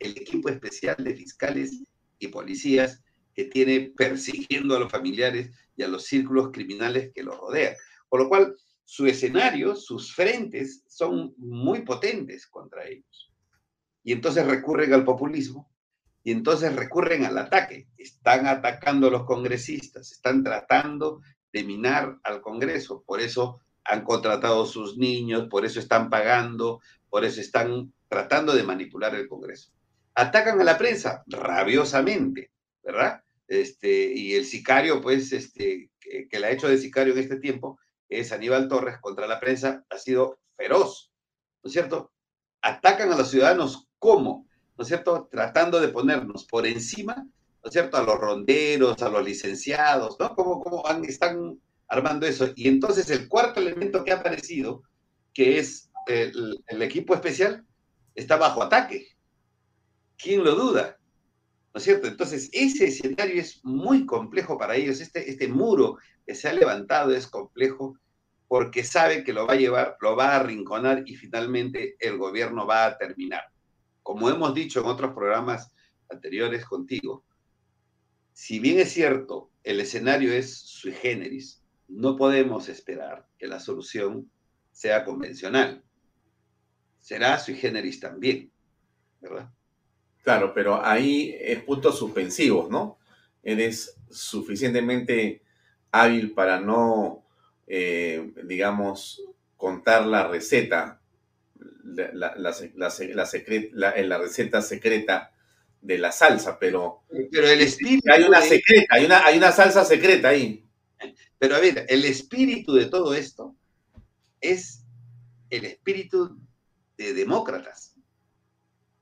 el 0.00 0.10
equipo 0.18 0.48
especial 0.48 0.96
de 0.98 1.14
fiscales 1.14 1.80
y 2.18 2.26
policías 2.26 3.00
que 3.32 3.44
tiene 3.44 3.92
persiguiendo 3.96 4.74
a 4.74 4.80
los 4.80 4.90
familiares 4.90 5.52
y 5.76 5.84
a 5.84 5.88
los 5.88 6.04
círculos 6.04 6.50
criminales 6.50 7.12
que 7.14 7.22
los 7.22 7.38
rodean. 7.38 7.76
Por 8.08 8.22
lo 8.22 8.28
cual, 8.28 8.56
su 8.84 9.06
escenario, 9.06 9.76
sus 9.76 10.12
frentes 10.16 10.82
son 10.88 11.32
muy 11.36 11.82
potentes 11.82 12.48
contra 12.48 12.88
ellos. 12.88 13.32
Y 14.02 14.10
entonces 14.10 14.44
recurren 14.48 14.94
al 14.94 15.04
populismo 15.04 15.70
y 16.24 16.32
entonces 16.32 16.74
recurren 16.74 17.24
al 17.24 17.38
ataque. 17.38 17.86
Están 17.96 18.48
atacando 18.48 19.06
a 19.06 19.10
los 19.12 19.24
congresistas, 19.26 20.10
están 20.10 20.42
tratando 20.42 21.20
de 21.52 21.64
minar 21.64 22.18
al 22.22 22.40
Congreso. 22.40 23.02
Por 23.06 23.20
eso 23.20 23.60
han 23.84 24.04
contratado 24.04 24.66
sus 24.66 24.96
niños, 24.96 25.48
por 25.48 25.64
eso 25.64 25.80
están 25.80 26.10
pagando, 26.10 26.80
por 27.08 27.24
eso 27.24 27.40
están 27.40 27.92
tratando 28.08 28.54
de 28.54 28.62
manipular 28.62 29.14
el 29.14 29.28
Congreso. 29.28 29.72
Atacan 30.14 30.60
a 30.60 30.64
la 30.64 30.78
prensa 30.78 31.22
rabiosamente, 31.26 32.50
¿verdad? 32.82 33.22
Este, 33.48 34.12
y 34.12 34.34
el 34.34 34.44
sicario, 34.44 35.00
pues, 35.00 35.32
este, 35.32 35.90
que, 35.98 36.28
que 36.28 36.38
la 36.38 36.48
ha 36.48 36.50
hecho 36.50 36.68
de 36.68 36.78
sicario 36.78 37.12
en 37.12 37.20
este 37.20 37.36
tiempo, 37.36 37.78
es 38.10 38.32
Aníbal 38.32 38.68
Torres 38.68 38.98
contra 39.00 39.26
la 39.26 39.40
prensa 39.40 39.84
ha 39.88 39.96
sido 39.96 40.40
feroz, 40.56 41.12
¿no 41.62 41.68
es 41.68 41.72
cierto? 41.72 42.12
Atacan 42.60 43.12
a 43.12 43.16
los 43.16 43.30
ciudadanos 43.30 43.88
como, 43.98 44.46
¿no 44.76 44.82
es 44.82 44.88
cierto? 44.88 45.28
Tratando 45.30 45.80
de 45.80 45.88
ponernos 45.88 46.44
por 46.44 46.66
encima, 46.66 47.26
¿no 47.62 47.68
es 47.68 47.72
cierto? 47.72 47.96
A 47.96 48.02
los 48.02 48.18
ronderos, 48.18 49.02
a 49.02 49.08
los 49.08 49.24
licenciados, 49.24 50.16
¿no? 50.18 50.34
¿Cómo, 50.34 50.60
cómo 50.60 50.82
están 51.02 51.60
armando 51.88 52.26
eso? 52.26 52.48
Y 52.54 52.68
entonces 52.68 53.10
el 53.10 53.28
cuarto 53.28 53.60
elemento 53.60 54.04
que 54.04 54.12
ha 54.12 54.16
aparecido, 54.16 54.82
que 55.34 55.58
es 55.58 55.90
el, 56.06 56.82
equipo 56.82 57.14
especial, 57.14 57.64
está 58.14 58.36
bajo 58.36 58.62
ataque. 58.62 59.08
¿Quién 60.16 60.44
lo 60.44 60.54
duda? 60.54 60.98
¿No 61.72 61.78
es 61.78 61.84
cierto? 61.84 62.08
Entonces, 62.08 62.50
ese 62.52 62.86
escenario 62.86 63.40
es 63.40 63.64
muy 63.64 64.04
complejo 64.04 64.58
para 64.58 64.74
ellos. 64.74 65.00
Este, 65.00 65.30
este 65.30 65.46
muro 65.46 65.98
que 66.26 66.34
se 66.34 66.48
ha 66.48 66.52
levantado 66.52 67.14
es 67.14 67.26
complejo 67.26 67.96
porque 68.48 68.82
sabe 68.82 69.22
que 69.22 69.32
lo 69.32 69.46
va 69.46 69.52
a 69.52 69.56
llevar, 69.56 69.96
lo 70.00 70.16
va 70.16 70.30
a 70.30 70.36
arrinconar 70.40 71.04
y 71.06 71.14
finalmente 71.14 71.94
el 72.00 72.18
gobierno 72.18 72.66
va 72.66 72.86
a 72.86 72.98
terminar. 72.98 73.44
Como 74.02 74.28
hemos 74.28 74.52
dicho 74.54 74.80
en 74.80 74.86
otros 74.86 75.14
programas 75.14 75.72
anteriores 76.08 76.64
contigo, 76.64 77.24
si 78.40 78.58
bien 78.58 78.78
es 78.78 78.90
cierto, 78.90 79.50
el 79.64 79.80
escenario 79.80 80.32
es 80.32 80.56
sui 80.56 80.92
generis, 80.92 81.62
no 81.88 82.16
podemos 82.16 82.70
esperar 82.70 83.28
que 83.38 83.46
la 83.46 83.60
solución 83.60 84.30
sea 84.72 85.04
convencional. 85.04 85.84
Será 87.00 87.38
sui 87.38 87.54
generis 87.54 88.00
también, 88.00 88.50
¿verdad? 89.20 89.50
Claro, 90.22 90.54
pero 90.54 90.82
ahí 90.82 91.36
es 91.38 91.62
puntos 91.64 91.98
suspensivos, 91.98 92.70
¿no? 92.70 92.98
Eres 93.42 93.98
suficientemente 94.08 95.42
hábil 95.90 96.32
para 96.32 96.60
no, 96.60 97.26
eh, 97.66 98.32
digamos, 98.44 99.22
contar 99.58 100.06
la 100.06 100.26
receta, 100.26 101.02
la, 101.84 102.34
la, 102.38 104.18
receta 104.18 104.62
secreta 104.62 105.34
de 105.80 105.98
la 105.98 106.12
salsa, 106.12 106.58
pero, 106.58 107.04
pero 107.30 107.48
el 107.48 107.60
espíritu 107.60 108.12
hay 108.12 108.22
una 108.24 108.40
secreta, 108.40 108.94
hay 108.94 109.06
una, 109.06 109.24
hay 109.24 109.38
una 109.38 109.52
salsa 109.52 109.84
secreta 109.84 110.28
ahí. 110.28 110.66
Pero 111.38 111.56
a 111.56 111.60
ver, 111.60 111.86
el 111.88 112.04
espíritu 112.04 112.74
de 112.74 112.86
todo 112.86 113.14
esto 113.14 113.56
es 114.40 114.84
el 115.48 115.64
espíritu 115.64 116.38
de 116.98 117.14
demócratas 117.14 117.90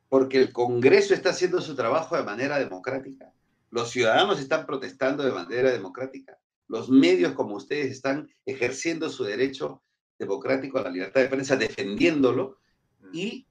porque 0.09 0.39
el 0.39 0.53
Congreso 0.53 1.15
está 1.15 1.31
haciendo 1.31 1.61
su 1.61 1.75
trabajo 1.75 2.17
de 2.17 2.25
manera 2.25 2.59
democrática, 2.59 3.33
los 3.71 3.91
ciudadanos 3.91 4.41
están 4.41 4.67
protestando 4.67 5.23
de 5.23 5.33
manera 5.33 5.71
democrática, 5.71 6.39
los 6.67 6.89
medios 6.89 7.33
como 7.33 7.57
ustedes 7.57 7.91
están 7.91 8.29
ejerciendo 8.47 9.11
su 9.11 9.25
derecho 9.25 9.83
democrático 10.19 10.79
a 10.79 10.83
la 10.83 10.91
libertad 10.91 11.21
de 11.21 11.29
prensa, 11.29 11.57
defendiéndolo, 11.57 12.59
y 13.13 13.47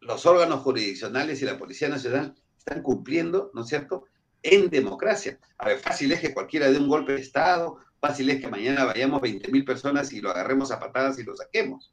los 0.00 0.26
órganos 0.26 0.60
jurisdiccionales 0.60 1.40
y 1.42 1.44
la 1.44 1.58
Policía 1.58 1.88
Nacional 1.88 2.34
están 2.58 2.82
cumpliendo, 2.82 3.50
¿no 3.54 3.62
es 3.62 3.68
cierto?, 3.68 4.04
en 4.42 4.70
democracia. 4.70 5.38
A 5.58 5.68
ver, 5.68 5.78
fácil 5.78 6.12
es 6.12 6.20
que 6.20 6.34
cualquiera 6.34 6.70
dé 6.70 6.78
un 6.78 6.88
golpe 6.88 7.12
de 7.12 7.20
Estado, 7.20 7.78
fácil 8.00 8.30
es 8.30 8.40
que 8.40 8.48
mañana 8.48 8.84
vayamos 8.84 9.20
20 9.20 9.50
mil 9.50 9.64
personas 9.64 10.12
y 10.12 10.20
lo 10.20 10.30
agarremos 10.30 10.70
a 10.70 10.78
patadas 10.78 11.18
y 11.18 11.24
lo 11.24 11.34
saquemos. 11.34 11.92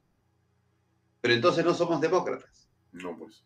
Pero 1.21 1.33
entonces 1.33 1.65
no 1.65 1.73
somos 1.73 2.01
demócratas. 2.01 2.69
No, 2.91 3.17
pues. 3.17 3.43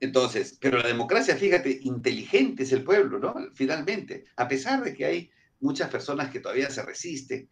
Entonces, 0.00 0.58
pero 0.60 0.78
la 0.78 0.88
democracia, 0.88 1.36
fíjate, 1.36 1.78
inteligente 1.82 2.64
es 2.64 2.72
el 2.72 2.84
pueblo, 2.84 3.18
¿no? 3.18 3.34
Finalmente, 3.54 4.24
a 4.36 4.46
pesar 4.46 4.84
de 4.84 4.92
que 4.92 5.06
hay 5.06 5.30
muchas 5.60 5.88
personas 5.88 6.30
que 6.30 6.40
todavía 6.40 6.68
se 6.68 6.82
resisten, 6.82 7.48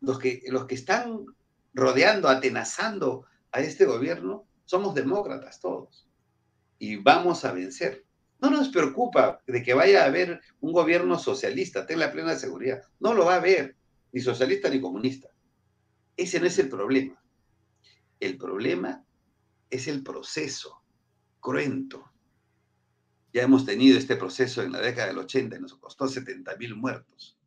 los 0.00 0.18
que, 0.18 0.42
los 0.48 0.66
que 0.66 0.74
están 0.74 1.24
rodeando, 1.72 2.28
atenazando 2.28 3.26
a 3.52 3.60
este 3.60 3.84
gobierno, 3.84 4.44
somos 4.64 4.94
demócratas 4.94 5.60
todos. 5.60 6.08
Y 6.84 6.96
vamos 6.96 7.46
a 7.46 7.52
vencer. 7.52 8.04
No 8.42 8.50
nos 8.50 8.68
preocupa 8.68 9.40
de 9.46 9.62
que 9.62 9.72
vaya 9.72 10.02
a 10.02 10.06
haber 10.06 10.42
un 10.60 10.70
gobierno 10.70 11.18
socialista, 11.18 11.86
ten 11.86 11.98
la 11.98 12.12
plena 12.12 12.36
seguridad. 12.36 12.82
No 13.00 13.14
lo 13.14 13.24
va 13.24 13.36
a 13.36 13.38
haber, 13.38 13.74
ni 14.12 14.20
socialista 14.20 14.68
ni 14.68 14.82
comunista. 14.82 15.30
Ese 16.14 16.38
no 16.40 16.46
es 16.46 16.58
el 16.58 16.68
problema. 16.68 17.24
El 18.20 18.36
problema 18.36 19.02
es 19.70 19.88
el 19.88 20.02
proceso 20.02 20.82
cruento. 21.40 22.12
Ya 23.32 23.44
hemos 23.44 23.64
tenido 23.64 23.96
este 23.96 24.16
proceso 24.16 24.62
en 24.62 24.72
la 24.72 24.82
década 24.82 25.08
del 25.08 25.18
80 25.20 25.56
y 25.56 25.60
nos 25.60 25.76
costó 25.76 26.06
70 26.06 26.54
mil 26.58 26.76
muertos. 26.76 27.38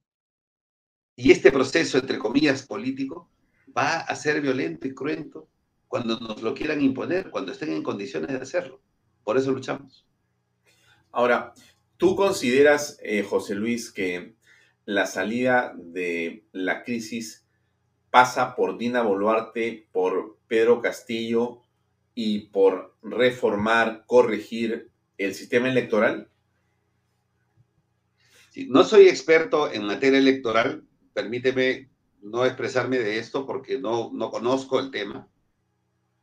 Y 1.16 1.30
este 1.30 1.52
proceso, 1.52 2.00
entre 2.00 2.18
comillas, 2.18 2.66
político, 2.66 3.30
va 3.78 4.00
a 4.00 4.16
ser 4.16 4.42
violento 4.42 4.88
y 4.88 4.96
cruento 4.96 5.48
cuando 5.88 6.20
nos 6.20 6.42
lo 6.42 6.56
quieran 6.56 6.82
imponer, 6.82 7.30
cuando 7.30 7.52
estén 7.52 7.72
en 7.72 7.84
condiciones 7.84 8.30
de 8.30 8.42
hacerlo. 8.42 8.82
Por 9.28 9.38
eso 9.38 9.52
luchamos. 9.52 10.08
Ahora, 11.12 11.54
¿tú 11.98 12.16
consideras, 12.16 12.98
eh, 13.04 13.24
José 13.24 13.56
Luis, 13.56 13.92
que 13.92 14.36
la 14.86 15.06
salida 15.06 15.74
de 15.76 16.46
la 16.54 16.86
crisis 16.86 17.46
pasa 18.10 18.56
por 18.56 18.78
Dina 18.78 19.02
Boluarte, 19.02 19.90
por 19.92 20.38
Pedro 20.48 20.80
Castillo 20.82 21.62
y 22.16 22.52
por 22.52 22.96
reformar, 23.02 24.06
corregir 24.06 24.92
el 25.18 25.34
sistema 25.36 25.70
electoral? 25.70 26.32
no 28.70 28.86
soy 28.86 29.10
experto 29.10 29.70
en 29.70 29.84
materia 29.84 30.20
electoral, 30.20 30.88
permíteme 31.12 31.90
no 32.22 32.46
expresarme 32.46 32.98
de 32.98 33.20
esto 33.20 33.46
porque 33.46 33.78
no, 33.78 34.10
no 34.14 34.32
conozco 34.32 34.80
el 34.80 34.90
tema. 34.90 35.28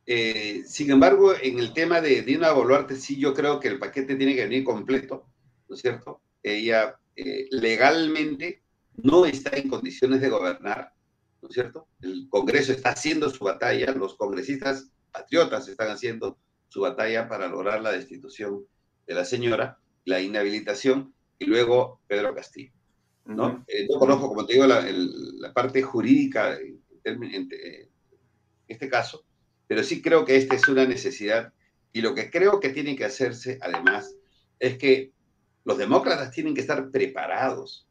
Eh, 0.05 0.63
sin 0.67 0.91
embargo, 0.91 1.33
en 1.41 1.59
el 1.59 1.73
tema 1.73 2.01
de 2.01 2.21
Dina 2.21 2.51
Boluarte, 2.51 2.95
sí 2.95 3.17
yo 3.17 3.33
creo 3.33 3.59
que 3.59 3.67
el 3.67 3.79
paquete 3.79 4.15
tiene 4.15 4.35
que 4.35 4.43
venir 4.43 4.63
completo, 4.63 5.27
¿no 5.67 5.75
es 5.75 5.81
cierto? 5.81 6.21
Ella 6.43 6.99
eh, 7.15 7.47
legalmente 7.51 8.61
no 8.97 9.25
está 9.25 9.57
en 9.57 9.67
condiciones 9.67 10.21
de 10.21 10.29
gobernar, 10.29 10.93
¿no 11.41 11.49
es 11.49 11.53
cierto? 11.53 11.87
El 12.01 12.27
Congreso 12.29 12.71
está 12.71 12.91
haciendo 12.91 13.29
su 13.29 13.43
batalla, 13.43 13.91
los 13.93 14.15
congresistas 14.15 14.91
patriotas 15.11 15.67
están 15.67 15.89
haciendo 15.89 16.37
su 16.67 16.81
batalla 16.81 17.27
para 17.27 17.47
lograr 17.47 17.81
la 17.81 17.91
destitución 17.91 18.65
de 19.07 19.13
la 19.15 19.25
señora, 19.25 19.79
la 20.03 20.21
inhabilitación, 20.21 21.13
y 21.39 21.45
luego 21.45 22.01
Pedro 22.07 22.33
Castillo. 22.33 22.71
¿no? 23.25 23.65
Eh, 23.67 23.87
no 23.89 23.99
conozco, 23.99 24.27
como 24.27 24.45
te 24.45 24.53
digo, 24.53 24.67
la, 24.67 25.53
parte 25.53 25.81
jurídica 25.81 26.57
en, 27.03 27.49
este 28.67 28.89
caso, 28.89 29.25
pero 29.67 29.83
sí 29.83 30.01
creo 30.01 30.25
que 30.25 30.37
esta 30.37 30.55
es 30.55 30.67
una 30.67 30.85
necesidad 30.85 31.53
y 31.91 32.01
lo 32.01 32.13
que 32.13 32.29
creo 32.29 32.59
que 32.59 32.69
tiene 32.69 32.95
que 32.95 33.05
hacerse 33.05 33.57
además 33.61 34.15
es 34.59 34.77
que 34.77 35.11
los 35.63 35.77
demócratas 35.77 36.31
tienen 36.31 36.53
que 36.53 36.61
estar 36.61 36.91
preparados 36.91 37.87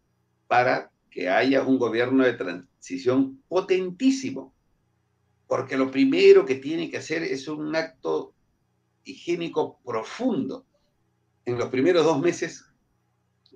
para 0.46 0.90
que 1.10 1.28
haya 1.28 1.62
un 1.62 1.78
gobierno 1.78 2.24
de 2.24 2.34
transición 2.34 3.42
potentísimo, 3.48 4.54
porque 5.46 5.76
lo 5.76 5.90
primero 5.90 6.44
que 6.44 6.56
tiene 6.56 6.90
que 6.90 6.98
hacer 6.98 7.22
es 7.22 7.48
un 7.48 7.74
acto 7.74 8.34
higiénico 9.04 9.80
profundo 9.84 10.66
en 11.44 11.58
los 11.58 11.68
primeros 11.68 12.04
dos 12.04 12.20
meses 12.20 12.64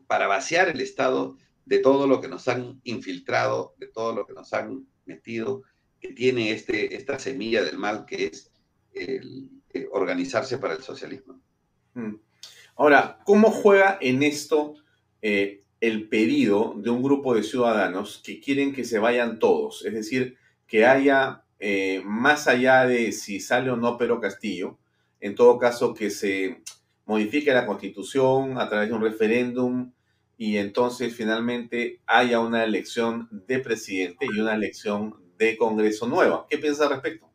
para 0.07 0.27
vaciar 0.27 0.69
el 0.69 0.81
Estado 0.81 1.36
de 1.65 1.78
todo 1.78 2.07
lo 2.07 2.20
que 2.20 2.28
nos 2.28 2.49
han 2.49 2.81
infiltrado, 2.85 3.74
de 3.78 3.89
todo 3.89 4.15
lo 4.15 4.27
que 4.27 4.32
nos 4.32 4.53
han 4.53 4.86
metido, 5.05 5.62
que 6.01 6.12
tiene 6.12 6.53
este, 6.53 6.97
esta 6.97 7.19
semilla 7.19 7.62
del 7.62 7.79
mal 7.79 8.05
que 8.07 8.27
es 8.27 8.51
el, 8.93 9.49
eh, 9.73 9.87
organizarse 9.93 10.59
para 10.59 10.75
el 10.75 10.83
socialismo. 10.83 11.41
Mm. 11.95 12.15
Ahora, 12.77 13.19
¿cómo 13.25 13.51
juega 13.51 13.99
en 14.01 14.23
esto 14.23 14.75
eh, 15.20 15.65
el 15.81 16.09
pedido 16.09 16.75
de 16.77 16.91
un 16.91 17.03
grupo 17.03 17.35
de 17.35 17.43
ciudadanos 17.43 18.23
que 18.25 18.41
quieren 18.41 18.73
que 18.73 18.85
se 18.85 18.99
vayan 18.99 19.39
todos? 19.39 19.85
Es 19.85 19.93
decir, 19.93 20.37
que 20.66 20.87
haya, 20.87 21.45
eh, 21.59 22.03
más 22.05 22.47
allá 22.47 22.87
de 22.87 23.12
si 23.12 23.41
sale 23.41 23.70
o 23.70 23.77
no 23.77 23.99
Pedro 23.99 24.20
Castillo, 24.20 24.79
en 25.20 25.35
todo 25.35 25.59
caso 25.59 25.93
que 25.93 26.11
se 26.11 26.62
modifique 27.05 27.53
la 27.53 27.66
constitución 27.66 28.59
a 28.59 28.69
través 28.69 28.89
de 28.89 28.95
un 28.95 29.03
referéndum 29.03 29.93
y 30.37 30.59
entonces 30.59 31.15
finalmente 31.15 32.01
haya 32.07 32.39
una 32.39 32.62
elección 32.62 33.29
de 33.47 33.59
presidente 33.59 34.27
y 34.33 34.39
una 34.39 34.55
elección 34.55 35.16
de 35.39 35.56
Congreso 35.56 36.06
nueva. 36.06 36.47
¿Qué 36.51 36.59
piensa 36.59 36.85
al 36.85 36.90
respecto? 36.90 37.31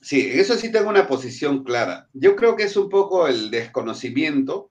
Sí, 0.00 0.28
eso 0.32 0.54
sí 0.56 0.70
tengo 0.70 0.90
una 0.90 1.06
posición 1.06 1.64
clara. 1.64 2.08
Yo 2.12 2.36
creo 2.36 2.56
que 2.56 2.64
es 2.64 2.76
un 2.76 2.88
poco 2.88 3.26
el 3.26 3.50
desconocimiento 3.50 4.70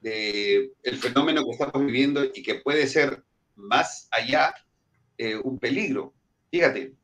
del 0.00 0.72
el 0.82 0.96
fenómeno 0.98 1.44
que 1.44 1.50
estamos 1.50 1.84
viviendo 1.84 2.24
y 2.24 2.42
que 2.42 2.56
puede 2.56 2.86
ser 2.86 3.24
más 3.56 4.08
allá 4.10 4.54
eh, 5.16 5.36
un 5.36 5.58
peligro. 5.58 6.14
Fíjate, 6.50 6.94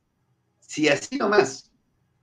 si 0.61 0.89
así 0.89 1.16
nomás, 1.16 1.73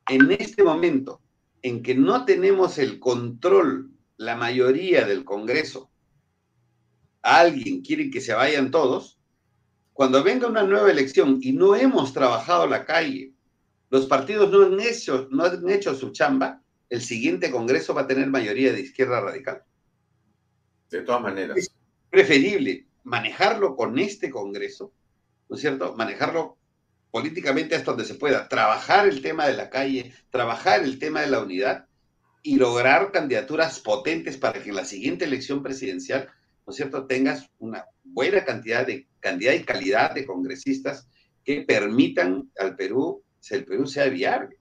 en 0.07 0.31
este 0.31 0.63
momento 0.63 1.22
en 1.61 1.84
que 1.84 1.95
no 1.95 2.26
tenemos 2.26 2.77
el 2.77 2.99
control, 2.99 3.91
la 4.18 4.35
mayoría 4.35 5.05
del 5.05 5.23
Congreso, 5.23 5.91
alguien 7.22 7.81
quiere 7.81 8.09
que 8.09 8.22
se 8.22 8.34
vayan 8.34 8.72
todos, 8.72 9.19
cuando 9.93 10.23
venga 10.23 10.47
una 10.47 10.63
nueva 10.63 10.89
elección 10.89 11.39
y 11.41 11.53
no 11.53 11.76
hemos 11.76 12.13
trabajado 12.13 12.68
la 12.68 12.85
calle, 12.85 13.34
los 13.89 14.05
partidos 14.05 14.49
no 14.51 14.65
han 14.65 14.80
hecho, 14.80 15.27
no 15.31 15.43
han 15.43 15.69
hecho 15.69 15.93
su 15.95 16.11
chamba, 16.11 16.61
el 16.89 17.01
siguiente 17.01 17.51
Congreso 17.51 17.93
va 17.93 18.01
a 18.01 18.07
tener 18.07 18.27
mayoría 18.27 18.72
de 18.72 18.81
izquierda 18.81 19.19
radical. 19.19 19.63
De 20.89 21.01
todas 21.01 21.22
maneras. 21.22 21.57
Es 21.57 21.72
preferible 22.09 22.88
manejarlo 23.03 23.76
con 23.76 23.97
este 23.99 24.30
Congreso, 24.30 24.93
¿no 25.49 25.55
es 25.55 25.61
cierto? 25.61 25.95
Manejarlo 25.95 26.57
políticamente 27.11 27.76
hasta 27.76 27.91
donde 27.91 28.05
se 28.05 28.15
pueda, 28.15 28.47
trabajar 28.47 29.07
el 29.07 29.22
tema 29.22 29.45
de 29.47 29.53
la 29.53 29.69
calle, 29.69 30.13
trabajar 30.30 30.84
el 30.84 30.97
tema 30.97 31.22
de 31.22 31.27
la 31.27 31.41
unidad 31.41 31.85
y 32.43 32.55
lograr 32.55 33.11
candidaturas 33.11 33.80
potentes 33.80 34.38
para 34.38 34.63
que 34.63 34.69
en 34.69 34.76
la 34.76 34.85
siguiente 34.85 35.26
elección 35.26 35.61
presidencial 35.61 36.30
¿no 36.72 36.73
es 36.73 36.77
cierto?, 36.77 37.06
tengas 37.06 37.49
una 37.60 37.85
buena 38.02 38.45
cantidad 38.45 38.88
de 38.88 39.06
cantidad 39.19 39.52
y 39.52 39.65
calidad 39.65 40.15
de 40.15 40.26
congresistas 40.26 41.06
que 41.43 41.64
permitan 41.64 42.49
al 42.57 42.77
Perú, 42.77 43.22
que 43.45 43.56
el 43.56 43.65
Perú 43.65 43.85
sea 43.88 44.07
viable. 44.07 44.56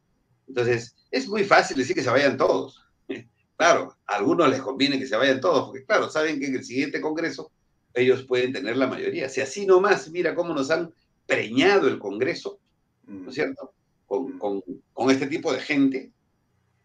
Entonces, 0.48 0.96
es 1.08 1.28
muy 1.28 1.44
fácil 1.44 1.76
decir 1.76 1.94
que 1.94 2.02
se 2.02 2.10
vayan 2.10 2.36
todos. 2.36 2.84
Claro, 3.56 3.94
a 4.06 4.16
algunos 4.16 4.48
les 4.48 4.62
conviene 4.62 4.98
que 4.98 5.06
se 5.06 5.14
vayan 5.16 5.38
todos, 5.38 5.66
porque 5.66 5.84
claro, 5.84 6.08
saben 6.08 6.40
que 6.40 6.46
en 6.46 6.54
el 6.54 6.64
siguiente 6.64 6.98
Congreso 6.98 7.52
ellos 7.92 8.24
pueden 8.24 8.54
tener 8.54 8.74
la 8.78 8.86
mayoría. 8.86 9.28
Si 9.28 9.42
así 9.42 9.66
nomás, 9.66 10.10
mira 10.10 10.34
cómo 10.34 10.54
nos 10.54 10.70
han 10.70 10.94
preñado 11.26 11.86
el 11.86 11.98
Congreso, 11.98 12.58
¿no 13.06 13.28
es 13.28 13.34
cierto? 13.34 13.74
Con, 14.06 14.38
con, 14.38 14.62
con 14.94 15.10
este 15.10 15.26
tipo 15.26 15.52
de 15.52 15.60
gente. 15.60 16.10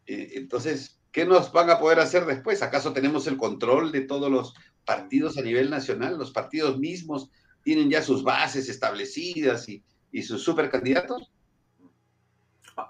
Eh, 0.06 0.34
entonces, 0.34 1.00
¿qué 1.14 1.26
nos 1.26 1.54
van 1.54 1.70
a 1.70 1.80
poder 1.80 2.02
hacer 2.02 2.26
después? 2.26 2.62
¿Acaso 2.62 2.92
tenemos 2.92 3.26
el 3.28 3.38
control 3.38 3.94
de 3.94 4.02
todos 4.02 4.30
los 4.30 4.54
partidos 4.86 5.38
a 5.38 5.42
nivel 5.42 5.70
nacional, 5.70 6.18
los 6.18 6.32
partidos 6.32 6.78
mismos 6.78 7.30
tienen 7.64 7.90
ya 7.90 8.02
sus 8.02 8.24
bases 8.24 8.70
establecidas 8.70 9.68
y, 9.68 9.84
sus 10.22 10.44
supercandidatos. 10.44 11.30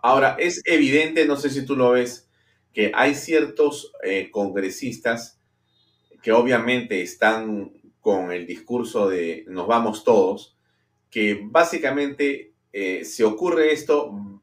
Ahora, 0.04 0.36
es 0.38 0.62
evidente, 0.66 1.26
no 1.26 1.38
sé 1.38 1.50
si 1.50 1.66
tú 1.66 1.76
lo 1.76 1.92
ves, 1.92 2.30
que 2.72 2.92
hay 2.94 3.16
ciertos 3.16 3.94
eh, 4.04 4.30
congresistas 4.30 5.40
que 6.22 6.32
obviamente 6.32 7.02
están 7.02 7.72
con 8.00 8.32
el 8.32 8.46
discurso 8.46 9.10
de 9.10 9.46
nos 9.48 9.66
vamos 9.66 10.04
todos, 10.04 10.56
que 11.10 11.40
básicamente 11.44 12.54
eh, 12.74 13.06
se 13.06 13.24
ocurre 13.24 13.72
esto, 13.72 14.42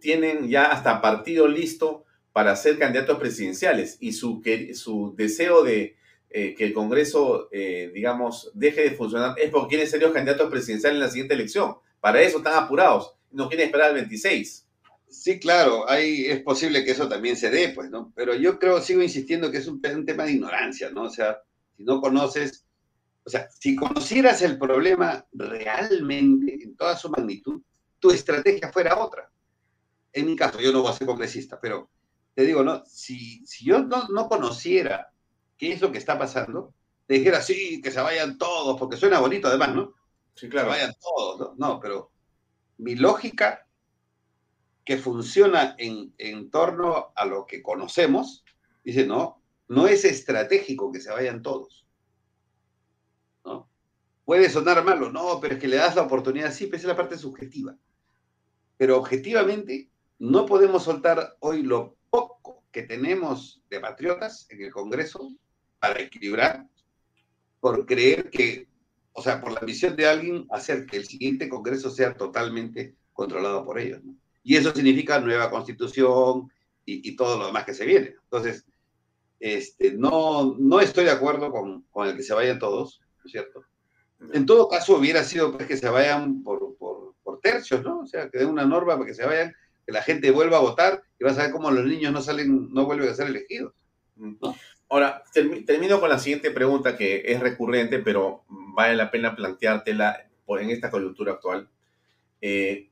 tienen 0.00 0.48
ya 0.48 0.66
hasta 0.66 1.00
partido 1.00 1.48
listo 1.48 2.04
para 2.32 2.54
ser 2.54 2.78
candidatos 2.78 3.18
presidenciales 3.18 3.96
y 3.98 4.12
su, 4.12 4.42
su 4.74 5.14
deseo 5.16 5.64
de 5.64 5.96
eh, 6.34 6.54
que 6.54 6.64
el 6.64 6.72
Congreso, 6.72 7.48
eh, 7.52 7.90
digamos, 7.94 8.50
deje 8.54 8.82
de 8.82 8.90
funcionar 8.92 9.34
es 9.38 9.50
porque 9.50 9.68
quieren 9.68 9.88
ser 9.88 10.00
los 10.00 10.12
candidatos 10.12 10.50
presidenciales 10.50 10.96
en 10.96 11.00
la 11.00 11.10
siguiente 11.10 11.34
elección. 11.34 11.76
Para 12.00 12.22
eso 12.22 12.38
están 12.38 12.54
apurados. 12.54 13.14
No 13.30 13.48
quieren 13.48 13.66
esperar 13.66 13.90
el 13.90 13.96
26. 13.96 14.66
Sí, 15.08 15.38
claro, 15.38 15.88
ahí 15.90 16.24
es 16.24 16.40
posible 16.40 16.84
que 16.84 16.92
eso 16.92 17.06
también 17.06 17.36
se 17.36 17.50
dé, 17.50 17.68
pues, 17.68 17.90
¿no? 17.90 18.12
Pero 18.16 18.34
yo 18.34 18.58
creo, 18.58 18.80
sigo 18.80 19.02
insistiendo 19.02 19.50
que 19.50 19.58
es 19.58 19.66
un, 19.66 19.82
un 19.94 20.06
tema 20.06 20.24
de 20.24 20.32
ignorancia, 20.32 20.90
¿no? 20.90 21.02
O 21.02 21.10
sea, 21.10 21.38
si 21.76 21.84
no 21.84 22.00
conoces, 22.00 22.64
o 23.24 23.28
sea, 23.28 23.48
si 23.50 23.76
conocieras 23.76 24.40
el 24.40 24.58
problema 24.58 25.26
realmente 25.32 26.64
en 26.64 26.74
toda 26.76 26.96
su 26.96 27.10
magnitud, 27.10 27.60
tu 27.98 28.10
estrategia 28.10 28.72
fuera 28.72 28.98
otra. 28.98 29.30
En 30.14 30.26
mi 30.26 30.34
caso, 30.34 30.60
yo 30.60 30.72
no 30.72 30.80
voy 30.80 30.90
a 30.90 30.94
ser 30.94 31.06
congresista, 31.06 31.60
pero 31.60 31.90
te 32.34 32.46
digo, 32.46 32.62
¿no? 32.64 32.82
Si, 32.86 33.44
si 33.46 33.66
yo 33.66 33.80
no, 33.80 34.08
no 34.08 34.28
conociera 34.28 35.11
qué 35.62 35.74
es 35.74 35.80
lo 35.80 35.92
que 35.92 35.98
está 35.98 36.18
pasando, 36.18 36.74
te 37.06 37.14
dijera, 37.14 37.40
sí, 37.40 37.80
que 37.80 37.92
se 37.92 38.00
vayan 38.00 38.36
todos, 38.36 38.76
porque 38.80 38.96
suena 38.96 39.20
bonito 39.20 39.46
además, 39.46 39.72
¿no? 39.72 39.94
Sí, 40.34 40.48
claro. 40.48 40.70
Que 40.70 40.74
se 40.74 40.80
vayan 40.80 40.96
todos, 41.00 41.56
¿no? 41.56 41.78
pero 41.78 42.10
mi 42.78 42.96
lógica 42.96 43.64
que 44.84 44.96
funciona 44.96 45.76
en, 45.78 46.12
en 46.18 46.50
torno 46.50 47.12
a 47.14 47.24
lo 47.26 47.46
que 47.46 47.62
conocemos, 47.62 48.44
dice, 48.82 49.06
no, 49.06 49.40
no 49.68 49.86
es 49.86 50.04
estratégico 50.04 50.90
que 50.90 51.00
se 51.00 51.12
vayan 51.12 51.42
todos. 51.42 51.86
¿no? 53.44 53.70
Puede 54.24 54.50
sonar 54.50 54.82
malo, 54.84 55.12
no, 55.12 55.38
pero 55.40 55.54
es 55.54 55.60
que 55.60 55.68
le 55.68 55.76
das 55.76 55.94
la 55.94 56.02
oportunidad, 56.02 56.50
sí, 56.52 56.66
pero 56.66 56.78
es 56.78 56.84
la 56.86 56.96
parte 56.96 57.16
subjetiva. 57.16 57.76
Pero 58.76 58.98
objetivamente 58.98 59.92
no 60.18 60.44
podemos 60.44 60.82
soltar 60.82 61.36
hoy 61.38 61.62
lo 61.62 61.98
poco 62.10 62.64
que 62.72 62.82
tenemos 62.82 63.62
de 63.70 63.78
patriotas 63.78 64.48
en 64.50 64.60
el 64.60 64.72
Congreso 64.72 65.36
para 65.82 66.00
equilibrar, 66.00 66.64
por 67.58 67.84
creer 67.86 68.30
que, 68.30 68.68
o 69.12 69.20
sea, 69.20 69.40
por 69.40 69.50
la 69.50 69.58
ambición 69.58 69.96
de 69.96 70.06
alguien, 70.06 70.46
hacer 70.50 70.86
que 70.86 70.96
el 70.96 71.06
siguiente 71.06 71.48
Congreso 71.48 71.90
sea 71.90 72.14
totalmente 72.14 72.94
controlado 73.12 73.64
por 73.64 73.80
ellos. 73.80 74.00
Y 74.44 74.54
eso 74.54 74.72
significa 74.72 75.18
nueva 75.18 75.50
constitución 75.50 76.52
y, 76.84 77.16
todo 77.16 77.36
lo 77.36 77.46
demás 77.46 77.64
que 77.64 77.74
se 77.74 77.84
viene. 77.84 78.14
Entonces, 78.22 78.64
este, 79.40 79.92
no, 79.92 80.54
no 80.56 80.80
estoy 80.80 81.04
de 81.04 81.10
acuerdo 81.10 81.50
con, 81.50 81.82
con 81.90 82.06
el 82.06 82.16
que 82.16 82.22
se 82.22 82.34
vayan 82.34 82.60
todos, 82.60 83.00
¿no 83.18 83.24
es 83.24 83.32
cierto? 83.32 83.64
En 84.32 84.46
todo 84.46 84.68
caso, 84.68 84.96
hubiera 84.96 85.24
sido 85.24 85.50
pues, 85.50 85.66
que 85.66 85.76
se 85.76 85.88
vayan 85.88 86.44
por, 86.44 86.76
por, 86.76 87.16
por, 87.24 87.40
tercios, 87.40 87.82
¿no? 87.82 88.02
O 88.02 88.06
sea, 88.06 88.30
que 88.30 88.38
den 88.38 88.50
una 88.50 88.64
norma 88.64 88.94
para 88.94 89.06
que 89.06 89.14
se 89.14 89.26
vayan, 89.26 89.52
que 89.84 89.92
la 89.92 90.02
gente 90.02 90.30
vuelva 90.30 90.58
a 90.58 90.60
votar 90.60 91.02
y 91.18 91.24
vas 91.24 91.36
a 91.38 91.42
ver 91.42 91.50
cómo 91.50 91.72
los 91.72 91.84
niños 91.84 92.12
no 92.12 92.22
salen, 92.22 92.72
no 92.72 92.86
vuelven 92.86 93.08
a 93.08 93.14
ser 93.14 93.26
elegidos. 93.26 93.74
Ahora, 94.92 95.24
termino 95.32 96.00
con 96.00 96.10
la 96.10 96.18
siguiente 96.18 96.50
pregunta 96.50 96.98
que 96.98 97.22
es 97.24 97.40
recurrente, 97.40 98.00
pero 98.00 98.44
vale 98.46 98.94
la 98.94 99.10
pena 99.10 99.34
planteártela 99.34 100.28
en 100.46 100.68
esta 100.68 100.90
coyuntura 100.90 101.32
actual. 101.32 101.66
Eh, 102.42 102.90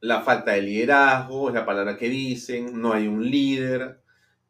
la 0.00 0.22
falta 0.22 0.52
de 0.52 0.62
liderazgo 0.62 1.50
es 1.50 1.54
la 1.54 1.66
palabra 1.66 1.98
que 1.98 2.08
dicen, 2.08 2.80
no 2.80 2.94
hay 2.94 3.06
un 3.06 3.30
líder. 3.30 4.00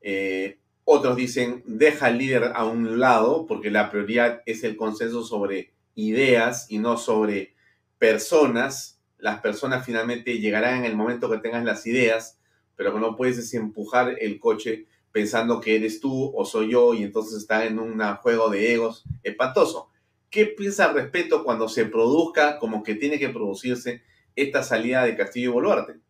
Eh, 0.01 0.61
otros 0.85 1.17
dicen, 1.17 1.65
deja 1.67 2.07
al 2.07 2.19
líder 2.19 2.53
a 2.55 2.67
un 2.67 3.01
lado 3.01 3.45
porque 3.49 3.73
la 3.73 3.91
prioridad 3.91 4.43
es 4.47 4.63
el 4.63 4.77
consenso 4.77 5.25
sobre 5.25 5.73
ideas 5.97 6.71
y 6.71 6.79
no 6.79 6.99
sobre 6.99 7.57
personas. 7.99 9.01
Las 9.19 9.41
personas 9.41 9.85
finalmente 9.85 10.39
llegarán 10.39 10.77
en 10.77 10.85
el 10.85 10.95
momento 10.95 11.29
que 11.29 11.39
tengas 11.39 11.65
las 11.65 11.85
ideas, 11.85 12.39
pero 12.77 12.95
que 12.95 13.01
no 13.01 13.17
puedes 13.17 13.53
empujar 13.55 14.15
el 14.21 14.39
coche 14.39 14.87
pensando 15.13 15.61
que 15.61 15.77
eres 15.77 16.01
tú 16.01 16.33
o 16.35 16.45
soy 16.45 16.73
yo 16.73 16.95
y 16.95 17.03
entonces 17.05 17.39
están 17.39 17.63
en 17.63 17.79
un 17.79 18.01
juego 18.17 18.49
de 18.49 18.73
egos 18.73 19.05
espantoso. 19.23 19.91
¿Qué 20.31 20.47
piensa 20.47 20.87
al 20.87 20.95
respecto 20.95 21.45
cuando 21.45 21.69
se 21.69 21.85
produzca 21.85 22.59
como 22.59 22.83
que 22.83 22.95
tiene 22.95 23.19
que 23.19 23.29
producirse 23.29 24.03
esta 24.35 24.63
salida 24.63 25.05
de 25.05 25.17
Castillo 25.17 25.51
y 25.51 25.53
Boluarte? 25.53 26.01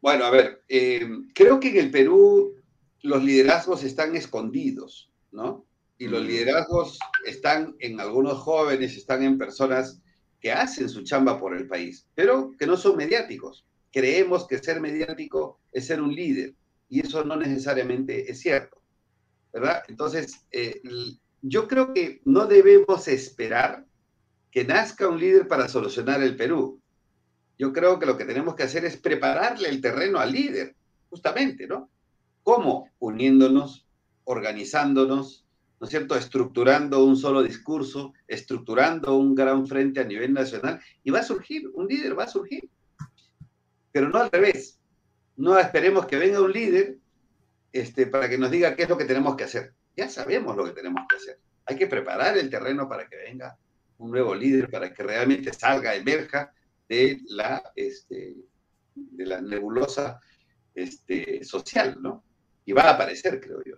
Bueno, 0.00 0.24
a 0.24 0.30
ver, 0.30 0.62
eh, 0.68 1.04
creo 1.34 1.58
que 1.58 1.70
en 1.70 1.78
el 1.78 1.90
Perú 1.90 2.54
los 3.02 3.24
liderazgos 3.24 3.82
están 3.82 4.14
escondidos, 4.14 5.10
¿no? 5.32 5.66
Y 5.98 6.06
los 6.06 6.24
liderazgos 6.24 6.98
están 7.24 7.74
en 7.80 8.00
algunos 8.00 8.38
jóvenes, 8.38 8.96
están 8.96 9.24
en 9.24 9.38
personas 9.38 10.00
que 10.40 10.52
hacen 10.52 10.88
su 10.88 11.02
chamba 11.02 11.40
por 11.40 11.56
el 11.56 11.66
país, 11.66 12.06
pero 12.14 12.54
que 12.58 12.66
no 12.66 12.76
son 12.76 12.96
mediáticos. 12.96 13.66
Creemos 13.90 14.46
que 14.46 14.58
ser 14.58 14.80
mediático 14.80 15.58
es 15.72 15.86
ser 15.86 16.00
un 16.00 16.14
líder, 16.14 16.54
y 16.88 17.00
eso 17.00 17.24
no 17.24 17.36
necesariamente 17.36 18.30
es 18.30 18.40
cierto, 18.40 18.80
¿verdad? 19.52 19.82
Entonces, 19.88 20.46
eh, 20.50 20.80
yo 21.42 21.68
creo 21.68 21.92
que 21.92 22.20
no 22.24 22.46
debemos 22.46 23.08
esperar 23.08 23.86
que 24.50 24.64
nazca 24.64 25.08
un 25.08 25.20
líder 25.20 25.48
para 25.48 25.68
solucionar 25.68 26.22
el 26.22 26.36
Perú. 26.36 26.80
Yo 27.58 27.72
creo 27.72 27.98
que 27.98 28.06
lo 28.06 28.16
que 28.16 28.24
tenemos 28.24 28.54
que 28.54 28.62
hacer 28.62 28.84
es 28.84 28.96
prepararle 28.96 29.68
el 29.68 29.80
terreno 29.80 30.18
al 30.18 30.32
líder, 30.32 30.74
justamente, 31.10 31.66
¿no? 31.66 31.90
¿Cómo? 32.42 32.90
Uniéndonos, 32.98 33.86
organizándonos, 34.24 35.46
¿no 35.80 35.84
es 35.84 35.90
cierto? 35.90 36.16
Estructurando 36.16 37.04
un 37.04 37.16
solo 37.16 37.42
discurso, 37.42 38.12
estructurando 38.26 39.16
un 39.16 39.34
gran 39.34 39.66
frente 39.66 40.00
a 40.00 40.04
nivel 40.04 40.32
nacional, 40.32 40.80
y 41.02 41.10
va 41.10 41.20
a 41.20 41.24
surgir, 41.24 41.68
un 41.74 41.86
líder 41.86 42.18
va 42.18 42.24
a 42.24 42.28
surgir. 42.28 42.68
Pero 43.92 44.08
no 44.08 44.18
al 44.18 44.30
revés. 44.30 44.78
No 45.36 45.58
esperemos 45.58 46.06
que 46.06 46.16
venga 46.16 46.40
un 46.40 46.52
líder 46.52 46.96
este, 47.72 48.06
para 48.06 48.28
que 48.28 48.38
nos 48.38 48.50
diga 48.50 48.74
qué 48.74 48.84
es 48.84 48.88
lo 48.88 48.96
que 48.96 49.04
tenemos 49.04 49.36
que 49.36 49.44
hacer. 49.44 49.74
Ya 49.96 50.08
sabemos 50.08 50.56
lo 50.56 50.64
que 50.64 50.72
tenemos 50.72 51.04
que 51.08 51.16
hacer. 51.16 51.38
Hay 51.66 51.76
que 51.76 51.86
preparar 51.86 52.36
el 52.38 52.48
terreno 52.48 52.88
para 52.88 53.06
que 53.08 53.16
venga 53.16 53.56
un 53.98 54.10
nuevo 54.10 54.34
líder 54.34 54.70
para 54.70 54.92
que 54.92 55.02
realmente 55.02 55.52
salga, 55.52 55.94
emerja 55.94 56.52
de 56.88 57.20
la, 57.28 57.62
este, 57.74 58.34
de 58.94 59.26
la 59.26 59.40
nebulosa 59.40 60.20
este, 60.74 61.44
social, 61.44 61.96
¿no? 62.00 62.22
Y 62.64 62.72
va 62.72 62.82
a 62.82 62.90
aparecer, 62.90 63.40
creo 63.40 63.62
yo. 63.64 63.76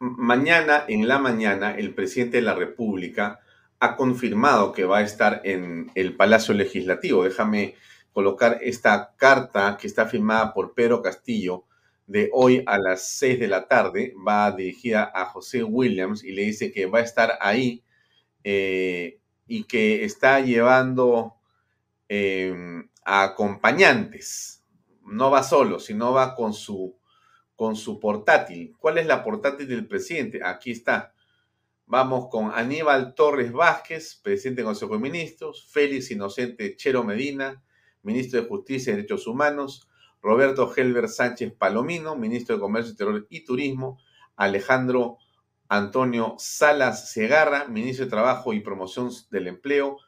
Mañana, 0.00 0.84
en 0.88 1.06
la 1.06 1.18
mañana, 1.18 1.76
el 1.76 1.94
presidente 1.94 2.38
de 2.38 2.42
la 2.42 2.54
República 2.54 3.40
ha 3.78 3.96
confirmado 3.96 4.72
que 4.72 4.84
va 4.84 4.98
a 4.98 5.02
estar 5.02 5.40
en 5.44 5.90
el 5.94 6.16
Palacio 6.16 6.54
Legislativo. 6.54 7.24
Déjame 7.24 7.74
colocar 8.12 8.58
esta 8.62 9.14
carta 9.16 9.76
que 9.80 9.86
está 9.86 10.06
firmada 10.06 10.52
por 10.52 10.74
Pedro 10.74 11.02
Castillo 11.02 11.64
de 12.06 12.30
hoy 12.32 12.62
a 12.66 12.78
las 12.78 13.08
6 13.18 13.40
de 13.40 13.48
la 13.48 13.66
tarde. 13.66 14.14
Va 14.26 14.50
dirigida 14.52 15.10
a 15.14 15.26
José 15.26 15.64
Williams 15.64 16.22
y 16.22 16.32
le 16.32 16.42
dice 16.42 16.72
que 16.72 16.86
va 16.86 16.98
a 16.98 17.02
estar 17.02 17.38
ahí 17.40 17.82
eh, 18.44 19.18
y 19.46 19.64
que 19.64 20.04
está 20.04 20.40
llevando 20.40 21.34
em, 22.08 22.88
a 23.04 23.24
acompañantes. 23.24 24.64
No 25.04 25.30
va 25.30 25.42
solo, 25.42 25.80
sino 25.80 26.12
va 26.12 26.34
con 26.34 26.52
su, 26.52 26.96
con 27.56 27.76
su 27.76 27.98
portátil. 27.98 28.74
¿Cuál 28.78 28.98
es 28.98 29.06
la 29.06 29.24
portátil 29.24 29.68
del 29.68 29.86
presidente? 29.86 30.40
Aquí 30.44 30.70
está. 30.70 31.14
Vamos 31.86 32.28
con 32.30 32.52
Aníbal 32.54 33.14
Torres 33.14 33.52
Vázquez, 33.52 34.20
presidente 34.22 34.62
del 34.62 34.66
Consejo 34.66 34.94
de 34.94 35.00
Ministros, 35.00 35.68
Félix 35.70 36.10
Inocente 36.10 36.76
Chero 36.76 37.04
Medina, 37.04 37.62
ministro 38.02 38.40
de 38.40 38.48
Justicia 38.48 38.92
y 38.92 38.96
Derechos 38.96 39.26
Humanos, 39.26 39.88
Roberto 40.22 40.72
Helber 40.74 41.08
Sánchez 41.08 41.52
Palomino, 41.52 42.16
ministro 42.16 42.56
de 42.56 42.60
Comercio 42.60 42.92
Exterior 42.92 43.26
y 43.28 43.44
Turismo, 43.44 43.98
Alejandro 44.36 45.18
Antonio 45.68 46.36
Salas 46.38 47.10
Segarra, 47.10 47.66
ministro 47.66 48.04
de 48.04 48.10
Trabajo 48.10 48.52
y 48.52 48.60
Promoción 48.60 49.10
del 49.30 49.48
Empleo, 49.48 49.98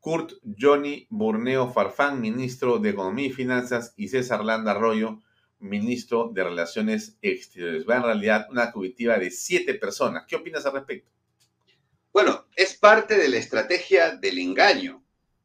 Kurt 0.00 0.32
Johnny 0.60 1.06
Burneo 1.08 1.72
Farfán, 1.72 2.20
ministro 2.20 2.78
de 2.78 2.90
Economía 2.90 3.28
y 3.28 3.32
Finanzas, 3.32 3.94
y 3.96 4.08
César 4.08 4.44
Landa 4.44 4.72
Arroyo, 4.72 5.22
ministro 5.60 6.30
de 6.32 6.44
Relaciones 6.44 7.16
Exteriores. 7.22 7.88
Va 7.88 7.96
en 7.96 8.02
realidad 8.02 8.46
una 8.50 8.70
comitiva 8.70 9.18
de 9.18 9.30
siete 9.30 9.74
personas. 9.74 10.24
¿Qué 10.28 10.36
opinas 10.36 10.66
al 10.66 10.74
respecto? 10.74 11.10
Bueno, 12.12 12.44
es 12.54 12.74
parte 12.76 13.16
de 13.16 13.28
la 13.28 13.38
estrategia 13.38 14.14
del 14.16 14.38
engaño, 14.38 15.02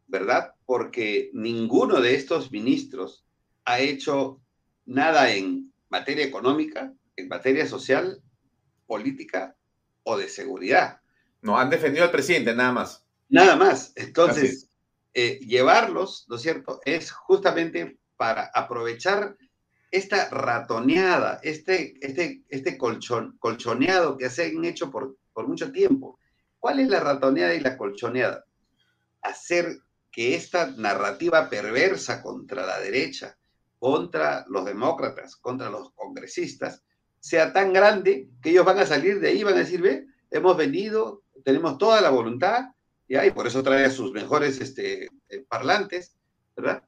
¿verdad? 0.08 0.54
Porque 0.70 1.32
ninguno 1.34 2.00
de 2.00 2.14
estos 2.14 2.52
ministros 2.52 3.26
ha 3.66 3.80
hecho 3.80 4.40
nada 4.86 5.32
en 5.34 5.74
materia 5.90 6.24
económica, 6.24 6.94
en 7.16 7.28
materia 7.28 7.66
social, 7.66 8.22
política 8.86 9.56
o 10.04 10.16
de 10.16 10.30
seguridad. 10.30 11.02
No, 11.42 11.58
han 11.58 11.72
defendido 11.72 12.06
al 12.06 12.12
presidente, 12.12 12.54
nada 12.54 12.72
más. 12.72 13.04
Nada 13.30 13.56
más. 13.56 13.94
Entonces, 13.96 14.70
eh, 15.16 15.40
llevarlos, 15.40 16.28
¿no 16.30 16.36
es 16.36 16.44
cierto?, 16.44 16.82
es 16.86 17.10
justamente 17.10 17.98
para 18.16 18.52
aprovechar 18.54 19.36
esta 19.90 20.30
ratoneada, 20.30 21.40
este, 21.42 21.96
este, 22.00 22.44
este 22.48 22.78
colchon, 22.78 23.36
colchoneado 23.40 24.18
que 24.18 24.30
se 24.30 24.46
han 24.46 24.64
hecho 24.66 24.92
por, 24.92 25.18
por 25.34 25.48
mucho 25.48 25.72
tiempo. 25.72 26.20
¿Cuál 26.60 26.80
es 26.80 26.90
la 26.90 27.00
ratoneada 27.00 27.56
y 27.56 27.60
la 27.60 27.76
colchoneada? 27.76 28.46
Hacer 29.24 29.80
que 30.20 30.36
esta 30.36 30.72
narrativa 30.72 31.50
perversa 31.50 32.22
contra 32.22 32.66
la 32.66 32.78
derecha, 32.82 33.38
contra 33.78 34.44
los 34.50 34.66
demócratas, 34.66 35.38
contra 35.38 35.70
los 35.70 35.94
congresistas, 35.94 36.84
sea 37.22 37.54
tan 37.54 37.72
grande 37.72 38.28
que 38.42 38.50
ellos 38.50 38.66
van 38.66 38.80
a 38.80 38.86
salir 38.86 39.22
de 39.22 39.30
ahí 39.30 39.44
van 39.46 39.54
a 39.54 39.60
decir, 39.60 39.82
ve, 39.82 40.08
hemos 40.30 40.58
venido, 40.58 41.24
tenemos 41.46 41.78
toda 41.78 42.02
la 42.02 42.10
voluntad, 42.10 42.66
y 43.08 43.32
por 43.32 43.48
eso 43.48 43.64
trae 43.64 43.86
a 43.86 43.90
sus 43.90 44.12
mejores 44.12 44.60
este, 44.60 45.06
eh, 45.30 45.46
parlantes, 45.48 46.18
¿verdad? 46.54 46.84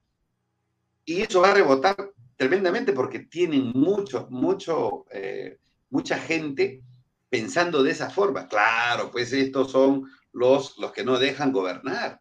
Y 1.05 1.21
eso 1.21 1.39
va 1.39 1.51
a 1.51 1.53
rebotar 1.53 2.11
tremendamente 2.35 2.91
porque 2.91 3.19
tienen 3.19 3.71
mucho, 3.73 4.27
mucho, 4.29 5.05
eh, 5.09 5.57
mucha 5.89 6.17
gente 6.17 6.83
pensando 7.29 7.81
de 7.81 7.91
esa 7.91 8.09
forma. 8.09 8.49
Claro, 8.49 9.09
pues 9.09 9.31
estos 9.31 9.71
son 9.71 10.11
los, 10.33 10.77
los 10.79 10.91
que 10.91 11.05
no 11.05 11.17
dejan 11.17 11.53
gobernar, 11.53 12.20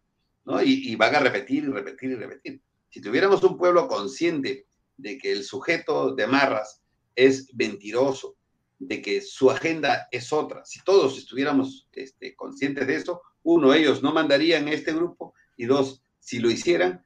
Y, 0.63 0.91
y 0.91 0.95
van 0.95 1.15
a 1.15 1.19
repetir 1.19 1.63
y 1.63 1.67
repetir 1.67 2.11
y 2.11 2.15
repetir. 2.15 2.61
Si 2.89 3.01
tuviéramos 3.01 3.43
un 3.43 3.57
pueblo 3.57 3.87
consciente 3.87 4.65
de 4.97 5.17
que 5.17 5.31
el 5.31 5.43
sujeto 5.43 6.13
de 6.13 6.27
Marras 6.27 6.81
es 7.15 7.53
mentiroso, 7.53 8.35
de 8.79 9.01
que 9.01 9.21
su 9.21 9.51
agenda 9.51 10.07
es 10.11 10.33
otra. 10.33 10.65
Si 10.65 10.83
todos 10.83 11.17
estuviéramos 11.17 11.87
este, 11.91 12.35
conscientes 12.35 12.87
de 12.87 12.95
eso, 12.95 13.21
uno, 13.43 13.73
ellos 13.73 14.01
no 14.01 14.11
mandarían 14.11 14.67
este 14.67 14.91
grupo 14.93 15.33
y 15.55 15.65
dos, 15.65 16.03
si 16.19 16.39
lo 16.39 16.49
hicieran, 16.49 17.05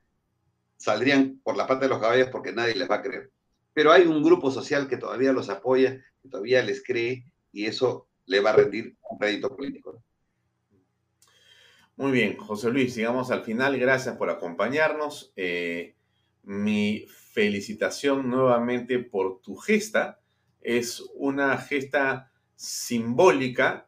saldrían 0.77 1.39
por 1.43 1.57
la 1.57 1.67
parte 1.67 1.85
de 1.85 1.89
los 1.89 1.99
caballos 1.99 2.29
porque 2.31 2.53
nadie 2.53 2.75
les 2.75 2.89
va 2.89 2.95
a 2.95 3.01
creer. 3.01 3.31
pero 3.73 3.91
hay 3.91 4.03
un 4.03 4.23
grupo 4.23 4.51
social 4.51 4.87
que 4.87 4.95
todavía 4.95 5.33
los 5.33 5.49
apoya, 5.49 6.01
que 6.21 6.29
todavía 6.29 6.63
les 6.63 6.81
cree 6.81 7.25
y 7.51 7.65
eso 7.65 8.07
le 8.25 8.39
va 8.39 8.51
a 8.51 8.55
rendir 8.55 8.95
un 9.09 9.17
crédito 9.17 9.53
político. 9.53 10.01
Muy 11.97 12.11
bien, 12.11 12.35
José 12.35 12.71
Luis, 12.71 12.93
llegamos 12.93 13.31
al 13.31 13.45
final. 13.45 13.79
Gracias 13.79 14.17
por 14.17 14.29
acompañarnos. 14.29 15.31
Eh, 15.37 15.95
mi 16.43 17.05
felicitación 17.07 18.29
nuevamente 18.29 18.99
por 18.99 19.39
tu 19.41 19.55
gesta. 19.55 20.19
Es 20.59 21.01
una 21.15 21.57
gesta 21.57 22.33
simbólica, 22.53 23.87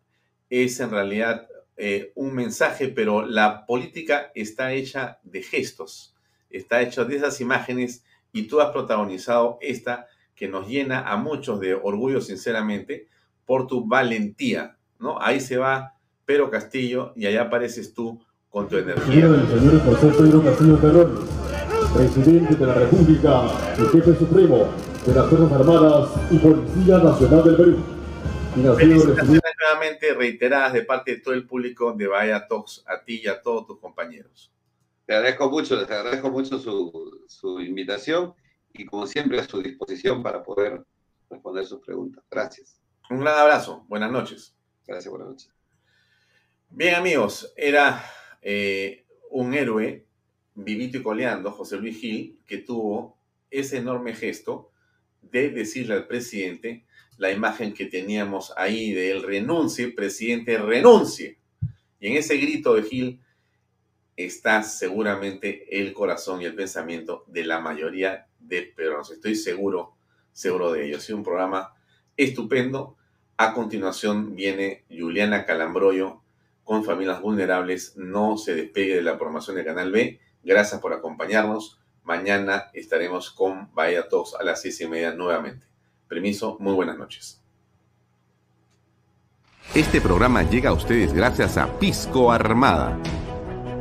es 0.49 0.79
en 0.79 0.91
realidad 0.91 1.49
eh, 1.75 2.13
un 2.15 2.33
mensaje, 2.33 2.87
pero 2.87 3.25
la 3.25 3.65
política 3.65 4.31
está 4.35 4.71
hecha 4.71 5.19
de 5.23 5.43
gestos, 5.43 6.15
está 6.49 6.81
hecha 6.81 7.03
de 7.03 7.17
esas 7.17 7.41
imágenes 7.41 8.05
y 8.31 8.43
tú 8.43 8.61
has 8.61 8.71
protagonizado 8.71 9.57
esta 9.59 10.07
que 10.33 10.47
nos 10.47 10.69
llena 10.69 11.01
a 11.01 11.17
muchos 11.17 11.59
de 11.59 11.73
orgullo, 11.73 12.21
sinceramente, 12.21 13.09
por 13.45 13.67
tu 13.67 13.85
valentía, 13.85 14.77
¿no? 14.97 15.21
Ahí 15.21 15.41
se 15.41 15.57
va 15.57 15.96
Pedro 16.27 16.51
Castillo 16.51 17.13
y 17.15 17.25
allá 17.25 17.43
apareces 17.43 17.93
tú 17.93 18.21
con 18.49 18.67
tu 18.67 18.75
energía. 18.75 19.29
del 19.29 19.47
señor 19.47 19.79
José 19.85 20.09
Pedro 20.09 20.43
Castillo 20.43 20.77
Terrones, 20.77 21.29
presidente 21.95 22.53
de 22.53 22.65
la 22.65 22.73
República 22.73 23.43
y 23.77 23.85
jefe 23.93 24.13
supremo 24.13 24.67
de 25.05 25.13
las 25.13 25.29
Fuerzas 25.29 25.51
Armadas 25.53 26.09
y 26.29 26.37
Policía 26.37 26.97
Nacional 26.97 27.43
del 27.45 27.55
Perú. 27.55 27.77
Felicitaciones 28.75 29.41
nuevamente 29.57 30.13
reiteradas 30.15 30.73
de 30.73 30.81
parte 30.81 31.11
de 31.11 31.21
todo 31.21 31.33
el 31.33 31.47
público 31.47 31.93
de 31.93 32.07
Bahía 32.07 32.45
Talks, 32.45 32.83
a 32.87 33.01
ti 33.05 33.21
y 33.23 33.27
a 33.29 33.41
todos 33.41 33.65
tus 33.65 33.79
compañeros. 33.79 34.51
Te 35.05 35.15
agradezco 35.15 35.49
mucho, 35.49 35.77
les 35.77 35.89
agradezco 35.89 36.29
mucho 36.29 36.59
su, 36.59 37.21
su 37.29 37.61
invitación 37.61 38.33
y 38.73 38.85
como 38.85 39.07
siempre 39.07 39.39
a 39.39 39.47
su 39.47 39.61
disposición 39.61 40.21
para 40.21 40.43
poder 40.43 40.83
responder 41.29 41.65
sus 41.65 41.79
preguntas. 41.79 42.21
Gracias. 42.29 42.81
Un 43.09 43.21
gran 43.21 43.39
abrazo, 43.39 43.85
buenas 43.87 44.11
noches. 44.11 44.53
Gracias, 44.85 45.09
buenas 45.09 45.29
noches. 45.29 45.56
Bien 46.69 46.95
amigos, 46.95 47.53
era 47.55 48.03
eh, 48.41 49.05
un 49.31 49.53
héroe 49.53 50.05
vivito 50.53 50.97
y 50.97 51.01
coleando, 51.01 51.51
José 51.51 51.77
Luis 51.77 51.97
Gil, 51.97 52.39
que 52.45 52.57
tuvo 52.57 53.17
ese 53.49 53.77
enorme 53.77 54.13
gesto 54.13 54.71
de 55.21 55.49
decirle 55.49 55.95
al 55.95 56.07
presidente 56.07 56.85
la 57.17 57.31
imagen 57.31 57.73
que 57.73 57.85
teníamos 57.85 58.53
ahí 58.57 58.91
de 58.91 59.11
él, 59.11 59.23
renuncie, 59.23 59.87
presidente, 59.87 60.57
renuncie. 60.57 61.39
Y 61.99 62.07
en 62.07 62.17
ese 62.17 62.37
grito 62.37 62.75
de 62.75 62.83
Gil 62.83 63.21
está 64.17 64.61
seguramente 64.61 65.79
el 65.79 65.93
corazón 65.93 66.41
y 66.41 66.45
el 66.45 66.53
pensamiento 66.53 67.23
de 67.27 67.45
la 67.45 67.59
mayoría 67.59 68.27
de 68.39 68.63
peruanos. 68.63 69.09
Estoy 69.11 69.35
seguro, 69.35 69.95
seguro 70.33 70.73
de 70.73 70.85
ello. 70.85 70.97
Ha 70.97 71.01
sido 71.01 71.17
un 71.17 71.23
programa 71.23 71.73
estupendo. 72.17 72.97
A 73.37 73.53
continuación 73.53 74.35
viene 74.35 74.83
Juliana 74.89 75.45
Calambroyo 75.45 76.23
con 76.67 76.83
familias 76.83 77.21
vulnerables. 77.21 77.95
No 77.95 78.37
se 78.37 78.53
despegue 78.53 78.95
de 78.95 79.01
la 79.01 79.15
programación 79.15 79.55
de 79.55 79.65
Canal 79.65 79.89
B. 79.89 80.19
Gracias 80.43 80.81
por 80.81 80.93
acompañarnos. 80.93 81.79
Mañana 82.03 82.69
estaremos 82.73 83.31
con 83.31 83.73
Bahía 83.73 84.07
Talks 84.09 84.35
a 84.37 84.43
las 84.43 84.61
seis 84.61 84.79
y 84.81 84.87
media 84.87 85.13
nuevamente. 85.13 85.65
Permiso, 86.09 86.57
muy 86.59 86.73
buenas 86.73 86.97
noches. 86.97 87.41
Este 89.73 90.01
programa 90.01 90.43
llega 90.43 90.69
a 90.69 90.73
ustedes 90.73 91.13
gracias 91.13 91.57
a 91.57 91.79
Pisco 91.79 92.31
Armada. 92.31 92.99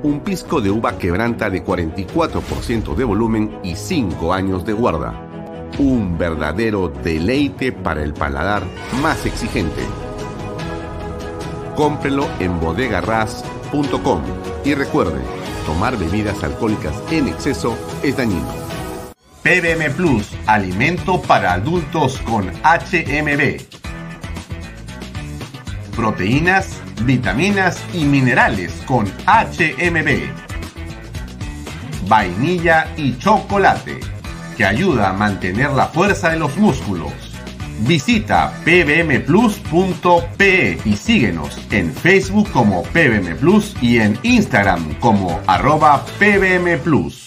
Un 0.02 0.20
pisco 0.20 0.60
de 0.60 0.70
uva 0.70 0.96
quebranta 0.96 1.50
de 1.50 1.64
44% 1.64 2.94
de 2.94 3.04
volumen 3.04 3.58
y 3.64 3.74
5 3.74 4.32
años 4.32 4.64
de 4.64 4.72
guarda. 4.74 5.68
Un 5.78 6.16
verdadero 6.18 6.88
deleite 6.88 7.72
para 7.72 8.04
el 8.04 8.14
paladar 8.14 8.62
más 9.02 9.26
exigente. 9.26 9.82
Cómprelo 11.76 12.26
en 12.40 12.58
bodegarras.com 12.58 14.22
y 14.64 14.74
recuerde, 14.74 15.20
tomar 15.66 15.98
bebidas 15.98 16.42
alcohólicas 16.42 16.94
en 17.10 17.28
exceso 17.28 17.76
es 18.02 18.16
dañino. 18.16 18.48
PBM 19.42 19.92
Plus, 19.94 20.32
alimento 20.46 21.20
para 21.20 21.52
adultos 21.52 22.18
con 22.22 22.48
HMB. 22.48 23.60
Proteínas, 25.94 26.80
vitaminas 27.02 27.78
y 27.92 28.04
minerales 28.04 28.72
con 28.86 29.06
HMB. 29.26 30.32
Vainilla 32.08 32.88
y 32.96 33.18
chocolate, 33.18 34.00
que 34.56 34.64
ayuda 34.64 35.10
a 35.10 35.12
mantener 35.12 35.70
la 35.72 35.88
fuerza 35.88 36.30
de 36.30 36.38
los 36.38 36.56
músculos. 36.56 37.25
Visita 37.80 38.52
pbmplus.pe 38.64 39.26
y 40.84 40.96
síguenos 40.96 41.60
en 41.70 41.92
Facebook 41.92 42.50
como 42.52 42.82
PBM 42.84 43.36
Plus 43.36 43.74
y 43.80 43.98
en 43.98 44.18
Instagram 44.22 44.94
como 45.00 45.40
arroba 45.46 46.04
PBM 46.18 46.78
Plus. 46.78 47.25